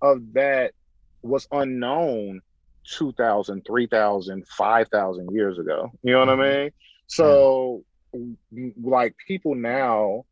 of 0.00 0.20
that 0.34 0.72
was 1.22 1.48
unknown 1.50 2.42
2,000, 2.84 3.64
3,000, 3.66 4.46
5,000 4.48 5.28
years 5.32 5.58
ago. 5.58 5.90
You 6.02 6.12
know 6.12 6.18
what 6.20 6.28
mm-hmm. 6.28 6.40
I 6.40 6.62
mean? 6.62 6.70
So, 7.06 7.84
like, 8.82 9.14
people 9.26 9.54
now, 9.54 10.24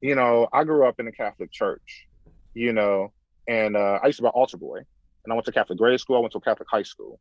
you 0.00 0.14
know, 0.14 0.48
I 0.52 0.64
grew 0.64 0.86
up 0.86 1.00
in 1.00 1.08
a 1.08 1.12
Catholic 1.12 1.50
church, 1.50 2.06
you 2.54 2.72
know, 2.72 3.12
and 3.48 3.76
uh, 3.76 3.98
I 4.02 4.06
used 4.06 4.18
to 4.18 4.22
be 4.22 4.28
an 4.28 4.32
altar 4.34 4.56
boy. 4.56 4.78
And 5.24 5.32
I 5.32 5.34
went 5.34 5.46
to 5.46 5.52
Catholic 5.52 5.78
grade 5.78 6.00
school, 6.00 6.16
I 6.16 6.20
went 6.20 6.32
to 6.32 6.40
Catholic 6.40 6.68
high 6.70 6.82
school. 6.82 7.20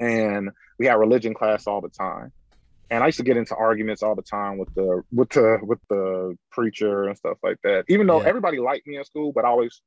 And 0.00 0.50
we 0.78 0.86
had 0.86 0.94
religion 0.94 1.34
class 1.34 1.66
all 1.66 1.80
the 1.80 1.88
time. 1.88 2.32
And 2.90 3.02
I 3.02 3.06
used 3.06 3.18
to 3.18 3.24
get 3.24 3.36
into 3.36 3.54
arguments 3.54 4.02
all 4.02 4.14
the 4.14 4.22
time 4.22 4.58
with 4.58 4.74
the 4.74 5.02
with 5.10 5.30
the 5.30 5.58
with 5.62 5.78
the 5.88 6.36
preacher 6.50 7.04
and 7.04 7.16
stuff 7.16 7.38
like 7.42 7.56
that. 7.64 7.84
Even 7.88 8.06
though 8.06 8.20
yeah. 8.20 8.28
everybody 8.28 8.58
liked 8.58 8.86
me 8.86 8.98
in 8.98 9.04
school, 9.04 9.32
but 9.32 9.46
I 9.46 9.48
always 9.48 9.80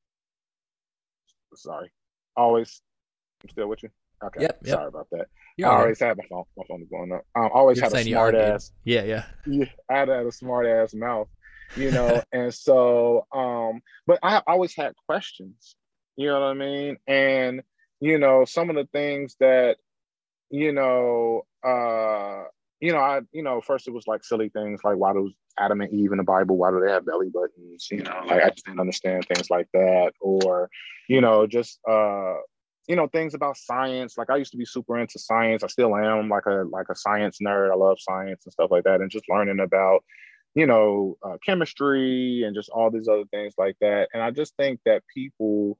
sorry, 1.53 1.91
always 2.35 2.81
I'm 3.45 3.49
still 3.49 3.67
with 3.67 3.83
you. 3.83 3.89
Okay. 4.23 4.41
Yep. 4.41 4.59
yep. 4.63 4.75
Sorry 4.75 4.87
about 4.87 5.07
that. 5.11 5.27
You're 5.55 5.69
I 5.69 5.81
always 5.81 6.01
right. 6.01 6.07
had 6.07 6.17
my 6.17 6.23
phone. 6.27 6.45
My 6.57 6.63
phone 6.67 6.79
was 6.79 6.89
going 6.89 7.11
up. 7.11 7.25
Um, 7.35 7.51
always 7.53 7.77
You're 7.77 7.85
had 7.85 7.93
a 7.93 8.03
smart 8.03 8.33
ass. 8.33 8.71
Yeah, 8.83 9.03
yeah. 9.03 9.25
Yeah, 9.45 9.65
I 9.89 9.97
had 9.99 10.09
a 10.09 10.31
smart 10.31 10.65
ass 10.65 10.95
mouth, 10.95 11.27
you 11.75 11.91
know. 11.91 12.23
and 12.31 12.51
so, 12.51 13.27
um, 13.31 13.81
but 14.07 14.17
I 14.23 14.41
always 14.47 14.75
had 14.75 14.93
questions. 15.07 15.75
You 16.15 16.29
know 16.29 16.39
what 16.39 16.47
I 16.47 16.53
mean? 16.55 16.97
And 17.07 17.61
you 18.01 18.17
know, 18.17 18.45
some 18.45 18.69
of 18.69 18.75
the 18.75 18.87
things 18.91 19.35
that, 19.39 19.77
you 20.49 20.71
know, 20.71 21.43
uh, 21.63 22.45
you 22.79 22.91
know, 22.91 22.99
I, 22.99 23.21
you 23.31 23.43
know, 23.43 23.61
first 23.61 23.87
it 23.87 23.93
was 23.93 24.07
like 24.07 24.23
silly 24.23 24.49
things 24.49 24.81
like 24.83 24.97
why 24.97 25.13
does 25.13 25.31
Adam 25.59 25.81
and 25.81 25.93
Eve 25.93 26.11
in 26.11 26.17
the 26.17 26.23
Bible, 26.23 26.57
why 26.57 26.71
do 26.71 26.81
they 26.83 26.91
have 26.91 27.05
belly 27.05 27.29
buttons? 27.29 27.87
You 27.91 28.03
know, 28.03 28.21
like 28.25 28.43
I 28.43 28.49
just 28.49 28.65
didn't 28.65 28.79
understand 28.79 29.25
things 29.27 29.49
like 29.51 29.67
that, 29.73 30.13
or, 30.19 30.69
you 31.07 31.21
know, 31.21 31.45
just 31.45 31.79
uh 31.87 32.35
you 32.87 32.95
know 32.95 33.07
things 33.07 33.33
about 33.33 33.57
science. 33.57 34.17
Like 34.17 34.29
i 34.29 34.37
used 34.37 34.51
to 34.51 34.57
be 34.57 34.65
super 34.65 34.97
into 34.97 35.19
science. 35.19 35.63
I 35.63 35.67
still 35.67 35.95
am 35.95 36.29
like 36.29 36.45
a 36.45 36.63
like 36.69 36.87
a 36.89 36.95
science 36.95 37.39
nerd. 37.45 37.71
I 37.71 37.75
love 37.75 37.97
science 37.99 38.45
and 38.45 38.53
stuff 38.53 38.71
like 38.71 38.83
that 38.83 39.01
and 39.01 39.11
just 39.11 39.25
learning 39.29 39.59
about 39.59 40.03
you 40.53 40.65
know 40.65 41.17
uh, 41.23 41.37
chemistry 41.45 42.43
and 42.43 42.55
just 42.55 42.69
all 42.69 42.91
these 42.91 43.07
other 43.07 43.25
things 43.31 43.53
like 43.57 43.75
that. 43.81 44.09
And 44.13 44.21
i 44.23 44.31
just 44.31 44.55
think 44.55 44.79
that 44.85 45.03
people 45.13 45.77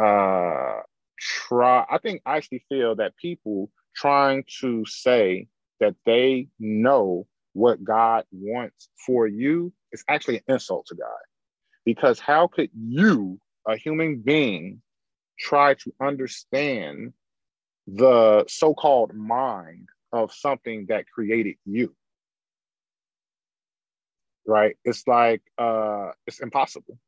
uh 0.00 0.80
try 1.18 1.86
i 1.90 1.98
think 1.98 2.20
i 2.26 2.36
actually 2.36 2.62
feel 2.68 2.94
that 2.96 3.16
people 3.16 3.70
trying 3.94 4.44
to 4.60 4.84
say 4.84 5.48
that 5.80 5.94
they 6.04 6.48
know 6.58 7.26
what 7.54 7.82
god 7.82 8.24
wants 8.30 8.90
for 9.06 9.26
you 9.26 9.72
is 9.92 10.04
actually 10.08 10.36
an 10.36 10.42
insult 10.48 10.86
to 10.86 10.94
god. 10.94 11.24
Because 11.86 12.20
how 12.20 12.48
could 12.48 12.70
you 12.74 13.40
a 13.66 13.76
human 13.76 14.20
being 14.20 14.82
try 15.38 15.74
to 15.74 15.92
understand 16.00 17.12
the 17.86 18.44
so-called 18.48 19.14
mind 19.14 19.88
of 20.12 20.32
something 20.32 20.86
that 20.88 21.04
created 21.08 21.56
you 21.64 21.94
right? 24.46 24.76
It's 24.84 25.06
like 25.06 25.42
uh 25.58 26.10
it's 26.26 26.40
impossible. 26.40 26.98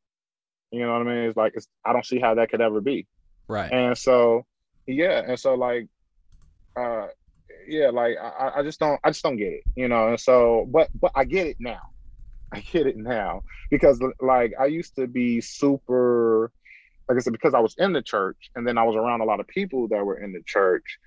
You 0.71 0.81
know 0.81 0.93
what 0.93 1.03
i 1.03 1.05
mean? 1.05 1.29
It's 1.29 1.37
like 1.37 1.53
it's 1.55 1.69
i 1.85 1.93
don't 1.93 2.05
see 2.05 2.19
how 2.19 2.35
that 2.35 2.51
could 2.51 2.61
ever 2.61 2.81
be. 2.81 3.07
Right. 3.49 3.73
And 3.73 3.97
so 3.97 4.45
yeah 4.87 5.23
and 5.27 5.39
so 5.39 5.55
like 5.55 5.87
uh 6.79 7.07
yeah 7.67 7.91
like 7.91 8.17
i 8.17 8.53
i 8.57 8.63
just 8.63 8.81
don't 8.81 8.99
i 9.05 9.11
just 9.11 9.23
don't 9.23 9.37
get 9.37 9.53
it 9.53 9.65
you 9.77 9.89
know? 9.89 10.09
And 10.09 10.21
so 10.21 10.67
but 10.71 10.89
but 11.01 11.13
i 11.15 11.25
get 11.25 11.47
it 11.47 11.57
now. 11.59 11.81
I 12.53 12.61
get 12.61 12.87
it 12.87 12.97
now. 12.97 13.43
Because 13.71 14.03
like 14.21 14.55
I 14.59 14.67
used 14.67 14.97
to 14.97 15.07
be 15.07 15.41
super 15.41 16.51
like 17.09 17.17
I 17.17 17.21
said, 17.21 17.33
because 17.33 17.55
I 17.55 17.61
was 17.61 17.75
in 17.79 17.93
the 17.93 18.03
church 18.03 18.51
and 18.55 18.67
then 18.67 18.77
I 18.79 18.85
was 18.85 18.97
around 18.97 19.21
a 19.21 19.25
lot 19.25 19.41
of 19.41 19.49
people 19.49 19.89
that 19.89 20.05
were 20.05 20.19
in 20.19 20.33
the 20.33 20.43
church, 20.45 20.99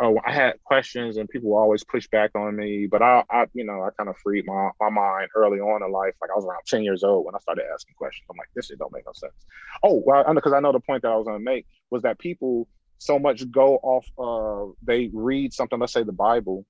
oh, 0.00 0.18
I 0.24 0.32
had 0.32 0.54
questions 0.64 1.16
and 1.16 1.28
people 1.28 1.54
always 1.54 1.84
push 1.84 2.08
back 2.08 2.32
on 2.34 2.56
me. 2.56 2.88
But 2.90 3.02
I, 3.02 3.24
I 3.30 3.46
you 3.54 3.64
know, 3.64 3.82
I 3.82 3.90
kind 3.96 4.08
of 4.08 4.16
freed 4.18 4.44
my, 4.46 4.70
my 4.80 4.90
mind 4.90 5.28
early 5.34 5.60
on 5.60 5.82
in 5.84 5.92
life. 5.92 6.14
Like 6.20 6.30
I 6.30 6.34
was 6.34 6.44
around 6.44 6.62
10 6.66 6.82
years 6.82 7.04
old 7.04 7.26
when 7.26 7.34
I 7.34 7.38
started 7.38 7.64
asking 7.72 7.94
questions. 7.96 8.26
I'm 8.30 8.36
like, 8.36 8.48
this 8.54 8.66
shit 8.66 8.78
don't 8.78 8.92
make 8.92 9.06
no 9.06 9.12
sense. 9.14 9.34
Oh, 9.82 10.02
well, 10.04 10.24
because 10.34 10.52
I 10.52 10.60
know 10.60 10.72
the 10.72 10.80
point 10.80 11.02
that 11.02 11.12
I 11.12 11.16
was 11.16 11.26
going 11.26 11.38
to 11.38 11.44
make 11.44 11.66
was 11.90 12.02
that 12.02 12.18
people 12.18 12.68
so 12.98 13.18
much 13.18 13.48
go 13.50 13.76
off, 13.76 14.06
uh, 14.18 14.72
they 14.82 15.10
read 15.12 15.52
something, 15.52 15.78
let's 15.78 15.92
say 15.92 16.02
the 16.02 16.12
Bible, 16.12 16.66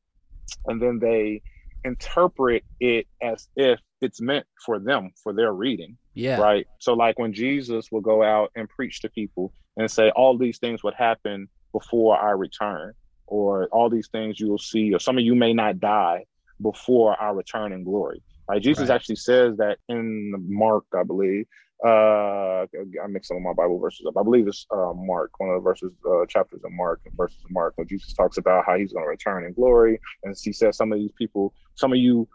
and 0.67 0.81
then 0.81 0.99
they 1.01 1.43
interpret 1.85 2.63
it 2.79 3.07
as 3.23 3.49
if 3.57 3.81
it's 4.01 4.21
meant 4.21 4.47
for 4.65 4.79
them, 4.79 5.11
for 5.23 5.33
their 5.33 5.53
reading. 5.53 5.97
Yeah. 6.15 6.41
Right. 6.41 6.67
So 6.79 6.95
like 6.95 7.19
when 7.19 7.33
Jesus 7.33 7.91
will 7.93 8.01
go 8.01 8.23
out 8.23 8.51
and 8.55 8.69
preach 8.69 9.01
to 9.01 9.09
people 9.11 9.53
and 9.77 9.91
say 9.91 10.11
all 10.11 10.37
these 10.37 10.59
things 10.59 10.83
would 10.83 10.95
happen 10.95 11.49
before 11.73 12.19
I 12.19 12.33
return, 12.33 12.95
or 13.27 13.69
all 13.69 13.89
these 13.89 14.09
things 14.09 14.41
you 14.41 14.49
will 14.49 14.59
see, 14.59 14.93
or 14.93 14.99
some 14.99 15.17
of 15.17 15.25
you 15.25 15.35
may 15.37 15.55
not 15.55 15.79
die 15.79 16.25
before 16.61 17.21
I 17.23 17.31
return 17.31 17.73
in 17.73 17.85
glory. 17.85 18.23
Like 18.49 18.63
Jesus 18.63 18.89
right. 18.89 18.97
actually 18.97 19.17
says 19.17 19.57
that 19.59 19.79
in 19.89 20.35
Mark, 20.49 20.85
I 20.95 21.05
believe. 21.05 21.47
Uh, 21.83 22.67
I 23.03 23.07
mix 23.09 23.29
some 23.29 23.39
of 23.39 23.43
my 23.43 23.55
Bible 23.55 23.79
verses 23.79 24.05
up. 24.07 24.15
I 24.19 24.23
believe 24.23 24.47
it's 24.47 24.67
uh, 24.71 24.93
Mark, 24.95 25.31
one 25.39 25.49
of 25.49 25.55
the 25.55 25.65
verses, 25.65 25.93
uh, 26.05 26.27
chapters 26.27 26.61
of 26.63 26.73
Mark, 26.73 27.01
and 27.07 27.17
verses 27.17 27.39
of 27.43 27.51
Mark, 27.53 27.73
when 27.77 27.89
Jesus 27.89 28.13
talks 28.13 28.37
about 28.37 28.67
how 28.67 28.77
he's 28.77 28.93
going 28.93 29.05
to 29.05 29.09
return 29.09 29.47
in 29.47 29.55
glory, 29.55 29.99
and 30.25 30.37
he 30.43 30.53
says 30.53 30.77
some 30.77 30.93
of 30.93 30.99
these 30.99 31.13
people, 31.17 31.55
some 31.77 31.93
of 31.93 31.99
you 31.99 32.29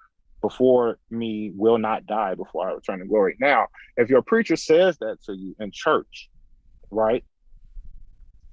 before 0.45 0.99
me 1.09 1.51
will 1.55 1.79
not 1.79 2.05
die 2.05 2.35
before 2.35 2.69
I 2.69 2.73
return 2.73 2.99
to 2.99 3.05
glory. 3.05 3.35
Now, 3.39 3.65
if 3.97 4.11
your 4.11 4.21
preacher 4.21 4.55
says 4.55 4.95
that 4.99 5.17
to 5.23 5.33
you 5.33 5.55
in 5.59 5.71
church, 5.73 6.29
right? 6.91 7.25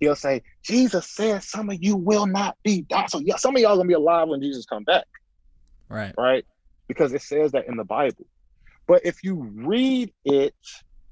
He'll 0.00 0.16
say, 0.16 0.40
Jesus 0.64 1.10
says 1.10 1.46
some 1.46 1.68
of 1.68 1.76
you 1.82 1.96
will 1.96 2.24
not 2.24 2.56
be 2.64 2.80
die. 2.80 3.08
So 3.08 3.20
yeah, 3.22 3.36
some 3.36 3.54
of 3.54 3.60
y'all 3.60 3.76
gonna 3.76 3.88
be 3.88 3.92
alive 3.92 4.28
when 4.28 4.40
Jesus 4.40 4.64
come 4.64 4.84
back. 4.84 5.04
Right. 5.90 6.14
Right. 6.16 6.46
Because 6.88 7.12
it 7.12 7.20
says 7.20 7.52
that 7.52 7.68
in 7.68 7.76
the 7.76 7.84
Bible. 7.84 8.24
But 8.88 9.04
if 9.04 9.22
you 9.22 9.34
read 9.54 10.14
it, 10.24 10.54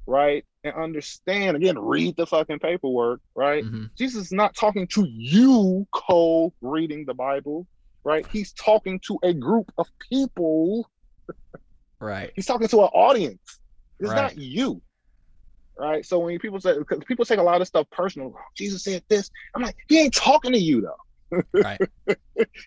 right, 0.06 0.46
and 0.64 0.74
understand, 0.74 1.58
again, 1.58 1.78
read 1.78 2.16
the 2.16 2.26
fucking 2.26 2.58
paperwork, 2.58 3.20
right? 3.36 3.64
Mm-hmm. 3.64 3.84
Jesus 3.98 4.26
is 4.26 4.32
not 4.32 4.56
talking 4.56 4.86
to 4.94 5.06
you, 5.06 5.86
Cole, 5.92 6.54
reading 6.62 7.04
the 7.04 7.14
Bible 7.14 7.66
right? 8.04 8.26
He's 8.30 8.52
talking 8.52 9.00
to 9.06 9.18
a 9.22 9.32
group 9.32 9.70
of 9.78 9.86
people. 10.10 10.88
Right. 12.00 12.32
He's 12.34 12.46
talking 12.46 12.68
to 12.68 12.82
an 12.82 12.88
audience. 12.94 13.60
It's 13.98 14.10
right. 14.10 14.22
not 14.22 14.38
you. 14.38 14.80
Right. 15.78 16.04
So 16.04 16.18
when 16.18 16.38
people 16.38 16.60
say, 16.60 16.76
because 16.78 17.00
people 17.06 17.24
take 17.24 17.38
a 17.38 17.42
lot 17.42 17.60
of 17.60 17.66
stuff 17.66 17.86
personal, 17.90 18.34
oh, 18.36 18.40
Jesus 18.56 18.84
said 18.84 19.02
this. 19.08 19.30
I'm 19.54 19.62
like, 19.62 19.76
he 19.88 19.98
ain't 19.98 20.14
talking 20.14 20.52
to 20.52 20.58
you 20.58 20.82
though. 20.82 21.42
Right. 21.54 21.80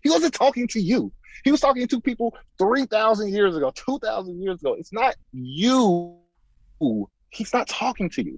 he 0.04 0.10
wasn't 0.10 0.34
talking 0.34 0.68
to 0.70 0.80
you. 0.80 1.12
He 1.44 1.52
was 1.52 1.60
talking 1.60 1.86
to 1.86 2.00
people 2.00 2.34
3,000 2.60 3.34
years 3.34 3.58
ago, 3.58 3.72
2,000 3.76 4.42
years 4.42 4.62
ago. 4.62 4.76
It's 4.76 4.94
not 4.94 5.16
you. 5.34 6.18
He's 7.30 7.54
not 7.54 7.68
talking 7.68 8.10
to 8.12 8.24
you. 8.24 8.38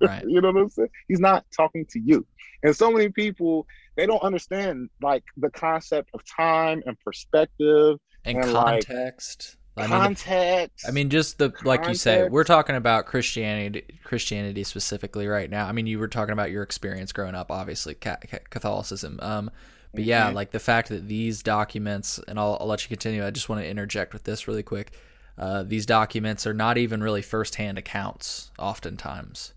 Right. 0.00 0.24
you 0.28 0.40
know 0.40 0.52
what 0.52 0.62
I'm 0.62 0.70
saying? 0.70 0.88
He's 1.08 1.20
not 1.20 1.44
talking 1.56 1.86
to 1.90 2.00
you. 2.00 2.26
And 2.62 2.74
so 2.74 2.90
many 2.90 3.08
people, 3.08 3.66
they 3.96 4.06
don't 4.06 4.22
understand 4.22 4.90
like 5.02 5.24
the 5.36 5.50
concept 5.50 6.10
of 6.14 6.20
time 6.24 6.82
and 6.86 6.98
perspective 7.00 7.98
and, 8.24 8.38
and 8.38 8.52
context. 8.52 9.56
Like, 9.76 9.90
I 9.90 9.90
context. 9.90 10.84
Mean, 10.86 10.90
I 10.90 10.90
mean, 10.92 11.10
just 11.10 11.38
the 11.38 11.52
like 11.64 11.82
context. 11.82 11.88
you 11.88 11.94
say, 11.94 12.28
we're 12.28 12.44
talking 12.44 12.76
about 12.76 13.06
Christianity, 13.06 13.84
Christianity 14.04 14.64
specifically 14.64 15.26
right 15.26 15.50
now. 15.50 15.66
I 15.66 15.72
mean, 15.72 15.86
you 15.86 15.98
were 15.98 16.08
talking 16.08 16.32
about 16.32 16.50
your 16.50 16.62
experience 16.62 17.12
growing 17.12 17.34
up, 17.34 17.50
obviously 17.50 17.94
Catholicism. 17.94 19.18
Um, 19.20 19.50
but 19.92 20.00
mm-hmm. 20.00 20.08
yeah, 20.08 20.30
like 20.30 20.50
the 20.50 20.58
fact 20.60 20.88
that 20.88 21.08
these 21.08 21.42
documents, 21.42 22.18
and 22.26 22.38
I'll, 22.38 22.56
I'll 22.60 22.66
let 22.66 22.82
you 22.82 22.88
continue. 22.88 23.24
I 23.24 23.30
just 23.30 23.48
want 23.48 23.62
to 23.62 23.68
interject 23.68 24.12
with 24.12 24.24
this 24.24 24.48
really 24.48 24.62
quick. 24.62 24.92
Uh, 25.38 25.62
these 25.62 25.86
documents 25.86 26.46
are 26.46 26.54
not 26.54 26.78
even 26.78 27.02
really 27.02 27.22
firsthand 27.22 27.78
accounts, 27.78 28.50
oftentimes. 28.58 29.52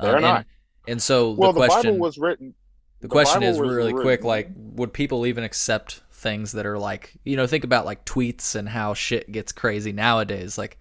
They're 0.00 0.16
um, 0.16 0.22
not. 0.22 0.36
And, 0.36 0.46
and 0.92 1.02
so 1.02 1.32
well, 1.32 1.52
the, 1.52 1.60
question, 1.60 1.80
the 1.80 1.92
Bible 1.92 2.00
was 2.00 2.18
written. 2.18 2.54
The, 3.00 3.08
the 3.08 3.12
question 3.12 3.40
Bible 3.40 3.52
is 3.52 3.58
really 3.60 3.92
quick, 3.92 4.24
like, 4.24 4.50
would 4.56 4.92
people 4.92 5.26
even 5.26 5.44
accept 5.44 6.02
things 6.24 6.52
that 6.52 6.66
are 6.66 6.78
like, 6.78 7.12
you 7.24 7.36
know, 7.36 7.46
think 7.46 7.62
about 7.62 7.84
like 7.84 8.04
tweets 8.04 8.56
and 8.56 8.68
how 8.68 8.94
shit 8.94 9.30
gets 9.30 9.52
crazy 9.52 9.92
nowadays. 9.92 10.58
Like, 10.58 10.78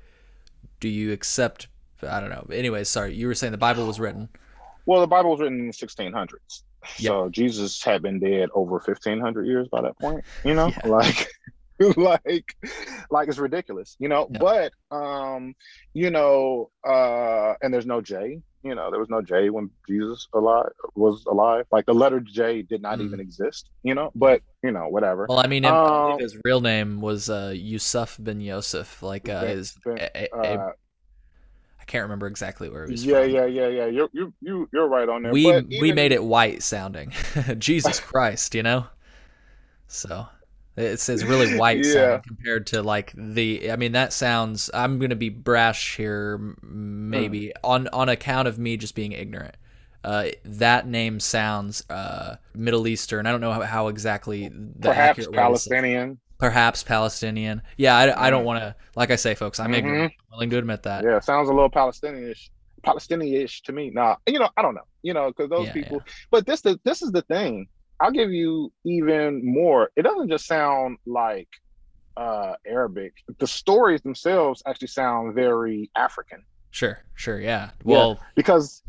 do 0.80 0.88
you 0.90 1.12
accept? 1.12 1.68
I 2.02 2.20
don't 2.20 2.30
know. 2.30 2.48
Anyways, 2.52 2.90
sorry, 2.90 3.14
you 3.14 3.28
were 3.28 3.36
saying 3.36 3.52
the 3.52 3.58
Bible 3.58 3.86
was 3.86 4.00
written. 4.00 4.30
Well, 4.86 5.02
the 5.02 5.08
Bible 5.08 5.32
was 5.32 5.42
written 5.42 5.60
in 5.60 5.68
the 5.68 5.74
1600s. 5.74 6.64
Yep. 6.98 7.10
So 7.10 7.30
Jesus 7.30 7.82
had 7.84 8.02
been 8.02 8.20
dead 8.20 8.50
over 8.54 8.74
1500 8.74 9.46
years 9.46 9.68
by 9.70 9.82
that 9.82 9.98
point, 10.00 10.24
you 10.44 10.54
know? 10.54 10.72
Yeah. 10.84 10.90
Like 10.90 11.28
like 11.98 12.56
like 13.10 13.28
it's 13.28 13.38
ridiculous, 13.38 13.96
you 14.00 14.10
know? 14.10 14.28
Yep. 14.32 14.42
But 14.42 14.96
um, 14.96 15.56
you 15.94 16.10
know, 16.10 16.70
uh 16.88 17.54
and 17.62 17.74
there's 17.74 17.86
no 17.86 18.02
J 18.02 18.42
you 18.64 18.76
know, 18.76 18.90
there 18.90 19.00
was 19.00 19.10
no 19.10 19.22
J 19.22 19.50
when 19.50 19.70
Jesus 19.88 20.28
alive 20.34 20.72
was 20.96 21.26
alive. 21.26 21.66
Like 21.72 21.86
the 21.86 21.94
letter 21.94 22.22
J 22.22 22.62
did 22.62 22.82
not 22.82 23.00
mm. 23.00 23.06
even 23.06 23.20
exist. 23.20 23.70
You 23.84 23.94
know, 23.94 24.12
but 24.16 24.42
you 24.64 24.72
know, 24.72 24.88
whatever. 24.88 25.26
Well, 25.28 25.40
I 25.40 25.48
mean, 25.48 25.66
um, 25.66 26.18
his 26.20 26.38
real 26.46 26.62
name 26.62 27.02
was 27.02 27.30
uh, 27.30 27.54
Yusuf 27.54 28.18
bin 28.22 28.40
Yosef. 28.40 29.04
Like 29.04 29.28
uh, 29.28 29.46
his, 29.46 29.74
bin, 29.84 30.00
a, 30.00 30.28
a, 30.34 30.38
uh, 30.38 30.72
I 31.80 31.84
can't 31.86 32.04
remember 32.04 32.28
exactly 32.28 32.70
where 32.70 32.86
he 32.86 32.94
was. 32.94 33.06
Yeah, 33.06 33.24
from. 33.24 33.32
yeah, 33.32 33.46
yeah, 33.46 33.68
yeah. 33.68 33.86
You're 33.88 34.10
you 34.14 34.34
you 34.40 34.70
you're 34.72 34.88
right 34.88 35.10
on 35.10 35.24
there. 35.24 35.34
We 35.34 35.48
even... 35.48 35.68
we 35.82 35.92
made 35.92 36.14
it 36.14 36.24
white 36.24 36.64
sounding. 36.64 37.12
Jesus 37.58 38.00
Christ, 38.00 38.56
you 38.56 38.64
know. 38.64 38.86
So 39.88 40.28
it 40.76 41.00
says 41.00 41.24
really 41.24 41.58
white 41.58 41.80
yeah. 41.86 42.20
compared 42.26 42.68
to 42.68 42.82
like 42.82 43.14
the. 43.16 43.72
I 43.72 43.76
mean, 43.76 43.92
that 43.92 44.14
sounds. 44.14 44.70
I'm 44.74 45.00
gonna 45.00 45.16
be 45.16 45.30
brash 45.30 45.98
here, 45.98 46.56
maybe 46.62 47.48
hmm. 47.48 47.52
on 47.64 47.88
on 47.90 48.10
account 48.10 48.48
of 48.48 48.58
me 48.58 48.78
just 48.78 48.96
being 48.96 49.12
ignorant. 49.12 49.56
Uh, 50.04 50.26
that 50.44 50.86
name 50.86 51.20
sounds 51.20 51.84
uh, 51.90 52.36
Middle 52.54 52.88
Eastern. 52.88 53.26
I 53.26 53.32
don't 53.32 53.40
know 53.40 53.54
how, 53.54 53.62
how 53.62 53.88
exactly 53.88 54.52
perhaps 54.82 55.28
Palestinian. 55.28 56.20
Perhaps 56.40 56.84
Palestinian. 56.84 57.62
Yeah, 57.78 57.96
I, 57.96 58.28
I 58.28 58.30
don't 58.30 58.44
want 58.44 58.60
to. 58.60 58.76
Like 58.96 59.12
I 59.12 59.16
say, 59.16 59.34
folks, 59.34 59.60
I'm 59.60 59.68
mm-hmm. 59.68 59.76
ignorant. 59.76 60.14
I'm 60.20 60.32
willing 60.32 60.50
to 60.50 60.58
admit 60.58 60.84
that. 60.84 61.04
Yeah, 61.06 61.20
sounds 61.20 61.48
a 61.50 61.54
little 61.54 61.70
Palestinianish. 61.70 62.50
Palestinianish 62.84 63.62
to 63.62 63.72
me. 63.72 63.92
Nah, 63.92 64.18
you 64.28 64.40
know, 64.40 64.50
I 64.58 64.62
don't 64.62 64.76
know. 64.76 64.82
You 65.04 65.14
know, 65.14 65.28
because 65.28 65.50
those 65.50 65.68
yeah, 65.68 65.74
people. 65.74 66.02
Yeah. 66.06 66.14
But 66.32 66.46
this 66.46 66.62
the 66.62 66.80
this 66.84 67.02
is 67.02 67.12
the 67.12 67.22
thing 67.22 67.68
I'll 68.00 68.12
give 68.12 68.32
you 68.32 68.72
even 68.84 69.42
more. 69.44 69.90
It 69.96 70.04
doesn't 70.04 70.30
just 70.30 70.46
sound 70.46 70.98
like 71.06 71.48
uh, 72.18 72.54
Arabic. 72.66 73.14
The 73.40 73.48
stories 73.48 74.02
themselves 74.02 74.62
actually 74.66 74.90
sound 74.90 75.36
very 75.36 75.90
African. 75.96 76.44
Sure, 76.72 77.04
sure, 77.16 77.40
yeah. 77.40 77.72
Well, 77.84 78.20
yeah, 78.20 78.28
because 78.36 78.82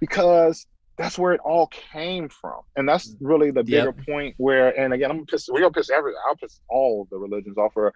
because 0.00 0.66
that's 0.96 1.18
where 1.18 1.32
it 1.32 1.40
all 1.44 1.68
came 1.68 2.28
from, 2.28 2.60
and 2.76 2.88
that's 2.88 3.14
really 3.20 3.50
the 3.50 3.62
bigger 3.62 3.94
yep. 3.96 4.06
point. 4.06 4.34
Where, 4.38 4.78
and 4.78 4.92
again, 4.92 5.10
I'm 5.10 5.18
gonna 5.18 5.26
piss. 5.26 5.48
We're 5.48 5.60
gonna 5.60 5.72
piss 5.72 5.90
every. 5.90 6.12
I'll 6.26 6.36
piss 6.36 6.60
all 6.68 7.06
the 7.10 7.16
religions 7.16 7.56
off. 7.56 7.72
For 7.72 7.92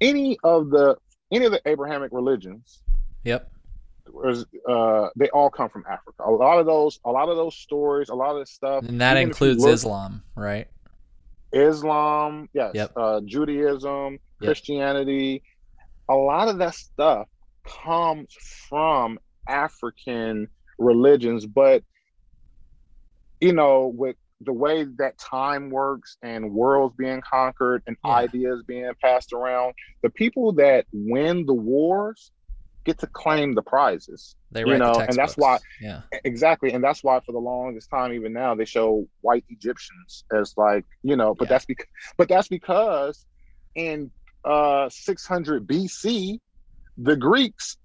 any 0.00 0.38
of 0.44 0.70
the 0.70 0.96
any 1.32 1.44
of 1.44 1.52
the 1.52 1.60
Abrahamic 1.66 2.12
religions. 2.12 2.82
Yep 3.24 3.51
uh, 4.68 5.08
they 5.16 5.28
all 5.30 5.50
come 5.50 5.68
from 5.68 5.84
Africa. 5.88 6.24
A 6.24 6.30
lot 6.30 6.58
of 6.58 6.66
those, 6.66 7.00
a 7.04 7.10
lot 7.10 7.28
of 7.28 7.36
those 7.36 7.56
stories, 7.56 8.08
a 8.08 8.14
lot 8.14 8.32
of 8.32 8.40
this 8.40 8.50
stuff, 8.50 8.84
and 8.84 9.00
that 9.00 9.16
includes 9.16 9.62
look, 9.62 9.74
Islam, 9.74 10.22
right? 10.36 10.68
Islam, 11.52 12.48
yes, 12.52 12.72
yep. 12.74 12.92
uh, 12.96 13.20
Judaism, 13.24 14.12
yep. 14.12 14.20
Christianity. 14.40 15.42
A 16.08 16.14
lot 16.14 16.48
of 16.48 16.58
that 16.58 16.74
stuff 16.74 17.28
comes 17.64 18.34
from 18.68 19.18
African 19.48 20.48
religions, 20.78 21.46
but 21.46 21.82
you 23.40 23.52
know, 23.52 23.92
with 23.94 24.16
the 24.44 24.52
way 24.52 24.84
that 24.98 25.18
time 25.18 25.70
works 25.70 26.16
and 26.22 26.52
worlds 26.52 26.94
being 26.96 27.20
conquered 27.20 27.82
and 27.86 27.96
yeah. 28.04 28.12
ideas 28.12 28.62
being 28.66 28.90
passed 29.00 29.32
around, 29.32 29.74
the 30.02 30.10
people 30.10 30.52
that 30.52 30.86
win 30.92 31.46
the 31.46 31.54
wars 31.54 32.32
get 32.84 32.98
to 32.98 33.06
claim 33.06 33.54
the 33.54 33.62
prizes. 33.62 34.36
They 34.50 34.60
you 34.60 34.78
know, 34.78 34.94
and 34.94 35.16
that's 35.16 35.36
why 35.36 35.58
yeah. 35.80 36.02
exactly, 36.24 36.72
and 36.72 36.82
that's 36.82 37.02
why 37.02 37.20
for 37.20 37.32
the 37.32 37.38
longest 37.38 37.90
time, 37.90 38.12
even 38.12 38.32
now, 38.32 38.54
they 38.54 38.64
show 38.64 39.06
white 39.20 39.44
Egyptians 39.48 40.24
as 40.32 40.54
like 40.56 40.84
you 41.02 41.16
know, 41.16 41.34
but 41.34 41.46
yeah. 41.46 41.54
that's 41.54 41.64
because 41.64 41.86
but 42.16 42.28
that's 42.28 42.48
because 42.48 43.24
in 43.74 44.10
uh 44.44 44.88
600 44.90 45.66
BC, 45.66 46.38
the 46.98 47.16
Greeks 47.16 47.78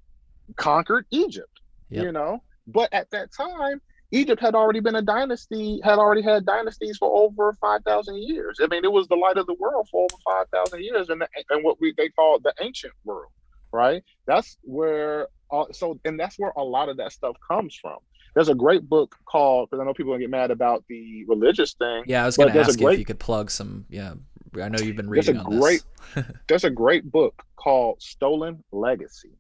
conquered 0.55 1.05
Egypt. 1.11 1.61
Yep. 1.89 2.03
You 2.03 2.11
know, 2.11 2.43
but 2.67 2.93
at 2.93 3.09
that 3.11 3.31
time, 3.31 3.81
Egypt 4.11 4.41
had 4.41 4.55
already 4.55 4.79
been 4.79 4.95
a 4.95 5.01
dynasty, 5.01 5.81
had 5.83 5.99
already 5.99 6.21
had 6.21 6.45
dynasties 6.45 6.97
for 6.97 7.23
over 7.23 7.53
five 7.59 7.83
thousand 7.83 8.23
years. 8.23 8.59
I 8.61 8.67
mean, 8.67 8.85
it 8.85 8.91
was 8.91 9.07
the 9.07 9.15
light 9.15 9.37
of 9.37 9.47
the 9.47 9.55
world 9.55 9.87
for 9.91 10.03
over 10.05 10.21
five 10.25 10.47
thousand 10.49 10.83
years, 10.83 11.09
and 11.09 11.23
and 11.49 11.63
what 11.63 11.79
we 11.81 11.93
they 11.97 12.09
call 12.09 12.39
the 12.39 12.53
ancient 12.61 12.93
world, 13.03 13.31
right? 13.71 14.03
That's 14.25 14.57
where 14.61 15.27
uh, 15.51 15.65
so, 15.71 15.99
and 16.05 16.19
that's 16.19 16.37
where 16.37 16.51
a 16.57 16.63
lot 16.63 16.89
of 16.89 16.97
that 16.97 17.11
stuff 17.11 17.35
comes 17.47 17.75
from. 17.75 17.97
There's 18.35 18.49
a 18.49 18.55
great 18.55 18.87
book 18.87 19.15
called 19.25 19.69
because 19.69 19.81
I 19.81 19.85
know 19.85 19.93
people 19.93 20.11
gonna 20.11 20.21
get 20.21 20.29
mad 20.29 20.51
about 20.51 20.83
the 20.89 21.25
religious 21.25 21.73
thing. 21.73 22.03
Yeah, 22.05 22.23
I 22.23 22.25
was 22.25 22.37
gonna 22.37 22.57
ask 22.57 22.77
great, 22.77 22.93
if 22.93 22.99
you 22.99 23.05
could 23.05 23.19
plug 23.19 23.49
some. 23.49 23.85
Yeah, 23.89 24.13
I 24.61 24.69
know 24.69 24.79
you've 24.79 24.95
been 24.95 25.09
reading 25.09 25.35
there's 25.35 25.45
a 25.45 25.49
great, 25.49 25.83
there's 26.47 26.63
a 26.63 26.69
great 26.69 27.11
book 27.11 27.43
called 27.55 28.01
Stolen 28.01 28.63
Legacy. 28.71 29.31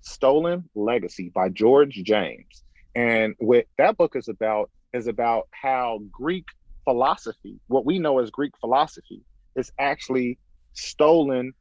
Stolen 0.00 0.68
Legacy 0.74 1.30
by 1.30 1.48
George 1.48 1.94
James. 2.04 2.64
And 2.94 3.34
what 3.38 3.66
that 3.78 3.96
book 3.96 4.16
is 4.16 4.28
about 4.28 4.70
is 4.92 5.06
about 5.06 5.48
how 5.50 6.00
Greek 6.10 6.46
philosophy, 6.84 7.60
what 7.68 7.84
we 7.84 7.98
know 7.98 8.18
as 8.18 8.30
Greek 8.30 8.52
philosophy, 8.60 9.22
is 9.56 9.70
actually 9.78 10.38
stolen 10.72 11.52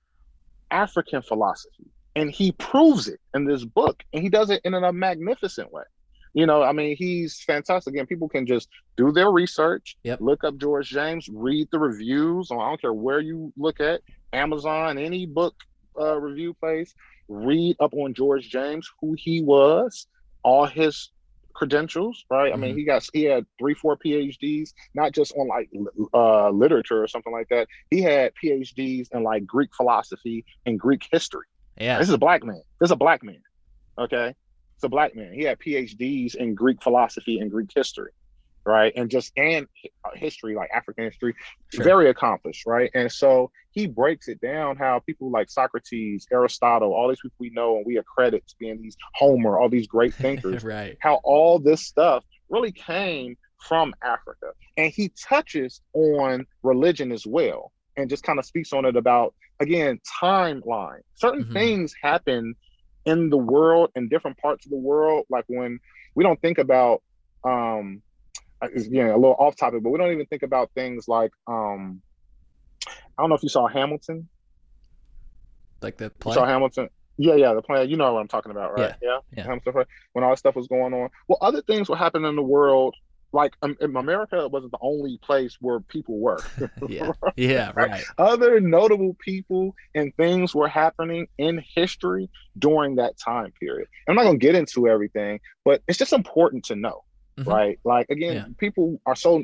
African 0.72 1.22
philosophy. 1.22 1.91
And 2.15 2.31
he 2.31 2.52
proves 2.53 3.07
it 3.07 3.19
in 3.35 3.45
this 3.45 3.64
book, 3.64 4.03
and 4.11 4.23
he 4.23 4.30
does 4.30 4.49
it 4.49 4.61
in 4.64 4.73
a 4.73 4.91
magnificent 4.91 5.72
way. 5.72 5.84
You 6.34 6.45
know, 6.45 6.61
I 6.61 6.72
mean, 6.72 6.95
he's 6.95 7.41
fantastic. 7.41 7.94
Again, 7.94 8.06
people 8.06 8.30
can 8.30 8.45
just 8.45 8.69
do 8.95 9.11
their 9.11 9.31
research, 9.31 9.98
yep. 10.03 10.19
look 10.22 10.44
up 10.44 10.57
George 10.57 10.89
James, 10.89 11.30
read 11.30 11.68
the 11.72 11.80
reviews. 11.80 12.49
I 12.52 12.56
don't 12.56 12.81
care 12.81 12.94
where 12.94 13.19
you 13.19 13.52
look 13.57 13.80
at 13.80 14.02
Amazon, 14.34 14.98
any 14.98 15.26
book 15.26 15.56
uh, 15.99 16.19
review 16.19 16.53
place, 16.53 16.94
read 17.27 17.76
up 17.80 17.94
on 17.94 18.14
George 18.14 18.49
James, 18.49 18.89
who 19.02 19.15
he 19.18 19.41
was, 19.41 20.07
all 20.44 20.65
his 20.65 21.10
credentials, 21.57 22.23
right? 22.29 22.53
Mm-hmm. 22.53 22.53
I 22.53 22.57
mean, 22.61 22.71
mm-hmm. 22.71 22.79
he 22.79 22.85
got 22.85 23.09
he 23.13 23.23
had 23.23 23.45
three, 23.57 23.73
four 23.73 23.97
PhDs, 23.97 24.69
not 24.93 25.11
just 25.11 25.34
on 25.35 25.47
like 25.47 25.69
uh, 26.13 26.49
literature 26.51 27.03
or 27.03 27.07
something 27.07 27.34
like 27.34 27.49
that. 27.49 27.67
He 27.89 28.01
had 28.01 28.31
PhDs 28.41 29.07
in 29.11 29.23
like 29.23 29.45
Greek 29.45 29.71
philosophy 29.75 30.45
and 30.65 30.79
Greek 30.79 31.07
history. 31.11 31.47
Yeah, 31.79 31.97
this 31.97 32.07
is 32.07 32.13
a 32.13 32.19
black 32.19 32.43
man. 32.43 32.61
This 32.79 32.88
is 32.88 32.91
a 32.91 32.95
black 32.95 33.23
man. 33.23 33.41
Okay, 33.97 34.35
it's 34.75 34.84
a 34.84 34.89
black 34.89 35.15
man. 35.15 35.34
He 35.34 35.43
had 35.43 35.57
PhDs 35.59 36.35
in 36.35 36.53
Greek 36.53 36.81
philosophy 36.84 37.39
and 37.39 37.49
Greek 37.49 37.71
history 37.75 38.11
right? 38.68 38.91
And 38.95 39.10
just 39.10 39.31
and 39.38 39.68
uh, 40.03 40.10
history, 40.14 40.56
like 40.56 40.69
African 40.73 41.06
history, 41.06 41.34
sure. 41.73 41.84
very 41.84 42.10
accomplished, 42.10 42.65
right? 42.68 42.91
And 42.94 43.11
so 43.11 43.49
he 43.72 43.88
breaks 43.88 44.27
it 44.27 44.41
down 44.41 44.76
how 44.76 44.99
people 44.99 45.31
like 45.31 45.49
Socrates, 45.49 46.27
Aristotle, 46.31 46.94
all 46.94 47.07
these 47.07 47.22
people 47.22 47.38
we 47.39 47.49
know 47.52 47.77
and 47.77 47.85
we 47.85 47.98
accredit 47.98 48.45
to 48.48 48.56
being 48.60 48.81
these 48.81 48.98
Homer, 49.15 49.57
all 49.57 49.69
these 49.69 49.88
great 49.88 50.14
thinkers, 50.15 50.64
right? 50.64 50.98
How 50.99 51.22
all 51.23 51.60
this 51.60 51.81
stuff 51.81 52.23
really 52.49 52.72
came 52.72 53.38
from 53.68 53.94
Africa, 54.03 54.48
and 54.76 54.91
he 54.91 55.11
touches 55.19 55.81
on 55.94 56.45
religion 56.61 57.11
as 57.11 57.26
well, 57.26 57.72
and 57.95 58.10
just 58.10 58.23
kind 58.23 58.38
of 58.38 58.45
speaks 58.45 58.73
on 58.73 58.85
it 58.85 58.95
about 58.95 59.34
again 59.60 59.99
timeline. 60.22 60.99
Certain 61.15 61.44
mm-hmm. 61.44 61.53
things 61.53 61.95
happen 62.02 62.53
in 63.06 63.30
the 63.30 63.38
world 63.38 63.91
in 63.95 64.10
different 64.10 64.38
parts 64.38 64.65
of 64.65 64.72
the 64.72 64.77
world, 64.77 65.26
like 65.30 65.45
when 65.48 65.80
we 66.14 66.23
don't 66.23 66.39
think 66.41 66.57
about 66.57 67.02
um 67.44 68.02
you 68.75 69.03
know, 69.03 69.13
a 69.13 69.17
little 69.17 69.35
off 69.38 69.55
topic, 69.55 69.84
but 69.84 69.89
we 69.89 69.97
don't 69.97 70.11
even 70.11 70.25
think 70.25 70.43
about 70.43 70.71
things 70.73 71.07
like 71.07 71.31
um 71.47 72.01
I 73.17 73.23
don't 73.23 73.29
know 73.29 73.35
if 73.35 73.43
you 73.43 73.49
saw 73.49 73.67
Hamilton. 73.67 74.29
Like 75.81 75.97
the 75.97 76.09
play. 76.09 76.31
You 76.31 76.35
saw 76.35 76.45
Hamilton. 76.45 76.89
Yeah, 77.17 77.35
yeah, 77.35 77.53
the 77.53 77.61
play. 77.61 77.85
You 77.85 77.97
know 77.97 78.13
what 78.13 78.19
I'm 78.19 78.27
talking 78.27 78.51
about, 78.51 78.77
right? 78.77 78.93
Yeah, 79.01 79.19
yeah. 79.35 79.43
Hamilton, 79.43 79.85
when 80.13 80.23
all 80.23 80.31
that 80.31 80.38
stuff 80.38 80.55
was 80.55 80.67
going 80.67 80.93
on. 80.93 81.09
Well, 81.27 81.39
other 81.41 81.61
things 81.61 81.89
were 81.89 81.95
happening 81.95 82.29
in 82.29 82.35
the 82.35 82.43
world. 82.43 82.95
Like 83.34 83.53
um, 83.61 83.75
America 83.81 84.47
wasn't 84.47 84.71
the 84.71 84.77
only 84.81 85.19
place 85.21 85.57
where 85.59 85.79
people 85.81 86.17
were. 86.19 86.39
yeah, 86.88 87.11
yeah, 87.35 87.71
right. 87.75 88.03
Other 88.17 88.59
notable 88.61 89.17
people 89.19 89.75
and 89.95 90.15
things 90.15 90.55
were 90.55 90.67
happening 90.67 91.27
in 91.38 91.61
history 91.75 92.29
during 92.57 92.95
that 92.95 93.17
time 93.17 93.51
period. 93.59 93.89
I'm 94.07 94.15
not 94.15 94.23
gonna 94.23 94.38
get 94.38 94.55
into 94.55 94.88
everything, 94.88 95.39
but 95.65 95.81
it's 95.88 95.97
just 95.97 96.13
important 96.13 96.65
to 96.65 96.75
know 96.75 97.03
mm-hmm. 97.38 97.49
right? 97.49 97.80
Like 97.84 98.09
again, 98.09 98.35
yeah. 98.35 98.45
people 98.57 98.99
are 99.05 99.15
so 99.15 99.43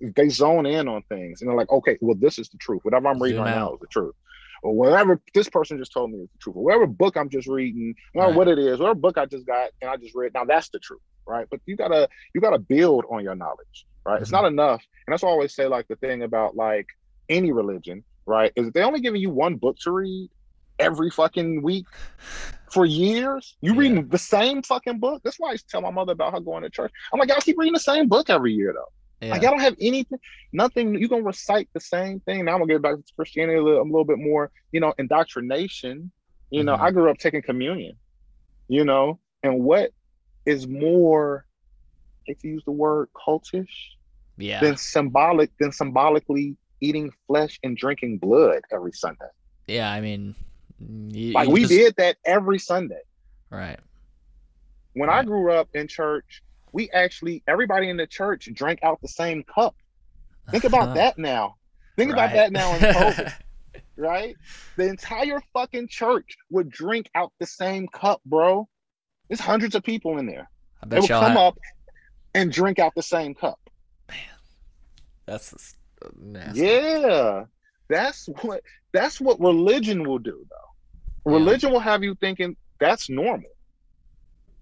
they 0.00 0.28
zone 0.28 0.66
in 0.66 0.88
on 0.88 1.02
things 1.02 1.40
and 1.40 1.48
they're 1.48 1.56
like, 1.56 1.70
okay, 1.70 1.96
well, 2.00 2.16
this 2.18 2.38
is 2.38 2.48
the 2.48 2.58
truth. 2.58 2.80
Whatever 2.84 3.08
I'm 3.08 3.22
reading 3.22 3.38
Zoom 3.38 3.44
right 3.44 3.54
out. 3.54 3.70
now 3.70 3.74
is 3.74 3.80
the 3.80 3.86
truth. 3.86 4.14
Or 4.62 4.74
whatever 4.74 5.20
this 5.34 5.48
person 5.48 5.78
just 5.78 5.92
told 5.92 6.10
me 6.10 6.18
is 6.18 6.28
the 6.32 6.38
truth. 6.38 6.56
Or 6.56 6.64
whatever 6.64 6.86
book 6.86 7.16
I'm 7.16 7.30
just 7.30 7.46
reading, 7.46 7.94
no 8.14 8.26
right. 8.26 8.34
what 8.34 8.48
it 8.48 8.58
is, 8.58 8.80
whatever 8.80 8.98
book 8.98 9.16
I 9.16 9.26
just 9.26 9.46
got 9.46 9.70
and 9.80 9.90
I 9.90 9.96
just 9.96 10.14
read, 10.14 10.34
now 10.34 10.44
that's 10.44 10.68
the 10.70 10.80
truth, 10.80 11.00
right? 11.26 11.46
But 11.50 11.60
you 11.66 11.76
gotta 11.76 12.08
you 12.34 12.40
gotta 12.40 12.58
build 12.58 13.04
on 13.10 13.22
your 13.22 13.36
knowledge, 13.36 13.86
right? 14.04 14.14
Mm-hmm. 14.14 14.22
It's 14.22 14.32
not 14.32 14.44
enough. 14.44 14.82
And 15.06 15.12
that's 15.12 15.22
why 15.22 15.28
I 15.28 15.32
always 15.32 15.54
say 15.54 15.66
like 15.66 15.86
the 15.86 15.96
thing 15.96 16.22
about 16.22 16.56
like 16.56 16.86
any 17.28 17.52
religion, 17.52 18.02
right? 18.26 18.52
Is 18.56 18.72
they 18.72 18.82
only 18.82 19.00
giving 19.00 19.20
you 19.20 19.30
one 19.30 19.56
book 19.56 19.76
to 19.82 19.92
read 19.92 20.28
every 20.78 21.10
fucking 21.10 21.62
week 21.62 21.86
for 22.70 22.84
years. 22.84 23.56
You 23.60 23.72
yeah. 23.72 23.80
reading 23.80 24.08
the 24.08 24.18
same 24.18 24.62
fucking 24.62 24.98
book. 24.98 25.22
That's 25.24 25.38
why 25.38 25.52
I 25.52 25.56
tell 25.68 25.80
my 25.80 25.90
mother 25.90 26.12
about 26.12 26.32
her 26.32 26.40
going 26.40 26.62
to 26.62 26.70
church. 26.70 26.92
I'm 27.12 27.18
like, 27.18 27.28
y'all 27.28 27.40
keep 27.40 27.58
reading 27.58 27.74
the 27.74 27.80
same 27.80 28.08
book 28.08 28.30
every 28.30 28.52
year 28.52 28.72
though. 28.74 28.92
Yeah. 29.20 29.32
Like, 29.32 29.44
I 29.44 29.50
don't 29.50 29.60
have 29.60 29.74
anything, 29.80 30.18
nothing. 30.52 30.94
You 30.94 31.08
gonna 31.08 31.22
recite 31.22 31.68
the 31.74 31.80
same 31.80 32.20
thing. 32.20 32.44
Now 32.44 32.52
I'm 32.52 32.60
gonna 32.60 32.72
get 32.72 32.82
back 32.82 32.96
to 32.96 33.14
Christianity 33.16 33.58
a 33.58 33.62
little, 33.62 33.82
a 33.82 33.84
little 33.84 34.04
bit 34.04 34.18
more. 34.18 34.52
You 34.70 34.80
know, 34.80 34.94
indoctrination. 34.98 36.10
You 36.50 36.60
mm-hmm. 36.60 36.66
know, 36.66 36.76
I 36.76 36.90
grew 36.92 37.10
up 37.10 37.18
taking 37.18 37.42
communion. 37.42 37.96
You 38.68 38.84
know, 38.84 39.18
and 39.42 39.64
what 39.64 39.90
is 40.46 40.68
more, 40.68 41.46
if 42.26 42.44
you 42.44 42.52
use 42.52 42.62
the 42.64 42.72
word 42.72 43.08
cultish, 43.14 43.66
yeah, 44.36 44.60
than 44.60 44.76
symbolic 44.76 45.50
than 45.58 45.72
symbolically 45.72 46.56
eating 46.80 47.12
flesh 47.26 47.58
and 47.64 47.76
drinking 47.76 48.18
blood 48.18 48.60
every 48.70 48.92
Sunday. 48.92 49.26
Yeah, 49.66 49.90
I 49.90 50.00
mean, 50.00 50.36
you, 50.80 51.32
like 51.32 51.48
you 51.48 51.54
we 51.54 51.60
just... 51.60 51.72
did 51.72 51.94
that 51.96 52.16
every 52.24 52.58
Sunday. 52.58 53.00
Right. 53.50 53.78
When 54.94 55.08
right. 55.08 55.20
I 55.20 55.24
grew 55.24 55.52
up 55.52 55.68
in 55.74 55.88
church, 55.88 56.42
we 56.72 56.90
actually 56.90 57.42
everybody 57.46 57.88
in 57.88 57.96
the 57.96 58.06
church 58.06 58.48
drank 58.52 58.80
out 58.82 59.00
the 59.00 59.08
same 59.08 59.42
cup. 59.44 59.74
Think 60.50 60.64
about 60.64 60.94
that 60.96 61.18
now. 61.18 61.56
Think 61.96 62.12
right. 62.12 62.24
about 62.24 62.34
that 62.34 62.52
now 62.52 62.74
in 62.74 62.80
COVID. 62.80 63.32
right? 63.96 64.36
The 64.76 64.88
entire 64.88 65.42
fucking 65.52 65.88
church 65.88 66.36
would 66.50 66.70
drink 66.70 67.10
out 67.14 67.32
the 67.38 67.46
same 67.46 67.88
cup, 67.88 68.20
bro. 68.24 68.68
There's 69.28 69.40
hundreds 69.40 69.74
of 69.74 69.82
people 69.82 70.18
in 70.18 70.26
there. 70.26 70.48
I 70.82 70.86
bet 70.86 70.90
they 70.90 71.00
would 71.00 71.10
come 71.10 71.32
have... 71.32 71.36
up 71.36 71.58
and 72.34 72.52
drink 72.52 72.78
out 72.78 72.94
the 72.94 73.02
same 73.02 73.34
cup. 73.34 73.58
Man, 74.08 74.18
that's 75.26 75.74
uh, 76.02 76.08
nasty. 76.16 76.60
Yeah, 76.60 77.44
that's 77.88 78.28
what 78.42 78.62
that's 78.92 79.20
what 79.20 79.40
religion 79.40 80.08
will 80.08 80.18
do, 80.18 80.46
though. 80.48 80.67
Religion 81.32 81.72
will 81.72 81.80
have 81.80 82.02
you 82.02 82.14
thinking 82.14 82.56
that's 82.78 83.08
normal. 83.10 83.50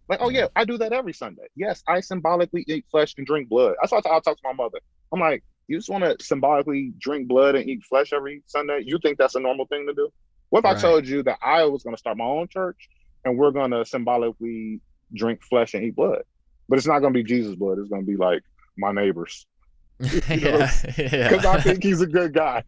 Like, 0.08 0.20
oh 0.22 0.28
yeah, 0.28 0.46
I 0.54 0.64
do 0.64 0.78
that 0.78 0.92
every 0.92 1.12
Sunday. 1.12 1.46
Yes, 1.56 1.82
I 1.88 2.00
symbolically 2.00 2.64
eat 2.68 2.84
flesh 2.90 3.14
and 3.18 3.26
drink 3.26 3.48
blood. 3.48 3.74
That's 3.80 3.92
why 3.92 3.98
I 3.98 4.20
talk 4.20 4.24
to 4.24 4.36
my 4.44 4.52
mother. 4.52 4.78
I'm 5.12 5.20
like, 5.20 5.42
you 5.66 5.76
just 5.76 5.90
want 5.90 6.04
to 6.04 6.16
symbolically 6.24 6.92
drink 6.98 7.26
blood 7.26 7.56
and 7.56 7.68
eat 7.68 7.82
flesh 7.84 8.12
every 8.12 8.42
Sunday? 8.46 8.82
You 8.84 8.98
think 9.02 9.18
that's 9.18 9.34
a 9.34 9.40
normal 9.40 9.66
thing 9.66 9.86
to 9.86 9.94
do? 9.94 10.08
What 10.50 10.60
if 10.60 10.64
right. 10.64 10.76
I 10.76 10.80
told 10.80 11.08
you 11.08 11.24
that 11.24 11.38
I 11.42 11.64
was 11.64 11.82
going 11.82 11.94
to 11.96 11.98
start 11.98 12.16
my 12.16 12.24
own 12.24 12.46
church 12.46 12.88
and 13.24 13.36
we're 13.36 13.50
going 13.50 13.72
to 13.72 13.84
symbolically 13.84 14.80
drink 15.12 15.42
flesh 15.42 15.74
and 15.74 15.84
eat 15.84 15.96
blood? 15.96 16.22
But 16.68 16.78
it's 16.78 16.86
not 16.86 17.00
going 17.00 17.12
to 17.12 17.18
be 17.18 17.24
Jesus' 17.24 17.56
blood. 17.56 17.78
It's 17.78 17.88
going 17.88 18.02
to 18.02 18.06
be 18.06 18.16
like 18.16 18.42
my 18.78 18.92
neighbors. 18.92 19.44
yeah, 19.98 20.70
because 20.86 21.44
I 21.44 21.60
think 21.60 21.82
he's 21.82 22.00
a 22.00 22.06
good 22.06 22.32
guy 22.32 22.62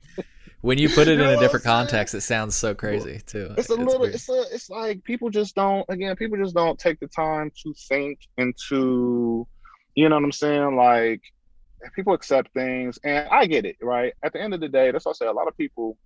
when 0.61 0.79
you 0.79 0.89
put 0.89 1.09
it 1.09 1.19
you 1.19 1.25
in 1.25 1.31
a 1.31 1.39
different 1.39 1.65
context, 1.65 2.15
it 2.15 2.23
sounds 2.23 2.55
so 2.55 2.75
crazy 2.75 3.21
too. 3.27 3.55
It's 3.57 3.71
a 3.71 3.75
it's 3.75 3.81
little. 3.81 4.01
Weird. 4.01 4.15
It's 4.15 4.29
a. 4.29 4.45
It's 4.53 4.69
like 4.69 5.05
people 5.05 5.31
just 5.31 5.55
don't. 5.55 5.85
Again, 5.89 6.17
people 6.17 6.37
just 6.37 6.55
don't 6.55 6.79
take 6.79 6.99
the 7.01 7.07
time 7.07 7.53
to 7.63 7.75
think 7.89 8.21
into. 8.37 9.47
You 9.95 10.09
know 10.09 10.17
what 10.17 10.25
I'm 10.25 10.33
saying? 10.33 10.77
Like 10.77 11.23
people 11.95 12.13
accept 12.13 12.53
things, 12.55 12.99
and 13.05 13.29
I 13.29 13.47
get 13.47 13.65
it. 13.65 13.77
Right 13.81 14.13
at 14.23 14.33
the 14.33 14.41
end 14.41 14.55
of 14.55 14.61
the 14.61 14.69
day, 14.69 14.91
that's 14.91 15.05
what 15.05 15.17
I 15.21 15.25
say. 15.25 15.27
A 15.27 15.33
lot 15.33 15.49
of 15.49 15.57
people, 15.57 15.97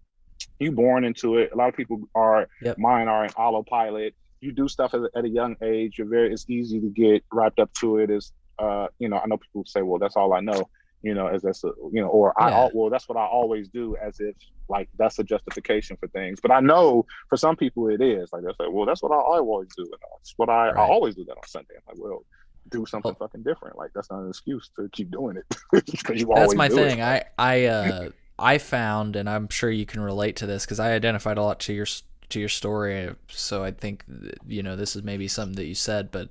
you 0.58 0.72
born 0.72 1.04
into 1.04 1.38
it. 1.38 1.50
A 1.52 1.56
lot 1.56 1.68
of 1.68 1.74
people 1.74 2.00
are. 2.14 2.48
Yep. 2.62 2.78
Mine 2.78 3.08
are 3.08 3.24
in 3.24 3.30
autopilot. 3.30 4.14
You 4.40 4.52
do 4.52 4.68
stuff 4.68 4.92
at, 4.92 5.00
at 5.14 5.24
a 5.24 5.28
young 5.28 5.56
age. 5.62 5.96
You're 5.96 6.08
very. 6.08 6.32
It's 6.32 6.48
easy 6.50 6.78
to 6.80 6.88
get 6.88 7.24
wrapped 7.32 7.58
up 7.58 7.72
to 7.80 7.98
it. 7.98 8.10
Is 8.10 8.32
uh, 8.58 8.88
you 8.98 9.08
know, 9.08 9.16
I 9.16 9.26
know 9.26 9.38
people 9.38 9.64
say, 9.66 9.80
"Well, 9.80 9.98
that's 9.98 10.16
all 10.16 10.34
I 10.34 10.40
know." 10.40 10.68
You 11.02 11.14
know, 11.14 11.26
as 11.26 11.42
that's 11.42 11.64
a, 11.64 11.72
you 11.90 12.00
know, 12.00 12.08
or 12.08 12.32
yeah. 12.38 12.46
I, 12.46 12.70
well, 12.72 12.90
that's 12.90 13.08
what 13.08 13.18
I 13.18 13.24
always 13.24 13.68
do 13.68 13.96
as 13.96 14.20
if 14.20 14.36
like 14.68 14.88
that's 14.96 15.18
a 15.18 15.24
justification 15.24 15.96
for 15.98 16.08
things. 16.08 16.40
But 16.40 16.52
I 16.52 16.60
know 16.60 17.06
for 17.28 17.36
some 17.36 17.56
people 17.56 17.88
it 17.88 18.00
is 18.00 18.32
like 18.32 18.42
they 18.42 18.50
say, 18.50 18.68
well, 18.70 18.86
that's 18.86 19.02
what 19.02 19.12
I, 19.12 19.16
always 19.16 19.68
do. 19.76 19.82
And 19.82 19.92
that's 20.12 20.34
what 20.36 20.48
I, 20.48 20.68
right. 20.68 20.76
I 20.76 20.80
always 20.80 21.14
do 21.16 21.24
that 21.24 21.32
on 21.36 21.46
Sunday. 21.46 21.74
I'm 21.76 21.82
like, 21.96 22.04
well, 22.04 22.24
do 22.70 22.86
something 22.86 23.14
fucking 23.16 23.42
different. 23.42 23.76
Like 23.76 23.90
that's 23.94 24.10
not 24.10 24.20
an 24.20 24.28
excuse 24.28 24.70
to 24.76 24.88
keep 24.92 25.10
doing 25.10 25.36
it 25.36 25.56
because 25.86 26.20
you 26.20 26.28
always. 26.32 26.50
That's 26.50 26.54
my 26.54 26.68
thing. 26.68 27.00
It. 27.00 27.02
I, 27.02 27.24
I, 27.38 27.64
uh, 27.66 28.08
I 28.38 28.58
found, 28.58 29.16
and 29.16 29.28
I'm 29.28 29.48
sure 29.48 29.70
you 29.70 29.86
can 29.86 30.00
relate 30.00 30.36
to 30.36 30.46
this 30.46 30.64
because 30.64 30.80
I 30.80 30.92
identified 30.92 31.38
a 31.38 31.42
lot 31.42 31.60
to 31.60 31.72
your 31.72 31.86
to 32.30 32.40
your 32.40 32.48
story. 32.48 33.14
So 33.28 33.64
I 33.64 33.72
think 33.72 34.04
you 34.46 34.62
know 34.62 34.76
this 34.76 34.96
is 34.96 35.02
maybe 35.02 35.28
something 35.28 35.56
that 35.56 35.66
you 35.66 35.74
said, 35.74 36.10
but 36.10 36.28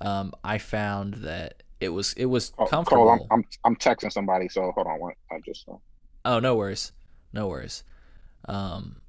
um, 0.00 0.32
I 0.44 0.58
found 0.58 1.14
that 1.14 1.62
it 1.82 1.88
was 1.90 2.12
it 2.14 2.26
was 2.26 2.52
Oh, 2.58 2.66
comfortable. 2.66 2.82
Cole, 2.84 3.10
I'm, 3.10 3.20
I'm 3.30 3.44
I'm 3.64 3.76
texting 3.76 4.12
somebody, 4.12 4.48
so 4.48 4.72
hold 4.72 4.86
on. 4.86 5.00
One, 5.00 5.14
I 5.30 5.40
just 5.44 5.68
uh, 5.68 5.76
Oh, 6.24 6.38
no 6.40 6.56
worries. 6.56 6.92
No 7.32 7.46
worries. 7.48 7.84
Um, 8.46 9.00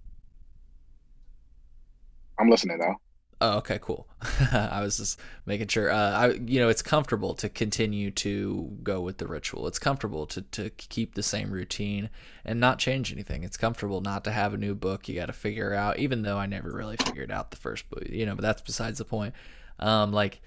I'm 2.40 2.50
listening 2.50 2.78
though. 2.80 2.96
oh, 3.42 3.58
okay, 3.58 3.78
cool. 3.82 4.08
I 4.52 4.82
was 4.82 4.98
just 4.98 5.20
making 5.46 5.68
sure. 5.68 5.92
Uh, 5.92 5.96
I, 6.12 6.28
you 6.34 6.60
know, 6.60 6.70
it's 6.70 6.82
comfortable 6.82 7.34
to 7.36 7.50
continue 7.50 8.12
to 8.12 8.78
go 8.84 9.02
with 9.02 9.18
the 9.18 9.28
ritual. 9.28 9.68
It's 9.68 9.80
comfortable 9.80 10.26
to, 10.28 10.42
to 10.42 10.70
keep 10.72 11.16
the 11.16 11.24
same 11.24 11.52
routine 11.52 12.10
and 12.46 12.60
not 12.60 12.80
change 12.80 13.12
anything. 13.12 13.44
It's 13.44 13.58
comfortable 13.58 14.02
not 14.02 14.24
to 14.26 14.32
have 14.32 14.54
a 14.54 14.58
new 14.58 14.76
book 14.76 15.08
you 15.08 15.16
got 15.16 15.28
to 15.28 15.34
figure 15.34 15.74
out, 15.74 16.00
even 16.00 16.22
though 16.22 16.38
I 16.38 16.46
never 16.46 16.72
really 16.72 16.98
figured 16.98 17.32
out 17.32 17.52
the 17.52 17.58
first 17.58 17.90
book, 17.90 18.04
you 18.10 18.26
know, 18.26 18.36
but 18.36 18.42
that's 18.44 18.62
besides 18.62 18.98
the 19.00 19.06
point. 19.06 19.34
Um, 19.80 20.12
like, 20.14 20.42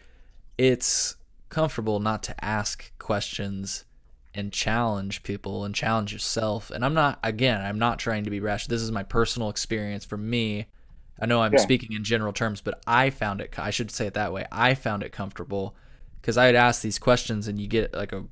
it's 0.59 1.16
comfortable 1.48 2.01
not 2.01 2.23
to 2.24 2.44
ask 2.44 2.93
questions 2.98 3.85
and 4.35 4.52
challenge 4.52 5.23
people 5.23 5.64
and 5.64 5.74
challenge 5.74 6.12
yourself. 6.12 6.70
And 6.70 6.85
I'm 6.85 6.94
not, 6.94 7.18
again, 7.23 7.60
I'm 7.60 7.78
not 7.78 7.98
trying 7.98 8.24
to 8.24 8.31
be 8.31 8.40
rash. 8.40 8.66
This 8.66 8.82
is 8.82 8.93
my 8.93 9.02
personal 9.02 9.48
experience 9.48 10.05
for 10.05 10.16
me. 10.18 10.66
I 11.18 11.24
know 11.27 11.40
I'm 11.43 11.55
Yeah. 11.55 11.60
speaking 11.60 11.93
in 11.93 12.05
general 12.05 12.32
terms, 12.32 12.60
but 12.60 12.82
I 12.86 13.09
found 13.10 13.40
it, 13.40 13.59
I 13.59 13.70
should 13.70 13.90
say 13.90 14.06
it 14.06 14.14
that 14.14 14.32
way. 14.32 14.44
I 14.52 14.74
found 14.74 15.02
it 15.02 15.12
comfortable 15.12 15.74
because 16.20 16.36
I 16.36 16.47
had 16.47 16.55
asked 16.55 16.82
these 16.82 16.98
questions 16.98 17.48
and 17.48 17.59
you 17.59 17.66
get 17.66 17.94
like 17.94 18.12
a, 18.12 18.24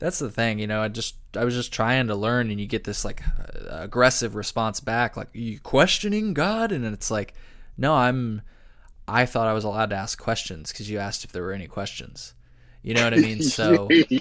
that's 0.00 0.18
the 0.18 0.30
thing, 0.30 0.58
you 0.58 0.66
know, 0.66 0.80
I 0.82 0.88
just, 0.88 1.16
I 1.36 1.44
was 1.44 1.54
just 1.54 1.72
trying 1.72 2.08
to 2.08 2.14
learn 2.16 2.50
and 2.50 2.60
you 2.60 2.66
get 2.66 2.84
this 2.84 3.04
like 3.04 3.22
aggressive 3.68 4.34
response 4.34 4.80
back, 4.80 5.16
like, 5.16 5.34
Are 5.34 5.38
you 5.38 5.60
questioning 5.60 6.34
God? 6.34 6.72
And 6.72 6.84
it's 6.84 7.10
like, 7.10 7.34
no, 7.76 7.94
I'm, 7.94 8.42
I 9.06 9.24
thought 9.26 9.46
I 9.46 9.52
was 9.52 9.64
allowed 9.64 9.90
to 9.90 9.96
ask 9.96 10.18
questions 10.20 10.72
because 10.72 10.90
you 10.90 10.98
asked 10.98 11.24
if 11.24 11.30
there 11.32 11.42
were 11.42 11.52
any 11.52 11.66
questions. 11.68 12.34
You 12.82 12.94
know 12.94 13.04
what 13.04 13.14
I 13.14 13.16
mean? 13.18 13.42
So, 13.42 13.88
yeah, 13.90 14.18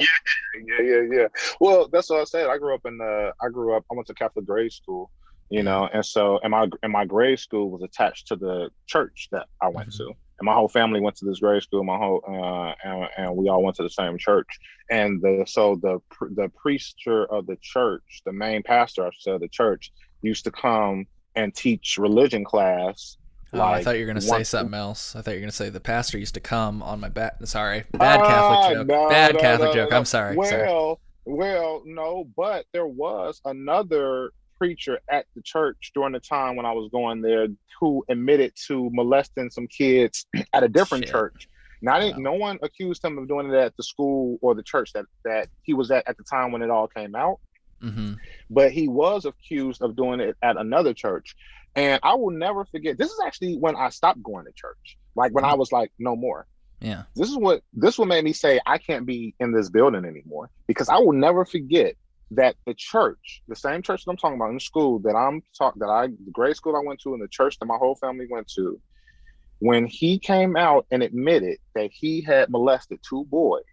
yeah, 0.66 0.82
yeah, 0.82 1.02
yeah. 1.12 1.28
Well, 1.60 1.88
that's 1.92 2.10
what 2.10 2.22
I 2.22 2.24
said. 2.26 2.48
I 2.50 2.58
grew 2.58 2.74
up 2.74 2.82
in 2.86 3.00
uh, 3.02 3.32
I 3.42 3.50
grew 3.50 3.76
up. 3.76 3.84
I 3.92 3.96
went 3.96 4.08
to 4.08 4.14
Catholic 4.14 4.46
grade 4.46 4.72
school, 4.72 5.12
you 5.50 5.64
know, 5.64 5.88
and 5.94 6.06
so 6.06 6.40
and 6.44 6.52
my 6.52 6.68
and 6.84 6.92
my 6.92 7.06
grade 7.06 7.40
school 7.40 7.70
was 7.70 7.84
attached 7.84 8.28
to 8.28 8.36
the 8.36 8.70
church 8.88 9.30
that 9.32 9.48
I 9.62 9.70
went 9.70 9.90
Mm-hmm. 9.90 9.98
to, 9.98 10.06
and 10.08 10.46
my 10.46 10.54
whole 10.54 10.70
family 10.70 11.00
went 11.00 11.16
to 11.18 11.26
this 11.26 11.40
grade 11.40 11.64
school. 11.64 11.84
My 11.84 11.98
whole 11.98 12.22
uh, 12.28 12.74
and, 12.84 13.10
and 13.18 13.36
we 13.36 13.50
all 13.50 13.64
went 13.64 13.76
to 13.78 13.84
the 13.84 13.90
same 13.90 14.18
church. 14.18 14.48
And 14.90 15.22
the 15.22 15.46
so 15.48 15.76
the 15.82 16.00
the 16.36 16.50
preacher 16.62 17.26
of 17.26 17.46
the 17.46 17.58
church, 17.62 18.22
the 18.26 18.34
main 18.34 18.64
pastor, 18.64 19.06
I 19.06 19.10
should 19.12 19.22
say, 19.22 19.32
of 19.32 19.42
the 19.42 19.50
church, 19.50 19.92
used 20.22 20.44
to 20.46 20.52
come 20.52 21.06
and 21.36 21.54
teach 21.56 21.98
religion 22.00 22.44
class. 22.44 23.18
Oh, 23.54 23.62
I 23.62 23.84
thought 23.84 23.96
you 23.96 24.02
were 24.06 24.12
going 24.12 24.16
to 24.16 24.22
say 24.22 24.44
something 24.44 24.74
else. 24.74 25.16
I 25.16 25.22
thought 25.22 25.32
you 25.32 25.38
were 25.38 25.42
going 25.42 25.50
to 25.50 25.56
say 25.56 25.70
the 25.70 25.80
pastor 25.80 26.18
used 26.18 26.34
to 26.36 26.40
come 26.40 26.82
on 26.84 27.00
my 27.00 27.10
back. 27.10 27.36
Sorry. 27.46 27.84
Bad 27.94 28.20
Catholic 28.22 28.60
Ah, 28.60 28.74
joke. 28.74 28.88
no, 28.88 29.10
Bad 29.10 29.34
no, 29.36 29.40
Catholic 29.40 29.70
no, 29.70 29.74
joke. 29.74 29.94
I'm 29.94 30.06
sorry. 30.06 30.36
Well, 30.36 30.50
sorry. 30.50 30.96
well, 31.26 31.82
no, 31.86 32.28
but 32.36 32.66
there 32.74 32.88
was 32.88 33.42
another 33.46 34.32
preacher 34.58 35.00
at 35.10 35.26
the 35.36 35.42
church 35.44 35.92
during 35.94 36.14
the 36.14 36.20
time 36.20 36.56
when 36.56 36.66
I 36.66 36.72
was 36.72 36.90
going 36.92 37.22
there 37.22 37.48
who 37.80 38.04
admitted 38.10 38.54
to 38.68 38.90
molesting 38.92 39.50
some 39.52 39.68
kids 39.68 40.26
at 40.54 40.64
a 40.64 40.68
different 40.68 41.06
Shit. 41.06 41.12
church. 41.14 41.48
Now, 41.82 42.00
didn't, 42.00 42.24
no 42.24 42.34
one 42.34 42.58
accused 42.64 43.06
him 43.06 43.20
of 43.20 43.28
doing 43.28 43.50
it 43.50 43.54
at 43.56 43.78
the 43.78 43.84
school 43.84 44.40
or 44.42 44.56
the 44.56 44.64
church 44.64 44.94
that 44.94 45.06
that 45.26 45.48
he 45.62 45.74
was 45.76 45.92
at 45.92 46.08
at 46.08 46.18
the 46.18 46.24
time 46.24 46.52
when 46.52 46.64
it 46.64 46.70
all 46.72 46.88
came 46.88 47.16
out 47.16 47.40
hmm 47.80 48.14
but 48.50 48.72
he 48.72 48.88
was 48.88 49.26
accused 49.26 49.84
of 49.84 49.96
doing 49.96 50.20
it 50.20 50.36
at 50.42 50.58
another 50.58 50.96
church. 50.96 51.36
And 51.78 52.00
I 52.02 52.16
will 52.16 52.32
never 52.32 52.66
forget. 52.66 52.98
This 52.98 53.12
is 53.12 53.20
actually 53.24 53.56
when 53.56 53.76
I 53.76 53.90
stopped 53.90 54.22
going 54.24 54.46
to 54.46 54.52
church. 54.54 54.98
Like 55.16 55.32
when 55.34 55.46
I 55.46 55.50
mm-hmm. 55.50 55.60
was 55.60 55.72
like, 55.72 55.92
no 56.00 56.16
more. 56.16 56.48
Yeah. 56.82 57.04
This 57.16 57.30
is 57.30 57.38
what 57.38 57.62
this 57.74 57.98
what 57.98 58.08
made 58.08 58.24
me 58.24 58.34
say 58.34 58.60
I 58.66 58.80
can't 58.80 59.06
be 59.06 59.36
in 59.40 59.52
this 59.52 59.70
building 59.70 60.04
anymore 60.04 60.50
because 60.68 60.90
I 60.90 60.98
will 60.98 61.14
never 61.14 61.46
forget 61.46 61.96
that 62.32 62.56
the 62.66 62.74
church, 62.74 63.42
the 63.48 63.56
same 63.56 63.82
church 63.82 64.04
that 64.04 64.12
I'm 64.12 64.18
talking 64.18 64.36
about 64.38 64.52
in 64.52 64.60
school 64.60 65.00
that 65.00 65.16
I'm 65.16 65.42
talk 65.58 65.76
that 65.78 65.88
I 65.88 66.08
the 66.08 66.32
grade 66.32 66.56
school 66.56 66.76
I 66.76 66.86
went 66.86 67.00
to 67.02 67.14
and 67.14 67.22
the 67.22 67.28
church 67.28 67.58
that 67.60 67.66
my 67.66 67.78
whole 67.78 67.96
family 67.96 68.28
went 68.30 68.48
to, 68.56 68.80
when 69.60 69.86
he 69.86 70.20
came 70.20 70.56
out 70.56 70.86
and 70.92 71.02
admitted 71.02 71.58
that 71.74 71.90
he 71.92 72.22
had 72.22 72.50
molested 72.50 73.00
two 73.08 73.26
boys, 73.26 73.64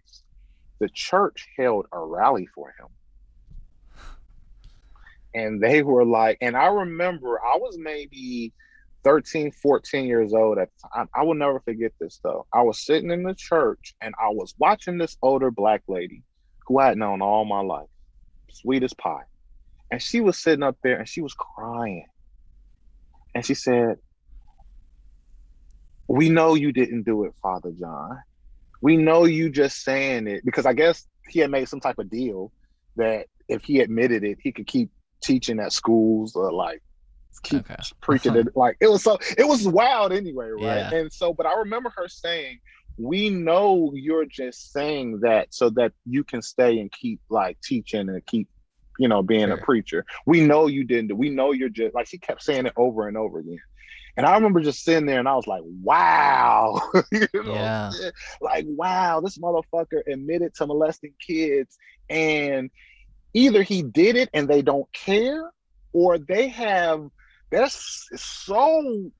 the 0.79 0.89
church 0.89 1.47
held 1.57 1.85
a 1.91 1.99
rally 1.99 2.47
for 2.55 2.69
him 2.79 2.87
and 5.35 5.61
they 5.61 5.83
were 5.83 6.05
like 6.05 6.37
and 6.41 6.57
i 6.57 6.67
remember 6.67 7.39
i 7.45 7.57
was 7.57 7.77
maybe 7.77 8.51
13 9.03 9.51
14 9.51 10.05
years 10.07 10.33
old 10.33 10.57
at 10.57 10.69
the 10.81 10.89
time 10.95 11.09
i 11.13 11.23
will 11.23 11.35
never 11.35 11.59
forget 11.59 11.91
this 11.99 12.19
though. 12.23 12.47
I 12.51 12.63
was 12.63 12.83
sitting 12.83 13.11
in 13.11 13.21
the 13.23 13.35
church 13.35 13.93
and 14.01 14.15
i 14.19 14.29
was 14.29 14.55
watching 14.57 14.97
this 14.97 15.17
older 15.21 15.51
black 15.51 15.83
lady 15.87 16.23
who 16.65 16.79
i 16.79 16.87
had 16.87 16.97
known 16.97 17.21
all 17.21 17.45
my 17.45 17.61
life 17.61 17.87
sweet 18.51 18.81
as 18.83 18.93
pie 18.93 19.25
and 19.91 20.01
she 20.01 20.21
was 20.21 20.37
sitting 20.37 20.63
up 20.63 20.77
there 20.83 20.97
and 20.97 21.07
she 21.07 21.21
was 21.21 21.33
crying. 21.33 22.07
And 23.33 23.45
she 23.45 23.53
said 23.53 23.97
we 26.07 26.29
know 26.29 26.53
you 26.53 26.71
didn't 26.71 27.03
do 27.03 27.25
it 27.25 27.33
father 27.41 27.71
john. 27.79 28.19
We 28.81 28.97
know 28.97 29.25
you 29.25 29.49
just 29.49 29.83
saying 29.83 30.27
it 30.27 30.45
because 30.45 30.65
i 30.65 30.73
guess 30.73 31.05
he 31.27 31.39
had 31.39 31.51
made 31.51 31.67
some 31.67 31.79
type 31.79 31.99
of 31.99 32.09
deal 32.09 32.51
that 32.95 33.27
if 33.47 33.63
he 33.63 33.79
admitted 33.79 34.23
it 34.23 34.37
he 34.41 34.51
could 34.51 34.67
keep 34.67 34.89
teaching 35.21 35.59
at 35.59 35.73
schools 35.73 36.35
or 36.35 36.51
like 36.51 36.81
keep 37.43 37.59
Okay. 37.69 37.75
preaching 38.01 38.31
uh-huh. 38.31 38.39
it 38.41 38.55
like 38.55 38.77
it 38.79 38.87
was 38.89 39.03
so 39.03 39.17
it 39.37 39.47
was 39.47 39.67
wild 39.67 40.11
anyway 40.11 40.49
right? 40.49 40.61
Yeah. 40.61 40.93
and 40.95 41.13
so 41.13 41.33
but 41.33 41.45
i 41.45 41.53
remember 41.59 41.91
her 41.95 42.07
saying 42.07 42.59
we 42.97 43.29
know 43.29 43.91
you're 43.93 44.25
just 44.25 44.71
saying 44.71 45.19
that 45.21 45.53
so 45.53 45.69
that 45.71 45.91
you 46.05 46.23
can 46.23 46.41
stay 46.41 46.79
and 46.79 46.91
keep 46.91 47.19
like 47.29 47.57
teaching 47.61 48.07
and 48.09 48.25
keep 48.25 48.47
you 48.97 49.07
know 49.07 49.21
being 49.21 49.51
a 49.51 49.57
preacher. 49.57 50.05
We 50.25 50.41
know 50.41 50.67
you 50.67 50.83
didn't 50.85 51.17
we 51.17 51.29
know 51.29 51.51
you're 51.51 51.69
just 51.69 51.93
like 51.93 52.07
she 52.07 52.17
kept 52.17 52.43
saying 52.43 52.65
it 52.65 52.73
over 52.77 53.07
and 53.07 53.17
over 53.17 53.39
again. 53.39 53.59
And 54.17 54.25
i 54.25 54.33
remember 54.33 54.61
just 54.61 54.83
sitting 54.85 55.05
there 55.05 55.19
and 55.19 55.27
i 55.27 55.35
was 55.35 55.47
like 55.47 55.63
wow. 55.83 56.81
You 57.11 57.27
know? 57.33 57.53
Yeah. 57.53 57.91
like 58.39 58.65
wow 58.67 59.19
this 59.19 59.37
motherfucker 59.37 60.01
admitted 60.07 60.55
to 60.55 60.67
molesting 60.67 61.13
kids 61.19 61.77
and 62.09 62.69
either 63.35 63.61
he 63.61 63.83
did 63.83 64.15
it 64.15 64.29
and 64.33 64.47
they 64.47 64.63
don't 64.63 64.91
care 64.93 65.51
or 65.93 66.17
they 66.17 66.47
have 66.47 67.07
they're 67.51 67.67
so 67.69 69.11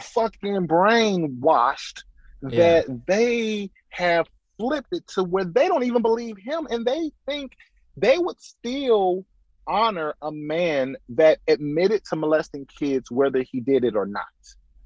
fucking 0.00 0.66
brainwashed 0.66 2.02
Yeah. 2.42 2.80
that 2.82 3.06
they 3.06 3.70
have 3.90 4.26
flipped 4.58 4.88
it 4.92 5.06
to 5.08 5.24
where 5.24 5.44
they 5.44 5.68
don't 5.68 5.84
even 5.84 6.00
believe 6.00 6.36
him 6.38 6.66
and 6.70 6.86
they 6.86 7.10
think 7.26 7.52
they 7.96 8.16
would 8.18 8.40
still 8.40 9.26
honor 9.66 10.14
a 10.22 10.30
man 10.32 10.96
that 11.10 11.38
admitted 11.48 12.02
to 12.08 12.16
molesting 12.16 12.66
kids 12.78 13.10
whether 13.10 13.42
he 13.42 13.60
did 13.60 13.84
it 13.84 13.94
or 13.96 14.06
not 14.06 14.24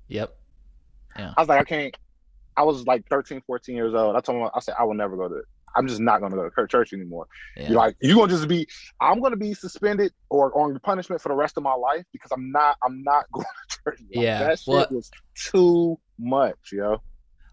Yep. 0.08 0.34
I 1.36 1.40
was 1.42 1.48
like, 1.48 1.60
I 1.60 1.64
can't. 1.64 1.96
I 2.56 2.62
was 2.64 2.84
like 2.86 3.04
13, 3.08 3.42
14 3.46 3.74
years 3.76 3.94
old. 3.94 4.16
I 4.16 4.20
told 4.20 4.42
him, 4.42 4.50
I 4.54 4.60
said, 4.60 4.74
I 4.78 4.84
will 4.84 4.94
never 4.94 5.16
go 5.16 5.28
to. 5.28 5.42
I'm 5.76 5.86
just 5.86 6.00
not 6.00 6.20
going 6.20 6.32
to 6.32 6.36
go 6.36 6.48
to 6.48 6.66
church 6.66 6.92
anymore. 6.92 7.26
Yeah. 7.56 7.68
You're 7.68 7.76
like, 7.78 7.96
you're 8.00 8.16
gonna 8.16 8.32
just 8.32 8.48
be. 8.48 8.66
I'm 9.00 9.20
gonna 9.20 9.36
be 9.36 9.54
suspended 9.54 10.12
or 10.28 10.56
on 10.58 10.78
punishment 10.80 11.20
for 11.22 11.28
the 11.28 11.34
rest 11.34 11.56
of 11.56 11.62
my 11.62 11.74
life 11.74 12.04
because 12.12 12.30
I'm 12.32 12.50
not. 12.50 12.76
I'm 12.84 13.02
not 13.02 13.24
going 13.32 13.44
to 13.68 13.76
church. 13.84 14.00
Like, 14.14 14.24
Yeah, 14.24 14.38
that 14.40 14.58
shit 14.58 14.68
well- 14.72 14.86
was 14.90 15.10
too 15.34 15.98
much, 16.18 16.56
yo. 16.72 17.00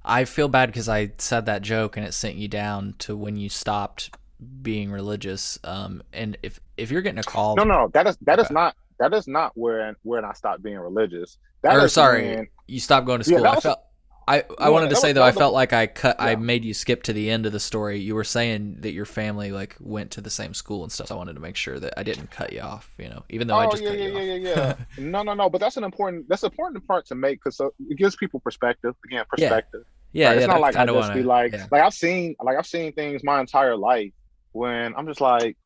I 0.10 0.24
feel 0.26 0.48
bad 0.48 0.68
because 0.68 0.88
I 0.88 1.12
said 1.18 1.48
that 1.48 1.62
joke 1.62 1.98
and 1.98 2.06
it 2.06 2.14
sent 2.14 2.36
you 2.36 2.48
down 2.48 2.96
to 3.00 3.18
when 3.18 3.36
you 3.36 3.50
stopped 3.50 4.16
being 4.62 4.90
religious. 4.90 5.60
Um, 5.66 6.02
and 6.14 6.38
if 6.44 6.60
if 6.78 6.92
you're 6.92 7.02
getting 7.02 7.20
a 7.20 7.24
call, 7.24 7.56
No, 7.56 7.64
no, 7.66 7.90
that 7.94 8.08
is 8.08 8.18
that 8.22 8.40
is 8.40 8.46
Okay. 8.46 8.54
not 8.54 8.76
that 9.00 9.14
is 9.14 9.28
not 9.28 9.52
where 9.56 9.96
when 10.04 10.24
I 10.24 10.32
stopped 10.34 10.64
being 10.64 10.78
religious. 10.78 11.38
That 11.64 11.76
or 11.76 11.86
is 11.86 11.94
sorry, 11.94 12.36
when- 12.36 12.48
you 12.68 12.80
stopped 12.80 13.06
going 13.06 13.20
to 13.20 13.24
school. 13.26 13.42
that 13.44 13.58
I 13.58 13.60
felt. 13.60 13.80
I, 14.28 14.40
I 14.40 14.44
Yeah, 14.60 14.70
wanted 14.70 14.90
to 14.90 14.96
say 14.98 15.14
though 15.14 15.24
I 15.24 15.32
felt 15.32 15.54
like 15.54 15.72
I 15.74 15.88
cut 15.88 16.18
I 16.20 16.36
made 16.36 16.66
you 16.66 16.74
skip 16.74 17.04
to 17.04 17.14
the 17.14 17.30
end 17.30 17.46
of 17.46 17.52
the 17.54 17.60
story. 17.60 18.00
You 18.00 18.14
were 18.16 18.24
saying 18.26 18.78
that 18.82 18.92
your 18.92 19.06
family 19.06 19.52
like 19.52 19.76
went 19.80 20.12
to 20.12 20.22
the 20.22 20.30
same 20.30 20.54
school 20.54 20.84
and 20.84 20.92
stuff. 20.92 21.08
So 21.08 21.16
I 21.16 21.18
wanted 21.18 21.34
to 21.36 21.40
make 21.40 21.56
sure 21.56 21.80
that 21.80 21.94
I 21.98 22.04
didn't 22.04 22.30
cut 22.32 22.52
you 22.52 22.60
off. 22.62 22.92
You 22.98 23.10
know, 23.10 23.24
even 23.30 23.48
though 23.48 23.56
I 23.58 23.66
oh 23.68 23.72
just 23.72 23.84
yeah, 23.84 23.92
yeah, 23.92 24.08
yeah, 24.08 24.34
yeah, 24.36 24.36
yeah. 24.98 25.04
no, 25.06 25.24
no, 25.24 25.34
no. 25.34 25.50
But 25.50 25.62
that's 25.62 25.78
an 25.78 25.84
important. 25.86 26.28
That's 26.30 26.44
an 26.44 26.52
important 26.52 26.86
part 26.88 27.06
to 27.08 27.16
make 27.16 27.40
because 27.44 27.60
uh, 27.62 27.70
it 27.90 27.98
gives 27.98 28.16
people 28.16 28.40
perspective. 28.42 28.96
Again, 29.06 29.24
perspective. 29.30 29.84
yeah, 30.12 30.28
Right? 30.30 30.34
yeah. 30.34 30.40
it's 30.40 30.48
not 30.48 30.62
like 30.62 30.76
I 30.76 30.86
just 30.86 30.96
wanna- 30.96 31.14
be 31.14 31.24
like, 31.24 31.54
yeah. 31.54 31.68
like 31.72 31.82
I've 31.82 31.94
seen, 31.94 32.36
like 32.42 32.58
I've 32.58 32.68
seen 32.68 32.92
things 32.94 33.24
my 33.24 33.40
entire 33.40 33.78
life 33.78 34.12
when 34.52 34.94
I'm 34.96 35.08
just 35.08 35.22
like, 35.22 35.58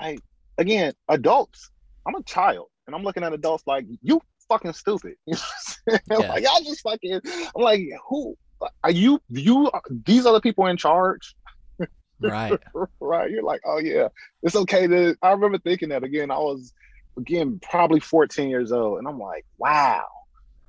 like 0.00 0.20
again, 0.58 0.92
adults. 1.08 1.70
I'm 2.06 2.14
a 2.16 2.22
child, 2.24 2.66
and 2.86 2.96
I'm 2.96 3.04
looking 3.04 3.22
at 3.22 3.32
adults 3.32 3.64
like 3.66 3.86
you 4.02 4.20
fucking 4.52 4.72
stupid. 4.72 5.14
You 5.26 5.34
know? 5.88 5.98
Yeah. 6.20 6.28
like 6.28 6.44
y'all 6.44 6.62
just 6.62 6.82
fucking. 6.82 7.20
I'm 7.24 7.62
like, 7.62 7.82
who 8.08 8.36
are 8.84 8.90
you? 8.90 9.20
You 9.30 9.70
these 9.90 10.26
other 10.26 10.40
people 10.40 10.66
in 10.66 10.76
charge, 10.76 11.34
right. 12.20 12.58
right? 13.00 13.30
You're 13.30 13.42
like, 13.42 13.62
oh 13.66 13.78
yeah, 13.78 14.08
it's 14.42 14.54
okay 14.54 14.86
to. 14.86 15.16
I 15.22 15.32
remember 15.32 15.58
thinking 15.58 15.88
that 15.88 16.04
again. 16.04 16.30
I 16.30 16.38
was 16.38 16.72
again 17.18 17.58
probably 17.60 17.98
14 17.98 18.48
years 18.48 18.70
old, 18.70 18.98
and 18.98 19.08
I'm 19.08 19.18
like, 19.18 19.44
wow, 19.58 20.04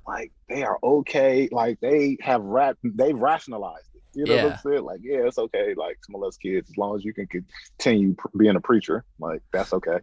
like 0.06 0.32
they 0.48 0.64
are 0.64 0.78
okay. 0.82 1.48
Like 1.52 1.78
they 1.80 2.16
have 2.20 2.42
rap, 2.42 2.76
they've 2.82 3.16
rationalized 3.16 3.86
it. 3.94 4.02
You 4.14 4.24
know 4.24 4.34
yeah. 4.34 4.44
what 4.44 4.52
I'm 4.54 4.58
saying? 4.58 4.84
Like, 4.84 5.00
yeah, 5.02 5.26
it's 5.26 5.38
okay. 5.38 5.74
Like 5.76 6.00
to 6.02 6.12
molest 6.12 6.40
kids 6.40 6.70
as 6.70 6.76
long 6.76 6.96
as 6.96 7.04
you 7.04 7.14
can 7.14 7.28
continue 7.28 8.16
being 8.36 8.56
a 8.56 8.60
preacher. 8.60 9.04
Like 9.20 9.42
that's 9.52 9.72
okay. 9.72 9.98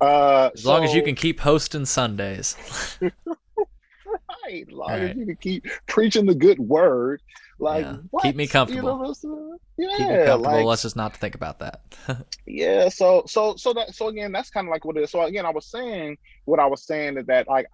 Uh, 0.00 0.50
as 0.54 0.62
so, 0.62 0.70
long 0.70 0.84
as 0.84 0.94
you 0.94 1.02
can 1.02 1.14
keep 1.14 1.40
hosting 1.40 1.86
Sundays. 1.86 2.56
right. 3.00 4.66
As 4.68 4.72
long 4.72 4.90
right. 4.90 5.02
as 5.02 5.16
you 5.16 5.26
can 5.26 5.36
keep 5.36 5.66
preaching 5.86 6.26
the 6.26 6.34
good 6.34 6.58
word. 6.58 7.22
Like 7.58 7.86
yeah. 7.86 7.96
keep 8.20 8.36
me 8.36 8.46
comfortable. 8.46 9.14
You 9.22 9.26
know 9.26 9.58
yeah, 9.78 9.96
keep 9.96 10.08
me 10.08 10.24
comfortable. 10.24 10.40
Like, 10.40 10.66
Let's 10.66 10.82
just 10.82 10.96
not 10.96 11.16
think 11.16 11.34
about 11.34 11.58
that. 11.60 11.80
yeah. 12.46 12.88
So 12.90 13.24
so 13.26 13.56
so 13.56 13.72
that 13.72 13.94
so 13.94 14.08
again, 14.08 14.32
that's 14.32 14.50
kind 14.50 14.66
of 14.66 14.70
like 14.70 14.84
what 14.84 14.96
it 14.96 15.04
is. 15.04 15.10
So 15.10 15.22
again, 15.22 15.46
I 15.46 15.50
was 15.50 15.66
saying 15.66 16.18
what 16.44 16.60
I 16.60 16.66
was 16.66 16.86
saying 16.86 17.16
is 17.16 17.26
that 17.26 17.48
like 17.48 17.66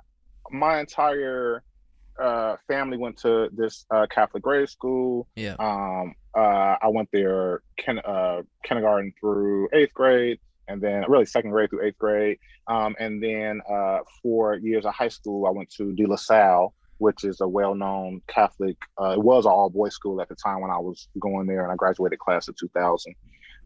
my 0.51 0.79
entire 0.79 1.65
uh, 2.21 2.57
family 2.69 2.97
went 2.97 3.17
to 3.19 3.49
this 3.53 3.85
uh, 3.91 4.07
Catholic 4.09 4.43
grade 4.43 4.69
school. 4.69 5.27
Yeah. 5.35 5.57
Um, 5.59 6.15
uh, 6.37 6.77
I 6.81 6.89
went 6.89 7.09
there 7.13 7.63
kin- 7.77 7.99
uh, 7.99 8.43
kindergarten 8.65 9.13
through 9.21 9.69
eighth 9.73 9.95
grade, 9.95 10.39
and 10.69 10.81
then 10.81 11.05
really 11.09 11.27
second 11.27 11.51
grade 11.51 11.71
through 11.71 11.87
eighth 11.87 11.99
grade. 11.99 12.39
Um, 12.69 12.95
and 12.99 13.23
then 13.23 13.61
uh, 13.71 13.99
four 14.23 14.57
years 14.57 14.85
of 14.85 14.95
high 14.95 15.09
school, 15.09 15.47
I 15.47 15.51
went 15.51 15.71
to 15.77 15.93
De 15.93 16.07
La 16.07 16.17
Salle, 16.17 16.75
which 16.99 17.25
is 17.25 17.41
a 17.41 17.49
well-known 17.49 18.23
Catholic. 18.29 18.77
Uh, 19.01 19.11
it 19.11 19.23
was 19.23 19.45
an 19.45 19.53
all-boys 19.53 19.95
school 19.95 20.21
at 20.21 20.29
the 20.29 20.37
time 20.37 20.61
when 20.61 20.71
I 20.71 20.79
was 20.79 21.09
going 21.19 21.47
there, 21.47 21.63
and 21.63 21.73
I 21.73 21.77
graduated 21.77 22.19
class 22.19 22.49
of 22.49 22.57
2000. 22.57 23.15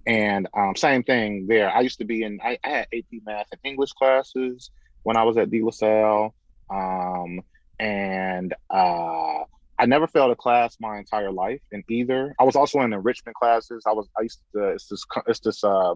And 0.07 0.49
um, 0.57 0.77
same 0.77 1.03
thing 1.03 1.47
there. 1.49 1.71
I 1.71 1.81
used 1.81 1.99
to 1.99 2.05
be 2.05 2.23
in. 2.23 2.39
I, 2.43 2.59
I, 2.65 2.69
had 2.69 2.89
AP 2.95 3.23
Math 3.27 3.49
and 3.51 3.61
English 3.65 3.93
classes 3.93 4.71
when 5.03 5.17
I 5.17 5.25
was 5.25 5.37
at 5.37 5.51
De 5.51 5.61
La 5.61 5.73
Salle. 5.73 6.35
Um, 6.71 7.41
and 7.79 8.55
uh, 8.71 9.45
I 9.79 9.87
never 9.87 10.07
failed 10.07 10.31
a 10.31 10.37
class 10.37 10.77
my 10.81 10.99
entire 10.99 11.31
life 11.31 11.61
in 11.71 11.85
either. 11.89 12.35
I 12.39 12.45
was 12.45 12.57
also 12.57 12.81
in 12.81 12.93
enrichment 12.93 13.37
classes. 13.37 13.85
I 13.87 13.93
was 13.93 14.09
I 14.19 14.23
used 14.23 14.41
to 14.55 14.69
it's 14.69 14.89
this 14.89 15.05
it's 15.27 15.41
this 15.41 15.63
uh, 15.63 15.95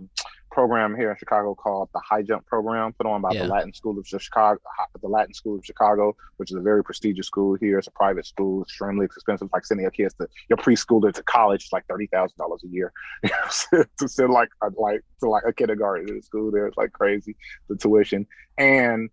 program 0.51 0.95
here 0.97 1.11
in 1.11 1.17
Chicago 1.17 1.55
called 1.55 1.89
the 1.95 2.01
High 2.01 2.23
Jump 2.23 2.45
program, 2.47 2.93
put 2.93 3.07
on 3.07 3.23
by 3.23 3.31
yeah. 3.33 3.45
the 3.45 3.49
Latin 3.49 3.73
School 3.73 3.99
of 3.99 4.07
Chicago, 4.07 4.61
the 5.01 5.09
Latin 5.09 5.33
School 5.33 5.59
of 5.59 5.65
Chicago, 5.65 6.15
which 6.37 6.51
is 6.51 6.57
a 6.57 6.61
very 6.61 6.85
prestigious 6.85 7.27
school 7.27 7.55
here. 7.55 7.79
It's 7.79 7.87
a 7.87 7.93
private 7.93 8.27
school, 8.27 8.63
extremely 8.63 9.07
expensive. 9.07 9.49
Like 9.53 9.65
sending 9.65 9.83
your 9.83 9.93
kids 9.93 10.15
to 10.15 10.29
your 10.49 10.59
preschooler 10.59 11.13
to 11.15 11.23
college, 11.23 11.65
is 11.65 11.73
like 11.73 11.87
thirty 11.87 12.07
thousand 12.09 12.37
dollars 12.37 12.63
a 12.65 12.69
year 12.69 12.93
to 13.25 14.09
send 14.09 14.31
like 14.31 14.51
a, 14.63 14.71
like 14.77 15.03
to 15.21 15.29
like 15.29 15.45
a 15.47 15.53
kindergarten 15.53 16.07
to 16.07 16.15
the 16.15 16.23
school 16.23 16.51
there. 16.51 16.67
It's 16.67 16.77
like 16.77 16.93
crazy 16.93 17.37
the 17.69 17.77
tuition 17.77 18.27
and. 18.59 19.09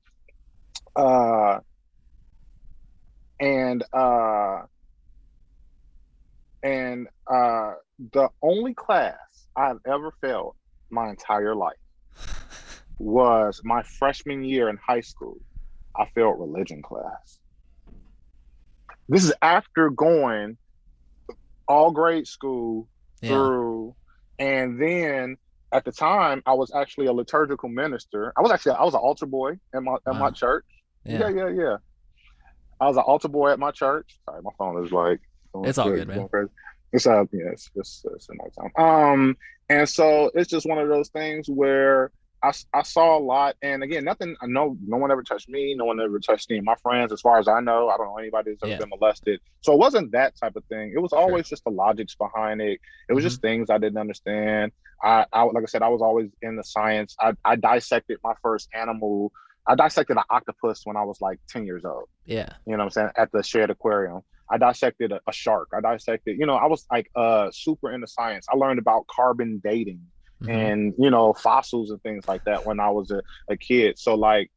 uh 0.95 1.60
and 3.39 3.84
uh 3.93 4.61
and 6.64 7.07
uh 7.31 7.73
the 8.14 8.30
only 8.41 8.73
class 8.73 9.15
I've 9.55 9.80
ever 9.85 10.14
failed 10.22 10.55
my 10.89 11.09
entire 11.09 11.55
life 11.55 11.76
was 12.99 13.61
my 13.64 13.84
freshman 13.84 14.43
year 14.43 14.69
in 14.69 14.77
high 14.77 15.01
school. 15.01 15.38
I 15.95 16.05
failed 16.14 16.39
religion 16.39 16.81
class. 16.81 17.39
This 19.09 19.23
is 19.23 19.34
after 19.41 19.89
going 19.89 20.57
all 21.68 21.91
grade 21.91 22.27
school 22.27 22.88
yeah. 23.22 23.30
through, 23.30 23.95
and 24.39 24.81
then 24.81 25.38
at 25.72 25.85
the 25.85 25.91
time 25.91 26.41
I 26.45 26.53
was 26.53 26.72
actually 26.76 27.07
a 27.07 27.14
liturgical 27.14 27.69
minister. 27.69 28.34
I 28.38 28.41
was 28.41 28.51
actually 28.51 28.73
I 28.73 28.84
was 28.84 28.93
an 28.93 28.99
altar 28.99 29.26
boy 29.26 29.59
at 29.73 29.84
my 29.84 29.95
at 30.05 30.14
wow. 30.14 30.19
my 30.19 30.31
church. 30.31 30.65
Yeah. 31.03 31.19
yeah, 31.19 31.30
yeah, 31.30 31.49
yeah. 31.49 31.77
I 32.79 32.87
was 32.87 32.97
an 32.97 33.03
altar 33.03 33.27
boy 33.27 33.51
at 33.51 33.59
my 33.59 33.71
church. 33.71 34.19
Sorry, 34.25 34.41
my 34.41 34.51
phone 34.57 34.83
is 34.85 34.91
like 34.91 35.19
it's 35.63 35.77
all 35.77 35.89
good, 35.89 36.07
man. 36.07 36.29
It's 36.93 37.05
uh 37.05 37.25
yeah, 37.31 37.49
it's 37.51 37.69
it's, 37.75 38.05
it's 38.13 38.29
a 38.29 38.35
nice 38.35 38.55
time. 38.55 38.71
Um, 38.77 39.37
and 39.69 39.87
so 39.87 40.31
it's 40.33 40.49
just 40.49 40.65
one 40.65 40.77
of 40.77 40.87
those 40.87 41.09
things 41.09 41.47
where 41.49 42.11
I, 42.43 42.51
I 42.73 42.83
saw 42.83 43.17
a 43.17 43.19
lot, 43.19 43.55
and 43.63 43.83
again, 43.83 44.03
nothing. 44.03 44.35
I 44.41 44.45
know 44.45 44.77
no 44.85 44.97
one 44.97 45.11
ever 45.11 45.23
touched 45.23 45.49
me. 45.49 45.73
No 45.75 45.85
one 45.85 45.99
ever 45.99 46.19
touched 46.19 46.51
any 46.51 46.59
of 46.59 46.65
my 46.65 46.75
friends, 46.75 47.11
as 47.11 47.19
far 47.19 47.39
as 47.39 47.47
I 47.47 47.59
know. 47.61 47.89
I 47.89 47.97
don't 47.97 48.07
know 48.07 48.17
anybody 48.17 48.51
that's 48.51 48.63
ever 48.63 48.71
yeah. 48.73 48.77
been 48.77 48.89
molested. 48.89 49.39
So 49.61 49.73
it 49.73 49.79
wasn't 49.79 50.11
that 50.11 50.37
type 50.37 50.55
of 50.55 50.63
thing. 50.65 50.93
It 50.95 50.99
was 50.99 51.13
always 51.13 51.47
sure. 51.47 51.55
just 51.55 51.63
the 51.63 51.71
logics 51.71 52.15
behind 52.15 52.61
it. 52.61 52.79
It 53.09 53.13
was 53.13 53.23
mm-hmm. 53.23 53.29
just 53.29 53.41
things 53.41 53.69
I 53.69 53.79
didn't 53.79 53.97
understand. 53.97 54.71
I, 55.03 55.25
I, 55.33 55.43
like 55.43 55.63
I 55.63 55.65
said, 55.65 55.81
I 55.81 55.89
was 55.89 56.01
always 56.01 56.29
in 56.41 56.55
the 56.55 56.63
science. 56.63 57.15
I, 57.19 57.33
I 57.43 57.55
dissected 57.55 58.19
my 58.23 58.33
first 58.41 58.69
animal 58.73 59.31
I 59.68 59.76
dissected 59.76 60.18
an 60.18 60.23
octopus 60.30 60.81
when 60.85 60.95
I 60.95 61.03
was 61.03 61.19
like 61.22 61.39
10 61.49 61.65
years 61.65 61.84
old. 61.84 62.07
Yeah. 62.26 62.49
You 62.65 62.73
know 62.73 62.80
what 62.80 62.84
I'm 62.85 62.89
saying? 62.91 63.10
At 63.18 63.31
the 63.31 63.44
Shedd 63.44 63.69
Aquarium. 63.69 64.22
I 64.49 64.57
dissected 64.57 65.11
a, 65.11 65.19
a 65.27 65.34
shark. 65.34 65.69
I 65.76 65.81
dissected, 65.81 66.38
you 66.39 66.45
know, 66.45 66.56
I 66.56 66.68
was 66.68 66.85
like 66.89 67.11
uh 67.15 67.52
super 67.52 67.91
into 67.91 68.07
science. 68.07 68.48
I 68.49 68.56
learned 68.56 68.80
about 68.80 69.06
carbon 69.07 69.61
dating 69.61 70.02
mm-hmm. 70.41 70.49
and, 70.49 70.94
you 70.98 71.10
know, 71.10 71.34
fossils 71.34 71.91
and 71.91 72.02
things 72.02 72.27
like 72.30 72.45
that 72.45 72.65
when 72.65 72.80
I 72.80 72.89
was 72.89 73.11
a, 73.11 73.22
a 73.49 73.57
kid. 73.57 73.99
So 73.99 74.15
like 74.15 74.49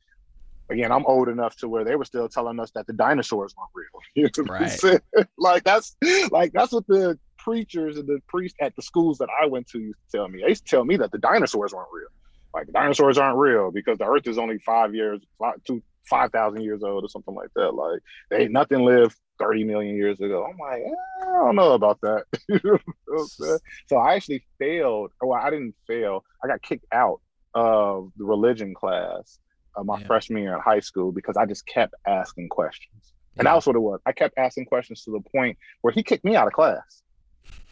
again, 0.70 0.92
I'm 0.92 1.04
old 1.06 1.28
enough 1.28 1.56
to 1.56 1.68
where 1.68 1.84
they 1.84 1.96
were 1.96 2.04
still 2.04 2.28
telling 2.28 2.60
us 2.60 2.70
that 2.72 2.86
the 2.86 2.92
dinosaurs 2.92 3.54
weren't 3.56 3.70
real. 3.74 3.86
You 4.14 4.28
know 4.44 4.52
right. 4.52 5.26
like 5.38 5.64
that's 5.64 5.96
like 6.30 6.52
that's 6.52 6.72
what 6.72 6.86
the 6.86 7.18
preachers 7.36 7.96
and 7.96 8.06
the 8.06 8.20
priests 8.28 8.58
at 8.60 8.76
the 8.76 8.82
schools 8.82 9.18
that 9.18 9.28
I 9.42 9.46
went 9.46 9.66
to 9.68 9.80
used 9.80 9.98
to 10.10 10.18
tell 10.18 10.28
me. 10.28 10.42
They 10.42 10.50
used 10.50 10.66
to 10.66 10.70
tell 10.70 10.84
me 10.84 10.96
that 10.98 11.10
the 11.10 11.18
dinosaurs 11.18 11.72
weren't 11.72 11.88
real 11.92 12.08
like 12.54 12.72
dinosaurs 12.72 13.18
aren't 13.18 13.38
real 13.38 13.70
because 13.70 13.98
the 13.98 14.04
earth 14.04 14.26
is 14.26 14.38
only 14.38 14.58
five 14.58 14.94
years 14.94 15.20
five, 15.38 15.54
two 15.64 15.82
five 16.08 16.32
thousand 16.32 16.62
years 16.62 16.82
old 16.82 17.04
or 17.04 17.08
something 17.08 17.34
like 17.34 17.50
that. 17.54 17.72
Like 17.72 18.00
they 18.30 18.48
nothing 18.48 18.84
lived 18.84 19.16
30 19.38 19.64
million 19.64 19.96
years 19.96 20.20
ago. 20.20 20.44
I'm 20.44 20.58
like 20.58 20.82
eh, 20.82 21.22
i 21.22 21.44
don't 21.44 21.56
know 21.56 21.72
about 21.72 22.00
that. 22.02 22.24
So 23.86 23.96
i 23.96 24.14
actually 24.14 24.44
failed. 24.58 25.12
Well 25.20 25.40
i 25.40 25.50
didn't 25.50 25.74
fail. 25.86 26.24
I 26.42 26.48
got 26.48 26.62
kicked 26.62 26.86
out 26.92 27.20
of 27.54 28.12
the 28.16 28.24
religion 28.24 28.74
class 28.74 29.38
of 29.76 29.86
my 29.86 29.98
yeah. 30.00 30.06
freshman 30.06 30.42
year 30.42 30.54
in 30.54 30.60
high 30.60 30.80
school 30.80 31.12
because 31.12 31.36
i 31.36 31.46
just 31.46 31.66
kept 31.66 31.94
asking 32.06 32.48
questions. 32.48 33.12
And 33.36 33.46
yeah. 33.46 33.52
that 33.52 33.56
was 33.56 33.66
what 33.66 33.76
it 33.76 33.80
was. 33.80 34.00
I 34.06 34.12
kept 34.12 34.36
asking 34.38 34.66
questions 34.66 35.04
to 35.04 35.12
the 35.12 35.20
point 35.20 35.56
where 35.82 35.92
he 35.92 36.02
kicked 36.02 36.24
me 36.24 36.36
out 36.36 36.46
of 36.46 36.52
class. 36.52 37.02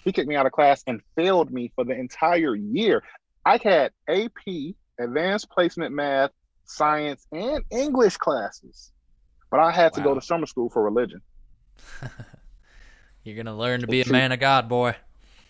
He 0.05 0.13
kicked 0.13 0.29
me 0.29 0.37
out 0.37 0.47
of 0.47 0.53
class 0.53 0.83
and 0.87 1.03
failed 1.17 1.51
me 1.51 1.73
for 1.75 1.85
the 1.85 1.93
entire 1.93 2.55
year. 2.55 3.03
I 3.49 3.59
had 3.65 3.93
AP, 4.07 4.75
advanced 5.01 5.49
placement 5.49 5.95
math, 5.95 6.33
science, 6.67 7.27
and 7.33 7.65
English 7.71 8.19
classes, 8.19 8.93
but 9.51 9.59
I 9.59 9.71
had 9.71 9.95
to 9.95 10.03
go 10.03 10.15
to 10.15 10.21
summer 10.21 10.45
school 10.45 10.69
for 10.69 10.83
religion. 10.83 11.23
You're 13.25 13.43
gonna 13.43 13.57
learn 13.57 13.81
to 13.81 13.87
be 13.87 14.03
a 14.03 14.13
man 14.13 14.33
of 14.33 14.41
God, 14.41 14.69
boy. 14.69 14.97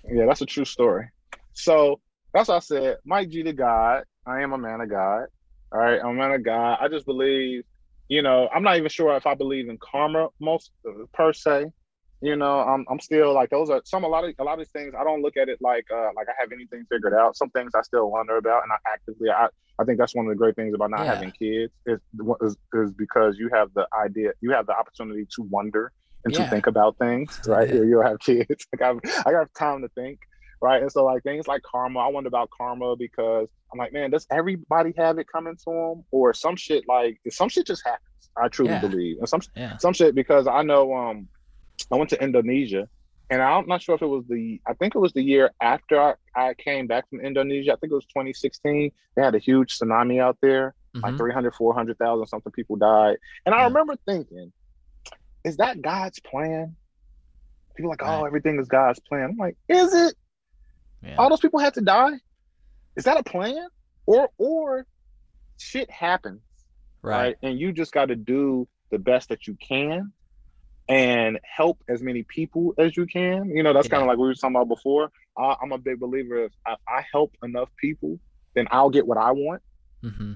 Yeah, 0.09 0.27
that's 0.27 0.43
a 0.43 0.47
true 0.47 0.65
story. 0.65 1.09
So 1.55 1.99
that's 2.33 2.47
what 2.47 2.55
I 2.55 2.61
said. 2.61 2.99
Mike 3.05 3.31
G 3.31 3.43
to 3.43 3.53
God. 3.53 4.05
I 4.25 4.43
am 4.43 4.53
a 4.53 4.59
man 4.59 4.81
of 4.81 4.89
God. 4.89 5.25
All 5.73 5.81
right, 5.81 6.01
I'm 6.01 6.11
a 6.11 6.15
man 6.15 6.31
of 6.31 6.45
God. 6.45 6.79
I 6.81 6.87
just 6.87 7.05
believe, 7.05 7.65
you 8.07 8.23
know, 8.23 8.49
I'm 8.55 8.63
not 8.63 8.77
even 8.77 8.91
sure 8.91 9.17
if 9.17 9.27
I 9.27 9.35
believe 9.35 9.69
in 9.69 9.77
karma 9.79 10.29
most 10.39 10.71
uh, 10.89 11.05
per 11.13 11.33
se 11.33 11.67
you 12.21 12.35
know 12.37 12.61
i'm, 12.61 12.85
I'm 12.91 12.99
still 12.99 13.33
like 13.33 13.51
those 13.51 13.71
are 13.71 13.81
some 13.85 14.05
a 14.05 14.09
lot 14.09 14.25
of 14.25 14.35
a 14.39 14.45
lot 14.45 14.55
of 14.55 14.59
these 14.59 14.71
things 14.71 14.95
i 14.99 15.05
don't 15.05 15.23
look 15.23 15.37
at 15.37 15.49
it 15.49 15.59
like 15.61 15.87
uh 15.93 16.11
like 16.17 16.29
i 16.29 16.33
have 16.39 16.51
anything 16.53 16.85
figured 16.91 17.15
out. 17.15 17.37
Some 17.37 17.51
things 17.51 17.73
i 17.75 17.83
still 17.83 18.11
wonder 18.11 18.37
about 18.37 18.63
and 18.65 18.73
i 18.73 18.93
actively 18.93 19.31
i 19.31 19.47
i 19.79 19.85
think 19.85 19.99
that's 19.99 20.15
one 20.15 20.27
of 20.27 20.31
the 20.31 20.37
great 20.37 20.57
things 20.57 20.75
about 20.75 20.91
not 20.91 21.01
yeah. 21.01 21.15
having 21.15 21.31
kids 21.31 21.73
is, 21.87 22.01
is 22.41 22.57
is 22.75 22.93
because 22.93 23.37
you 23.39 23.51
have 23.53 23.73
the 23.75 23.87
idea 23.99 24.33
you 24.41 24.51
have 24.51 24.67
the 24.67 24.77
opportunity 24.77 25.27
to 25.37 25.43
wonder 25.43 25.93
and 26.25 26.35
yeah. 26.35 26.45
to 26.45 26.51
think 26.51 26.67
about 26.67 26.99
things 26.99 27.41
right? 27.47 27.69
Yeah. 27.69 27.83
you'll 27.83 28.03
have 28.03 28.19
kids. 28.19 28.67
Like 28.73 28.83
I've, 28.83 29.01
i 29.27 29.31
got 29.31 29.53
time 29.55 29.83
to 29.83 29.89
think 29.89 30.19
right? 30.61 30.83
And 30.83 30.91
so 30.91 31.05
like 31.05 31.23
things 31.23 31.47
like 31.47 31.63
karma 31.63 32.01
i 32.01 32.09
wonder 32.09 32.29
about 32.29 32.51
karma 32.51 32.97
because 32.97 33.49
i'm 33.73 33.79
like 33.79 33.93
man 33.93 34.11
does 34.11 34.27
everybody 34.31 34.93
have 34.97 35.19
it 35.19 35.29
coming 35.33 35.57
to 35.57 35.65
them 35.71 36.05
or 36.11 36.35
some 36.35 36.57
shit 36.57 36.85
like 36.89 37.21
some 37.31 37.49
shit 37.49 37.67
just 37.67 37.85
happens 37.85 38.31
i 38.37 38.49
truly 38.49 38.77
believe. 38.81 39.19
And 39.19 39.29
some 39.29 39.41
some 39.79 39.93
shit 39.93 40.17
because 40.17 40.49
i 40.49 40.63
know 40.63 40.93
um 40.95 41.29
I 41.91 41.97
went 41.97 42.11
to 42.11 42.23
Indonesia, 42.23 42.89
and 43.31 43.43
I'm 43.43 43.67
not 43.67 43.83
sure 43.83 43.95
if 43.95 44.03
it 44.03 44.07
was 44.07 44.25
the 44.29 44.61
I 44.67 44.75
think 44.75 44.95
it 44.95 44.99
was 44.99 45.13
the 45.13 45.23
year 45.23 45.51
after 45.61 46.01
I, 46.01 46.15
I 46.35 46.55
came 46.55 46.87
back 46.87 47.09
from 47.09 47.21
Indonesia. 47.21 47.73
I 47.73 47.77
think 47.77 47.93
it 47.93 47.95
was 47.95 48.07
2016. 48.07 48.91
They 49.17 49.23
had 49.23 49.35
a 49.35 49.39
huge 49.39 49.79
tsunami 49.79 50.21
out 50.21 50.39
there, 50.41 50.75
mm-hmm. 50.95 51.05
like 51.05 51.17
300, 51.17 51.55
400,000 51.55 52.27
something 52.27 52.53
people 52.53 52.77
died, 52.77 53.17
and 53.47 53.55
I 53.55 53.65
remember 53.65 53.97
thinking, 54.07 54.53
is 55.45 55.57
that 55.59 55.83
God's 55.83 56.21
plan? 56.21 56.77
People 57.77 57.91
like, 57.91 58.03
right. 58.03 58.21
oh, 58.21 58.25
everything 58.25 58.59
is 58.59 58.67
God's 58.67 58.99
plan. 59.01 59.31
I'm 59.31 59.37
like, 59.37 59.57
is 59.69 59.95
it? 59.95 60.15
Yeah. 61.03 61.15
All 61.17 61.29
those 61.29 61.41
people 61.41 61.61
had 61.61 61.75
to 61.75 61.81
die. 61.81 62.15
Is 62.97 63.05
that 63.05 63.17
a 63.17 63.23
plan? 63.23 63.69
Or 64.07 64.31
or 64.39 64.87
shit 65.59 65.91
happens, 65.91 66.41
right? 67.03 67.19
right? 67.19 67.37
And 67.43 67.59
you 67.59 67.73
just 67.73 67.93
got 67.93 68.07
to 68.07 68.17
do 68.17 68.67
the 68.91 68.99
best 68.99 69.29
that 69.29 69.47
you 69.47 69.57
can 69.61 70.13
and 70.89 71.39
help 71.43 71.79
as 71.89 72.03
many 72.03 72.23
people 72.23 72.75
as 72.79 72.97
you 72.97 73.07
can. 73.07 73.51
You 73.51 73.63
know, 73.63 73.73
that's 73.73 73.87
yeah. 73.87 73.91
kind 73.91 74.03
of 74.03 74.09
like 74.09 74.19
we 74.19 74.27
were 74.27 74.35
talking 74.35 74.57
about 74.57 74.69
before. 74.69 75.11
I, 75.37 75.57
am 75.63 75.73
a 75.73 75.79
big 75.79 76.01
believer 76.01 76.45
if, 76.45 76.53
if, 76.67 76.79
I 76.89 77.05
help 77.13 77.35
enough 77.43 77.69
people, 77.77 78.19
then 78.55 78.67
I'll 78.71 78.91
get 78.91 79.07
what 79.07 79.19
I 79.19 79.33
want. 79.33 79.63
Mm-hmm. 80.03 80.33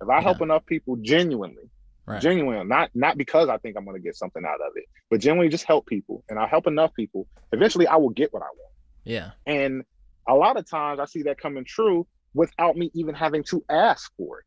If 0.00 0.08
I 0.08 0.16
yeah. 0.16 0.20
help 0.20 0.40
enough 0.42 0.66
people 0.66 0.96
genuinely, 0.96 1.70
Right. 2.06 2.20
Genuine, 2.20 2.68
not 2.68 2.90
not 2.94 3.16
because 3.16 3.48
I 3.48 3.56
think 3.56 3.78
I'm 3.78 3.84
going 3.86 3.96
to 3.96 4.02
get 4.02 4.14
something 4.14 4.44
out 4.44 4.60
of 4.60 4.72
it, 4.76 4.84
but 5.10 5.20
genuinely 5.20 5.48
just 5.48 5.64
help 5.64 5.86
people, 5.86 6.22
and 6.28 6.38
I 6.38 6.46
help 6.46 6.66
enough 6.66 6.92
people. 6.92 7.26
Eventually, 7.50 7.86
I 7.86 7.96
will 7.96 8.10
get 8.10 8.30
what 8.30 8.42
I 8.42 8.46
want. 8.46 8.72
Yeah. 9.04 9.30
And 9.46 9.84
a 10.28 10.34
lot 10.34 10.58
of 10.58 10.68
times, 10.68 11.00
I 11.00 11.06
see 11.06 11.22
that 11.22 11.40
coming 11.40 11.64
true 11.64 12.06
without 12.34 12.76
me 12.76 12.90
even 12.92 13.14
having 13.14 13.42
to 13.44 13.64
ask 13.70 14.12
for 14.18 14.40
it. 14.40 14.44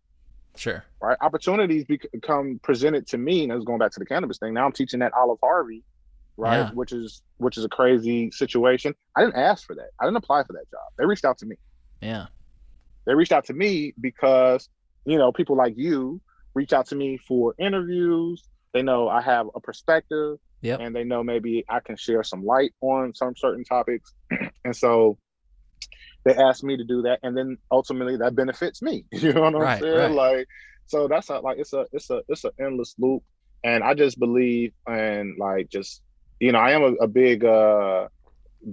Sure. 0.57 0.83
Right? 1.01 1.17
Opportunities 1.21 1.85
become 1.85 2.59
presented 2.63 3.07
to 3.07 3.17
me, 3.17 3.43
and 3.43 3.51
it's 3.51 3.65
going 3.65 3.79
back 3.79 3.91
to 3.91 3.99
the 3.99 4.05
cannabis 4.05 4.37
thing. 4.37 4.53
Now 4.53 4.65
I'm 4.65 4.71
teaching 4.71 5.01
at 5.01 5.13
Olive 5.13 5.39
Harvey, 5.41 5.83
right? 6.35 6.57
Yeah. 6.57 6.71
Which 6.71 6.91
is 6.91 7.21
which 7.37 7.57
is 7.57 7.63
a 7.65 7.69
crazy 7.69 8.31
situation. 8.31 8.95
I 9.15 9.21
didn't 9.21 9.35
ask 9.37 9.65
for 9.65 9.75
that. 9.75 9.89
I 9.99 10.05
didn't 10.05 10.17
apply 10.17 10.43
for 10.43 10.53
that 10.53 10.69
job. 10.71 10.81
They 10.97 11.05
reached 11.05 11.25
out 11.25 11.37
to 11.39 11.45
me. 11.45 11.55
Yeah. 12.01 12.27
They 13.05 13.15
reached 13.15 13.31
out 13.31 13.45
to 13.45 13.53
me 13.53 13.93
because 14.01 14.69
you 15.05 15.17
know 15.17 15.31
people 15.31 15.55
like 15.55 15.75
you 15.77 16.19
reach 16.53 16.73
out 16.73 16.87
to 16.87 16.95
me 16.95 17.17
for 17.27 17.53
interviews. 17.59 18.43
They 18.73 18.81
know 18.81 19.07
I 19.07 19.21
have 19.21 19.47
a 19.55 19.59
perspective, 19.59 20.37
Yep. 20.61 20.79
and 20.81 20.95
they 20.95 21.03
know 21.03 21.23
maybe 21.23 21.63
I 21.69 21.79
can 21.79 21.95
share 21.95 22.23
some 22.23 22.43
light 22.43 22.73
on 22.81 23.13
some 23.13 23.35
certain 23.35 23.63
topics, 23.63 24.13
and 24.65 24.75
so 24.75 25.17
they 26.27 26.35
asked 26.35 26.63
me 26.63 26.77
to 26.77 26.83
do 26.83 27.01
that, 27.03 27.19
and 27.23 27.35
then 27.37 27.57
ultimately 27.71 28.17
that 28.17 28.35
benefits 28.35 28.81
me. 28.81 29.05
You 29.11 29.33
know 29.33 29.41
what 29.41 29.55
I'm 29.55 29.61
Right, 29.61 29.81
saying? 29.81 29.95
right. 29.97 30.11
Like, 30.11 30.47
so 30.85 31.07
that's 31.07 31.29
a, 31.29 31.39
like 31.39 31.57
it's 31.59 31.73
a 31.73 31.85
it's 31.91 32.09
a 32.09 32.21
it's 32.27 32.43
an 32.43 32.51
endless 32.59 32.95
loop, 32.99 33.23
and 33.63 33.83
I 33.83 33.93
just 33.93 34.19
believe 34.19 34.73
and 34.87 35.35
like 35.39 35.69
just 35.69 36.01
you 36.39 36.51
know 36.51 36.59
I 36.59 36.71
am 36.71 36.83
a, 36.83 36.93
a 37.03 37.07
big 37.07 37.43
uh 37.45 38.07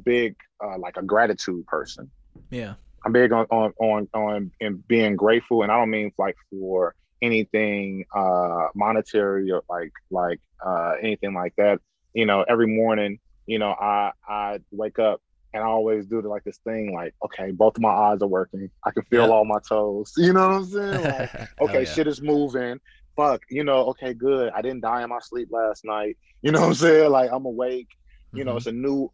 big 0.05 0.37
uh 0.65 0.79
like 0.79 0.97
a 0.97 1.03
gratitude 1.03 1.67
person. 1.67 2.11
Yeah. 2.51 2.75
I'm 3.07 3.13
big 3.13 3.33
on 3.33 3.47
on 3.51 3.73
on 3.81 4.09
on 4.15 4.51
in 4.61 4.83
being 4.89 5.17
grateful, 5.17 5.63
and 5.63 5.71
I 5.71 5.79
don't 5.79 5.91
mean 5.91 6.13
like 6.19 6.37
for 6.51 6.95
anything 7.23 8.05
uh 8.15 8.69
monetary 8.75 9.51
or 9.51 9.63
like 9.69 9.93
like 10.11 10.41
uh 10.65 10.95
anything 11.03 11.35
like 11.35 11.55
that. 11.57 11.81
You 12.15 12.27
know, 12.27 12.45
every 12.49 12.67
morning, 12.67 13.19
you 13.47 13.59
know, 13.59 13.71
I 13.73 14.13
I 14.29 14.61
wake 14.71 14.99
up 14.99 15.21
and 15.55 15.63
I 15.63 15.67
always 15.67 16.07
do 16.07 16.21
the, 16.21 16.29
like 16.29 16.45
this 16.45 16.59
thing 16.65 16.93
like, 16.93 17.15
okay, 17.25 17.51
both 17.53 17.77
of 17.77 17.83
my 17.83 17.89
eyes 17.91 18.21
are 18.21 18.27
working. 18.29 18.69
I 18.85 18.91
can 18.91 19.05
feel 19.05 19.27
Yeah. 19.27 19.33
all 19.33 19.45
my 19.47 19.61
toes. 19.67 20.13
You 20.19 20.33
know 20.35 20.49
what 20.49 20.55
I'm 20.57 20.65
saying? 20.67 21.03
Like, 21.31 21.49
okay, 21.63 21.79
yeah. 21.85 21.93
shit 21.95 22.07
is 22.09 22.21
moving. 22.21 22.79
Fuck, 23.17 23.43
you 23.49 23.63
know, 23.65 23.87
okay, 23.91 24.13
good. 24.13 24.53
I 24.55 24.61
didn't 24.61 24.81
die 24.83 25.03
in 25.05 25.09
my 25.09 25.21
sleep 25.21 25.49
last 25.51 25.85
night. 25.85 26.17
You 26.43 26.53
know 26.53 26.61
what 26.61 26.67
I'm 26.69 26.75
saying? 26.75 27.11
Like 27.11 27.31
I'm 27.33 27.47
awake. 27.47 27.89
You 28.35 28.45
know, 28.45 28.53
Mhm. 28.53 28.57
it's 28.59 28.67
a 28.67 28.73
new 28.73 29.11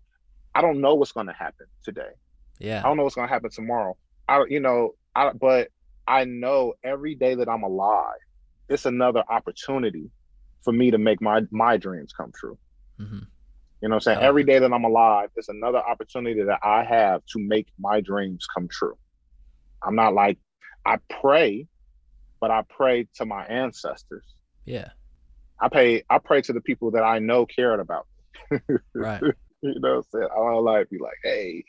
I 0.53 0.62
don't 0.62 0.81
know 0.81 0.97
what's 0.97 1.12
gonna 1.12 1.33
happen 1.33 1.67
today. 1.85 2.11
Yeah. 2.59 2.81
I 2.81 2.89
don't 2.89 2.97
know 2.97 3.05
what's 3.05 3.15
gonna 3.15 3.29
happen 3.29 3.51
tomorrow. 3.51 3.97
I 4.27 4.45
you 4.49 4.59
know, 4.59 4.95
I 5.15 5.31
but 5.33 5.69
I 6.09 6.25
know 6.25 6.75
every 6.83 7.15
day 7.15 7.37
that 7.37 7.49
I'm 7.49 7.62
alive, 7.62 8.19
it's 8.69 8.85
another 8.85 9.23
opportunity 9.29 10.11
for 10.65 10.73
me 10.73 10.91
to 10.91 10.99
make 10.99 11.21
my 11.23 11.43
my 11.53 11.77
dreams 11.77 12.12
come 12.12 12.33
true. 12.35 12.59
Mhm. 12.99 13.27
You 13.81 13.89
know 13.89 13.94
what 13.94 14.07
I'm 14.07 14.15
saying? 14.15 14.19
Oh, 14.19 14.28
Every 14.28 14.44
day 14.44 14.59
that 14.59 14.73
I'm 14.73 14.85
alive, 14.85 15.31
is 15.36 15.48
another 15.48 15.78
opportunity 15.78 16.43
that 16.43 16.61
I 16.62 16.85
have 16.85 17.23
to 17.32 17.39
make 17.39 17.69
my 17.78 18.01
dreams 18.01 18.47
come 18.52 18.69
true. 18.69 18.97
I'm 19.82 19.97
not 19.97 20.12
like 20.12 20.39
I 20.85 20.98
pray, 21.20 21.66
but 22.40 22.51
I 22.51 22.62
pray 22.69 23.09
to 23.16 23.24
my 23.24 23.44
ancestors. 23.47 24.24
Yeah. 24.66 24.90
I 25.61 25.69
pay 25.69 26.02
I 26.11 26.19
pray 26.19 26.43
to 26.43 26.52
the 26.52 26.61
people 26.61 26.90
that 26.93 27.02
I 27.02 27.19
know 27.19 27.47
cared 27.47 27.81
about. 27.81 28.07
Right. 28.94 29.23
You 29.62 29.78
know 29.78 29.97
what 29.97 29.97
I'm 29.97 30.02
saying? 30.11 30.28
I 30.32 30.36
don't 30.36 30.65
like 30.65 30.89
be 30.89 30.98
like, 30.98 31.19
hey, 31.23 31.65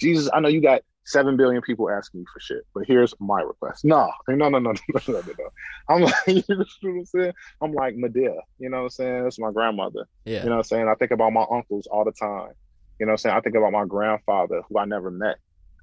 Jesus, 0.00 0.30
I 0.32 0.40
know 0.40 0.48
you 0.48 0.62
got 0.62 0.80
seven 1.06 1.36
billion 1.36 1.62
people 1.62 1.88
asking 1.88 2.20
you 2.20 2.26
for 2.32 2.40
shit, 2.40 2.62
but 2.74 2.84
here's 2.86 3.14
my 3.20 3.40
request. 3.40 3.84
No, 3.84 4.10
no, 4.28 4.48
no, 4.48 4.58
no, 4.58 4.72
no, 4.72 4.72
no, 4.72 5.00
no, 5.08 5.20
no. 5.20 5.22
no. 5.38 5.48
I'm 5.88 6.02
like, 6.02 6.14
you 6.26 6.42
know 6.48 6.56
what 6.58 6.66
I'm 6.84 7.04
saying? 7.06 7.32
I'm 7.62 7.72
like 7.72 7.94
Madea, 7.94 8.36
you 8.58 8.68
know 8.68 8.78
what 8.78 8.82
I'm 8.84 8.90
saying? 8.90 9.22
That's 9.24 9.38
my 9.38 9.52
grandmother. 9.52 10.06
Yeah. 10.24 10.42
You 10.42 10.46
know 10.50 10.56
what 10.56 10.58
I'm 10.58 10.64
saying? 10.64 10.88
I 10.88 10.94
think 10.96 11.12
about 11.12 11.32
my 11.32 11.46
uncles 11.50 11.86
all 11.90 12.04
the 12.04 12.12
time. 12.12 12.50
You 12.98 13.06
know 13.06 13.10
what 13.10 13.14
I'm 13.14 13.18
saying? 13.18 13.36
I 13.36 13.40
think 13.40 13.56
about 13.56 13.72
my 13.72 13.84
grandfather 13.86 14.62
who 14.68 14.78
I 14.78 14.84
never 14.84 15.10
met. 15.10 15.36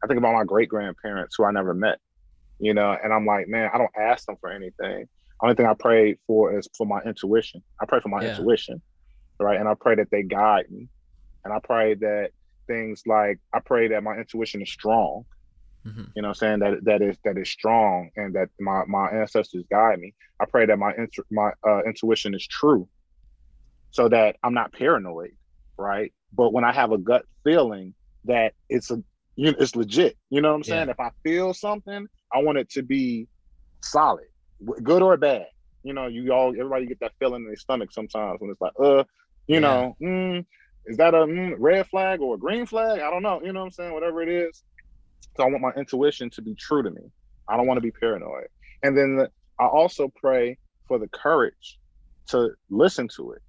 I 0.03 0.07
think 0.07 0.17
about 0.17 0.33
my 0.33 0.43
great 0.43 0.69
grandparents 0.69 1.35
who 1.37 1.45
I 1.45 1.51
never 1.51 1.73
met. 1.73 1.99
You 2.59 2.73
know, 2.73 2.95
and 3.03 3.11
I'm 3.13 3.25
like, 3.25 3.47
man, 3.47 3.69
I 3.73 3.77
don't 3.77 3.91
ask 3.97 4.25
them 4.25 4.35
for 4.39 4.51
anything. 4.51 5.05
Only 5.41 5.55
thing 5.55 5.65
I 5.65 5.73
pray 5.77 6.15
for 6.27 6.57
is 6.57 6.67
for 6.77 6.85
my 6.87 7.01
intuition. 7.01 7.63
I 7.81 7.85
pray 7.85 7.99
for 7.99 8.09
my 8.09 8.21
Yeah. 8.23 8.29
intuition, 8.29 8.81
right? 9.39 9.59
And 9.59 9.67
I 9.67 9.73
pray 9.79 9.95
that 9.95 10.09
they 10.11 10.23
guide 10.23 10.65
me. 10.69 10.87
And 11.43 11.53
I 11.53 11.59
pray 11.61 11.95
that 11.95 12.29
things 12.67 13.03
like 13.05 13.39
I 13.53 13.59
pray 13.59 13.87
that 13.89 14.03
my 14.03 14.15
intuition 14.17 14.61
is 14.61 14.71
strong. 14.71 15.25
Mhm. 15.85 16.11
You 16.15 16.21
know, 16.21 16.29
I'm 16.29 16.33
saying 16.33 16.59
that 16.59 16.83
that 16.85 17.01
is 17.01 17.17
that 17.25 17.37
is 17.37 17.49
strong, 17.49 18.09
and 18.15 18.33
that 18.35 18.49
my 18.59 18.83
my 18.85 19.09
ancestors 19.09 19.65
guide 19.69 19.99
me. 19.99 20.13
I 20.39 20.45
pray 20.45 20.65
that 20.65 20.77
my 20.79 20.93
my 21.31 21.51
uh, 21.67 21.81
intuition 21.85 22.33
is 22.33 22.47
true, 22.47 22.87
so 23.91 24.09
that 24.09 24.37
I'm 24.43 24.53
not 24.53 24.73
paranoid, 24.73 25.31
right? 25.77 26.13
But 26.31 26.53
when 26.53 26.63
I 26.63 26.71
have 26.71 26.91
a 26.91 26.97
gut 26.97 27.25
feeling 27.43 27.93
that 28.25 28.53
it's 28.69 28.91
a 28.91 29.03
you 29.35 29.51
know, 29.51 29.57
it's 29.59 29.75
legit. 29.75 30.17
You 30.29 30.41
know 30.41 30.49
what 30.49 30.57
I'm 30.57 30.63
saying? 30.63 30.87
Yeah. 30.87 30.91
If 30.91 30.99
I 30.99 31.11
feel 31.23 31.53
something, 31.53 32.07
I 32.33 32.41
want 32.41 32.59
it 32.59 32.69
to 32.71 32.83
be 32.83 33.27
solid, 33.83 34.25
good 34.83 35.01
or 35.01 35.17
bad. 35.17 35.47
You 35.83 35.93
know, 35.93 36.07
you 36.07 36.31
all 36.31 36.49
everybody 36.49 36.85
get 36.85 36.99
that 37.01 37.13
feeling 37.19 37.41
in 37.41 37.47
their 37.47 37.55
stomach 37.57 37.91
sometimes 37.91 38.39
when 38.39 38.51
it's 38.51 38.61
like, 38.61 38.73
uh, 38.79 39.03
you 39.47 39.55
Yeah. 39.55 39.59
know, 39.59 39.95
mm, 40.01 40.45
is 40.85 40.97
that 40.97 41.13
a 41.13 41.19
mm, 41.19 41.55
red 41.57 41.87
flag 41.87 42.21
or 42.21 42.35
a 42.35 42.37
green 42.37 42.65
flag? 42.65 42.99
I 42.99 43.09
don't 43.09 43.23
know. 43.23 43.41
You 43.43 43.53
know 43.53 43.61
what 43.61 43.67
I'm 43.67 43.71
saying? 43.71 43.93
Whatever 43.93 44.21
it 44.21 44.29
is. 44.29 44.63
So 45.37 45.43
I 45.43 45.47
want 45.47 45.61
my 45.61 45.71
intuition 45.71 46.29
to 46.31 46.41
be 46.41 46.55
true 46.55 46.83
to 46.83 46.91
me. 46.91 47.01
I 47.47 47.57
don't 47.57 47.67
want 47.67 47.77
to 47.77 47.81
be 47.81 47.91
paranoid. 47.91 48.47
And 48.83 48.97
then 48.97 49.15
the, 49.17 49.29
I 49.59 49.65
also 49.65 50.11
pray 50.15 50.57
for 50.87 50.99
the 50.99 51.07
courage 51.07 51.79
to 52.29 52.51
listen 52.69 53.07
to 53.15 53.31
it. 53.31 53.41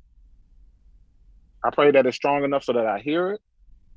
I 1.65 1.70
pray 1.70 1.90
that 1.90 2.06
it's 2.06 2.16
strong 2.16 2.44
enough 2.44 2.65
so 2.65 2.73
that 2.74 2.86
I 2.86 3.01
hear 3.01 3.32
it. 3.32 3.40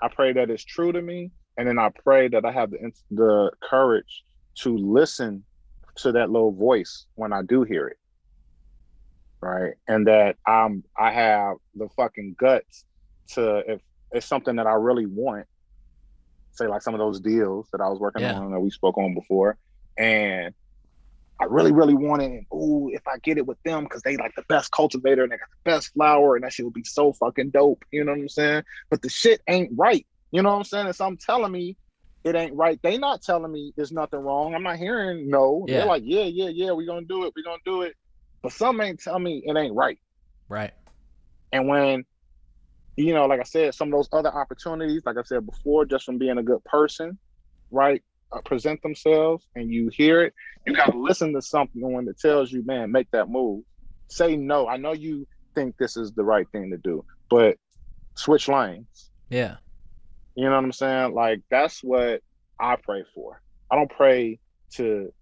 I 0.02 0.08
pray 0.08 0.34
that 0.34 0.50
it's 0.50 0.64
true 0.64 0.92
to 0.92 1.02
me, 1.02 1.32
and 1.58 1.68
then 1.68 1.80
I 1.80 1.90
pray 2.04 2.28
that 2.30 2.46
I 2.46 2.52
have 2.52 2.72
the 2.72 2.92
the 3.12 3.52
courage 3.68 4.24
to 4.60 4.78
listen 4.78 5.44
to 5.98 6.12
that 6.14 6.30
little 6.30 6.52
voice 6.52 7.08
when 7.16 7.34
I 7.34 7.42
do 7.42 7.64
hear 7.64 7.88
it. 7.88 7.98
Right, 9.42 9.74
and 9.88 10.08
that 10.08 10.38
I'm 10.46 10.84
I 10.98 11.12
have 11.12 11.58
the 11.76 11.90
fucking 11.96 12.36
guts 12.40 12.86
to 13.34 13.58
if 13.74 13.82
it's 14.12 14.26
something 14.26 14.56
that 14.58 14.68
I 14.68 14.74
really 14.74 15.06
want, 15.06 15.46
say 16.52 16.68
like 16.68 16.82
some 16.82 16.94
of 16.94 17.00
those 17.00 17.20
deals 17.20 17.68
that 17.72 17.82
I 17.82 17.90
was 17.90 18.00
working 18.00 18.22
Yeah. 18.24 18.40
on 18.40 18.52
that 18.52 18.60
we 18.60 18.70
spoke 18.72 18.98
on 18.98 19.14
before, 19.14 19.58
and 19.98 20.54
I 21.40 21.46
really, 21.46 21.72
really 21.72 21.94
want 21.94 22.24
it. 22.24 22.32
And 22.32 22.46
ooh, 22.54 22.90
if 22.92 23.08
I 23.08 23.18
get 23.20 23.38
it 23.38 23.46
with 23.46 23.60
them, 23.64 23.84
because 23.84 24.02
they 24.02 24.18
like 24.18 24.34
the 24.36 24.44
best 24.50 24.72
cultivator 24.72 25.24
and 25.24 25.32
they 25.32 25.38
got 25.38 25.50
the 25.64 25.72
best 25.72 25.90
flower, 25.94 26.36
and 26.36 26.44
that 26.44 26.54
shit 26.54 26.66
would 26.66 26.74
be 26.74 26.84
so 26.84 27.14
fucking 27.14 27.52
dope. 27.52 27.84
You 27.92 28.04
know 28.04 28.14
what 28.14 28.22
I'm 28.22 28.30
saying? 28.30 28.64
But 28.90 29.02
the 29.02 29.10
shit 29.10 29.42
ain't 29.48 29.72
right. 29.76 30.06
You 30.32 30.42
know 30.42 30.50
what 30.50 30.58
I'm 30.58 30.64
saying? 30.64 30.88
And 30.88 30.96
some 30.96 31.18
telling 31.18 31.52
me 31.52 31.78
it 32.24 32.36
ain't 32.36 32.56
right. 32.56 32.80
They 32.82 32.98
not 32.98 33.22
telling 33.22 33.52
me 33.52 33.72
there's 33.78 33.92
nothing 33.92 34.20
wrong. 34.20 34.56
I'm 34.56 34.64
not 34.64 34.78
hearing 34.78 35.30
no. 35.30 35.66
Yeah. 35.68 35.78
They're 35.78 35.88
like, 35.88 36.04
yeah, 36.06 36.24
yeah, 36.24 36.50
yeah, 36.50 36.72
we 36.72 36.86
gonna 36.86 37.06
do 37.06 37.26
it. 37.26 37.34
we 37.36 37.44
gonna 37.44 37.58
do 37.64 37.84
it. 37.84 37.94
But 38.42 38.52
some 38.52 38.82
ain't 38.82 39.00
telling 39.00 39.24
me 39.24 39.44
it 39.46 39.56
ain't 39.56 39.76
right. 39.76 40.00
Right. 40.50 40.74
And 41.52 41.68
when, 41.68 42.06
you 42.98 43.14
know, 43.14 43.28
like 43.28 43.40
I 43.40 43.44
said, 43.44 43.76
some 43.76 43.90
of 43.90 43.94
those 43.94 44.10
other 44.12 44.34
opportunities, 44.34 45.04
like 45.06 45.18
I 45.18 45.24
said 45.24 45.46
before, 45.46 45.86
just 45.86 46.06
from 46.06 46.18
being 46.18 46.40
a 46.40 46.44
good 46.44 46.64
person, 46.66 47.18
right, 47.70 48.02
uh, 48.32 48.42
present 48.42 48.82
themselves 48.82 49.48
and 49.56 49.72
you 49.72 49.90
hear 49.94 50.24
it, 50.24 50.34
you 50.66 50.76
got 50.76 50.92
to 50.92 51.00
listen 51.00 51.34
to 51.34 51.42
something 51.42 51.82
when 51.82 52.08
it 52.08 52.20
tells 52.20 52.52
you, 52.52 52.66
man, 52.66 52.92
make 52.92 53.10
that 53.12 53.30
move. 53.30 53.64
Say 54.10 54.36
no. 54.36 54.68
I 54.68 54.78
know 54.78 54.94
you 54.94 55.28
think 55.54 55.78
this 55.78 55.96
is 55.96 56.12
the 56.14 56.24
right 56.24 56.48
thing 56.52 56.72
to 56.72 56.78
do, 56.78 57.06
but 57.30 57.58
switch 58.16 58.48
lanes. 58.48 59.12
Yeah. 59.30 59.58
You 60.36 60.46
know 60.46 60.56
what 60.56 60.64
I'm 60.64 60.72
saying? 60.72 61.14
Like, 61.14 61.42
that's 61.52 61.84
what 61.84 62.22
I 62.60 62.78
pray 62.78 63.04
for. 63.14 63.42
I 63.72 63.76
don't 63.76 63.92
pray 63.92 64.40
to 64.76 65.14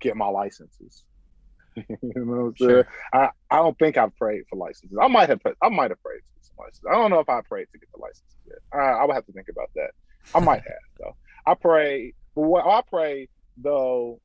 get 0.00 0.16
my 0.16 0.26
licenses. 0.26 1.04
you 1.76 1.84
know 2.02 2.24
what 2.24 2.38
I'm 2.38 2.56
saying? 2.56 2.84
I, 3.12 3.28
I 3.50 3.56
don't 3.56 3.78
think 3.78 3.96
I've 3.96 4.16
prayed 4.16 4.42
for 4.50 4.56
licenses. 4.56 4.98
I 5.00 5.06
might 5.06 5.28
have 5.28 5.40
I 5.62 5.68
might 5.68 5.90
have 5.90 6.02
prayed 6.02 6.22
to 6.66 6.70
get 6.70 6.76
some 6.76 6.84
licenses. 6.84 6.84
I 6.90 6.94
don't 6.94 7.10
know 7.10 7.20
if 7.20 7.28
I 7.28 7.40
prayed 7.48 7.66
to 7.72 7.78
get 7.78 7.88
the 7.94 8.00
license 8.00 8.36
yet. 8.46 8.58
I, 8.72 9.00
I 9.00 9.04
would 9.04 9.14
have 9.14 9.26
to 9.26 9.32
think 9.32 9.48
about 9.48 9.70
that. 9.76 9.90
I 10.34 10.40
might 10.40 10.62
have 10.62 10.84
though. 10.98 11.16
I 11.46 11.54
pray, 11.54 12.14
what 12.34 12.66
I 12.66 12.82
pray 12.88 13.28
though, 13.56 14.20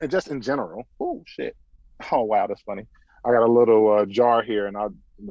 and 0.00 0.10
just 0.10 0.28
in 0.28 0.40
general. 0.40 0.84
Oh 1.00 1.22
shit! 1.26 1.56
Oh 2.12 2.22
wow, 2.22 2.46
that's 2.46 2.62
funny. 2.62 2.86
I 3.24 3.30
got 3.30 3.42
a 3.42 3.52
little 3.52 3.98
uh, 3.98 4.06
jar 4.06 4.42
here, 4.42 4.66
and 4.66 4.76
I 4.76 4.86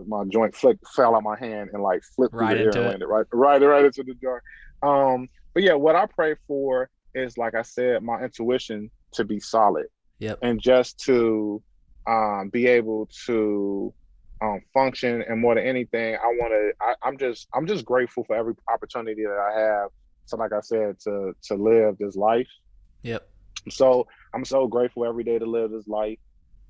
my 0.08 0.24
joint 0.32 0.56
flick 0.56 0.78
fell 0.96 1.16
out 1.16 1.24
my 1.24 1.38
hand 1.38 1.72
and 1.74 1.82
like 1.82 2.02
flipped 2.16 2.34
Right 2.34 2.58
through 2.58 2.72
the 2.72 2.78
air 2.80 2.90
landed 2.90 3.08
right 3.08 3.26
right 3.34 3.62
right 3.62 3.86
into 3.86 4.04
the 4.04 4.14
jar. 4.22 4.42
Um, 4.84 5.28
but 5.54 5.64
yeah, 5.64 5.74
what 5.74 5.96
I 5.96 6.06
pray 6.06 6.36
for 6.48 6.90
is 7.16 7.38
like 7.38 7.56
I 7.56 7.64
said, 7.64 8.04
my 8.04 8.22
intuition 8.24 8.92
to 9.14 9.24
be 9.24 9.40
solid 9.40 9.88
Yep. 10.20 10.40
and 10.44 10.62
just 10.62 11.00
to 11.06 11.64
um, 12.08 12.50
be 12.52 12.68
able 12.68 13.10
to 13.26 13.94
um, 14.42 14.62
function 14.74 15.24
and 15.28 15.40
more 15.42 15.56
than 15.56 15.66
anything 15.66 16.16
i 16.16 16.28
want 16.28 16.52
to 16.54 16.72
i'm 17.04 17.18
just 17.18 17.48
i'm 17.54 17.68
just 17.68 17.86
grateful 17.86 18.24
for 18.26 18.36
every 18.36 18.54
opportunity 18.74 19.24
that 19.24 19.40
i 19.54 19.60
have 19.60 19.90
so 20.26 20.38
like 20.38 20.54
i 20.54 20.62
said 20.62 21.00
to 21.00 21.34
to 21.44 21.56
live 21.56 21.98
this 22.00 22.16
life 22.16 22.48
Yep. 23.04 23.28
so 23.70 24.08
i'm 24.34 24.46
so 24.46 24.68
grateful 24.68 25.06
every 25.06 25.24
day 25.24 25.40
to 25.40 25.46
live 25.46 25.72
this 25.72 25.88
life 25.88 26.18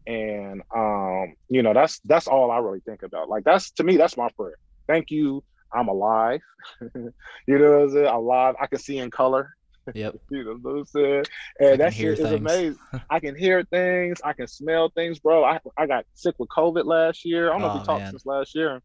And 0.08 0.62
um, 0.76 1.36
you 1.50 1.62
know, 1.62 1.74
that's 1.74 2.00
that's 2.06 2.28
all 2.28 2.52
I 2.52 2.58
really 2.58 2.82
think 2.82 3.04
about. 3.04 3.30
Like 3.30 3.44
that's 3.44 3.72
to 3.74 3.84
me, 3.84 3.98
that's 3.98 4.18
my 4.18 4.30
prayer. 4.38 4.56
Thank 4.88 5.12
you. 5.12 5.44
I'm 5.74 5.88
alive. 5.88 6.42
you 6.82 7.60
know 7.60 7.72
what 7.72 7.82
I'm 7.84 7.90
saying? 7.92 8.06
Alive. 8.08 8.56
I 8.60 8.68
can 8.68 8.80
see 8.80 8.98
in 8.98 9.12
color. 9.12 9.52
Yep. 9.96 10.16
you 10.30 10.44
know 10.44 10.58
what 10.62 10.80
I'm 10.80 10.86
saying? 10.86 11.26
And 11.60 11.80
that 11.80 11.94
shit 11.94 12.20
is 12.20 12.32
amazing. 12.32 12.78
I 13.10 13.20
can 13.20 13.36
hear 13.36 13.64
things. 13.64 14.20
I 14.24 14.34
can 14.34 14.48
smell 14.48 14.90
things, 14.90 15.20
bro. 15.20 15.44
I, 15.44 15.60
I 15.78 15.86
got 15.88 16.06
sick 16.14 16.36
with 16.38 16.50
COVID 16.50 16.86
last 16.86 17.26
year. 17.26 17.50
I 17.50 17.54
don't 17.54 17.62
know 17.62 17.72
oh, 17.72 17.76
if 17.76 17.82
we 17.82 17.86
talked 17.86 18.02
man. 18.02 18.12
since 18.12 18.26
last 18.26 18.56
year. 18.56 18.82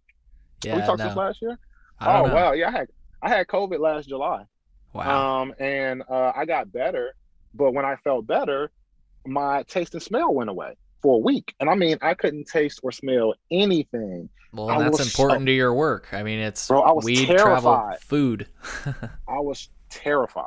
Yeah, 0.65 0.77
we 0.77 0.83
talked 0.83 0.99
no. 0.99 1.07
since 1.07 1.17
last 1.17 1.43
year. 1.43 1.59
Oh 2.01 2.27
know. 2.27 2.35
wow, 2.35 2.53
yeah. 2.53 2.69
I 2.69 2.71
had 2.73 2.89
I 3.23 3.29
had 3.29 3.47
COVID 3.47 3.79
last 3.79 4.09
July. 4.09 4.45
Wow. 4.93 5.43
Um, 5.43 5.55
and 5.59 6.03
uh, 6.09 6.33
I 6.35 6.45
got 6.45 6.73
better, 6.73 7.15
but 7.53 7.73
when 7.73 7.85
I 7.85 7.97
felt 7.97 8.27
better, 8.27 8.71
my 9.27 9.63
taste 9.65 9.95
and 9.95 10.03
smell 10.03 10.33
went 10.33 10.51
away 10.51 10.77
for 11.03 11.17
a 11.17 11.19
week. 11.19 11.55
And 11.61 11.69
I 11.69 11.75
mean, 11.75 11.99
I 12.01 12.15
couldn't 12.15 12.47
taste 12.47 12.81
or 12.83 12.93
smell 12.93 13.35
anything. 13.51 14.29
Well, 14.53 14.71
I 14.71 14.83
that's 14.83 15.05
important 15.05 15.43
so, 15.43 15.47
to 15.47 15.53
your 15.53 15.75
work. 15.75 16.09
I 16.13 16.23
mean, 16.23 16.39
it's 16.39 16.69
bro, 16.69 16.81
I 16.81 16.93
was 16.93 17.05
weed, 17.05 17.27
terrified. 17.27 17.45
travel, 17.45 17.97
food. 18.03 18.47
I 19.29 19.41
was 19.41 19.69
terrified. 19.91 20.45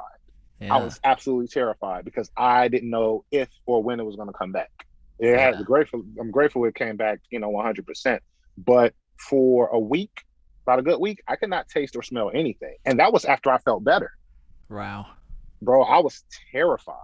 Yeah. 0.59 0.75
I 0.75 0.83
was 0.83 0.99
absolutely 1.03 1.47
terrified 1.47 2.05
because 2.05 2.31
I 2.35 2.67
didn't 2.67 2.89
know 2.89 3.23
if 3.31 3.49
or 3.65 3.83
when 3.83 3.99
it 3.99 4.03
was 4.03 4.15
going 4.15 4.27
to 4.27 4.33
come 4.33 4.51
back. 4.51 4.71
It 5.19 5.29
yeah. 5.29 5.55
had 5.55 5.65
grateful. 5.65 6.03
I'm 6.19 6.31
grateful 6.31 6.65
it 6.65 6.75
came 6.75 6.97
back, 6.97 7.19
you 7.29 7.39
know, 7.39 7.49
100. 7.49 7.85
percent 7.85 8.21
But 8.57 8.93
for 9.29 9.67
a 9.67 9.79
week, 9.79 10.23
about 10.63 10.79
a 10.79 10.81
good 10.81 10.99
week, 10.99 11.21
I 11.27 11.35
could 11.35 11.49
not 11.49 11.67
taste 11.67 11.95
or 11.95 12.03
smell 12.03 12.31
anything, 12.33 12.75
and 12.85 12.99
that 12.99 13.13
was 13.13 13.25
after 13.25 13.51
I 13.51 13.57
felt 13.59 13.83
better. 13.83 14.11
Wow, 14.69 15.07
bro, 15.61 15.83
I 15.83 15.99
was 15.99 16.23
terrified. 16.51 16.95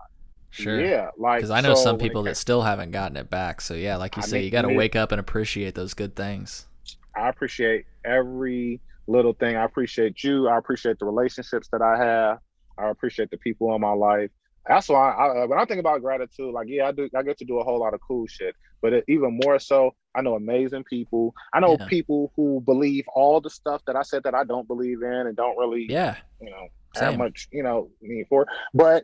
Sure. 0.49 0.80
Yeah, 0.80 1.09
like 1.17 1.39
because 1.39 1.49
I 1.49 1.61
know 1.61 1.73
so 1.73 1.84
some 1.84 1.97
people 1.97 2.23
that 2.23 2.38
still 2.38 2.61
haven't 2.61 2.91
gotten 2.91 3.17
it 3.17 3.30
back. 3.30 3.61
So 3.61 3.73
yeah, 3.73 3.95
like 3.97 4.15
you 4.15 4.21
I 4.21 4.25
say, 4.25 4.38
mean, 4.38 4.45
you 4.45 4.51
got 4.51 4.63
to 4.63 4.73
wake 4.73 4.95
up 4.95 5.11
and 5.11 5.19
appreciate 5.19 5.73
those 5.73 5.95
good 5.95 6.15
things. 6.15 6.67
I 7.15 7.30
appreciate 7.30 7.85
every 8.05 8.80
little 9.07 9.34
thing. 9.34 9.55
I 9.55 9.63
appreciate 9.63 10.23
you. 10.23 10.47
I 10.47 10.57
appreciate 10.57 10.99
the 10.99 11.05
relationships 11.05 11.69
that 11.71 11.81
I 11.81 11.97
have. 11.97 12.39
I 12.78 12.90
appreciate 12.90 13.30
the 13.30 13.38
people 13.38 13.74
in 13.76 13.82
my 13.82 13.94
life. 13.94 14.32
That's 14.68 14.88
why 14.88 15.12
I, 15.12 15.45
when 15.45 15.60
I 15.60 15.66
think 15.66 15.80
about 15.80 16.02
gratitude, 16.02 16.54
like 16.54 16.68
yeah, 16.70 16.88
I 16.88 16.91
do. 16.91 17.10
I 17.16 17.22
get 17.24 17.38
to 17.40 17.45
do 17.45 17.60
a 17.60 17.64
whole 17.64 17.80
lot 17.80 17.94
of 17.94 18.00
cool 18.08 18.28
shit, 18.28 18.56
but 18.82 18.94
it, 18.94 19.04
even 19.10 19.40
more 19.44 19.60
so, 19.60 19.94
I 20.16 20.22
know 20.22 20.36
amazing 20.36 20.86
people. 20.86 21.34
I 21.54 21.60
know 21.60 21.76
yeah. 21.78 21.86
people 21.88 22.32
who 22.36 22.62
believe 22.66 23.06
all 23.14 23.41
the 23.41 23.50
stuff 23.50 23.82
that 23.88 23.98
I 23.98 24.04
said 24.04 24.24
that 24.24 24.34
I 24.34 24.45
don't 24.45 24.68
believe 24.68 25.02
in 25.04 25.28
and 25.28 25.36
don't 25.36 25.58
really, 25.58 25.86
yeah, 25.90 26.16
you 26.41 26.50
know, 26.50 26.68
Same. 26.95 27.10
have 27.10 27.18
much, 27.18 27.50
you 27.52 27.64
know, 27.64 27.90
need 28.02 28.28
for. 28.30 28.48
But 28.74 29.04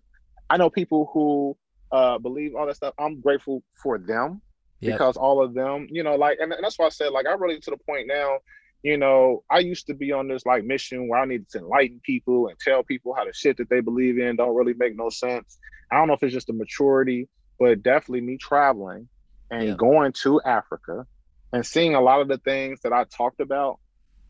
I 0.50 0.56
know 0.56 0.70
people 0.70 1.10
who 1.14 1.58
uh, 1.92 2.18
believe 2.18 2.56
all 2.56 2.66
that 2.68 2.76
stuff. 2.76 2.94
I'm 2.98 3.20
grateful 3.20 3.64
for 3.82 3.98
them 3.98 4.42
yep. 4.80 4.94
because 4.94 5.18
all 5.18 5.44
of 5.44 5.54
them, 5.54 5.88
you 5.90 6.04
know, 6.04 6.16
like, 6.16 6.40
and, 6.40 6.52
and 6.54 6.64
that's 6.64 6.80
why 6.80 6.86
I 6.86 6.90
said, 6.90 7.10
like, 7.10 7.26
I 7.26 7.34
really 7.34 7.60
to 7.60 7.72
the 7.72 7.78
point 7.78 8.08
now 8.08 8.40
you 8.84 8.98
know, 8.98 9.44
I 9.50 9.60
used 9.60 9.88
to 9.88 9.94
be 9.94 10.12
on 10.12 10.28
this 10.28 10.46
like 10.46 10.64
mission 10.64 11.08
where 11.08 11.20
I 11.20 11.26
needed 11.26 11.50
to 11.52 11.60
enlighten 11.60 12.00
people 12.04 12.48
and 12.48 12.58
tell 12.60 12.84
people 12.84 13.14
how 13.14 13.26
the 13.26 13.34
shit 13.34 13.58
that 13.58 13.70
they 13.70 13.82
believe 13.82 14.18
in 14.18 14.38
don't 14.38 14.56
really 14.56 14.74
make 14.74 14.96
no 14.96 15.10
sense. 15.10 15.58
I 15.92 15.98
don't 15.98 16.08
know 16.08 16.14
if 16.14 16.24
it's 16.24 16.34
just 16.34 16.50
a 16.50 16.54
maturity, 16.54 17.28
but 17.60 17.84
definitely 17.84 18.22
me 18.22 18.38
traveling 18.38 19.10
and 19.52 19.70
yeah. 19.70 19.76
going 19.76 20.14
to 20.24 20.42
Africa 20.46 21.06
and 21.52 21.66
seeing 21.66 21.96
a 21.96 22.02
lot 22.02 22.22
of 22.22 22.28
the 22.28 22.38
things 22.38 22.80
that 22.84 22.94
I 22.94 23.06
talked 23.06 23.40
about, 23.42 23.80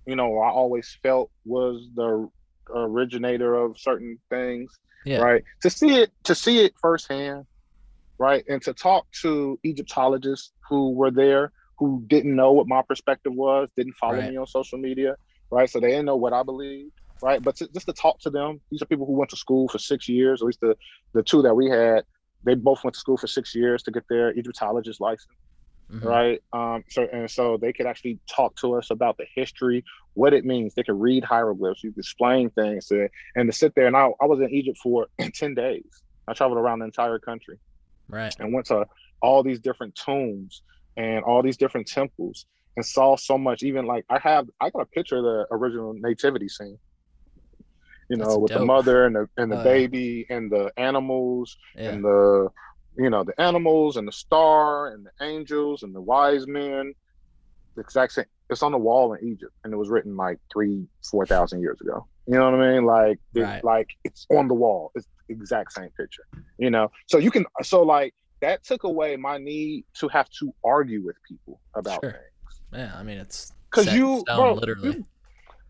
you 0.05 0.15
know, 0.15 0.39
I 0.39 0.49
always 0.49 0.97
felt 1.03 1.29
was 1.45 1.87
the 1.95 2.29
originator 2.73 3.53
of 3.55 3.77
certain 3.77 4.17
things. 4.29 4.71
Yeah. 5.05 5.19
Right. 5.19 5.43
To 5.61 5.69
see 5.69 5.95
it, 6.01 6.11
to 6.23 6.35
see 6.35 6.63
it 6.65 6.73
firsthand, 6.81 7.45
right, 8.17 8.43
and 8.49 8.61
to 8.63 8.73
talk 8.73 9.05
to 9.21 9.59
Egyptologists 9.63 10.51
who 10.67 10.91
were 10.91 11.11
there 11.11 11.51
who 11.79 12.03
didn't 12.07 12.35
know 12.35 12.51
what 12.51 12.67
my 12.67 12.81
perspective 12.81 13.33
was, 13.33 13.69
didn't 13.75 13.93
follow 13.93 14.19
right. 14.19 14.29
me 14.29 14.37
on 14.37 14.45
social 14.45 14.77
media, 14.77 15.15
right? 15.49 15.69
So 15.69 15.79
they 15.79 15.87
didn't 15.87 16.05
know 16.05 16.17
what 16.17 16.33
I 16.33 16.43
believe, 16.43 16.91
right? 17.21 17.41
But 17.41 17.55
to, 17.57 17.69
just 17.69 17.85
to 17.85 17.93
talk 17.93 18.19
to 18.19 18.29
them, 18.29 18.59
these 18.69 18.81
are 18.81 18.85
people 18.85 19.05
who 19.05 19.13
went 19.13 19.29
to 19.31 19.37
school 19.37 19.69
for 19.69 19.79
six 19.79 20.09
years, 20.09 20.41
at 20.41 20.45
least 20.45 20.59
the, 20.59 20.75
the 21.13 21.23
two 21.23 21.41
that 21.41 21.55
we 21.55 21.69
had, 21.69 22.03
they 22.43 22.53
both 22.53 22.83
went 22.83 22.93
to 22.95 22.99
school 22.99 23.17
for 23.17 23.27
six 23.27 23.55
years 23.55 23.81
to 23.83 23.91
get 23.91 24.03
their 24.09 24.31
Egyptologist 24.37 24.99
license. 24.99 25.33
Mm-hmm. 25.91 26.07
Right. 26.07 26.43
Um, 26.53 26.83
so 26.87 27.07
and 27.11 27.31
so 27.31 27.57
they 27.57 27.73
could 27.73 27.87
actually 27.87 28.19
talk 28.29 28.55
to 28.57 28.75
us 28.75 28.91
about 28.91 29.17
the 29.17 29.25
history, 29.33 29.83
what 30.13 30.33
it 30.35 30.45
means. 30.45 30.75
They 30.75 30.83
could 30.83 30.99
read 30.99 31.23
hieroglyphs, 31.23 31.83
you 31.83 31.91
could 31.91 31.99
explain 31.99 32.51
things 32.51 32.87
to, 32.87 33.09
and 33.35 33.51
to 33.51 33.57
sit 33.57 33.73
there. 33.73 33.87
And 33.87 33.97
I, 33.97 34.09
I 34.21 34.25
was 34.25 34.39
in 34.39 34.53
Egypt 34.53 34.77
for 34.83 35.07
10 35.33 35.55
days. 35.55 36.03
I 36.27 36.33
traveled 36.33 36.59
around 36.59 36.79
the 36.79 36.85
entire 36.85 37.17
country. 37.17 37.57
Right. 38.07 38.35
And 38.37 38.53
went 38.53 38.67
to 38.67 38.85
all 39.21 39.41
these 39.41 39.59
different 39.59 39.95
tombs 39.95 40.61
and 40.99 41.23
all 41.23 41.41
these 41.41 41.55
different 41.55 41.87
temples 41.87 42.45
and 42.75 42.85
saw 42.85 43.15
so 43.15 43.37
much. 43.37 43.63
Even 43.63 43.85
like 43.85 44.05
I 44.09 44.19
have, 44.19 44.47
I 44.59 44.69
got 44.69 44.81
a 44.81 44.85
picture 44.85 45.17
of 45.17 45.23
the 45.23 45.47
original 45.49 45.93
nativity 45.93 46.49
scene. 46.49 46.77
You 48.09 48.17
know, 48.17 48.25
That's 48.25 48.37
with 48.37 48.51
dope. 48.51 48.59
the 48.59 48.65
mother 48.65 49.05
and 49.05 49.15
the 49.15 49.29
and 49.37 49.51
the 49.51 49.57
uh, 49.57 49.63
baby 49.63 50.25
and 50.29 50.51
the 50.51 50.71
animals 50.77 51.57
yeah. 51.75 51.91
and 51.91 52.03
the 52.03 52.49
you 52.97 53.09
know 53.09 53.23
the 53.23 53.39
animals 53.39 53.97
and 53.97 54.07
the 54.07 54.11
star 54.11 54.87
and 54.87 55.05
the 55.05 55.25
angels 55.25 55.83
and 55.83 55.95
the 55.95 56.01
wise 56.01 56.45
men. 56.47 56.93
The 57.75 57.81
exact 57.81 58.13
same. 58.13 58.25
It's 58.49 58.63
on 58.63 58.71
the 58.71 58.79
wall 58.79 59.13
in 59.13 59.25
Egypt, 59.25 59.53
and 59.63 59.71
it 59.71 59.77
was 59.77 59.89
written 59.89 60.17
like 60.17 60.39
three, 60.51 60.87
four 61.09 61.25
thousand 61.25 61.61
years 61.61 61.79
ago. 61.81 62.07
You 62.27 62.33
know 62.35 62.51
what 62.51 62.59
I 62.59 62.73
mean? 62.73 62.85
Like, 62.85 63.19
right. 63.35 63.63
like 63.63 63.87
it's 64.03 64.25
on 64.31 64.47
the 64.47 64.53
wall. 64.53 64.91
It's 64.95 65.07
the 65.27 65.33
exact 65.33 65.73
same 65.73 65.89
picture. 65.95 66.25
You 66.57 66.71
know, 66.71 66.91
so 67.05 67.19
you 67.19 67.31
can. 67.31 67.45
So 67.61 67.83
like, 67.83 68.13
that 68.41 68.63
took 68.63 68.83
away 68.83 69.15
my 69.15 69.37
need 69.37 69.85
to 69.95 70.07
have 70.09 70.29
to 70.39 70.53
argue 70.63 71.03
with 71.03 71.15
people 71.27 71.59
about 71.75 72.01
sure. 72.03 72.11
things. 72.11 72.61
Yeah, 72.73 72.93
I 72.95 73.03
mean 73.03 73.17
it's 73.17 73.53
because 73.69 73.93
you, 73.93 74.23
bro, 74.27 74.53
literally 74.53 74.97
you 74.97 75.05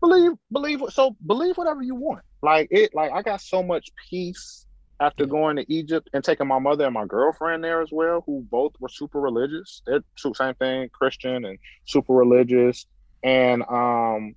believe 0.00 0.32
believe 0.50 0.82
so 0.90 1.16
believe 1.26 1.56
whatever 1.56 1.82
you 1.82 1.94
want. 1.94 2.22
Like 2.42 2.68
it, 2.70 2.94
like 2.94 3.12
I 3.12 3.22
got 3.22 3.40
so 3.40 3.62
much 3.62 3.90
peace 4.08 4.66
after 5.00 5.24
yeah. 5.24 5.30
going 5.30 5.56
to 5.56 5.72
Egypt 5.72 6.10
and 6.12 6.22
taking 6.22 6.46
my 6.46 6.58
mother 6.58 6.84
and 6.84 6.94
my 6.94 7.06
girlfriend 7.06 7.64
there 7.64 7.80
as 7.80 7.90
well, 7.90 8.22
who 8.26 8.46
both 8.50 8.72
were 8.80 8.88
super 8.88 9.20
religious. 9.20 9.82
They're 9.86 10.02
same 10.16 10.54
thing, 10.54 10.88
Christian 10.90 11.44
and 11.44 11.58
super 11.86 12.14
religious, 12.14 12.86
and 13.22 13.62
um, 13.68 14.34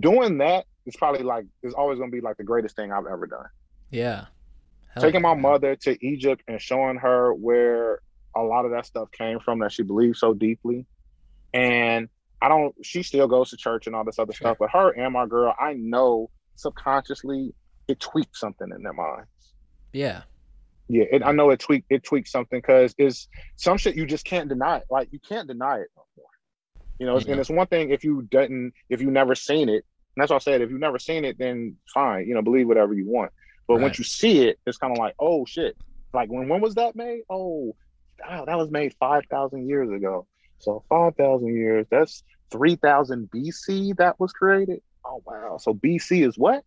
doing 0.00 0.38
that 0.38 0.66
is 0.86 0.96
probably 0.96 1.22
like 1.22 1.46
is 1.62 1.74
always 1.74 1.98
gonna 1.98 2.10
be 2.10 2.20
like 2.20 2.36
the 2.36 2.44
greatest 2.44 2.76
thing 2.76 2.92
I've 2.92 3.06
ever 3.06 3.26
done. 3.26 3.46
Yeah, 3.90 4.26
Hell 4.94 5.02
taking 5.02 5.22
my 5.22 5.34
mother 5.34 5.76
to 5.76 6.06
Egypt 6.06 6.42
and 6.48 6.60
showing 6.60 6.96
her 6.96 7.32
where 7.32 8.00
a 8.36 8.42
lot 8.42 8.64
of 8.64 8.72
that 8.72 8.86
stuff 8.86 9.10
came 9.10 9.40
from 9.40 9.60
that 9.60 9.72
she 9.72 9.82
believes 9.82 10.20
so 10.20 10.34
deeply. 10.34 10.86
And 11.54 12.08
I 12.40 12.48
don't, 12.48 12.74
she 12.82 13.02
still 13.02 13.28
goes 13.28 13.50
to 13.50 13.56
church 13.56 13.86
and 13.86 13.94
all 13.94 14.04
this 14.04 14.18
other 14.18 14.32
sure. 14.32 14.48
stuff, 14.48 14.56
but 14.58 14.70
her 14.70 14.90
and 14.90 15.12
my 15.12 15.26
girl, 15.26 15.54
I 15.58 15.74
know 15.74 16.30
subconsciously 16.56 17.54
it 17.88 18.00
tweaks 18.00 18.40
something 18.40 18.68
in 18.74 18.82
their 18.82 18.92
minds. 18.92 19.28
Yeah. 19.92 20.22
Yeah, 20.88 21.04
it, 21.10 21.22
I 21.24 21.32
know 21.32 21.50
it 21.50 21.60
tweaked 21.60 21.86
it 21.90 22.04
tweaked 22.04 22.28
something 22.28 22.58
because 22.58 22.94
it's 22.98 23.28
some 23.56 23.78
shit 23.78 23.96
you 23.96 24.04
just 24.04 24.26
can't 24.26 24.48
deny 24.48 24.78
it. 24.78 24.84
Like 24.90 25.08
you 25.10 25.20
can't 25.20 25.48
deny 25.48 25.76
it 25.76 25.88
no 25.96 26.04
more. 26.16 26.26
You 26.98 27.06
know, 27.06 27.18
yeah. 27.18 27.32
and 27.32 27.40
it's 27.40 27.48
one 27.48 27.66
thing 27.68 27.90
if 27.90 28.04
you 28.04 28.22
didn't, 28.30 28.74
if 28.90 29.00
you 29.00 29.10
never 29.10 29.34
seen 29.34 29.68
it. 29.68 29.86
And 30.14 30.22
that's 30.22 30.30
what 30.30 30.36
I 30.36 30.44
said. 30.44 30.60
If 30.60 30.70
you've 30.70 30.80
never 30.80 30.98
seen 30.98 31.24
it, 31.24 31.38
then 31.38 31.76
fine. 31.94 32.26
You 32.28 32.34
know, 32.34 32.42
believe 32.42 32.66
whatever 32.66 32.92
you 32.92 33.08
want. 33.08 33.32
But 33.72 33.76
right. 33.76 33.84
once 33.84 33.98
you 33.98 34.04
see 34.04 34.46
it, 34.46 34.58
it's 34.66 34.76
kind 34.76 34.92
of 34.92 34.98
like, 34.98 35.14
oh 35.18 35.46
shit. 35.46 35.78
Like 36.12 36.28
when 36.28 36.46
when 36.46 36.60
was 36.60 36.74
that 36.74 36.94
made? 36.94 37.22
Oh, 37.30 37.74
wow, 38.20 38.44
that 38.44 38.58
was 38.58 38.70
made 38.70 38.94
five 39.00 39.22
thousand 39.30 39.66
years 39.66 39.90
ago. 39.90 40.26
So 40.58 40.84
five 40.90 41.16
thousand 41.16 41.56
years, 41.56 41.86
that's 41.90 42.22
three 42.50 42.76
thousand 42.76 43.30
BC 43.30 43.96
that 43.96 44.20
was 44.20 44.32
created. 44.32 44.82
Oh 45.06 45.22
wow. 45.24 45.56
So 45.56 45.72
BC 45.72 46.28
is 46.28 46.36
what? 46.36 46.62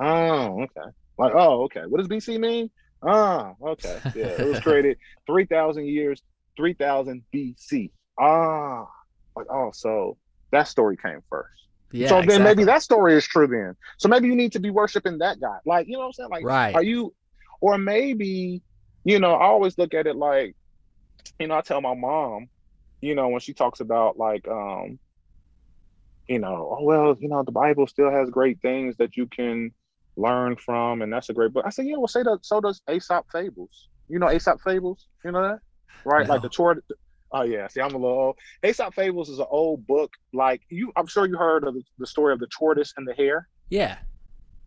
Oh, 0.00 0.62
okay. 0.62 0.90
Like, 1.18 1.32
oh, 1.34 1.64
okay. 1.64 1.82
What 1.86 1.98
does 1.98 2.08
BC 2.08 2.40
mean? 2.40 2.70
Ah, 3.06 3.52
okay. 3.62 3.98
Yeah, 4.14 4.40
it 4.40 4.46
was 4.46 4.58
created 4.62 4.96
three 5.26 5.44
thousand 5.44 5.88
years, 5.88 6.22
three 6.56 6.72
thousand 6.72 7.26
BC. 7.34 7.90
Ah, 8.18 8.86
like 9.36 9.46
oh, 9.50 9.72
so 9.74 10.16
that 10.52 10.68
story 10.68 10.96
came 10.96 11.20
first. 11.28 11.65
Yeah, 11.92 12.08
so 12.08 12.14
then 12.16 12.24
exactly. 12.24 12.44
maybe 12.44 12.64
that 12.64 12.82
story 12.82 13.14
is 13.14 13.26
true 13.26 13.46
then. 13.46 13.76
So 13.98 14.08
maybe 14.08 14.26
you 14.28 14.34
need 14.34 14.52
to 14.52 14.58
be 14.58 14.70
worshiping 14.70 15.18
that 15.18 15.40
guy. 15.40 15.58
Like, 15.64 15.86
you 15.86 15.92
know 15.92 16.00
what 16.00 16.06
I'm 16.06 16.12
saying? 16.12 16.30
Like, 16.30 16.44
right. 16.44 16.74
are 16.74 16.82
you, 16.82 17.14
or 17.60 17.78
maybe, 17.78 18.62
you 19.04 19.20
know, 19.20 19.34
I 19.34 19.46
always 19.46 19.78
look 19.78 19.94
at 19.94 20.06
it 20.06 20.16
like, 20.16 20.56
you 21.38 21.46
know, 21.46 21.56
I 21.56 21.60
tell 21.60 21.80
my 21.80 21.94
mom, 21.94 22.48
you 23.00 23.14
know, 23.14 23.28
when 23.28 23.40
she 23.40 23.54
talks 23.54 23.80
about 23.80 24.18
like, 24.18 24.46
um, 24.48 24.98
you 26.28 26.38
know, 26.38 26.76
oh, 26.78 26.84
well, 26.84 27.16
you 27.20 27.28
know, 27.28 27.42
the 27.44 27.52
Bible 27.52 27.86
still 27.86 28.10
has 28.10 28.30
great 28.30 28.60
things 28.60 28.96
that 28.96 29.16
you 29.16 29.26
can 29.26 29.72
learn 30.16 30.56
from, 30.56 31.02
and 31.02 31.12
that's 31.12 31.28
a 31.28 31.32
great 31.32 31.52
book. 31.52 31.64
I 31.66 31.70
said, 31.70 31.86
yeah, 31.86 31.96
well, 31.96 32.08
say 32.08 32.22
that. 32.22 32.40
So 32.42 32.60
does 32.60 32.80
Aesop 32.90 33.26
Fables. 33.30 33.88
You 34.08 34.18
know 34.18 34.30
Aesop 34.30 34.60
Fables? 34.62 35.06
You 35.24 35.32
know 35.32 35.42
that, 35.42 35.60
right? 36.04 36.26
No. 36.26 36.34
Like 36.34 36.42
the 36.42 36.48
Tor- 36.48 36.82
Oh 37.32 37.42
yeah, 37.42 37.66
see, 37.68 37.80
I'm 37.80 37.94
a 37.94 37.98
little 37.98 38.18
old. 38.18 38.38
Aesop 38.64 38.94
Fables 38.94 39.28
is 39.28 39.38
an 39.38 39.46
old 39.50 39.86
book. 39.86 40.12
Like 40.32 40.62
you, 40.68 40.92
I'm 40.96 41.06
sure 41.06 41.26
you 41.26 41.36
heard 41.36 41.64
of 41.64 41.74
the, 41.98 42.06
story 42.06 42.32
of 42.32 42.38
the 42.40 42.46
tortoise 42.48 42.92
and 42.96 43.06
the 43.06 43.14
hare. 43.14 43.48
Yeah. 43.70 43.96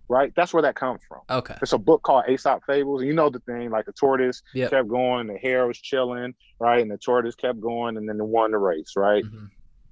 right? 0.10 0.34
That's 0.36 0.54
where 0.54 0.64
that 0.64 0.76
comes 0.76 1.00
from. 1.08 1.22
Okay. 1.30 1.56
It's 1.62 1.72
a 1.74 1.78
book 1.78 2.04
called 2.04 2.26
Aesop 2.30 2.64
Fables, 2.66 3.02
and 3.02 3.08
you 3.08 3.14
know 3.16 3.30
the 3.30 3.40
thing, 3.42 3.70
like 3.70 3.86
the 3.86 3.94
tortoise 3.94 4.42
Yep. 4.54 4.72
kept 4.72 4.88
going, 4.90 5.28
the 5.28 5.38
hare 5.38 5.68
was 5.68 5.78
chilling, 5.80 6.34
right, 6.60 6.82
and 6.82 6.92
the 6.92 6.98
tortoise 6.98 7.36
kept 7.36 7.60
going, 7.62 7.96
and 7.96 8.10
then 8.10 8.18
it 8.20 8.26
won 8.26 8.52
the 8.52 8.58
race, 8.58 8.94
right? 8.98 9.24
Mhm. 9.24 9.50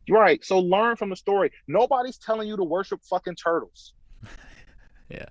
Right. 0.10 0.44
So 0.44 0.60
learn 0.60 0.96
from 0.96 1.10
the 1.10 1.16
story. 1.16 1.52
Nobody's 1.68 2.18
telling 2.18 2.48
you 2.48 2.56
to 2.58 2.64
worship 2.64 3.02
fucking 3.10 3.36
turtles. 3.36 3.94
Yeah. 5.10 5.26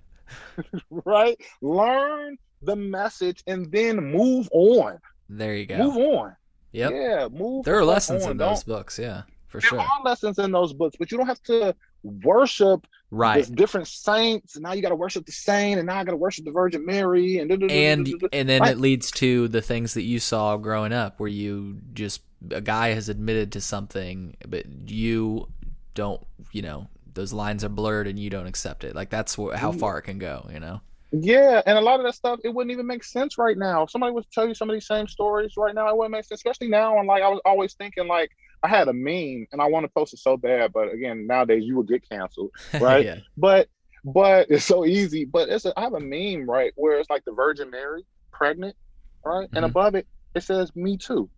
right? 0.91 1.37
Learn 1.61 2.39
the 2.63 2.77
message 2.77 3.43
and 3.47 3.71
then 3.71 3.97
move 3.99 4.49
on. 4.53 4.99
There 5.29 5.55
you 5.55 5.67
go. 5.67 5.77
Move 5.77 5.97
on. 5.99 6.37
Yep. 6.73 6.93
Yeah, 6.93 7.29
move. 7.33 7.65
There 7.65 7.77
are 7.79 7.85
lessons 7.85 8.25
on. 8.25 8.33
in 8.33 8.37
Don't- 8.37 8.51
those 8.51 8.65
books. 8.65 8.99
Yeah, 8.99 9.23
for 9.47 9.61
There 9.61 9.69
sure. 9.71 9.79
There 9.79 9.87
are 9.87 10.03
lessons 10.05 10.39
in 10.39 10.51
those 10.53 10.73
books, 10.73 10.97
but 10.99 11.11
you 11.11 11.17
don't 11.19 11.27
have 11.27 11.43
to 11.45 11.75
worship 12.03 12.87
Right. 13.11 13.49
different 13.55 13.87
saints. 13.89 14.57
And 14.57 14.63
now 14.65 14.73
you 14.73 14.83
got 14.83 14.89
to 14.91 14.97
worship 14.97 15.27
the 15.27 15.33
saint, 15.33 15.79
and 15.79 15.87
now 15.87 15.97
I 15.99 16.05
got 16.05 16.11
to 16.11 16.17
worship 16.17 16.45
the 16.45 16.51
Virgin 16.51 16.85
Mary, 16.85 17.39
and 17.39 17.51
and 17.51 18.25
and 18.33 18.49
then 18.49 18.61
Right. 18.63 18.73
it 18.73 18.79
leads 18.79 19.11
to 19.13 19.49
the 19.49 19.63
things 19.63 19.95
that 19.95 20.03
you 20.03 20.19
saw 20.19 20.57
growing 20.57 20.93
up 20.93 21.19
where 21.21 21.29
you 21.29 21.79
just 21.95 22.23
a 22.51 22.61
guy 22.61 22.89
has 22.93 23.09
admitted 23.09 23.51
to 23.53 23.61
something 23.63 24.37
but 24.47 24.67
you 24.91 25.49
don't 25.95 26.25
you 26.53 26.61
know 26.61 26.87
those 27.15 27.33
lines 27.33 27.65
are 27.65 27.71
blurred 27.71 28.07
and 28.07 28.19
you 28.21 28.29
don't 28.29 28.47
accept 28.47 28.85
it 28.85 28.95
like 28.95 29.09
that's 29.09 29.37
wh- 29.37 29.55
how 29.55 29.73
far 29.73 29.99
it 29.99 30.03
can 30.03 30.19
go 30.19 30.47
you 30.53 30.61
know 30.61 30.81
Yeah, 31.21 31.63
and 31.67 31.79
a 31.79 31.81
lot 31.81 32.01
of 32.01 32.07
that 32.07 32.15
stuff 32.15 32.41
it 32.45 32.53
wouldn't 32.53 32.73
even 32.73 32.87
make 32.87 33.05
sense 33.05 33.39
right 33.39 33.57
now. 33.57 33.83
If 33.85 33.91
somebody 33.91 34.13
was 34.13 34.25
to 34.27 34.31
tell 34.35 34.49
you 34.49 34.55
some 34.55 34.69
of 34.69 34.75
these 34.75 34.87
same 34.87 35.07
stories 35.07 35.53
right 35.57 35.75
now, 35.75 35.89
it 35.89 35.97
wouldn't 35.97 36.13
make 36.13 36.25
sense. 36.25 36.41
Especially 36.41 36.69
now, 36.69 36.99
and 36.99 37.07
like 37.09 37.23
I 37.23 37.29
was 37.29 37.41
always 37.45 37.75
thinking, 37.75 38.09
like 38.09 38.31
I 38.63 38.69
had 38.69 38.89
a 38.89 38.93
meme, 38.93 39.47
and 39.53 39.63
I 39.63 39.67
want 39.67 39.85
to 39.85 39.91
post 39.97 40.13
it 40.15 40.19
so 40.19 40.37
bad, 40.37 40.73
but 40.73 40.93
again, 40.93 41.27
nowadays 41.27 41.65
you 41.65 41.77
would 41.77 41.89
get 41.89 42.09
canceled, 42.09 42.51
right? 42.81 43.07
yeah 43.07 43.21
But 43.37 43.69
but 44.05 44.51
it's 44.51 44.65
so 44.65 44.85
easy. 44.85 45.25
But 45.25 45.49
it's 45.49 45.65
a, 45.65 45.73
I 45.79 45.83
have 45.83 45.95
a 45.95 46.01
meme 46.01 46.49
right 46.51 46.73
where 46.77 46.99
it's 46.99 47.11
like 47.11 47.25
the 47.25 47.33
Virgin 47.33 47.71
Mary 47.71 48.05
pregnant, 48.33 48.77
right, 49.25 49.49
and 49.55 49.65
Mhm. 49.65 49.71
above 49.71 49.95
it 49.95 50.07
it 50.35 50.43
says 50.43 50.71
"Me 50.75 50.97
too." 50.99 51.31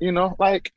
You 0.00 0.12
know, 0.12 0.36
like 0.38 0.72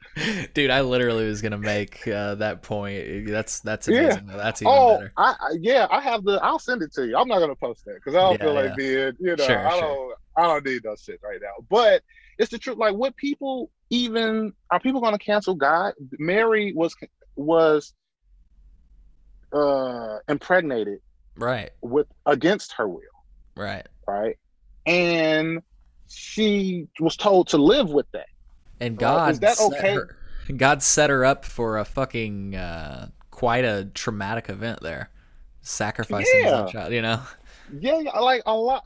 dude 0.53 0.71
i 0.71 0.81
literally 0.81 1.25
was 1.27 1.41
gonna 1.41 1.57
make 1.57 2.07
uh, 2.07 2.35
that 2.35 2.63
point 2.63 3.27
that's 3.27 3.59
that's 3.59 3.87
amazing 3.87 4.25
though. 4.25 4.37
that's 4.37 4.61
even 4.61 4.73
oh, 4.73 4.95
better 4.97 5.11
I, 5.17 5.35
I 5.39 5.57
yeah, 5.61 5.87
I 5.89 6.01
have 6.01 6.23
the. 6.23 6.39
I'll 6.43 6.59
send 6.59 6.81
it 6.81 6.91
to 6.93 7.05
you. 7.07 7.15
I'm 7.17 7.27
not 7.27 7.39
gonna 7.39 7.55
post 7.55 7.85
that 7.85 7.95
because 7.95 8.15
I 8.15 8.21
don't 8.21 8.33
Yeah, 8.33 8.45
feel 8.45 8.53
yeah. 8.53 8.61
like 8.61 8.75
being, 8.75 9.13
you 9.19 9.35
know, 9.35 9.45
Sure, 9.45 9.57
I 9.67 9.69
sure. 9.69 9.81
don't, 9.81 10.15
I 10.37 10.47
don't 10.47 10.65
need 10.65 10.83
that 10.83 10.99
shit 10.99 11.19
right 11.23 11.39
now. 11.41 11.65
But 11.69 12.01
it's 12.37 12.51
the 12.51 12.57
truth. 12.57 12.77
Like, 12.77 12.95
what 12.95 13.15
people 13.15 13.69
even 13.89 14.53
are 14.71 14.79
people 14.79 15.01
gonna 15.01 15.17
cancel 15.19 15.55
God? 15.55 15.93
Mary 16.17 16.73
was 16.75 16.95
was 17.35 17.93
uh 19.53 20.17
impregnated 20.27 20.99
right 21.37 21.71
with 21.81 22.07
against 22.25 22.73
her 22.73 22.87
will, 22.87 23.01
right 23.55 23.85
right? 24.07 24.37
And 24.85 25.61
she 26.07 26.87
was 26.99 27.15
told 27.15 27.49
to 27.49 27.57
live 27.57 27.89
with 27.89 28.07
that. 28.13 28.25
And 28.81 28.97
god 28.97 29.35
that 29.41 29.55
set 29.57 29.71
okay? 29.73 29.93
her, 29.93 30.17
god 30.57 30.83
set 30.83 31.09
her 31.09 31.23
up 31.23 31.45
for 31.45 31.77
a 31.77 31.85
fucking 31.85 32.55
uh 32.55 33.07
quite 33.29 33.63
a 33.63 33.85
traumatic 33.93 34.49
event 34.49 34.79
there 34.81 35.09
sacrificing 35.61 36.43
his 36.43 36.51
own 36.51 36.67
child 36.69 36.91
you 36.91 37.01
know 37.01 37.21
Yeah, 37.79 37.99
yeah, 37.99 38.19
like 38.19 38.41
a 38.45 38.53
lot, 38.53 38.85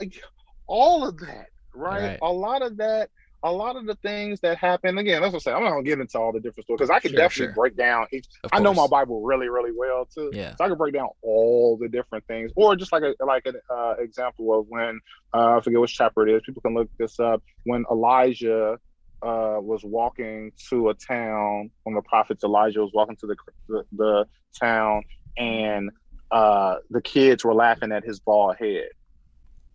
all 0.67 1.07
of 1.07 1.17
that, 1.19 1.47
right? 1.73 2.03
Right. 2.03 2.19
A 2.21 2.31
lot 2.31 2.61
of 2.61 2.77
that, 2.77 3.09
a 3.41 3.51
lot 3.51 3.75
of 3.75 3.87
the 3.87 3.95
things 3.95 4.39
that 4.41 4.59
happen. 4.59 4.99
Again, 4.99 5.21
that's 5.21 5.33
what 5.33 5.37
I'm 5.37 5.41
saying. 5.41 5.57
I'm 5.57 5.63
not 5.63 5.71
gonna 5.71 5.83
get 5.83 5.99
into 5.99 6.19
all 6.19 6.31
the 6.31 6.39
different 6.39 6.65
stories 6.65 6.77
because 6.77 6.89
I 6.91 6.99
could 6.99 7.11
Sure, 7.11 7.17
definitely 7.17 7.47
sure. 7.47 7.53
break 7.55 7.75
down 7.75 8.05
each. 8.11 8.27
I 8.53 8.59
know 8.59 8.73
my. 8.75 8.85
Bible 8.85 9.23
really, 9.23 9.49
really 9.49 9.71
well 9.75 10.05
too. 10.05 10.29
Yeah. 10.33 10.55
So 10.55 10.65
I 10.65 10.67
can 10.67 10.77
break 10.77 10.93
down 10.93 11.09
all 11.23 11.77
the 11.77 11.87
different 11.89 12.27
things, 12.27 12.51
or 12.55 12.75
just 12.75 12.91
like 12.91 13.01
a 13.01 13.15
like 13.25 13.47
an 13.47 13.55
uh, 13.71 13.95
example 13.97 14.59
of 14.59 14.67
when 14.67 14.99
uh, 15.33 15.57
I 15.57 15.61
forget 15.61 15.79
which 15.81 15.95
chapter 15.95 16.27
it 16.27 16.35
is. 16.35 16.43
People 16.45 16.61
can 16.61 16.75
look 16.75 16.89
this 16.99 17.19
up. 17.19 17.41
When 17.63 17.85
Elijah 17.91 18.77
uh, 19.25 19.59
was 19.59 19.83
walking 19.83 20.51
to 20.69 20.89
a 20.89 20.93
town, 20.93 21.71
when 21.83 21.95
the 21.95 22.01
prophet 22.03 22.37
Elijah 22.43 22.81
was 22.81 22.91
walking 22.93 23.15
to 23.17 23.27
the 23.27 23.35
the, 23.67 23.83
the 23.91 24.27
town, 24.59 25.03
and 25.35 25.89
uh, 26.31 26.75
the 26.91 27.01
kids 27.01 27.43
were 27.43 27.53
laughing 27.53 27.91
at 27.91 28.03
his 28.03 28.19
bald 28.19 28.55
head, 28.57 28.89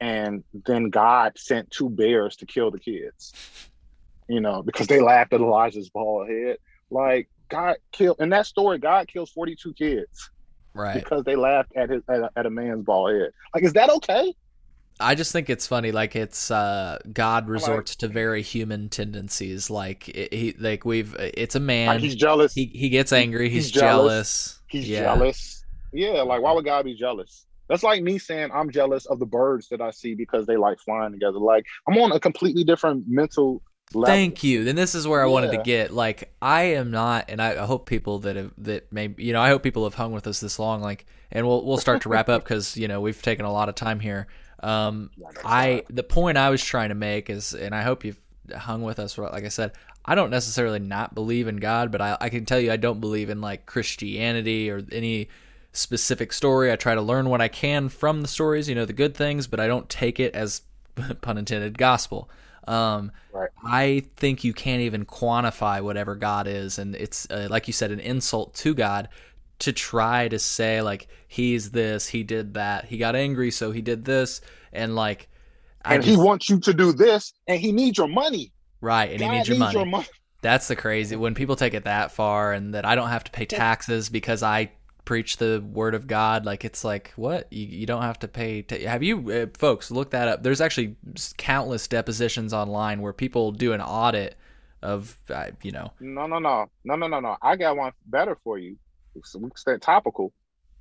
and 0.01 0.45
then 0.67 0.91
God 0.91 1.33
sent 1.37 1.71
two 1.71 1.91
bears 1.91 2.37
to 2.37 2.47
kill 2.47 2.71
the 2.71 2.79
kids. 2.79 3.35
You 4.29 4.41
know, 4.41 4.63
because 4.63 4.87
they 4.87 5.01
laughed 5.01 5.33
at 5.33 5.41
Elijah's 5.41 5.91
bald 5.91 6.29
head. 6.29 6.59
Like 6.91 7.29
God 7.49 7.77
killed 7.91 8.21
in 8.21 8.29
that 8.31 8.47
story, 8.47 8.79
God 8.79 9.09
kills 9.09 9.31
forty 9.31 9.57
two 9.61 9.75
kids 9.75 10.31
right 10.75 10.95
because 10.95 11.25
they 11.25 11.35
laughed 11.35 11.73
at 11.75 11.91
his 11.91 12.03
at 12.09 12.21
a, 12.21 12.31
at 12.37 12.47
a 12.47 12.51
man's 12.51 12.85
bald 12.85 13.13
head. 13.13 13.31
Like, 13.53 13.65
is 13.65 13.73
that 13.73 13.91
okay? 13.91 14.33
I 15.01 15.15
just 15.15 15.33
think 15.33 15.51
it's 15.51 15.67
funny. 15.67 15.93
Like 15.93 16.15
it's 16.15 16.51
uh, 16.51 16.99
God 17.13 17.49
resorts 17.49 17.97
to 17.97 18.09
very 18.09 18.43
human 18.43 18.89
tendencies. 18.89 19.71
Like 19.71 20.09
it, 20.09 20.33
he, 20.33 20.55
like 20.59 20.85
we've. 20.85 21.15
It's 21.19 21.55
a 21.55 21.59
Like 21.59 21.67
man. 21.67 22.01
he's 22.01 22.15
jealous. 22.15 22.53
he 22.53 22.67
he 22.67 22.89
gets 22.89 23.13
angry. 23.13 23.49
He's, 23.49 23.65
he's 23.65 23.73
jealous. 23.73 23.91
jealous. 23.91 24.61
he's 24.69 24.89
yeah. 24.89 25.03
jealous. 25.03 25.65
Yeah, 25.93 26.23
like 26.23 26.43
why 26.43 26.53
would 26.53 26.65
God 26.65 26.85
be 26.85 26.95
jealous? 26.95 27.47
That's 27.69 27.83
like 27.83 28.03
me 28.03 28.19
saying 28.19 28.51
I'm 28.53 28.71
jealous 28.71 29.07
of 29.07 29.19
the 29.19 29.27
birds 29.27 29.69
that 29.69 29.81
I 29.81 29.91
see 29.91 30.15
because 30.15 30.47
they 30.47 30.57
like 30.57 30.79
flying 30.81 31.13
together. 31.13 31.39
Like 31.39 31.67
I'm 31.89 31.97
on 31.99 32.13
a 32.13 32.21
completely 32.21 32.65
different 32.65 33.05
mental 33.07 33.63
level. 33.95 34.07
Thank 34.07 34.43
you. 34.43 34.65
Then 34.65 34.77
this 34.77 34.95
is 34.95 35.07
where 35.07 35.23
I 35.23 35.27
wanted 35.27 35.53
to 35.53 35.63
get. 35.63 35.93
Like 35.93 36.33
I 36.41 36.63
am 36.63 36.91
not, 36.91 37.27
and 37.29 37.41
I, 37.41 37.63
I 37.63 37.67
hope 37.67 37.87
people 37.87 38.21
that 38.21 38.37
have 38.37 38.53
that 38.59 38.93
maybe 38.93 39.25
you 39.25 39.33
know 39.33 39.41
I 39.41 39.49
hope 39.49 39.63
people 39.63 39.85
have 39.85 39.95
hung 39.95 40.13
with 40.13 40.27
us 40.27 40.41
this 40.41 40.59
long. 40.59 40.81
Like, 40.81 41.07
and 41.31 41.47
we'll 41.47 41.65
we'll 41.65 41.79
start 41.79 42.03
to 42.03 42.09
wrap 42.09 42.29
up 42.29 42.43
because 42.43 42.77
you 42.77 42.89
know 42.89 43.01
we've 43.01 43.21
taken 43.21 43.45
a 43.45 43.53
lot 43.53 43.69
of 43.69 43.75
time 43.75 44.01
here. 44.01 44.27
Um, 44.63 45.11
I 45.45 45.85
the 45.89 46.03
point 46.03 46.39
I 46.39 46.51
was 46.51 46.63
trying 46.63 46.91
to 46.91 46.95
make 46.95 47.31
is, 47.31 47.55
and 47.55 47.75
I 47.75 47.83
hope 47.83 48.05
you've 48.05 48.21
hung 48.55 48.83
with 48.83 48.99
us. 48.99 49.17
Like 49.17 49.45
I 49.45 49.49
said, 49.49 49.73
I 50.05 50.15
don't 50.15 50.31
necessarily 50.31 50.79
not 50.79 51.15
believe 51.15 51.49
in 51.49 51.57
God, 51.57 51.91
but 51.93 52.01
I, 52.01 52.17
I 52.21 52.29
can 52.29 52.45
tell 52.45 52.61
you 52.61 52.73
I 52.73 52.77
don't 52.77 53.01
believe 53.01 53.31
in 53.31 53.41
like 53.41 53.67
Christianity 53.67 54.71
or 54.71 54.83
any 54.93 55.29
specific 55.73 56.33
story. 56.33 56.73
I 56.73 56.77
try 56.77 56.95
to 56.95 57.03
learn 57.03 57.29
what 57.29 57.41
I 57.41 57.49
can 57.49 57.89
from 57.89 58.23
the 58.23 58.29
stories, 58.29 58.69
you 58.69 58.75
know, 58.75 58.85
the 58.85 58.93
good 58.93 59.15
things, 59.15 59.47
but 59.47 59.61
I 59.61 59.67
don't 59.67 59.89
take 59.89 60.21
it 60.21 60.35
as 60.35 60.63
pun 61.21 61.39
intended 61.39 61.79
gospel. 61.79 62.29
Um, 62.67 63.13
Right. 63.33 63.51
I 63.65 64.03
think 64.17 64.43
you 64.43 64.53
can't 64.53 64.83
even 64.83 65.05
quantify 65.05 65.81
whatever 65.83 66.17
God 66.17 66.49
is, 66.49 66.81
and 66.81 66.97
it's 66.97 67.31
uh, 67.31 67.47
like 67.49 67.69
you 67.69 67.73
said, 67.73 67.93
an 67.93 68.01
insult 68.01 68.55
to 68.55 68.75
God 68.75 69.09
to 69.61 69.73
try 69.73 70.29
to 70.29 70.39
say 70.39 70.83
like 70.83 71.09
he's 71.29 71.71
this, 71.71 72.09
he 72.09 72.23
did 72.23 72.55
that, 72.55 72.87
he 72.87 72.99
got 72.99 73.15
angry, 73.15 73.51
so 73.51 73.71
he 73.71 73.81
did 73.81 74.05
this, 74.05 74.41
and 74.73 74.95
like, 74.95 75.29
I 75.85 75.95
and 75.95 76.03
just, 76.03 76.17
he 76.17 76.23
wants 76.23 76.51
you 76.51 76.61
to 76.61 76.75
do 76.75 76.93
this, 76.93 77.33
and 77.47 77.61
he 77.61 77.73
needs 77.73 77.99
your 77.99 78.09
money. 78.09 78.53
right, 78.81 79.11
and 79.11 79.21
God 79.21 79.31
he 79.31 79.37
needs 79.37 79.49
your 79.49 79.55
needs 79.55 79.61
money. 79.61 79.79
your 79.79 79.87
money. 79.87 80.09
That's 80.43 80.69
the 80.69 80.77
crazy 80.77 81.17
when 81.17 81.35
people 81.35 81.57
take 81.57 81.75
it 81.75 81.85
that 81.85 82.13
far, 82.13 82.53
and 82.53 82.75
that 82.75 82.85
I 82.85 82.95
don't 82.95 83.11
have 83.11 83.25
to 83.25 83.31
pay 83.31 83.45
taxes 83.45 84.09
because 84.09 84.43
I 84.43 84.73
preach 85.05 85.39
the 85.39 85.63
word 85.73 85.95
of 85.95 86.07
God. 86.07 86.47
Like 86.47 86.65
it's 86.65 86.85
like 86.85 87.13
what 87.17 87.53
you, 87.53 87.67
you 87.67 87.87
don't 87.87 88.03
have 88.03 88.19
to 88.21 88.29
pay. 88.29 88.65
have 88.87 89.03
you 89.03 89.31
uh, 89.31 89.47
folks 89.59 89.91
look 89.91 90.11
that 90.11 90.29
up? 90.29 90.43
There's 90.43 90.61
actually 90.61 90.97
countless 91.37 91.89
depositions 91.89 92.55
online 92.55 93.03
where 93.03 93.13
people 93.13 93.53
do 93.53 93.73
an 93.73 93.81
audit 93.81 94.37
of 94.83 95.19
uh, 95.29 95.51
you 95.63 95.73
know 95.73 95.93
No, 96.01 96.27
no, 96.27 96.39
no, 96.39 96.71
no, 96.85 96.97
no, 96.97 97.07
no, 97.07 97.21
no. 97.21 97.37
I 97.43 97.57
got 97.57 97.77
one 97.77 97.93
better 98.07 98.39
for 98.43 98.59
you. 98.59 98.77
So 99.25 99.39
we 99.39 99.49
can 99.51 99.57
stay 99.57 99.77
topical. 99.79 100.33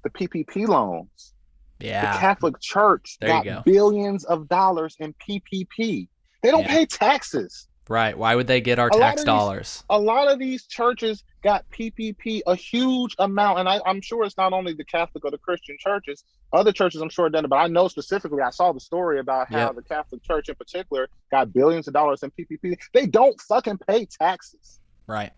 The 0.03 0.09
PPP 0.11 0.67
loans. 0.67 1.33
yeah 1.79 2.13
The 2.13 2.19
Catholic 2.19 2.59
Church 2.61 3.17
There 3.19 3.29
got 3.29 3.45
go. 3.45 3.61
billions 3.65 4.23
of 4.25 4.47
dollars 4.47 4.95
in 4.99 5.13
PPP. 5.15 6.07
They 6.43 6.51
don't 6.51 6.61
Yeah. 6.63 6.67
pay 6.75 6.85
taxes. 6.85 7.67
right. 7.89 8.15
Why 8.15 8.35
would 8.35 8.45
they 8.45 8.61
get 8.61 8.77
our 8.77 8.89
A 8.89 8.91
tax 8.91 9.21
these- 9.21 9.25
dollars? 9.25 9.83
A 9.89 9.97
lot 9.99 10.31
of 10.31 10.37
these 10.37 10.67
churches 10.67 11.23
got 11.41 11.67
PPP, 11.71 12.43
a 12.45 12.53
huge 12.55 13.15
amount, 13.17 13.57
and 13.59 13.67
I, 13.67 13.79
I'm 13.85 13.99
sure 14.01 14.23
it's 14.25 14.37
not 14.37 14.53
only 14.53 14.73
the 14.73 14.85
Catholic 14.85 15.25
or 15.25 15.31
the 15.31 15.39
Christian 15.39 15.75
churches. 15.79 16.23
Other 16.53 16.71
churches, 16.71 17.01
I'm 17.01 17.09
sure, 17.09 17.27
done 17.31 17.45
it, 17.45 17.47
but 17.47 17.55
I 17.57 17.65
know 17.67 17.87
specifically. 17.87 18.41
I 18.43 18.51
saw 18.51 18.71
the 18.73 18.79
story 18.79 19.19
about 19.19 19.51
how 19.51 19.67
Yep. 19.67 19.75
the 19.75 19.81
Catholic 19.83 20.23
Church, 20.23 20.49
in 20.49 20.55
particular, 20.55 21.07
got 21.31 21.51
billions 21.51 21.87
of 21.87 21.93
dollars 21.95 22.21
in 22.21 22.29
PPP. 22.31 22.77
They 22.93 23.07
don't 23.07 23.39
fucking 23.41 23.79
pay 23.87 24.05
taxes. 24.05 24.79
Right, 25.07 25.31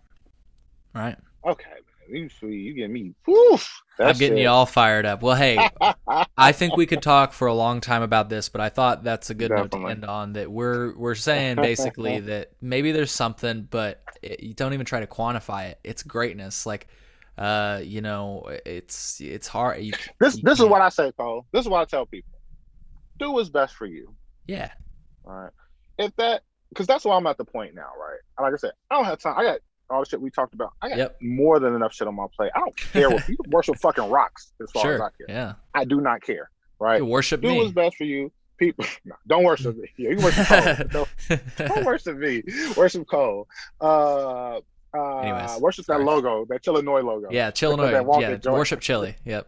right. 0.94 1.18
Okay, 1.46 1.70
man, 1.70 1.91
you 2.12 2.30
see, 2.30 2.48
you 2.48 2.74
get 2.74 2.90
me. 2.90 3.14
Woof, 3.28 3.82
I'm 4.00 4.16
getting 4.18 4.38
you 4.38 4.48
all 4.48 4.66
fired 4.66 5.06
up. 5.06 5.22
Well, 5.22 5.36
hey, 5.36 5.70
I 6.38 6.52
think 6.52 6.76
we 6.76 6.86
could 6.86 7.02
talk 7.02 7.34
for 7.34 7.48
a 7.48 7.54
long 7.54 7.82
time 7.82 8.02
about 8.02 8.30
this, 8.30 8.50
but 8.50 8.62
I 8.62 8.70
thought 8.70 9.04
that's 9.04 9.30
a 9.30 9.34
good 9.34 9.52
note 9.52 9.72
to 9.72 9.88
end 9.88 10.06
on. 10.06 10.34
That 10.34 10.52
we're 10.52 10.96
we're 10.98 11.16
saying 11.16 11.56
basically 11.58 12.20
that 12.32 12.52
maybe 12.62 12.92
there's 12.92 13.12
something, 13.12 13.68
but 13.70 14.02
it, 14.22 14.42
you 14.44 14.54
don't 14.54 14.74
even 14.74 14.86
try 14.86 15.00
to 15.00 15.08
quantify 15.08 15.70
it. 15.70 15.80
It's 15.84 16.04
greatness, 16.04 16.66
like 16.66 16.88
uh, 17.38 17.82
you 17.84 18.02
know, 18.02 18.50
it's 18.66 19.20
it's 19.22 19.48
hard. 19.48 19.82
You, 19.82 19.94
This 20.20 20.36
you 20.38 20.44
this 20.44 20.54
is 20.54 20.60
can't- 20.60 20.72
what 20.72 20.82
I 20.82 20.90
say, 20.90 21.12
Cole. 21.14 21.46
This 21.52 21.62
is 21.62 21.70
what 21.70 21.82
I 21.82 21.86
tell 21.86 22.06
people: 22.06 22.32
do 23.20 23.32
what's 23.32 23.50
best 23.50 23.76
for 23.76 23.86
you. 23.86 24.14
yeah, 24.48 24.72
All 25.26 25.34
right. 25.34 25.52
If 25.98 26.16
that, 26.16 26.42
because 26.70 26.88
that's 26.88 27.06
why 27.06 27.16
I'm 27.16 27.28
at 27.28 27.38
the 27.38 27.46
point 27.46 27.76
now, 27.76 27.90
right? 28.00 28.20
Like 28.44 28.54
I 28.54 28.58
said, 28.58 28.72
I 28.90 28.96
don't 28.96 29.06
have 29.06 29.20
time. 29.20 29.36
I 29.38 29.44
got 29.44 29.60
all 29.92 30.00
the 30.04 30.10
shit 30.10 30.22
we 30.22 30.30
talked 30.32 30.54
about. 30.54 30.74
I 30.82 30.90
got 30.90 30.98
Yep. 30.98 31.18
more 31.22 31.60
than 31.60 31.76
enough 31.76 31.94
shit 31.94 32.08
on 32.08 32.16
my 32.16 32.28
plate. 32.36 32.52
I 32.56 32.60
don't 32.60 32.76
care 32.76 33.10
what 33.10 33.24
people 33.28 33.46
worship 33.50 33.78
fucking 33.78 34.10
rocks 34.10 34.54
as 34.62 34.72
far 34.72 34.94
as 34.94 35.02
I 35.02 35.10
care. 35.18 35.26
yeah, 35.30 35.54
I 35.74 35.86
do 35.86 36.02
not 36.02 36.22
care. 36.22 36.50
right? 36.80 36.98
You 37.00 37.06
worship 37.06 37.42
do 37.42 37.50
me. 37.50 37.58
what's 37.60 37.72
best 37.72 37.96
for 37.98 38.06
you. 38.06 38.32
People, 38.58 38.86
no, 39.06 39.16
don't 39.28 39.44
worship 39.44 39.76
me. 39.78 39.88
Yeah, 39.98 40.12
you 40.12 40.18
worship 40.18 40.46
Cole. 40.48 40.76
don't, 40.92 41.10
don't 41.58 41.86
worship 41.86 42.18
me. 42.18 42.44
Worship 42.78 43.08
Cole. 43.08 43.48
Uh, 43.80 44.60
uh, 44.94 45.18
Anyways, 45.20 45.60
worship 45.62 45.86
sorry. 45.86 46.04
that 46.04 46.06
logo, 46.06 46.46
that 46.46 46.62
Chillinois 46.62 47.02
logo. 47.04 47.28
yeah, 47.32 47.50
Chillinois. 47.52 47.92
that 47.92 48.42
Yeah, 48.46 48.52
worship 48.52 48.82
chili. 48.82 49.16
Yep. 49.26 49.48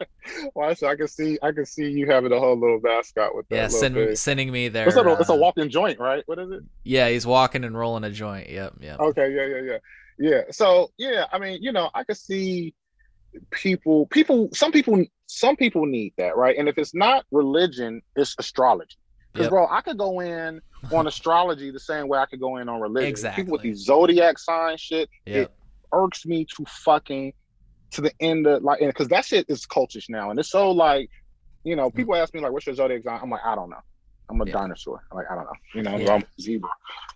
Well, 0.54 0.70
I 0.70 0.96
can 0.96 1.08
see, 1.08 1.38
I 1.42 1.52
can 1.52 1.66
see 1.66 1.90
you 1.90 2.06
having 2.06 2.32
a 2.32 2.38
whole 2.38 2.58
little 2.58 2.80
mascot 2.80 3.34
with 3.34 3.48
that. 3.48 3.56
Yeah, 3.56 3.68
send, 3.68 4.18
sending 4.18 4.52
me 4.52 4.68
there. 4.68 4.86
It's 4.86 4.96
a, 4.96 5.12
it's 5.20 5.28
a 5.28 5.32
uh, 5.32 5.36
walking 5.36 5.68
joint, 5.68 5.98
right? 5.98 6.22
What 6.26 6.38
is 6.38 6.50
it? 6.50 6.60
Yeah, 6.84 7.08
he's 7.08 7.26
walking 7.26 7.64
and 7.64 7.76
rolling 7.76 8.04
a 8.04 8.10
joint. 8.10 8.48
Yep, 8.48 8.74
yep. 8.80 9.00
Okay, 9.00 9.32
yeah, 9.34 9.46
yeah, 9.46 9.60
yeah, 9.60 9.78
yeah. 10.18 10.40
So 10.50 10.90
yeah, 10.98 11.26
I 11.32 11.38
mean, 11.38 11.62
you 11.62 11.72
know, 11.72 11.90
I 11.94 12.04
can 12.04 12.14
see 12.14 12.74
people, 13.50 14.06
people, 14.06 14.48
some 14.52 14.72
people, 14.72 15.04
some 15.26 15.56
people 15.56 15.86
need 15.86 16.14
that, 16.18 16.36
right? 16.36 16.56
And 16.56 16.68
if 16.68 16.78
it's 16.78 16.94
not 16.94 17.24
religion, 17.30 18.02
it's 18.16 18.34
astrology. 18.38 18.96
Because 19.32 19.46
Yep. 19.46 19.50
bro, 19.50 19.66
I 19.68 19.80
could 19.80 19.98
go 19.98 20.20
in 20.20 20.60
on 20.92 21.06
astrology 21.06 21.70
the 21.70 21.80
same 21.80 22.08
way 22.08 22.18
I 22.18 22.26
could 22.26 22.40
go 22.40 22.56
in 22.56 22.68
on 22.68 22.80
religion. 22.80 23.08
Exactly 23.08 23.42
people 23.42 23.52
with 23.52 23.62
these 23.62 23.84
zodiac 23.84 24.38
sign 24.38 24.76
shit, 24.76 25.08
Yep. 25.26 25.36
it 25.36 25.50
irks 25.92 26.26
me 26.26 26.46
to 26.56 26.64
fucking 26.66 27.32
to 27.92 28.00
the 28.00 28.12
end 28.20 28.46
of 28.46 28.62
like, 28.62 28.80
because 28.80 29.08
that 29.08 29.24
shit 29.24 29.46
is 29.48 29.66
cultish 29.66 30.08
now, 30.08 30.30
and 30.30 30.38
it's 30.38 30.50
so 30.50 30.70
like, 30.70 31.10
you 31.64 31.76
know, 31.76 31.90
people 31.90 32.14
ask 32.16 32.32
me 32.34 32.40
like, 32.40 32.52
"What's 32.52 32.66
your 32.66 32.74
zodiac 32.74 33.02
sign?" 33.04 33.20
I'm 33.22 33.30
like, 33.30 33.44
I 33.44 33.54
don't 33.54 33.70
know. 33.70 33.80
I'm 34.30 34.40
a 34.40 34.46
Yeah. 34.46 34.52
dinosaur. 34.52 35.02
I'm 35.10 35.16
like, 35.18 35.26
I 35.30 35.34
don't 35.34 35.44
know. 35.44 35.50
You 35.74 35.82
know, 35.82 35.96
Yeah. 35.98 36.12
I'm 36.14 36.22
a 36.22 36.40
zebra. 36.40 36.70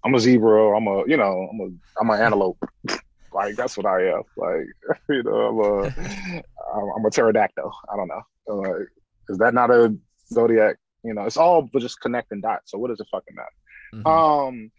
I'm 0.05 0.15
a 0.15 0.19
zebra. 0.19 0.77
I'm 0.77 0.87
a, 0.89 1.05
you 1.07 1.17
know, 1.17 1.49
I'm 1.51 1.61
a, 1.61 2.01
I'm 2.01 2.11
an 2.11 2.21
antelope. 2.21 2.59
like 3.33 3.55
that's 3.57 3.77
what 3.77 3.87
I 3.87 4.09
am. 4.11 4.23
Like, 4.37 4.67
you 5.09 5.23
know, 5.23 5.33
I'm 5.33 5.59
a, 5.61 6.43
I'm- 6.75 7.05
a 7.07 7.11
pterodactyl. 7.11 7.73
I 7.93 7.97
don't 7.97 8.09
know. 8.09 8.23
I'm 8.49 8.57
Like, 8.59 8.89
is 9.29 9.39
that 9.39 9.55
not 9.55 9.71
a 9.71 9.97
zodiac? 10.33 10.77
You 11.05 11.15
know, 11.15 11.23
it's 11.25 11.37
all 11.37 11.63
but 11.63 11.81
just 11.83 12.01
connecting 12.01 12.41
dots. 12.41 12.71
So 12.71 12.79
what 12.79 12.89
does 12.89 12.99
it 13.01 13.07
fucking 13.11 13.35
matter? 13.37 14.03
Mhm. 14.03 14.49
Um, 14.49 14.71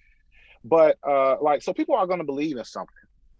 but 0.64 0.98
uh, 1.08 1.38
like, 1.42 1.62
so 1.62 1.74
people 1.74 1.96
are 1.96 2.08
gonna 2.08 2.24
believe 2.24 2.58
in 2.58 2.66
something, 2.66 2.94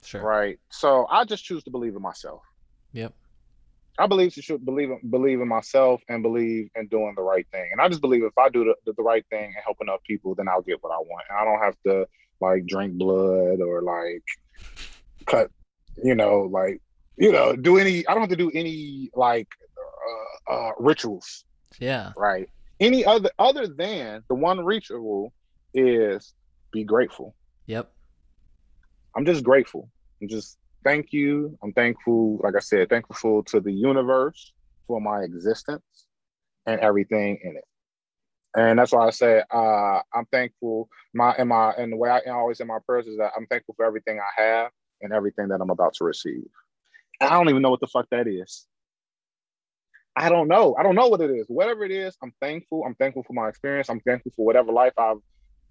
sure. 0.06 0.22
right? 0.22 0.58
So 0.72 1.08
I 1.10 1.26
just 1.26 1.44
choose 1.44 1.64
to 1.64 1.72
believe 1.72 1.96
in 1.96 2.02
myself. 2.02 2.42
Yep. 2.94 3.14
I 3.98 4.08
believe 4.08 4.34
to 4.34 4.42
should 4.42 4.66
believe 4.66 4.90
in, 4.92 5.00
believe 5.10 5.40
in 5.40 5.48
myself 5.48 6.02
and 6.10 6.22
believe 6.22 6.70
in 6.76 6.88
doing 6.88 7.14
the 7.16 7.22
right 7.22 7.48
thing. 7.52 7.70
And 7.72 7.80
I 7.82 7.88
just 7.88 8.02
believe 8.02 8.24
if 8.24 8.38
I 8.38 8.50
do 8.50 8.66
the, 8.86 8.94
the 8.94 9.02
right 9.04 9.26
thing 9.30 9.46
and 9.46 9.64
help 9.64 9.78
enough 9.82 10.02
people, 10.06 10.36
then 10.36 10.48
I'll 10.50 10.62
get 10.62 10.84
what 10.84 10.92
I 10.92 10.98
want. 10.98 11.24
And 11.30 11.38
I 11.40 11.46
don't 11.46 11.64
have 11.64 11.76
to 11.88 12.06
like 12.42 12.66
drink 12.66 12.96
blood 12.98 13.62
or 13.62 13.82
like 13.82 14.24
cut, 15.26 15.50
you 16.04 16.16
know, 16.16 16.42
like 16.42 16.82
you 17.18 17.32
know, 17.32 17.56
do 17.56 17.78
any. 17.78 18.06
I 18.08 18.14
don't 18.14 18.22
have 18.22 18.30
to 18.30 18.36
do 18.36 18.52
any 18.54 19.10
like 19.16 19.48
uh, 20.50 20.54
uh, 20.54 20.72
rituals, 20.78 21.46
Yeah. 21.80 22.12
right? 22.18 22.50
Any 22.82 23.06
other 23.06 23.30
other 23.40 23.68
than 23.68 24.24
the 24.28 24.36
one 24.36 24.64
ritual 24.66 25.32
is 25.74 26.34
be 26.74 26.84
grateful. 26.84 27.34
Yep. 27.68 27.90
I'm 29.16 29.26
just 29.26 29.46
grateful. 29.46 29.90
I'm 30.22 30.28
just 30.28 30.58
thank 30.84 31.12
you. 31.12 31.58
I'm 31.64 31.74
thankful, 31.74 32.40
like 32.44 32.56
I 32.56 32.60
said, 32.60 32.90
thankful 32.90 33.44
to 33.44 33.60
the 33.60 33.72
universe 33.72 34.54
for 34.88 35.02
my 35.02 35.22
existence 35.22 36.08
and 36.66 36.80
everything 36.80 37.40
in 37.44 37.58
it. 37.58 37.64
And 38.56 38.80
that's 38.80 38.94
why 38.94 39.08
I 39.08 39.10
say 39.10 39.44
uh, 39.52 40.00
I'm 40.14 40.26
thankful. 40.32 40.90
My 41.14 41.34
and 41.34 41.50
my 41.50 41.72
and 41.72 41.92
the 41.92 41.98
way 41.98 42.10
I 42.10 42.22
always 42.30 42.60
in 42.62 42.68
my 42.68 42.78
prayers 42.86 43.08
is 43.08 43.18
that 43.18 43.32
I'm 43.36 43.48
thankful 43.48 43.76
for 43.76 43.86
everything 43.86 44.20
I 44.20 44.42
have 44.42 44.72
and 45.02 45.12
everything 45.12 45.50
that 45.50 45.60
I'm 45.62 45.70
about 45.70 45.94
to 45.96 46.06
receive. 46.06 46.46
And 47.20 47.30
I 47.30 47.34
don't 47.34 47.50
even 47.50 47.62
know 47.62 47.70
what 47.70 47.82
the 47.82 47.88
fuck 47.88 48.08
that 48.12 48.28
is. 48.28 48.66
I 50.16 50.30
don't 50.30 50.48
know. 50.48 50.76
I 50.80 50.84
don't 50.84 50.96
know 50.96 51.08
what 51.08 51.20
it 51.20 51.30
is. 51.30 51.46
Whatever 51.50 51.84
it 51.84 51.92
is, 51.92 52.16
I'm 52.24 52.34
thankful. 52.42 52.84
I'm 52.86 52.96
thankful 52.96 53.24
for 53.24 53.34
my 53.34 53.50
experience. 53.50 53.90
I'm 53.90 54.00
thankful 54.00 54.32
for 54.36 54.46
whatever 54.46 54.72
life 54.72 54.94
I've 54.98 55.18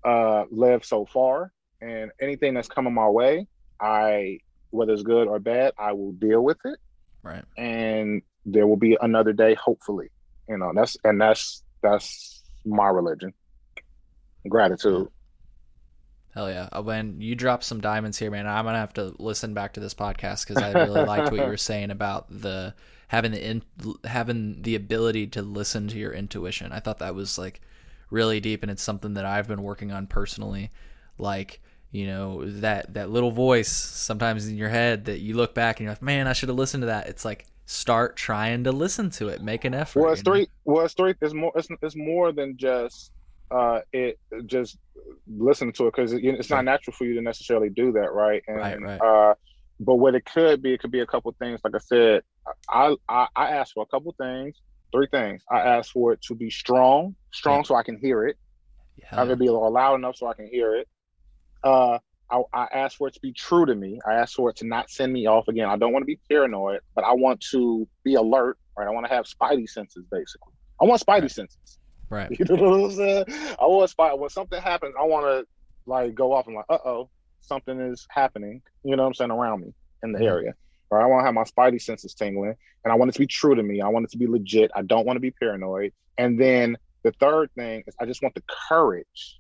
uh, 0.05 0.45
lived 0.51 0.85
so 0.85 1.07
far. 1.07 1.51
And 1.81 2.11
anything 2.21 2.53
that's 2.53 2.69
coming 2.69 2.93
my 2.93 3.09
way, 3.09 3.47
I 3.85 4.39
whether 4.71 4.93
it's 4.93 5.03
good 5.03 5.29
or 5.29 5.39
bad, 5.39 5.73
I 5.79 5.93
will 5.93 6.13
deal 6.13 6.43
with 6.43 6.59
it. 6.65 6.79
Right. 7.23 7.45
And 7.57 8.23
there 8.45 8.67
will 8.67 8.77
be 8.77 8.97
another 9.01 9.33
day, 9.33 9.55
hopefully. 9.55 10.11
You 10.49 10.59
know, 10.59 10.73
that's 10.75 10.97
and 11.05 11.21
that's 11.21 11.63
that's 11.83 12.43
my 12.65 12.89
religion. 12.89 13.33
Gratitude. 14.49 15.09
Hell 16.35 16.51
yeah. 16.51 16.69
Uh, 16.73 16.83
When 16.83 17.21
you 17.21 17.35
drop 17.35 17.63
some 17.63 17.81
diamonds 17.81 18.19
here, 18.19 18.31
man, 18.31 18.47
I'm 18.47 18.65
gonna 18.65 18.79
have 18.79 18.95
to 18.95 19.15
listen 19.19 19.55
back 19.55 19.75
to 19.75 19.81
this 19.81 19.95
podcast 19.95 20.47
because 20.47 20.63
I 20.63 20.73
really 20.73 21.05
liked 21.05 21.31
what 21.31 21.41
you 21.41 21.47
were 21.47 21.57
saying 21.71 21.91
about 21.91 22.27
the 22.29 22.75
having 23.09 23.33
the 23.33 23.47
in, 23.47 23.63
having 24.05 24.63
the 24.63 24.75
ability 24.75 25.29
to 25.29 25.43
listen 25.43 25.89
to 25.89 25.99
your 25.99 26.13
intuition. 26.13 26.73
I 26.73 26.81
thought 26.81 26.99
that 26.99 27.15
was 27.15 27.39
like 27.39 27.61
really 28.11 28.41
deep, 28.41 28.63
and 28.63 28.71
it's 28.71 28.83
something 28.83 29.15
that 29.15 29.25
I've 29.25 29.49
been 29.49 29.63
working 29.63 29.93
on 29.93 30.07
personally. 30.07 30.71
Like 31.17 31.61
you 31.95 32.09
know 32.09 32.45
that 32.45 32.93
that 32.95 33.09
little 33.09 33.31
voice 33.31 33.71
sometimes 33.71 34.49
in 34.49 34.57
your 34.57 34.69
head 34.69 35.05
that 35.05 35.21
you 35.21 35.37
look 35.37 35.55
back 35.55 35.79
and 35.79 35.85
you're 35.85 35.93
like, 35.93 36.03
man, 36.03 36.27
I 36.27 36.33
should 36.33 36.49
have 36.49 36.59
listened 36.59 36.83
to 36.83 36.87
that. 36.87 37.07
It's 37.09 37.25
like 37.25 37.47
start 37.67 38.17
trying 38.17 38.65
to 38.65 38.73
listen 38.73 39.11
to 39.11 39.29
it, 39.29 39.41
make 39.41 39.65
an 39.65 39.75
effort. 39.75 40.01
Well, 40.03 40.13
it's 40.13 40.21
you 40.21 40.25
know? 40.25 40.33
three. 40.39 40.49
Well, 40.65 40.85
it's 40.85 40.95
three. 40.95 41.15
It's 41.23 41.33
more. 41.35 41.53
It's, 41.55 41.69
it's 41.83 41.95
more 41.97 42.33
than 42.33 42.57
just 42.57 43.13
uh 43.53 43.81
it 43.93 44.19
just 44.47 44.77
listen 45.29 45.71
to 45.73 45.87
it 45.87 45.95
because 45.95 46.13
it, 46.13 46.25
it's 46.25 46.51
not 46.51 46.65
natural 46.65 46.95
for 46.97 47.05
you 47.05 47.15
to 47.15 47.23
necessarily 47.23 47.71
do 47.71 47.93
that, 47.93 48.13
right? 48.13 48.43
And 48.49 48.57
Right, 48.57 48.81
right. 48.81 49.01
uh, 49.01 49.35
but 49.79 49.95
what 49.97 50.17
it 50.17 50.25
could 50.25 50.63
be, 50.63 50.73
it 50.75 50.81
could 50.81 50.91
be 50.91 51.01
a 51.01 51.07
couple 51.07 51.33
things. 51.39 51.61
Like 51.63 51.75
I 51.77 51.79
said, 51.79 52.23
I 52.69 52.97
I, 53.09 53.29
I 53.37 53.51
asked 53.51 53.75
for 53.75 53.85
a 53.85 53.87
couple 53.87 54.13
things, 54.19 54.57
three 54.93 55.07
things. 55.13 55.43
I 55.49 55.61
asked 55.61 55.93
for 55.93 56.13
it 56.13 56.23
to 56.23 56.35
be 56.35 56.51
strong, 56.51 57.15
strong, 57.33 57.59
Yeah. 57.59 57.63
so 57.69 57.75
I 57.77 57.85
can 57.85 57.99
hear 57.99 58.27
it. 58.27 58.37
Hell 59.05 59.21
I 59.21 59.27
could 59.27 59.39
be 59.39 59.49
loud 59.49 59.95
enough 59.97 60.17
so 60.17 60.27
I 60.27 60.35
can 60.35 60.49
hear 60.49 60.75
it. 60.75 60.89
Uh, 61.65 61.99
I, 62.31 62.43
I 62.53 62.67
asked 62.73 62.97
for 62.97 63.09
it 63.09 63.15
to 63.15 63.21
be 63.21 63.33
true 63.33 63.67
to 63.67 63.75
me. 63.75 63.99
I 64.09 64.15
ask 64.15 64.35
for 64.35 64.51
it 64.51 64.57
to 64.57 64.67
not 64.67 64.91
send 64.91 65.13
me 65.13 65.27
off 65.27 65.49
again. 65.49 65.69
I 65.69 65.77
don't 65.77 65.93
want 65.93 66.03
to 66.03 66.07
be 66.07 66.19
paranoid, 66.31 66.81
but 66.95 67.05
I 67.05 67.13
want 67.13 67.41
to 67.53 67.89
be 68.05 68.15
alert. 68.15 68.59
Right? 68.77 68.87
I 68.87 68.91
want 68.91 69.07
to 69.07 69.13
have 69.13 69.27
spidey 69.27 69.69
senses, 69.69 70.05
basically. 70.11 70.53
I 70.81 70.85
want 70.85 71.01
spidey 71.01 71.23
Right. 71.23 71.31
senses. 71.31 71.79
right. 72.11 72.31
You 72.39 72.45
know 72.57 72.71
what 72.71 72.91
I'm 72.91 72.93
saying? 72.93 73.25
I 73.61 73.67
want 73.67 73.91
spidey. 73.91 74.19
When 74.19 74.31
something 74.31 74.61
happens, 74.61 74.95
I 74.99 75.05
want 75.05 75.27
to 75.27 75.47
like 75.87 76.15
go 76.15 76.33
off 76.33 76.47
and 76.47 76.57
like, 76.57 76.65
uh 76.69 76.79
oh, 76.85 77.11
something 77.41 77.79
is 77.81 78.07
happening. 78.11 78.63
You 78.83 78.97
know 78.97 79.03
what 79.03 79.09
I'm 79.09 79.15
saying 79.15 79.31
around 79.31 79.61
me 79.63 79.75
in 80.03 80.13
the 80.13 80.21
area. 80.23 80.55
Or 80.91 81.01
I 81.01 81.07
want 81.07 81.23
to 81.23 81.25
have 81.27 81.35
my 81.35 81.45
spidey 81.45 81.81
senses 81.81 82.15
tingling, 82.15 82.55
and 82.85 82.93
I 82.93 82.97
want 82.97 83.09
it 83.11 83.15
to 83.15 83.19
be 83.21 83.27
true 83.27 83.55
to 83.55 83.63
me. 83.63 83.81
I 83.81 83.89
want 83.89 84.05
it 84.05 84.11
to 84.13 84.19
be 84.19 84.27
legit. 84.27 84.71
I 84.75 84.83
don't 84.83 85.07
want 85.07 85.17
to 85.17 85.21
be 85.21 85.31
paranoid. 85.31 85.93
And 86.19 86.39
then 86.39 86.77
the 87.03 87.13
third 87.13 87.51
thing 87.57 87.85
is 87.87 87.95
I 88.01 88.07
just 88.07 88.23
want 88.23 88.35
the 88.35 88.43
courage 88.69 89.39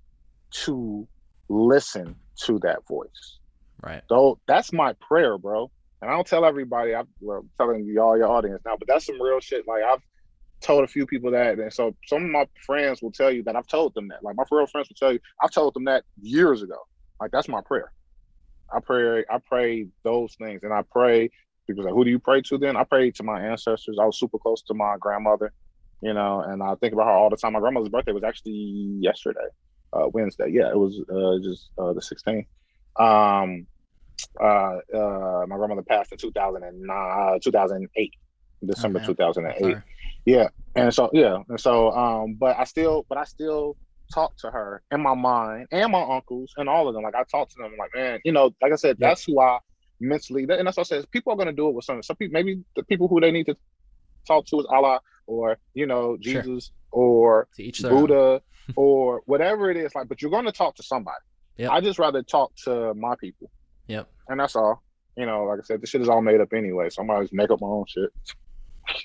to 0.64 1.06
listen 1.48 2.16
to 2.44 2.58
that 2.60 2.86
voice. 2.88 3.38
Right. 3.82 4.02
So 4.08 4.38
that's 4.46 4.72
my 4.72 4.94
prayer, 4.94 5.38
bro. 5.38 5.70
And 6.00 6.10
I 6.10 6.14
don't 6.14 6.26
tell 6.26 6.44
everybody. 6.44 6.94
I'm 6.94 7.08
well, 7.20 7.46
telling 7.58 7.84
you 7.84 8.00
all 8.00 8.16
your 8.16 8.28
audience 8.28 8.62
now, 8.66 8.76
but 8.78 8.88
that's 8.88 9.06
some 9.06 9.20
real 9.20 9.40
shit. 9.40 9.66
Like 9.66 9.82
I've 9.82 10.02
told 10.60 10.84
a 10.84 10.88
few 10.88 11.06
people 11.06 11.30
that, 11.30 11.58
and 11.58 11.72
so 11.72 11.94
some 12.06 12.24
of 12.24 12.30
my 12.30 12.46
friends 12.66 13.02
will 13.02 13.12
tell 13.12 13.30
you 13.30 13.42
that 13.44 13.56
I've 13.56 13.66
told 13.66 13.94
them 13.94 14.08
that. 14.08 14.22
Like 14.22 14.36
my 14.36 14.44
real 14.50 14.66
friends 14.66 14.88
will 14.88 14.96
tell 14.96 15.12
you 15.12 15.20
I've 15.42 15.50
told 15.50 15.74
them 15.74 15.84
that 15.84 16.04
years 16.20 16.62
ago. 16.62 16.76
Like 17.20 17.30
that's 17.30 17.48
my 17.48 17.60
prayer. 17.64 17.90
I 18.72 18.80
pray. 18.80 19.24
I 19.30 19.38
pray 19.38 19.86
those 20.02 20.34
things, 20.36 20.60
and 20.62 20.72
I 20.72 20.82
pray. 20.90 21.30
People 21.66 21.84
say, 21.84 21.90
"Who 21.90 22.04
do 22.04 22.10
you 22.10 22.18
pray 22.18 22.42
to?" 22.42 22.58
Then 22.58 22.76
I 22.76 22.84
pray 22.84 23.10
to 23.12 23.22
my 23.22 23.40
ancestors. 23.40 23.98
I 24.00 24.04
was 24.04 24.18
super 24.18 24.38
close 24.38 24.62
to 24.64 24.74
my 24.74 24.96
grandmother, 25.00 25.52
you 26.00 26.12
know, 26.12 26.40
and 26.40 26.62
I 26.62 26.74
think 26.76 26.92
about 26.92 27.06
her 27.06 27.12
all 27.12 27.30
the 27.30 27.36
time. 27.36 27.52
My 27.52 27.60
grandmother's 27.60 27.88
birthday 27.88 28.12
was 28.12 28.24
actually 28.24 28.52
yesterday, 29.00 29.46
uh, 29.94 30.08
Wednesday. 30.08 30.48
Yeah, 30.50 30.68
it 30.70 30.76
was 30.78 31.00
uh, 31.08 31.42
just 31.42 31.70
uh, 31.78 31.92
the 31.92 32.00
16th. 32.00 32.46
Um, 32.98 33.66
uh, 34.40 34.78
uh, 34.96 35.44
my 35.48 35.56
grandmother 35.56 35.82
passed 35.82 36.12
in 36.12 36.18
2009, 36.18 37.40
2008, 37.42 38.12
December 38.66 38.98
man. 39.00 39.06
2008. 39.08 39.76
Yeah, 40.26 40.48
and 40.74 40.92
so 40.92 41.10
yeah, 41.12 41.38
and 41.48 41.60
so 41.60 41.90
um, 41.92 42.34
but 42.38 42.58
I 42.58 42.64
still, 42.64 43.04
but 43.08 43.18
I 43.18 43.24
still 43.24 43.76
talk 44.12 44.36
to 44.38 44.50
her 44.50 44.82
in 44.90 45.00
my 45.00 45.14
mind 45.14 45.66
and 45.72 45.90
my 45.92 46.02
uncles 46.02 46.52
and 46.56 46.68
all 46.68 46.88
of 46.88 46.94
them. 46.94 47.02
Like 47.02 47.14
I 47.14 47.24
talk 47.30 47.48
to 47.50 47.54
them, 47.58 47.72
like 47.78 47.90
man, 47.94 48.20
you 48.24 48.32
know, 48.32 48.54
like 48.62 48.72
I 48.72 48.76
said, 48.76 48.96
Yeah. 49.00 49.08
that's 49.08 49.24
who 49.24 49.40
I 49.40 49.58
mentally. 50.00 50.42
And 50.48 50.66
that's 50.66 50.76
what 50.76 50.86
I 50.86 50.96
said. 50.96 51.10
People 51.10 51.32
are 51.32 51.36
gonna 51.36 51.52
do 51.52 51.68
it 51.68 51.74
with 51.74 51.84
some. 51.84 52.02
Some 52.02 52.16
people, 52.16 52.32
maybe 52.32 52.62
the 52.76 52.84
people 52.84 53.08
who 53.08 53.20
they 53.20 53.30
need 53.30 53.46
to 53.46 53.56
talk 54.26 54.46
to 54.46 54.60
is 54.60 54.66
Allah 54.70 55.00
or 55.26 55.58
you 55.74 55.86
know 55.86 56.16
Sure. 56.20 56.42
Jesus 56.42 56.70
or 56.90 57.48
To 57.56 57.62
each 57.62 57.80
their. 57.80 57.90
Buddha 57.90 58.40
or 58.76 59.22
whatever 59.26 59.70
it 59.70 59.76
is. 59.76 59.94
Like, 59.94 60.08
but 60.08 60.22
you're 60.22 60.30
gonna 60.30 60.52
talk 60.52 60.76
to 60.76 60.82
somebody. 60.82 61.16
Yep. 61.56 61.70
I 61.70 61.80
just 61.80 61.98
rather 61.98 62.22
talk 62.22 62.52
to 62.64 62.94
my 62.94 63.14
people, 63.16 63.50
Yep. 63.88 64.08
and 64.28 64.40
that's 64.40 64.56
all. 64.56 64.82
You 65.16 65.26
know, 65.26 65.44
like 65.44 65.60
I 65.60 65.62
said, 65.62 65.80
this 65.80 65.90
shit 65.90 66.00
is 66.02 66.08
all 66.08 66.20
made 66.22 66.40
up 66.40 66.52
anyway. 66.52 66.90
So 66.90 67.02
I'm 67.02 67.10
always 67.10 67.30
make 67.32 67.50
up 67.50 67.60
my 67.60 67.68
own 67.68 67.84
shit. 67.86 68.10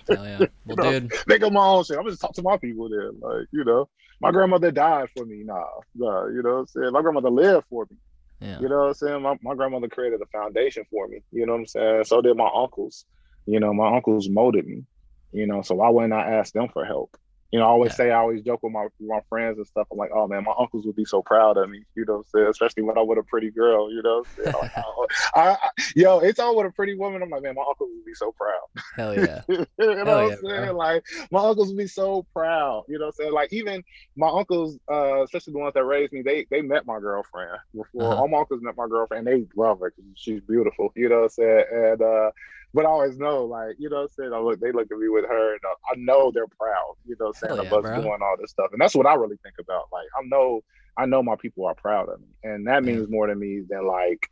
Hell 0.09 0.25
yeah. 0.25 0.39
Well, 0.65 0.77
No. 0.77 0.99
dude. 0.99 1.11
make 1.27 1.43
up 1.43 1.53
my 1.53 1.65
own 1.65 1.83
shit. 1.83 1.97
I'm 1.97 2.07
just 2.07 2.19
talk 2.21 2.33
to 2.33 2.41
my 2.41 2.57
people 2.57 2.89
there. 2.89 3.11
Like, 3.11 3.47
you 3.51 3.63
know, 3.63 3.87
my 4.21 4.31
grandmother 4.31 4.71
died 4.71 5.09
for 5.15 5.25
me. 5.25 5.43
Nah, 5.45 5.63
nah, 5.95 6.25
you 6.27 6.41
know 6.41 6.49
what 6.53 6.59
I'm 6.61 6.67
saying? 6.67 6.91
My 6.91 7.01
grandmother 7.01 7.29
lived 7.29 7.65
for 7.69 7.85
me. 7.89 7.97
Yeah. 8.41 8.59
You 8.59 8.69
know 8.69 8.77
what 8.79 8.87
I'm 8.87 8.93
saying? 8.95 9.21
My, 9.21 9.35
my 9.43 9.53
grandmother 9.55 9.87
created 9.87 10.19
a 10.21 10.25
foundation 10.37 10.83
for 10.89 11.07
me. 11.07 11.19
You 11.31 11.45
know 11.45 11.53
what 11.53 11.59
I'm 11.59 11.65
saying? 11.67 12.03
So 12.05 12.21
did 12.21 12.35
my 12.35 12.49
uncles. 12.55 13.05
You 13.45 13.59
know, 13.59 13.73
my 13.73 13.95
uncles 13.95 14.27
molded 14.29 14.65
me. 14.65 14.83
You 15.31 15.45
know, 15.45 15.61
so 15.61 15.75
why 15.75 15.89
wouldn't 15.89 16.13
I 16.13 16.21
ask 16.37 16.53
them 16.53 16.69
for 16.73 16.83
help? 16.85 17.15
You 17.51 17.59
know, 17.59 17.65
I 17.65 17.69
always 17.69 17.91
yeah. 17.93 17.95
say, 17.95 18.11
I 18.11 18.17
always 18.17 18.43
joke 18.43 18.61
with 18.61 18.73
my 18.73 18.83
with 18.83 19.09
my 19.09 19.21
friends 19.27 19.57
and 19.57 19.65
stuff. 19.65 19.87
I'm 19.91 19.97
like, 19.97 20.11
oh 20.13 20.27
man, 20.27 20.43
my 20.43 20.53
uncles 20.59 20.85
would 20.85 20.95
be 20.95 21.05
so 21.05 21.21
proud 21.23 21.57
of 21.57 21.69
me. 21.69 21.83
You 21.95 22.05
know 22.05 22.17
what 22.17 22.19
I'm 22.19 22.25
saying? 22.25 22.47
Especially 22.47 22.83
when 22.83 22.97
I'm 22.97 23.07
with 23.07 23.17
a 23.17 23.23
pretty 23.23 23.49
girl. 23.49 23.91
You 23.91 24.03
know 24.03 24.19
what 24.19 24.27
I'm 24.27 24.43
saying? 24.43 24.55
like, 24.61 24.71
oh, 24.77 25.07
I, 25.33 25.49
I, 25.51 25.69
yo, 25.95 26.19
it's 26.19 26.39
all 26.39 26.55
with 26.55 26.67
a 26.67 26.71
pretty 26.71 26.95
woman. 26.95 27.23
I'm 27.23 27.29
like, 27.29 27.41
man, 27.41 27.55
my 27.55 27.63
uncles 27.67 27.89
would 27.93 28.05
be 28.05 28.13
so 28.13 28.33
proud. 28.33 28.83
Hell 28.95 29.15
yeah. 29.19 29.41
you 29.47 29.65
know 29.77 30.05
Hell 30.05 30.05
what 30.05 30.07
I'm 30.07 30.29
saying? 30.29 30.65
Bro. 30.65 30.77
Like, 30.77 31.03
my 31.31 31.39
uncles 31.39 31.69
would 31.69 31.77
be 31.77 31.87
so 31.87 32.25
proud. 32.33 32.85
You 32.87 32.99
know 32.99 33.05
what 33.05 33.15
I'm 33.19 33.23
saying? 33.23 33.33
Like, 33.33 33.51
even 33.51 33.83
my 34.15 34.29
uncles, 34.29 34.77
uh, 34.91 35.23
especially 35.23 35.53
the 35.53 35.59
ones 35.59 35.73
that 35.73 35.85
raised 35.85 36.13
me, 36.13 36.21
they 36.21 36.45
they 36.51 36.61
met 36.61 36.85
my 36.85 36.99
girlfriend 36.99 37.57
before. 37.73 38.03
Uh-huh. 38.03 38.21
All 38.21 38.27
my 38.27 38.39
uncles 38.39 38.61
met 38.61 38.77
my 38.77 38.87
girlfriend, 38.87 39.25
they 39.25 39.45
love 39.55 39.79
her 39.79 39.91
because 39.95 40.11
she's 40.15 40.41
beautiful. 40.41 40.91
You 40.95 41.09
know 41.09 41.21
what 41.21 41.23
I'm 41.23 41.29
saying? 41.29 41.63
And 41.71 42.01
uh, 42.01 42.31
but 42.73 42.85
I 42.85 42.89
always 42.89 43.17
know, 43.17 43.45
like, 43.45 43.75
you 43.79 43.89
know 43.89 43.97
what 43.97 44.01
I'm 44.03 44.09
saying? 44.09 44.33
I 44.33 44.39
look, 44.39 44.59
they 44.59 44.71
look 44.71 44.91
at 44.91 44.97
me 44.97 45.09
with 45.09 45.25
her, 45.25 45.53
and 45.53 45.61
uh, 45.65 45.91
I 45.91 45.95
know 45.97 46.31
they're 46.31 46.47
proud, 46.47 46.95
you 47.05 47.15
know 47.19 47.27
what 47.27 47.37
I'm 47.43 47.49
saying, 47.49 47.63
yeah, 47.63 47.67
of 47.67 47.85
us 47.85 47.89
bro. 47.89 48.01
doing 48.01 48.19
all 48.21 48.35
this 48.39 48.51
stuff. 48.51 48.69
And 48.71 48.81
that's 48.81 48.95
what 48.95 49.07
I 49.07 49.15
really 49.15 49.37
think 49.43 49.55
about. 49.59 49.85
Like, 49.91 50.07
I 50.15 50.21
know, 50.25 50.61
I 50.97 51.05
know 51.05 51.23
my 51.23 51.35
people 51.35 51.65
are 51.65 51.75
proud 51.75 52.09
of 52.09 52.19
me. 52.21 52.27
And 52.43 52.67
that 52.67 52.83
means 52.83 53.09
more 53.09 53.27
to 53.27 53.35
me 53.35 53.61
than 53.67 53.87
like 53.87 54.29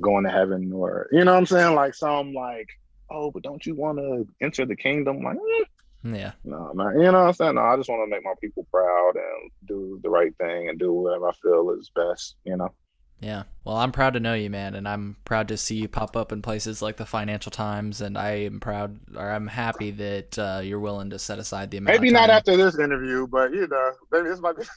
going 0.00 0.24
to 0.24 0.30
heaven 0.30 0.72
or, 0.72 1.08
you 1.10 1.24
know 1.24 1.32
what 1.32 1.38
I'm 1.38 1.46
saying? 1.46 1.74
Like, 1.74 1.94
some 1.94 2.32
like, 2.32 2.68
oh, 3.10 3.30
but 3.30 3.42
don't 3.42 3.64
you 3.66 3.74
want 3.74 3.98
to 3.98 4.26
enter 4.40 4.64
the 4.64 4.76
kingdom? 4.76 5.22
Like, 5.22 5.36
eh. 5.36 5.64
yeah. 6.04 6.32
No, 6.44 6.72
man. 6.74 6.94
You 6.94 7.10
know 7.10 7.12
what 7.12 7.28
I'm 7.28 7.32
saying? 7.32 7.54
No, 7.56 7.62
I 7.62 7.76
just 7.76 7.88
want 7.88 8.08
to 8.08 8.10
make 8.10 8.24
my 8.24 8.34
people 8.40 8.66
proud 8.70 9.12
and 9.16 9.50
do 9.66 9.98
the 10.02 10.10
right 10.10 10.32
thing 10.36 10.68
and 10.68 10.78
do 10.78 10.92
whatever 10.92 11.28
I 11.28 11.32
feel 11.32 11.70
is 11.70 11.90
best, 11.94 12.36
you 12.44 12.56
know? 12.56 12.72
Yeah. 13.20 13.42
Well, 13.64 13.76
I'm 13.76 13.92
proud 13.92 14.14
to 14.14 14.20
know 14.20 14.34
you, 14.34 14.48
man, 14.48 14.74
and 14.74 14.88
I'm 14.88 15.16
proud 15.24 15.48
to 15.48 15.56
see 15.56 15.76
you 15.76 15.88
pop 15.88 16.16
up 16.16 16.32
in 16.32 16.40
places 16.40 16.80
like 16.80 16.96
the 16.96 17.04
Financial 17.04 17.52
Times, 17.52 18.00
and 18.00 18.16
I 18.16 18.30
am 18.30 18.60
proud, 18.60 18.98
or 19.14 19.30
I'm 19.30 19.46
happy 19.46 19.90
that 19.92 20.38
uh, 20.38 20.60
you're 20.64 20.80
willing 20.80 21.10
to 21.10 21.18
set 21.18 21.38
aside 21.38 21.70
the 21.70 21.76
amount. 21.76 22.00
Maybe 22.00 22.10
not 22.10 22.30
after 22.30 22.56
this 22.56 22.78
interview, 22.78 23.26
but 23.26 23.52
you 23.52 23.66
know, 23.66 23.92
maybe 24.10 24.28
this 24.28 24.40
might 24.40 24.56
be. 24.56 24.62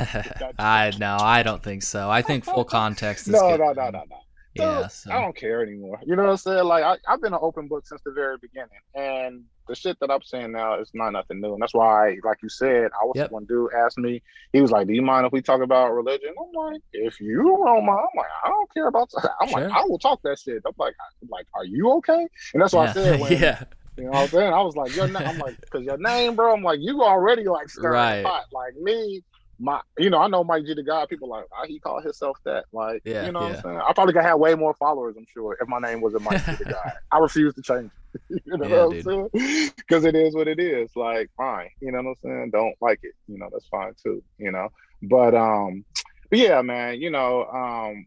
I 0.58 0.92
no, 0.98 1.16
I 1.20 1.42
don't 1.42 1.62
think 1.62 1.82
so. 1.82 2.08
I 2.08 2.22
think 2.22 2.44
full 2.44 2.64
context. 2.64 3.26
no, 3.26 3.56
no, 3.56 3.72
no, 3.72 3.72
no, 3.72 3.90
no, 3.90 4.04
no 4.08 4.16
yeah, 4.54 4.86
so. 4.88 5.10
I 5.10 5.20
don't 5.20 5.36
care 5.36 5.62
anymore. 5.62 5.98
You 6.04 6.16
know 6.16 6.24
what 6.24 6.30
I'm 6.30 6.36
saying? 6.36 6.64
Like 6.64 6.84
I, 6.84 6.96
have 7.10 7.22
been 7.22 7.32
an 7.32 7.38
open 7.40 7.68
book 7.68 7.86
since 7.86 8.00
the 8.04 8.12
very 8.12 8.36
beginning, 8.38 8.68
and 8.94 9.44
the 9.68 9.74
shit 9.74 9.98
that 10.00 10.10
I'm 10.10 10.22
saying 10.22 10.52
now 10.52 10.78
is 10.78 10.90
not 10.92 11.10
nothing 11.10 11.40
new. 11.40 11.54
And 11.54 11.62
that's 11.62 11.74
why, 11.74 12.18
like 12.24 12.38
you 12.42 12.48
said, 12.48 12.90
I 13.00 13.04
was 13.04 13.14
yep. 13.16 13.30
one 13.30 13.44
dude 13.46 13.72
asked 13.74 13.98
me. 13.98 14.22
He 14.52 14.60
was 14.60 14.70
like, 14.70 14.86
"Do 14.86 14.92
you 14.92 15.02
mind 15.02 15.26
if 15.26 15.32
we 15.32 15.40
talk 15.40 15.62
about 15.62 15.94
religion?" 15.94 16.34
I'm 16.38 16.52
like, 16.52 16.82
"If 16.92 17.20
you 17.20 17.42
don't 17.42 17.86
mind," 17.86 18.00
I'm 18.00 18.16
like, 18.16 18.26
"I 18.44 18.48
don't 18.48 18.72
care 18.74 18.88
about." 18.88 19.10
That. 19.12 19.30
I'm 19.40 19.48
sure. 19.48 19.60
like, 19.60 19.70
"I 19.70 19.84
will 19.84 19.98
talk 19.98 20.20
that 20.22 20.38
shit." 20.38 20.62
I'm 20.66 20.72
like, 20.76 20.94
I'm 21.22 21.28
"Like, 21.30 21.46
are 21.54 21.64
you 21.64 21.90
okay?" 21.92 22.28
And 22.52 22.62
that's 22.62 22.72
what 22.72 22.94
yeah. 22.94 23.02
I 23.02 23.04
said. 23.04 23.20
When, 23.20 23.32
yeah. 23.32 23.64
You 23.96 24.04
know 24.04 24.10
what 24.10 24.20
I'm 24.20 24.28
saying? 24.28 24.52
I 24.52 24.62
was 24.62 24.74
like, 24.74 24.96
your 24.96 25.06
name. 25.06 25.22
I'm 25.26 25.38
like, 25.38 25.60
because 25.60 25.84
your 25.84 25.98
name, 25.98 26.34
bro. 26.34 26.54
I'm 26.54 26.62
like, 26.62 26.80
you 26.80 27.02
already 27.02 27.44
like 27.44 27.68
stirring 27.68 27.92
right. 27.92 28.24
pot. 28.24 28.46
Like 28.50 28.74
me, 28.76 29.22
my 29.62 29.80
you 29.96 30.10
know, 30.10 30.18
I 30.18 30.26
know 30.26 30.42
Mike 30.42 30.66
G 30.66 30.74
the 30.74 30.82
God, 30.82 31.08
people 31.08 31.28
like 31.28 31.44
oh, 31.52 31.64
he 31.66 31.78
called 31.78 32.02
himself 32.02 32.36
that. 32.44 32.64
Like, 32.72 33.02
yeah, 33.04 33.24
you 33.24 33.32
know 33.32 33.42
yeah. 33.42 33.46
what 33.46 33.56
I'm 33.56 33.62
saying? 33.62 33.80
I 33.88 33.92
probably 33.92 34.12
could 34.12 34.24
have 34.24 34.38
way 34.38 34.54
more 34.56 34.74
followers, 34.74 35.14
I'm 35.16 35.26
sure, 35.32 35.56
if 35.60 35.68
my 35.68 35.78
name 35.78 36.00
wasn't 36.00 36.24
Mike 36.24 36.44
G 36.44 36.52
the 36.56 36.64
God. 36.64 36.92
I 37.12 37.18
refuse 37.18 37.54
to 37.54 37.62
change 37.62 37.90
it. 38.14 38.42
you 38.44 38.56
know 38.58 38.66
yeah, 38.66 38.84
what 38.84 38.96
I'm 38.96 39.28
dude. 39.30 39.30
saying? 39.34 39.72
Because 39.76 40.04
it 40.04 40.16
is 40.16 40.34
what 40.34 40.48
it 40.48 40.58
is. 40.58 40.90
Like, 40.96 41.30
fine. 41.36 41.68
You 41.80 41.92
know 41.92 42.02
what 42.02 42.10
I'm 42.10 42.16
saying? 42.22 42.50
Don't 42.50 42.74
like 42.80 42.98
it. 43.02 43.14
You 43.28 43.38
know, 43.38 43.48
that's 43.52 43.68
fine 43.68 43.92
too, 44.02 44.22
you 44.38 44.50
know. 44.50 44.68
But 45.02 45.34
um 45.34 45.84
but 46.28 46.38
yeah, 46.38 46.60
man, 46.62 47.00
you 47.00 47.10
know, 47.10 47.44
um 47.46 48.06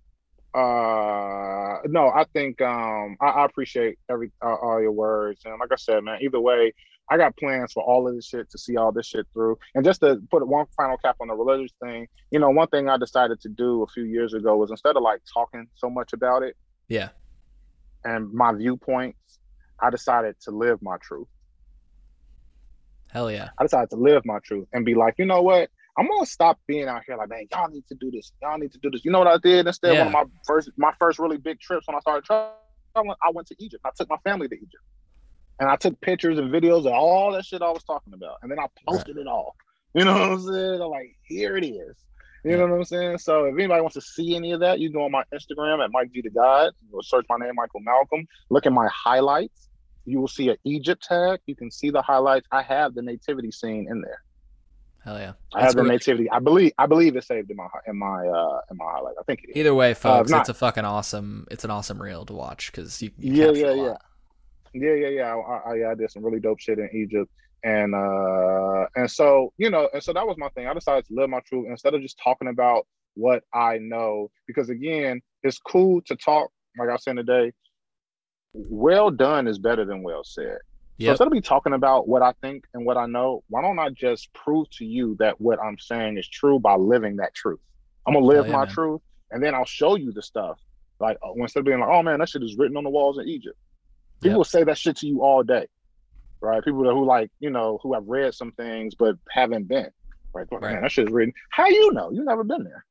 uh 0.54 1.80
no 1.88 2.10
i 2.16 2.24
think 2.32 2.62
um 2.62 3.18
i, 3.20 3.26
I 3.26 3.46
appreciate 3.46 4.00
every 4.10 4.32
uh, 4.42 4.56
all 4.56 4.82
your 4.82 4.94
words 4.94 5.42
and 5.44 5.60
like 5.60 5.70
i 5.70 5.76
said 5.76 6.02
man 6.02 6.20
either 6.22 6.40
way 6.40 6.72
I 7.10 7.18
got 7.18 7.38
plans 7.38 7.72
for 7.74 7.84
all 7.84 8.08
of 8.08 8.16
this 8.16 8.26
shit 8.26 8.50
to 8.52 8.58
see 8.58 8.78
all 8.78 8.92
this 8.92 9.06
shit 9.06 9.28
through. 9.34 9.58
And 9.76 9.86
just 9.86 10.02
to 10.02 10.20
put 10.32 10.46
one 10.48 10.66
final 10.76 10.98
cap 10.98 11.18
on 11.22 11.28
the 11.28 11.36
religious 11.36 11.72
thing, 11.84 12.08
you 12.32 12.40
know, 12.40 12.50
one 12.50 12.68
thing 12.68 12.90
I 12.90 12.98
decided 12.98 13.40
to 13.42 13.50
do 13.50 13.84
a 13.84 13.88
few 13.88 14.04
years 14.04 14.34
ago 14.34 14.58
was 14.58 14.72
instead 14.72 14.96
of 14.96 15.04
like 15.04 15.22
talking 15.32 15.68
so 15.76 15.90
much 15.90 16.14
about 16.14 16.44
it, 16.44 16.56
yeah, 16.88 17.10
and 18.04 18.32
my 18.34 18.54
viewpoints, 18.54 19.40
I 19.80 19.90
decided 19.90 20.36
to 20.42 20.52
live 20.52 20.82
my 20.82 20.98
truth. 21.02 21.28
Hell 23.12 23.32
yeah. 23.32 23.50
I 23.58 23.64
decided 23.64 23.90
to 23.92 23.96
live 23.98 24.24
my 24.26 24.40
truth 24.44 24.68
and 24.74 24.84
be 24.84 24.94
like, 24.94 25.16
you 25.18 25.26
know 25.26 25.42
what? 25.42 25.70
I'm 25.98 26.08
gonna 26.08 26.26
stop 26.26 26.60
being 26.68 26.88
out 26.88 27.04
here 27.08 27.16
like, 27.16 27.30
man, 27.30 27.46
y'all 27.52 27.70
need 27.70 27.88
to 27.88 27.96
do 27.96 28.12
this. 28.12 28.34
Y'all 28.42 28.58
need 28.58 28.74
to 28.74 28.80
do 28.80 28.90
this. 28.92 29.06
You 29.06 29.12
know 29.12 29.20
what 29.20 29.28
I 29.28 29.38
did 29.38 29.66
instead? 29.66 29.94
Yeah. 29.94 30.00
One 30.00 30.08
of 30.08 30.14
my 30.14 30.24
first, 30.46 30.70
my 30.76 30.92
first 31.00 31.20
really 31.20 31.38
big 31.38 31.60
trips 31.60 31.88
when 31.88 31.96
I 31.96 32.00
started 32.00 32.26
traveling, 32.26 33.16
I 33.24 33.32
went 33.32 33.48
to 33.48 33.56
Egypt. 33.60 33.82
I 33.86 33.92
took 33.96 34.10
my 34.10 34.18
family 34.26 34.48
to 34.50 34.56
Egypt 34.56 34.84
and 35.60 35.70
I 35.70 35.76
took 35.76 36.00
pictures 36.02 36.38
and 36.38 36.52
videos 36.52 36.86
of 36.86 36.94
all 36.94 37.32
that 37.34 37.46
shit 37.46 37.62
I 37.62 37.72
was 37.72 37.84
talking 37.84 38.14
about, 38.14 38.38
and 38.42 38.52
then 38.52 38.60
I 38.60 38.68
posted 38.88 39.16
right. 39.16 39.22
it 39.24 39.28
all. 39.28 39.56
You 39.94 40.04
know 40.04 40.14
what 40.14 40.30
I'm 40.30 40.42
saying? 40.42 40.82
I'm 40.82 40.90
like, 40.90 41.16
here 41.24 41.56
it 41.58 41.66
is. 41.66 41.96
You 42.44 42.52
yeah. 42.52 42.58
know 42.58 42.68
what 42.68 42.76
I'm 42.76 42.84
saying? 42.84 43.18
So 43.20 43.46
if 43.46 43.56
anybody 43.56 43.82
wants 43.82 43.96
to 43.96 44.02
see 44.02 44.36
any 44.36 44.52
of 44.52 44.60
that, 44.60 44.80
you 44.80 44.92
go 44.92 45.06
on 45.06 45.12
my 45.12 45.24
Instagram 45.34 45.84
at 45.84 45.92
Mike 45.92 46.12
G 46.14 46.22
the 46.22 46.30
God. 46.30 46.74
You'll 46.92 47.02
search 47.02 47.26
my 47.30 47.38
name, 47.38 47.56
Michael 47.56 47.80
Malcolm. 47.80 48.28
Look 48.50 48.66
at 48.66 48.74
my 48.74 48.88
highlights. 48.94 49.70
You 50.06 50.20
will 50.20 50.28
see 50.28 50.50
an 50.50 50.58
Egypt 50.64 51.04
tag. 51.04 51.40
You 51.48 51.56
can 51.56 51.72
see 51.72 51.90
the 51.90 52.02
highlights. 52.02 52.46
I 52.52 52.62
have 52.62 52.94
the 52.94 53.02
nativity 53.02 53.52
scene 53.52 53.88
in 53.90 54.02
there. 54.02 54.22
Hell 55.04 55.20
yeah! 55.20 55.34
I 55.54 55.64
have 55.64 55.76
the 55.76 55.84
nativity. 55.84 56.30
I 56.32 56.40
believe. 56.40 56.74
I 56.80 56.88
believe 56.88 57.16
it's 57.16 57.28
saved 57.28 57.52
in 57.52 57.58
my 57.58 57.68
in 57.88 57.98
my 57.98 58.28
uh 58.28 58.60
in 58.72 58.78
my 58.78 58.86
highlight. 58.86 59.16
I 59.20 59.24
think 59.24 59.44
it 59.44 59.52
is. 59.52 59.58
Either 59.58 59.74
way, 59.74 59.92
uh, 59.92 59.96
folks, 59.96 60.32
uh, 60.32 60.38
it's 60.38 60.50
a 60.50 60.54
fucking 60.54 60.84
awesome. 60.84 61.48
It's 61.52 61.64
an 61.64 61.70
awesome 61.70 62.02
reel 62.02 62.26
to 62.26 62.34
watch 62.34 62.72
because 62.72 63.02
you, 63.02 63.12
you 63.20 63.34
yeah 63.34 63.52
yeah 63.52 63.74
yeah. 63.74 63.98
Yeah, 64.76 64.94
yeah, 64.94 65.08
yeah. 65.08 65.36
I, 65.36 65.72
I, 65.72 65.92
I 65.92 65.96
did 65.96 66.12
some 66.12 66.24
really 66.24 66.42
dope 66.42 66.60
shit 66.60 66.80
in 66.80 66.90
Egypt, 66.94 67.32
and 67.64 67.96
uh, 67.96 68.86
and 68.96 69.10
so 69.10 69.54
you 69.58 69.70
know, 69.70 69.90
and 69.94 70.04
so 70.04 70.12
that 70.12 70.28
was 70.28 70.36
my 70.38 70.50
thing. 70.50 70.68
I 70.68 70.74
decided 70.74 71.06
to 71.06 71.14
live 71.14 71.30
my 71.30 71.40
truth 71.48 71.68
instead 71.70 71.94
of 71.94 72.02
just 72.02 72.20
talking 72.22 72.50
about 72.50 72.86
what 73.14 73.44
I 73.54 73.78
know, 73.78 74.30
because 74.48 74.70
again, 74.70 75.22
it's 75.44 75.58
cool 75.60 76.02
to 76.08 76.16
talk. 76.18 76.50
Like 76.78 76.90
I 76.90 76.92
was 76.92 77.04
saying 77.06 77.18
today, 77.18 77.54
well 78.54 79.10
done 79.12 79.48
is 79.48 79.58
better 79.58 79.86
than 79.86 80.04
well 80.04 80.26
said. 80.26 80.58
Yep. 80.98 81.08
So 81.08 81.12
instead 81.12 81.28
of 81.28 81.34
me 81.34 81.42
talking 81.42 81.74
about 81.74 82.08
what 82.08 82.22
I 82.22 82.34
think 82.42 82.66
and 82.74 82.86
what 82.86 82.98
I 82.98 83.06
know, 83.06 83.44
why 83.50 83.62
don't 83.62 83.80
I 83.80 83.90
just 83.90 84.34
prove 84.34 84.70
to 84.72 84.86
you 84.86 85.16
that 85.20 85.40
what 85.40 85.60
I'm 85.62 85.78
saying 85.78 86.18
is 86.18 86.28
true 86.28 86.60
by 86.60 86.76
living 86.76 87.16
that 87.18 87.34
truth? 87.34 87.60
I'm 88.06 88.14
gonna 88.14 88.26
live 88.26 88.48
yeah, 88.48 88.54
my 88.54 88.66
man. 88.66 88.74
truth, 88.74 89.02
and 89.32 89.42
then 89.42 89.56
I'll 89.56 89.66
show 89.66 89.96
you 89.96 90.12
the 90.12 90.22
stuff. 90.22 90.60
Like 91.00 91.18
uh, 91.26 91.32
instead 91.38 91.60
of 91.62 91.66
being 91.66 91.80
like, 91.80 91.90
"Oh 91.90 92.04
man, 92.04 92.20
that 92.20 92.30
shit 92.30 92.44
is 92.44 92.58
written 92.58 92.78
on 92.78 92.84
the 92.84 92.90
walls 92.90 93.18
in 93.18 93.28
Egypt," 93.28 93.58
People 94.22 94.40
yep. 94.40 94.48
say 94.48 94.64
that 94.64 94.78
shit 94.78 94.98
to 94.98 95.08
you 95.08 95.24
all 95.24 95.44
day, 95.44 95.68
right? 96.42 96.64
People 96.64 96.84
who 96.84 97.06
like, 97.06 97.30
you 97.40 97.50
know, 97.50 97.80
who 97.84 97.94
have 97.94 98.08
read 98.08 98.34
some 98.34 98.52
things 98.54 98.96
but 98.96 99.16
haven't 99.30 99.68
been, 99.68 99.90
right? 100.34 100.48
Oh, 100.52 100.58
right. 100.58 100.74
Man, 100.74 100.82
that 100.82 100.92
shit's 100.92 101.12
written. 101.12 101.34
How 101.52 101.68
you 101.68 101.92
know? 101.94 102.12
You 102.12 102.24
never 102.24 102.44
been 102.44 102.64
there, 102.64 102.86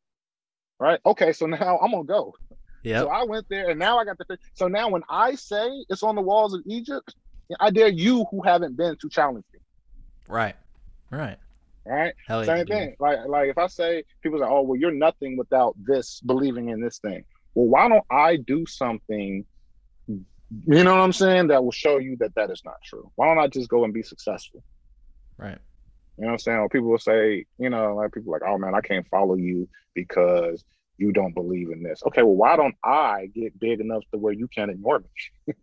right? 0.78 1.00
Okay, 1.04 1.32
so 1.32 1.46
now 1.46 1.78
I'm 1.82 1.90
gonna 1.90 2.04
go. 2.04 2.34
Yeah. 2.82 3.00
So 3.00 3.08
I 3.08 3.24
went 3.24 3.46
there, 3.48 3.70
and 3.70 3.78
now 3.78 3.98
I 3.98 4.04
got 4.04 4.18
the. 4.18 4.38
So 4.52 4.68
now 4.68 4.88
when 4.88 5.02
I 5.08 5.34
say 5.34 5.84
it's 5.88 6.02
on 6.02 6.14
the 6.14 6.20
walls 6.20 6.52
of 6.54 6.60
Egypt, 6.66 7.14
I 7.58 7.70
dare 7.70 7.88
you 7.88 8.26
who 8.30 8.42
haven't 8.42 8.76
been 8.76 8.96
to 9.00 9.08
challenge 9.08 9.44
me. 9.52 9.60
Right. 10.28 10.54
Right. 11.10 11.38
Right. 11.86 12.14
Hell 12.26 12.44
Same 12.44 12.58
yeah, 12.58 12.64
thing. 12.64 12.88
Dude. 12.90 13.00
Like 13.00 13.18
like 13.26 13.48
if 13.48 13.58
I 13.58 13.66
say 13.66 14.04
people 14.22 14.38
say, 14.38 14.46
"Oh, 14.46 14.62
well, 14.62 14.78
you're 14.78 14.90
nothing 14.90 15.36
without 15.36 15.74
this 15.78 16.20
believing 16.20 16.68
in 16.68 16.80
this 16.80 16.98
thing." 16.98 17.24
Well, 17.54 17.66
why 17.66 17.88
don't 17.88 18.04
I 18.10 18.36
do 18.36 18.64
something 18.66 19.44
you 20.66 20.84
know 20.84 20.94
what 20.94 21.02
I'm 21.02 21.12
saying? 21.12 21.48
That 21.48 21.64
will 21.64 21.72
show 21.72 21.98
you 21.98 22.16
that 22.20 22.34
that 22.34 22.50
is 22.50 22.62
not 22.64 22.76
true. 22.84 23.10
Why 23.16 23.26
don't 23.26 23.42
I 23.42 23.48
just 23.48 23.68
go 23.68 23.84
and 23.84 23.92
be 23.92 24.02
successful? 24.02 24.62
Right. 25.36 25.58
You 26.16 26.22
know 26.22 26.28
what 26.28 26.32
I'm 26.32 26.38
saying? 26.38 26.58
Or 26.58 26.68
people 26.68 26.88
will 26.88 26.98
say, 26.98 27.46
you 27.58 27.70
know, 27.70 27.96
like 27.96 28.12
people 28.12 28.32
like, 28.32 28.42
oh 28.46 28.58
man, 28.58 28.74
I 28.74 28.80
can't 28.80 29.06
follow 29.08 29.34
you 29.34 29.68
because 29.94 30.64
you 30.96 31.12
don't 31.12 31.34
believe 31.34 31.70
in 31.70 31.82
this. 31.82 32.02
Okay, 32.06 32.22
well, 32.22 32.36
why 32.36 32.56
don't 32.56 32.76
I 32.84 33.28
get 33.34 33.58
big 33.58 33.80
enough 33.80 34.02
to 34.12 34.18
where 34.18 34.32
you 34.32 34.48
can't 34.48 34.70
ignore 34.70 35.00
me? 35.00 35.54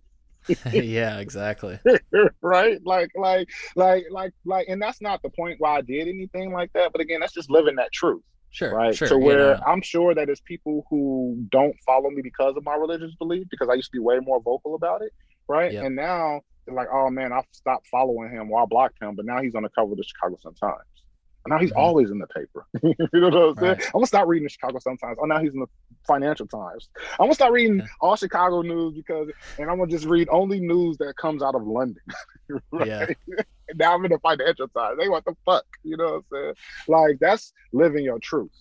yeah, 0.73 1.19
exactly. 1.19 1.79
right? 2.41 2.79
Like, 2.85 3.11
like, 3.15 3.49
like, 3.75 4.05
like, 4.11 4.33
like, 4.45 4.67
and 4.67 4.81
that's 4.81 5.01
not 5.01 5.21
the 5.21 5.29
point 5.29 5.57
why 5.59 5.77
I 5.77 5.81
did 5.81 6.07
anything 6.07 6.51
like 6.51 6.73
that. 6.73 6.91
But 6.91 7.01
again, 7.01 7.21
that's 7.21 7.33
just 7.33 7.49
living 7.49 7.75
that 7.75 7.93
truth. 7.93 8.23
Sure. 8.51 8.73
Right. 8.73 8.95
Sure, 8.95 9.07
so 9.07 9.17
where 9.17 9.51
yeah. 9.51 9.59
I'm 9.65 9.81
sure 9.81 10.13
that 10.13 10.25
there's 10.25 10.41
people 10.41 10.85
who 10.89 11.37
don't 11.51 11.75
follow 11.85 12.09
me 12.09 12.21
because 12.21 12.55
of 12.57 12.63
my 12.65 12.75
religious 12.75 13.15
belief, 13.15 13.47
because 13.49 13.69
I 13.69 13.73
used 13.73 13.87
to 13.87 13.91
be 13.93 13.99
way 13.99 14.19
more 14.19 14.41
vocal 14.41 14.75
about 14.75 15.01
it. 15.01 15.13
Right. 15.47 15.71
Yep. 15.71 15.85
And 15.85 15.95
now 15.95 16.41
they're 16.65 16.75
like, 16.75 16.89
oh 16.91 17.09
man, 17.09 17.31
I 17.33 17.41
stopped 17.51 17.87
following 17.87 18.29
him 18.29 18.51
or 18.51 18.61
I 18.61 18.65
blocked 18.65 19.01
him, 19.01 19.15
but 19.15 19.25
now 19.25 19.41
he's 19.41 19.55
on 19.55 19.63
the 19.63 19.69
cover 19.69 19.91
of 19.93 19.97
the 19.97 20.03
Chicago 20.03 20.37
Sun 20.41 20.55
Times. 20.55 21.00
Now 21.47 21.57
he's 21.57 21.71
mm-hmm. 21.71 21.79
always 21.79 22.11
in 22.11 22.19
the 22.19 22.27
paper. 22.27 22.67
you 22.83 23.19
know 23.19 23.29
what 23.29 23.35
I'm 23.35 23.55
saying? 23.55 23.71
Right. 23.71 23.85
I'm 23.87 23.91
gonna 23.93 24.05
stop 24.05 24.27
reading 24.27 24.43
the 24.43 24.49
Chicago 24.49 24.79
sometimes. 24.79 25.01
Times. 25.01 25.17
Oh, 25.21 25.25
now 25.25 25.39
he's 25.39 25.53
in 25.53 25.59
the 25.59 25.67
Financial 26.05 26.45
Times. 26.45 26.89
I'm 27.13 27.25
gonna 27.25 27.33
start 27.33 27.53
reading 27.53 27.81
all 27.99 28.15
Chicago 28.15 28.61
news 28.61 28.93
because, 28.95 29.29
and 29.57 29.69
I'm 29.69 29.77
gonna 29.77 29.89
just 29.89 30.05
read 30.05 30.29
only 30.31 30.59
news 30.59 30.97
that 30.97 31.15
comes 31.17 31.41
out 31.41 31.55
of 31.55 31.65
London. 31.65 32.03
right? 32.71 32.87
Yeah. 32.87 33.05
now 33.75 33.95
I'm 33.95 34.05
in 34.05 34.11
the 34.11 34.19
Financial 34.19 34.67
Times. 34.67 34.99
They 34.99 35.09
what 35.09 35.25
the 35.25 35.35
fuck? 35.45 35.65
You 35.83 35.97
know 35.97 36.05
what 36.05 36.13
I'm 36.13 36.23
saying? 36.31 36.53
Like 36.87 37.19
that's 37.19 37.53
living 37.73 38.03
your 38.03 38.19
truth. 38.19 38.51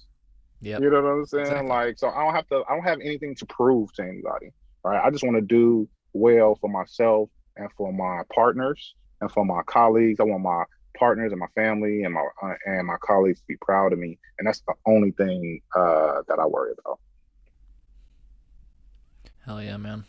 Yeah. 0.62 0.78
You 0.78 0.90
know 0.90 1.02
what 1.02 1.08
I'm 1.08 1.26
saying? 1.26 1.46
Exactly. 1.46 1.68
Like, 1.68 1.98
so 1.98 2.08
I 2.08 2.24
don't 2.24 2.34
have 2.34 2.48
to. 2.48 2.62
I 2.68 2.74
don't 2.74 2.84
have 2.84 3.00
anything 3.00 3.34
to 3.36 3.46
prove 3.46 3.92
to 3.94 4.02
anybody. 4.02 4.52
Right. 4.84 5.02
I 5.04 5.10
just 5.10 5.24
want 5.24 5.36
to 5.36 5.42
do 5.42 5.88
well 6.12 6.56
for 6.60 6.70
myself 6.70 7.28
and 7.56 7.70
for 7.76 7.92
my 7.92 8.22
partners 8.34 8.94
and 9.20 9.30
for 9.30 9.44
my 9.44 9.62
colleagues. 9.66 10.20
I 10.20 10.24
want 10.24 10.42
my 10.42 10.64
partners 11.00 11.32
and 11.32 11.40
my 11.40 11.48
family 11.56 12.04
and 12.04 12.14
my 12.14 12.24
uh, 12.42 12.54
and 12.66 12.86
my 12.86 12.96
colleagues 13.00 13.40
to 13.40 13.46
be 13.48 13.56
proud 13.56 13.92
of 13.92 13.98
me, 13.98 14.18
and 14.38 14.46
that's 14.46 14.60
the 14.60 14.74
only 14.86 15.10
thing 15.12 15.60
uh, 15.74 16.22
that 16.28 16.38
I 16.38 16.46
worry 16.46 16.74
about. 16.78 17.00
Hell 19.44 19.60
yeah, 19.60 19.78
man. 19.78 20.04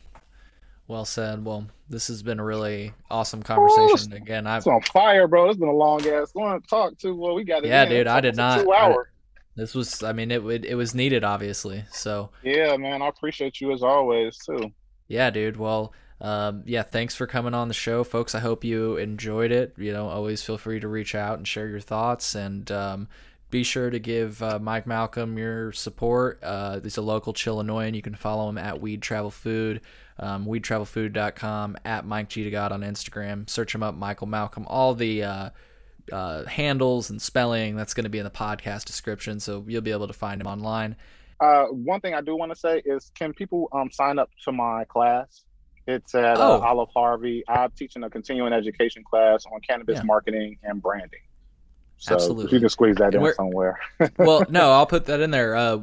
Well 0.88 1.05
said. 1.05 1.43
Well, 1.45 1.68
this 1.89 2.09
has 2.09 2.22
been 2.22 2.39
a 2.39 2.43
really 2.43 2.91
awesome 3.09 3.41
conversation. 3.41 4.11
Again, 4.11 4.45
I've 4.45 4.59
it's 4.59 4.68
on 4.68 4.81
fire, 4.81 5.26
bro. 5.26 5.49
It's 5.49 5.57
been 5.57 5.69
a 5.69 5.73
long 5.73 6.05
ass 6.05 6.31
one 6.34 6.61
to 6.61 6.68
talk 6.68 6.97
to. 6.99 7.15
Well, 7.15 7.34
we 7.34 7.45
got 7.45 7.63
it. 7.63 7.69
Yeah, 7.69 7.85
dude. 7.85 8.07
I 8.07 8.19
did 8.19 8.35
not. 8.35 8.61
Two 8.61 8.73
hour. 8.73 9.09
This 9.55 9.73
was. 9.73 10.03
I 10.03 10.11
mean, 10.11 10.30
it 10.31 10.43
it, 10.45 10.65
it 10.65 10.76
was 10.76 10.93
needed, 10.93 11.23
obviously. 11.23 11.85
So. 11.91 12.30
Yeah, 12.43 12.76
man. 12.76 13.01
I 13.01 13.07
appreciate 13.07 13.61
you 13.61 13.72
as 13.72 13.81
always 13.81 14.38
too. 14.38 14.72
Yeah, 15.07 15.30
dude. 15.30 15.55
Well, 15.55 15.93
um, 16.22 16.64
yeah, 16.68 16.84
thanks 16.84 17.15
for 17.15 17.26
coming 17.26 17.56
on 17.56 17.68
the 17.68 17.73
show, 17.73 18.03
folks. 18.03 18.35
I 18.35 18.39
hope 18.39 18.64
you 18.64 18.98
enjoyed 18.98 19.52
it. 19.52 19.73
You 19.77 19.91
know, 19.91 20.07
always 20.07 20.43
feel 20.43 20.57
free 20.57 20.80
to 20.80 20.88
reach 20.88 21.15
out 21.15 21.39
and 21.39 21.48
share 21.48 21.68
your 21.68 21.80
thoughts. 21.80 22.35
And 22.35 22.72
um, 22.72 23.07
be 23.49 23.64
sure 23.64 23.89
to 23.89 23.98
give 23.98 24.41
uh, 24.43 24.60
Mike 24.60 24.85
Malcolm 24.85 25.38
your 25.38 25.72
support. 25.72 26.39
Uh, 26.43 26.80
he's 26.80 26.98
a 26.98 27.02
local 27.02 27.34
Chillinoisan. 27.34 27.95
You 27.95 28.03
can 28.03 28.14
follow 28.14 28.48
him 28.49 28.60
at 28.60 28.80
Weed 28.80 29.02
Travel 29.02 29.31
Food, 29.31 29.81
um, 30.19 30.45
weedtravelfood.com, 30.45 31.77
at 31.85 32.06
Mike 32.06 32.30
G 32.30 32.43
the 32.43 32.52
God 32.52 32.72
on 32.72 32.81
Instagram. 32.81 33.49
Search 33.49 33.73
him 33.73 33.81
up, 33.81 33.95
Michael 33.95 34.27
Malcolm. 34.27 34.68
All 34.68 34.93
the 34.93 35.23
uh, 35.23 35.49
uh, 36.11 36.45
handles 36.45 37.10
and 37.10 37.19
spelling 37.19 37.76
that's 37.76 37.95
going 37.95 38.03
to 38.03 38.10
be 38.10 38.19
in 38.19 38.26
the 38.26 38.30
podcast 38.30 38.85
description, 38.85 39.39
so 39.39 39.65
you'll 39.68 39.81
be 39.81 39.91
able 39.91 40.07
to 40.07 40.14
find 40.14 40.39
him 40.39 40.48
online. 40.48 40.95
Uh, 41.39 41.65
one 41.65 41.99
thing 41.99 42.14
I 42.14 42.22
do 42.22 42.35
want 42.35 42.52
to 42.52 42.56
say 42.56 42.84
is, 42.85 43.11
can 43.15 43.34
people 43.34 43.69
um, 43.72 43.89
sign 43.89 44.19
up 44.19 44.30
to 44.43 44.52
my 44.52 44.85
class? 44.85 45.45
It's 45.88 46.14
at 46.16 46.38
uh, 46.38 46.58
Oh. 46.60 46.62
Olive 46.62 46.90
Harvey. 46.95 47.44
I'm 47.48 47.72
teaching 47.72 48.03
a 48.03 48.10
continuing 48.10 48.53
education 48.53 49.03
class 49.03 49.45
on 49.52 49.60
cannabis 49.62 49.98
Yeah. 49.98 50.03
marketing 50.03 50.58
and 50.64 50.82
branding. 50.82 51.20
So 51.98 52.16
Absolutely. 52.16 52.53
you 52.53 52.60
can 52.62 52.70
squeeze 52.70 52.95
that 52.98 53.14
in 53.14 53.22
where- 53.22 53.34
somewhere. 53.36 53.80
well, 54.18 54.44
no, 54.49 54.72
I'll 54.74 54.86
put 54.88 55.06
that 55.06 55.20
in 55.22 55.32
there. 55.32 55.56
Uh, 55.56 55.78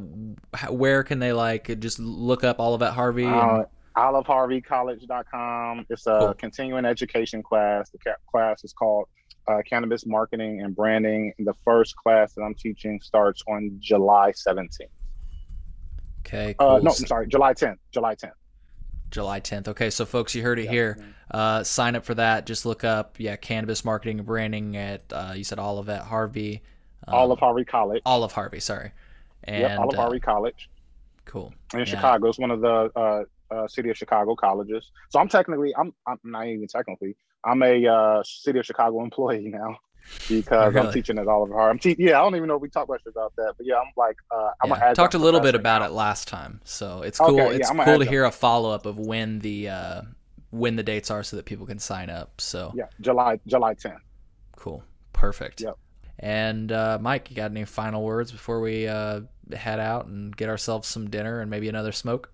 where 0.69 1.03
can 1.03 1.19
they 1.19 1.31
like 1.33 1.79
just 1.79 1.99
look 1.99 2.43
up 2.43 2.59
Olive 2.59 2.81
of 2.81 2.87
that 2.87 2.93
Harvey? 2.93 3.23
and- 3.25 3.33
Uh, 3.35 3.63
OliveHarveyCollege.com. 3.97 5.85
It's 5.89 6.07
a 6.07 6.17
Cool. 6.19 6.33
continuing 6.35 6.85
education 6.85 7.43
class. 7.43 7.89
The 7.89 7.99
class 8.31 8.63
is 8.63 8.71
called 8.73 9.07
uh, 9.47 9.61
Cannabis 9.67 10.05
Marketing 10.05 10.61
and 10.61 10.75
Branding. 10.75 11.33
The 11.39 11.53
first 11.65 11.95
class 11.95 12.33
that 12.33 12.41
I'm 12.43 12.53
teaching 12.53 12.99
starts 13.01 13.41
on 13.47 13.77
July 13.79 14.31
17th. 14.31 14.87
okay, 16.19 16.55
cool. 16.59 16.67
Uh, 16.69 16.79
no, 16.79 16.89
I'm 16.91 16.95
sorry, 16.95 17.27
July 17.27 17.53
10th. 17.53 17.77
July 17.91 18.15
10th. 18.15 18.31
July 19.11 19.39
10th. 19.39 19.67
Okay, 19.69 19.89
so 19.89 20.05
folks, 20.05 20.35
you 20.35 20.43
heard 20.43 20.59
it 20.59 20.69
here. 20.69 20.97
Uh, 21.31 21.63
sign 21.63 21.95
up 21.95 22.05
for 22.05 22.15
that. 22.15 22.45
Just 22.45 22.65
look 22.65 22.83
up, 22.83 23.15
yeah, 23.19 23.35
cannabis 23.35 23.85
marketing 23.85 24.19
and 24.19 24.25
branding 24.25 24.75
at 24.77 25.03
uh, 25.11 25.33
you 25.35 25.43
said 25.43 25.59
Olivet 25.59 26.03
Harvey. 26.03 26.61
Um, 27.07 27.15
Olive 27.15 27.39
Harvey 27.39 27.65
College. 27.65 28.01
Olive 28.05 28.31
Harvey, 28.31 28.59
sorry. 28.59 28.91
And 29.43 29.61
yep, 29.61 29.79
Olive 29.79 29.97
uh, 29.97 30.01
Harvey 30.01 30.19
College 30.19 30.69
cool. 31.25 31.53
in 31.73 31.79
Yeah. 31.79 31.85
Chicago. 31.85 32.27
It's 32.29 32.39
one 32.39 32.51
of 32.51 32.61
the 32.61 32.91
uh, 32.95 33.23
uh, 33.51 33.67
city 33.67 33.89
of 33.89 33.97
Chicago 33.97 34.35
colleges. 34.35 34.91
So 35.09 35.19
I'm 35.19 35.27
technically, 35.29 35.73
I'm, 35.75 35.93
I'm 36.07 36.19
not 36.23 36.47
even 36.47 36.67
technically, 36.67 37.15
I'm 37.45 37.61
a 37.63 37.87
uh, 37.87 38.23
city 38.23 38.59
of 38.59 38.65
Chicago 38.65 39.01
employee 39.03 39.47
now 39.53 39.77
because 40.27 40.73
Really? 40.73 40.87
I'm 40.87 40.93
teaching 40.93 41.17
at 41.19 41.27
Olive 41.27 41.51
Harvey. 41.51 41.69
I'm 41.71 41.79
te- 41.79 41.95
yeah, 41.97 42.19
I 42.19 42.23
don't 42.23 42.35
even 42.35 42.47
know 42.47 42.55
if 42.55 42.61
we 42.61 42.69
talked 42.69 42.89
much 42.89 43.01
about 43.07 43.33
that, 43.37 43.53
but 43.57 43.65
yeah, 43.65 43.75
I'm 43.75 43.91
like, 43.97 44.17
uh, 44.31 44.51
I'm 44.61 44.69
Yeah, 44.69 44.93
talked 44.93 45.13
a 45.13 45.19
little 45.19 45.39
bit 45.39 45.55
about 45.55 45.81
now. 45.81 45.87
it 45.87 45.91
last 45.91 46.27
time, 46.27 46.61
so 46.63 47.01
it's 47.01 47.19
cool. 47.19 47.39
Okay, 47.39 47.55
it's 47.57 47.69
I'm 47.69 47.79
cool 47.79 47.99
to 47.99 48.05
hear 48.05 48.25
a 48.25 48.31
follow 48.31 48.71
up 48.71 48.85
of 48.85 48.99
when 48.99 49.39
the 49.39 49.69
uh, 49.69 50.01
when 50.51 50.75
the 50.75 50.83
dates 50.83 51.09
are, 51.11 51.23
so 51.23 51.35
that 51.37 51.45
people 51.45 51.65
can 51.65 51.79
sign 51.79 52.09
up. 52.09 52.41
So 52.41 52.71
Yeah, 52.75 52.85
July 53.01 53.39
July 53.47 53.73
10th. 53.75 53.99
cool, 54.55 54.83
perfect. 55.13 55.61
Yep. 55.61 55.77
And 56.19 56.71
uh, 56.71 56.97
Mike, 57.01 57.29
you 57.29 57.35
got 57.35 57.51
any 57.51 57.63
final 57.65 58.03
words 58.03 58.31
before 58.31 58.59
we 58.59 58.87
uh, 58.87 59.21
head 59.53 59.79
out 59.79 60.07
and 60.07 60.35
get 60.35 60.49
ourselves 60.49 60.87
some 60.87 61.09
dinner 61.09 61.39
and 61.39 61.49
maybe 61.49 61.69
another 61.69 61.93
smoke? 61.93 62.33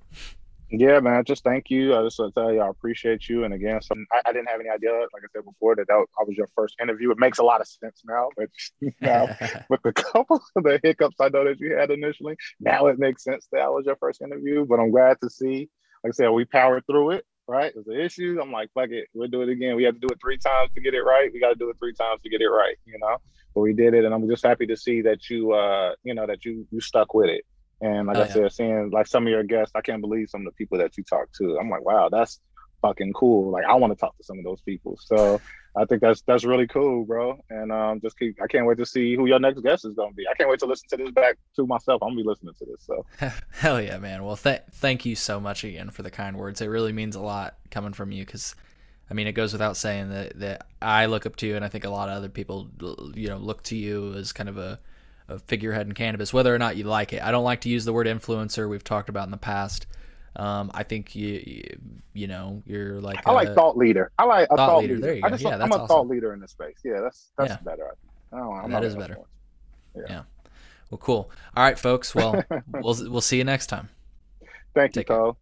Yeah, 0.70 1.00
man. 1.00 1.24
Just 1.26 1.44
thank 1.44 1.70
you. 1.70 1.96
I 1.96 2.04
just 2.04 2.18
want 2.18 2.34
to 2.34 2.42
tell 2.42 2.52
you, 2.52 2.60
I 2.60 2.70
appreciate 2.70 3.30
you. 3.30 3.44
And 3.44 3.54
again, 3.54 3.82
some, 3.82 4.06
I, 4.12 4.30
I 4.30 4.34
didn't 4.34 4.50
have 4.50 4.60
any 4.60 4.70
idea, 4.70 4.92
like 4.92 5.24
I 5.24 5.28
said 5.32 5.46
before, 5.46 5.76
that, 5.76 5.88
that 5.88 5.94
I 5.94 6.24
was 6.24 6.36
your 6.36 6.48
first 6.56 6.76
interview. 6.82 7.12
It 7.12 7.20
makes 7.20 7.38
a 7.38 7.44
lot 7.44 7.62
of 7.62 7.68
sense 7.68 8.02
now, 8.06 8.30
but 8.36 8.50
now 9.02 9.28
with 9.70 9.82
the 9.84 9.94
couple 9.94 10.42
of 10.56 10.64
the 10.64 10.80
hiccups 10.82 11.18
I 11.20 11.30
know 11.30 11.46
that 11.46 11.60
you 11.60 11.76
had 11.76 11.92
initially, 11.92 12.36
now 12.60 12.88
it 12.88 12.98
makes 12.98 13.24
sense 13.24 13.48
that 13.52 13.62
I 13.62 13.70
was 13.70 13.86
your 13.86 13.96
first 13.98 14.22
interview. 14.22 14.66
But 14.66 14.80
I'm 14.80 14.92
glad 14.92 15.18
to 15.22 15.30
see, 15.30 15.70
like 16.04 16.12
I 16.12 16.16
said, 16.16 16.30
we 16.30 16.46
powered 16.46 16.86
through 16.88 17.12
it. 17.12 17.26
Right, 17.48 17.72
there's 17.76 17.86
an 17.86 18.04
issue. 18.04 18.40
I'm 18.42 18.52
like, 18.52 18.72
fuck 18.74 18.90
it, 18.90 19.08
we'll 19.14 19.28
do 19.28 19.44
it 19.44 19.50
again. 19.50 19.76
We 19.76 19.84
had 19.84 19.94
to 19.94 20.00
do 20.00 20.08
it 20.08 20.18
three 20.20 20.40
times 20.40 20.72
to 20.74 20.82
get 20.82 20.96
it 20.96 21.04
right. 21.04 21.32
We 21.32 21.40
got 21.40 21.50
to 21.50 21.56
do 21.56 21.70
it 21.70 21.76
three 21.78 21.94
times 21.94 22.20
to 22.24 22.30
get 22.32 22.42
it 22.42 22.48
right. 22.48 22.76
You 22.86 22.98
know, 22.98 23.18
but 23.54 23.62
we 23.62 23.72
did 23.72 23.94
it, 23.94 24.04
and 24.04 24.16
I'm 24.16 24.28
just 24.28 24.44
happy 24.44 24.66
to 24.66 24.76
see 24.76 25.04
that 25.04 25.30
you, 25.30 25.52
uh, 25.52 25.94
you 26.04 26.16
know, 26.16 26.26
that 26.26 26.44
you 26.44 26.68
you 26.72 26.82
stuck 26.82 27.14
with 27.14 27.30
it. 27.30 27.46
And 27.82 28.08
like 28.08 28.18
Oh, 28.18 28.22
I 28.22 28.26
yeah. 28.28 28.34
said, 28.34 28.52
seeing 28.54 28.90
like 28.92 29.08
some 29.08 29.26
of 29.28 29.32
your 29.32 29.44
guests, 29.44 29.74
I 29.76 29.82
can't 29.82 30.02
believe 30.02 30.30
some 30.30 30.42
of 30.42 30.46
the 30.46 30.56
people 30.56 30.78
that 30.78 30.98
you 30.98 31.04
talk 31.04 31.28
to. 31.40 31.58
I'm 31.60 31.70
like, 31.70 31.84
wow, 31.84 32.10
that's 32.10 32.40
fucking 32.82 33.14
cool. 33.14 33.52
Like 33.52 33.66
I 33.66 33.74
want 33.76 33.92
to 33.92 34.00
talk 34.00 34.16
to 34.18 34.24
some 34.24 34.38
of 34.40 34.46
those 34.46 34.62
people. 34.62 34.98
So 35.02 35.42
I 35.78 35.84
think 35.86 36.02
that's 36.02 36.22
that's 36.22 36.46
really 36.46 36.68
cool, 36.68 37.04
bro. 37.04 37.38
And 37.50 37.72
um, 37.72 38.00
just 38.02 38.18
keep. 38.18 38.42
I 38.42 38.48
can't 38.48 38.66
wait 38.66 38.78
to 38.78 38.86
see 38.86 39.16
who 39.16 39.26
your 39.26 39.40
next 39.40 39.62
guest 39.62 39.84
is 39.86 39.94
gonna 39.94 40.14
be. 40.14 40.24
I 40.30 40.34
can't 40.36 40.50
wait 40.50 40.60
to 40.60 40.66
listen 40.66 40.88
to 40.90 40.98
this 40.98 41.12
back 41.12 41.36
to 41.58 41.68
myself. 41.68 42.02
I'm 42.02 42.10
gonna 42.10 42.22
be 42.22 42.28
listening 42.28 42.54
to 42.60 42.66
this. 42.66 42.86
So 42.86 43.06
Hell 43.52 43.82
yeah, 43.82 43.98
man. 43.98 44.24
Well, 44.24 44.38
th- 44.38 44.62
thank 44.72 45.06
you 45.06 45.16
so 45.16 45.40
much 45.42 45.64
again 45.66 45.90
for 45.90 46.02
the 46.02 46.12
kind 46.12 46.38
words. 46.38 46.62
It 46.62 46.68
really 46.68 46.94
means 46.94 47.16
a 47.18 47.22
lot 47.22 47.56
coming 47.72 47.92
from 47.92 48.14
you 48.14 48.26
because, 48.26 48.56
I 49.12 49.14
mean, 49.14 49.28
it 49.28 49.34
goes 49.34 49.52
without 49.52 49.76
saying 49.76 50.12
that, 50.12 50.40
that 50.40 50.68
I 50.82 51.08
look 51.08 51.26
up 51.26 51.36
to 51.38 51.48
you, 51.48 51.58
and 51.58 51.66
I 51.66 51.68
think 51.68 51.84
a 51.84 51.90
lot 51.90 52.08
of 52.08 52.16
other 52.16 52.30
people, 52.30 52.70
you 53.14 53.28
know, 53.28 53.38
look 53.38 53.62
to 53.64 53.76
you 53.76 54.14
as 54.14 54.32
kind 54.32 54.48
of 54.48 54.58
a, 54.58 54.80
a 55.28 55.40
figurehead 55.40 55.88
in 55.88 55.94
cannabis, 55.94 56.34
whether 56.34 56.54
or 56.54 56.60
not 56.60 56.78
you 56.78 56.84
like 56.84 57.14
it. 57.14 57.22
I 57.24 57.32
don't 57.32 57.44
like 57.44 57.62
to 57.62 57.70
use 57.70 57.86
the 57.86 57.94
word 57.94 58.08
influencer. 58.08 58.70
We've 58.70 58.84
talked 58.84 59.10
about 59.10 59.26
in 59.26 59.32
the 59.32 59.38
past. 59.38 59.88
Um, 60.36 60.70
I 60.74 60.84
think 60.84 61.16
you, 61.16 61.42
you, 61.46 61.78
you 62.14 62.28
know, 62.28 62.62
you're 62.66 63.00
like 63.00 63.26
I 63.26 63.32
like 63.32 63.54
thought 63.56 63.78
leader. 63.78 64.12
I 64.20 64.26
like 64.26 64.48
a 64.52 64.56
Thought 64.58 64.68
thought, 64.68 64.82
leader. 64.82 64.96
leader. 64.96 65.06
There 65.08 65.16
you 65.16 65.22
I 65.24 65.30
go. 65.30 65.36
just, 65.36 65.44
Yeah, 65.44 65.50
I'm 65.54 65.60
that's 65.60 65.72
a 65.72 65.76
awesome. 65.76 65.88
thought 65.88 66.08
leader 66.10 66.34
in 66.34 66.40
this 66.42 66.52
space. 66.52 66.78
Yeah, 66.84 67.00
that's 67.02 67.32
that's 67.38 67.52
Yeah. 67.52 67.58
better. 67.64 67.88
I. 68.34 68.38
I 68.38 68.68
That 68.68 68.84
is 68.84 68.96
better. 68.96 69.18
influencer. 69.96 70.10
Yeah. 70.10 70.24
Well, 70.92 70.98
cool. 70.98 71.32
All 71.56 71.64
right, 71.64 71.80
folks. 71.80 72.14
Well, 72.14 72.44
we'll 72.74 72.96
we'll 73.10 73.22
see 73.22 73.38
you 73.38 73.44
next 73.46 73.68
time. 73.68 73.90
Thank 74.74 74.96
you, 74.98 75.02
Take 75.02 75.08
care. 75.08 75.18
Cole. 75.18 75.38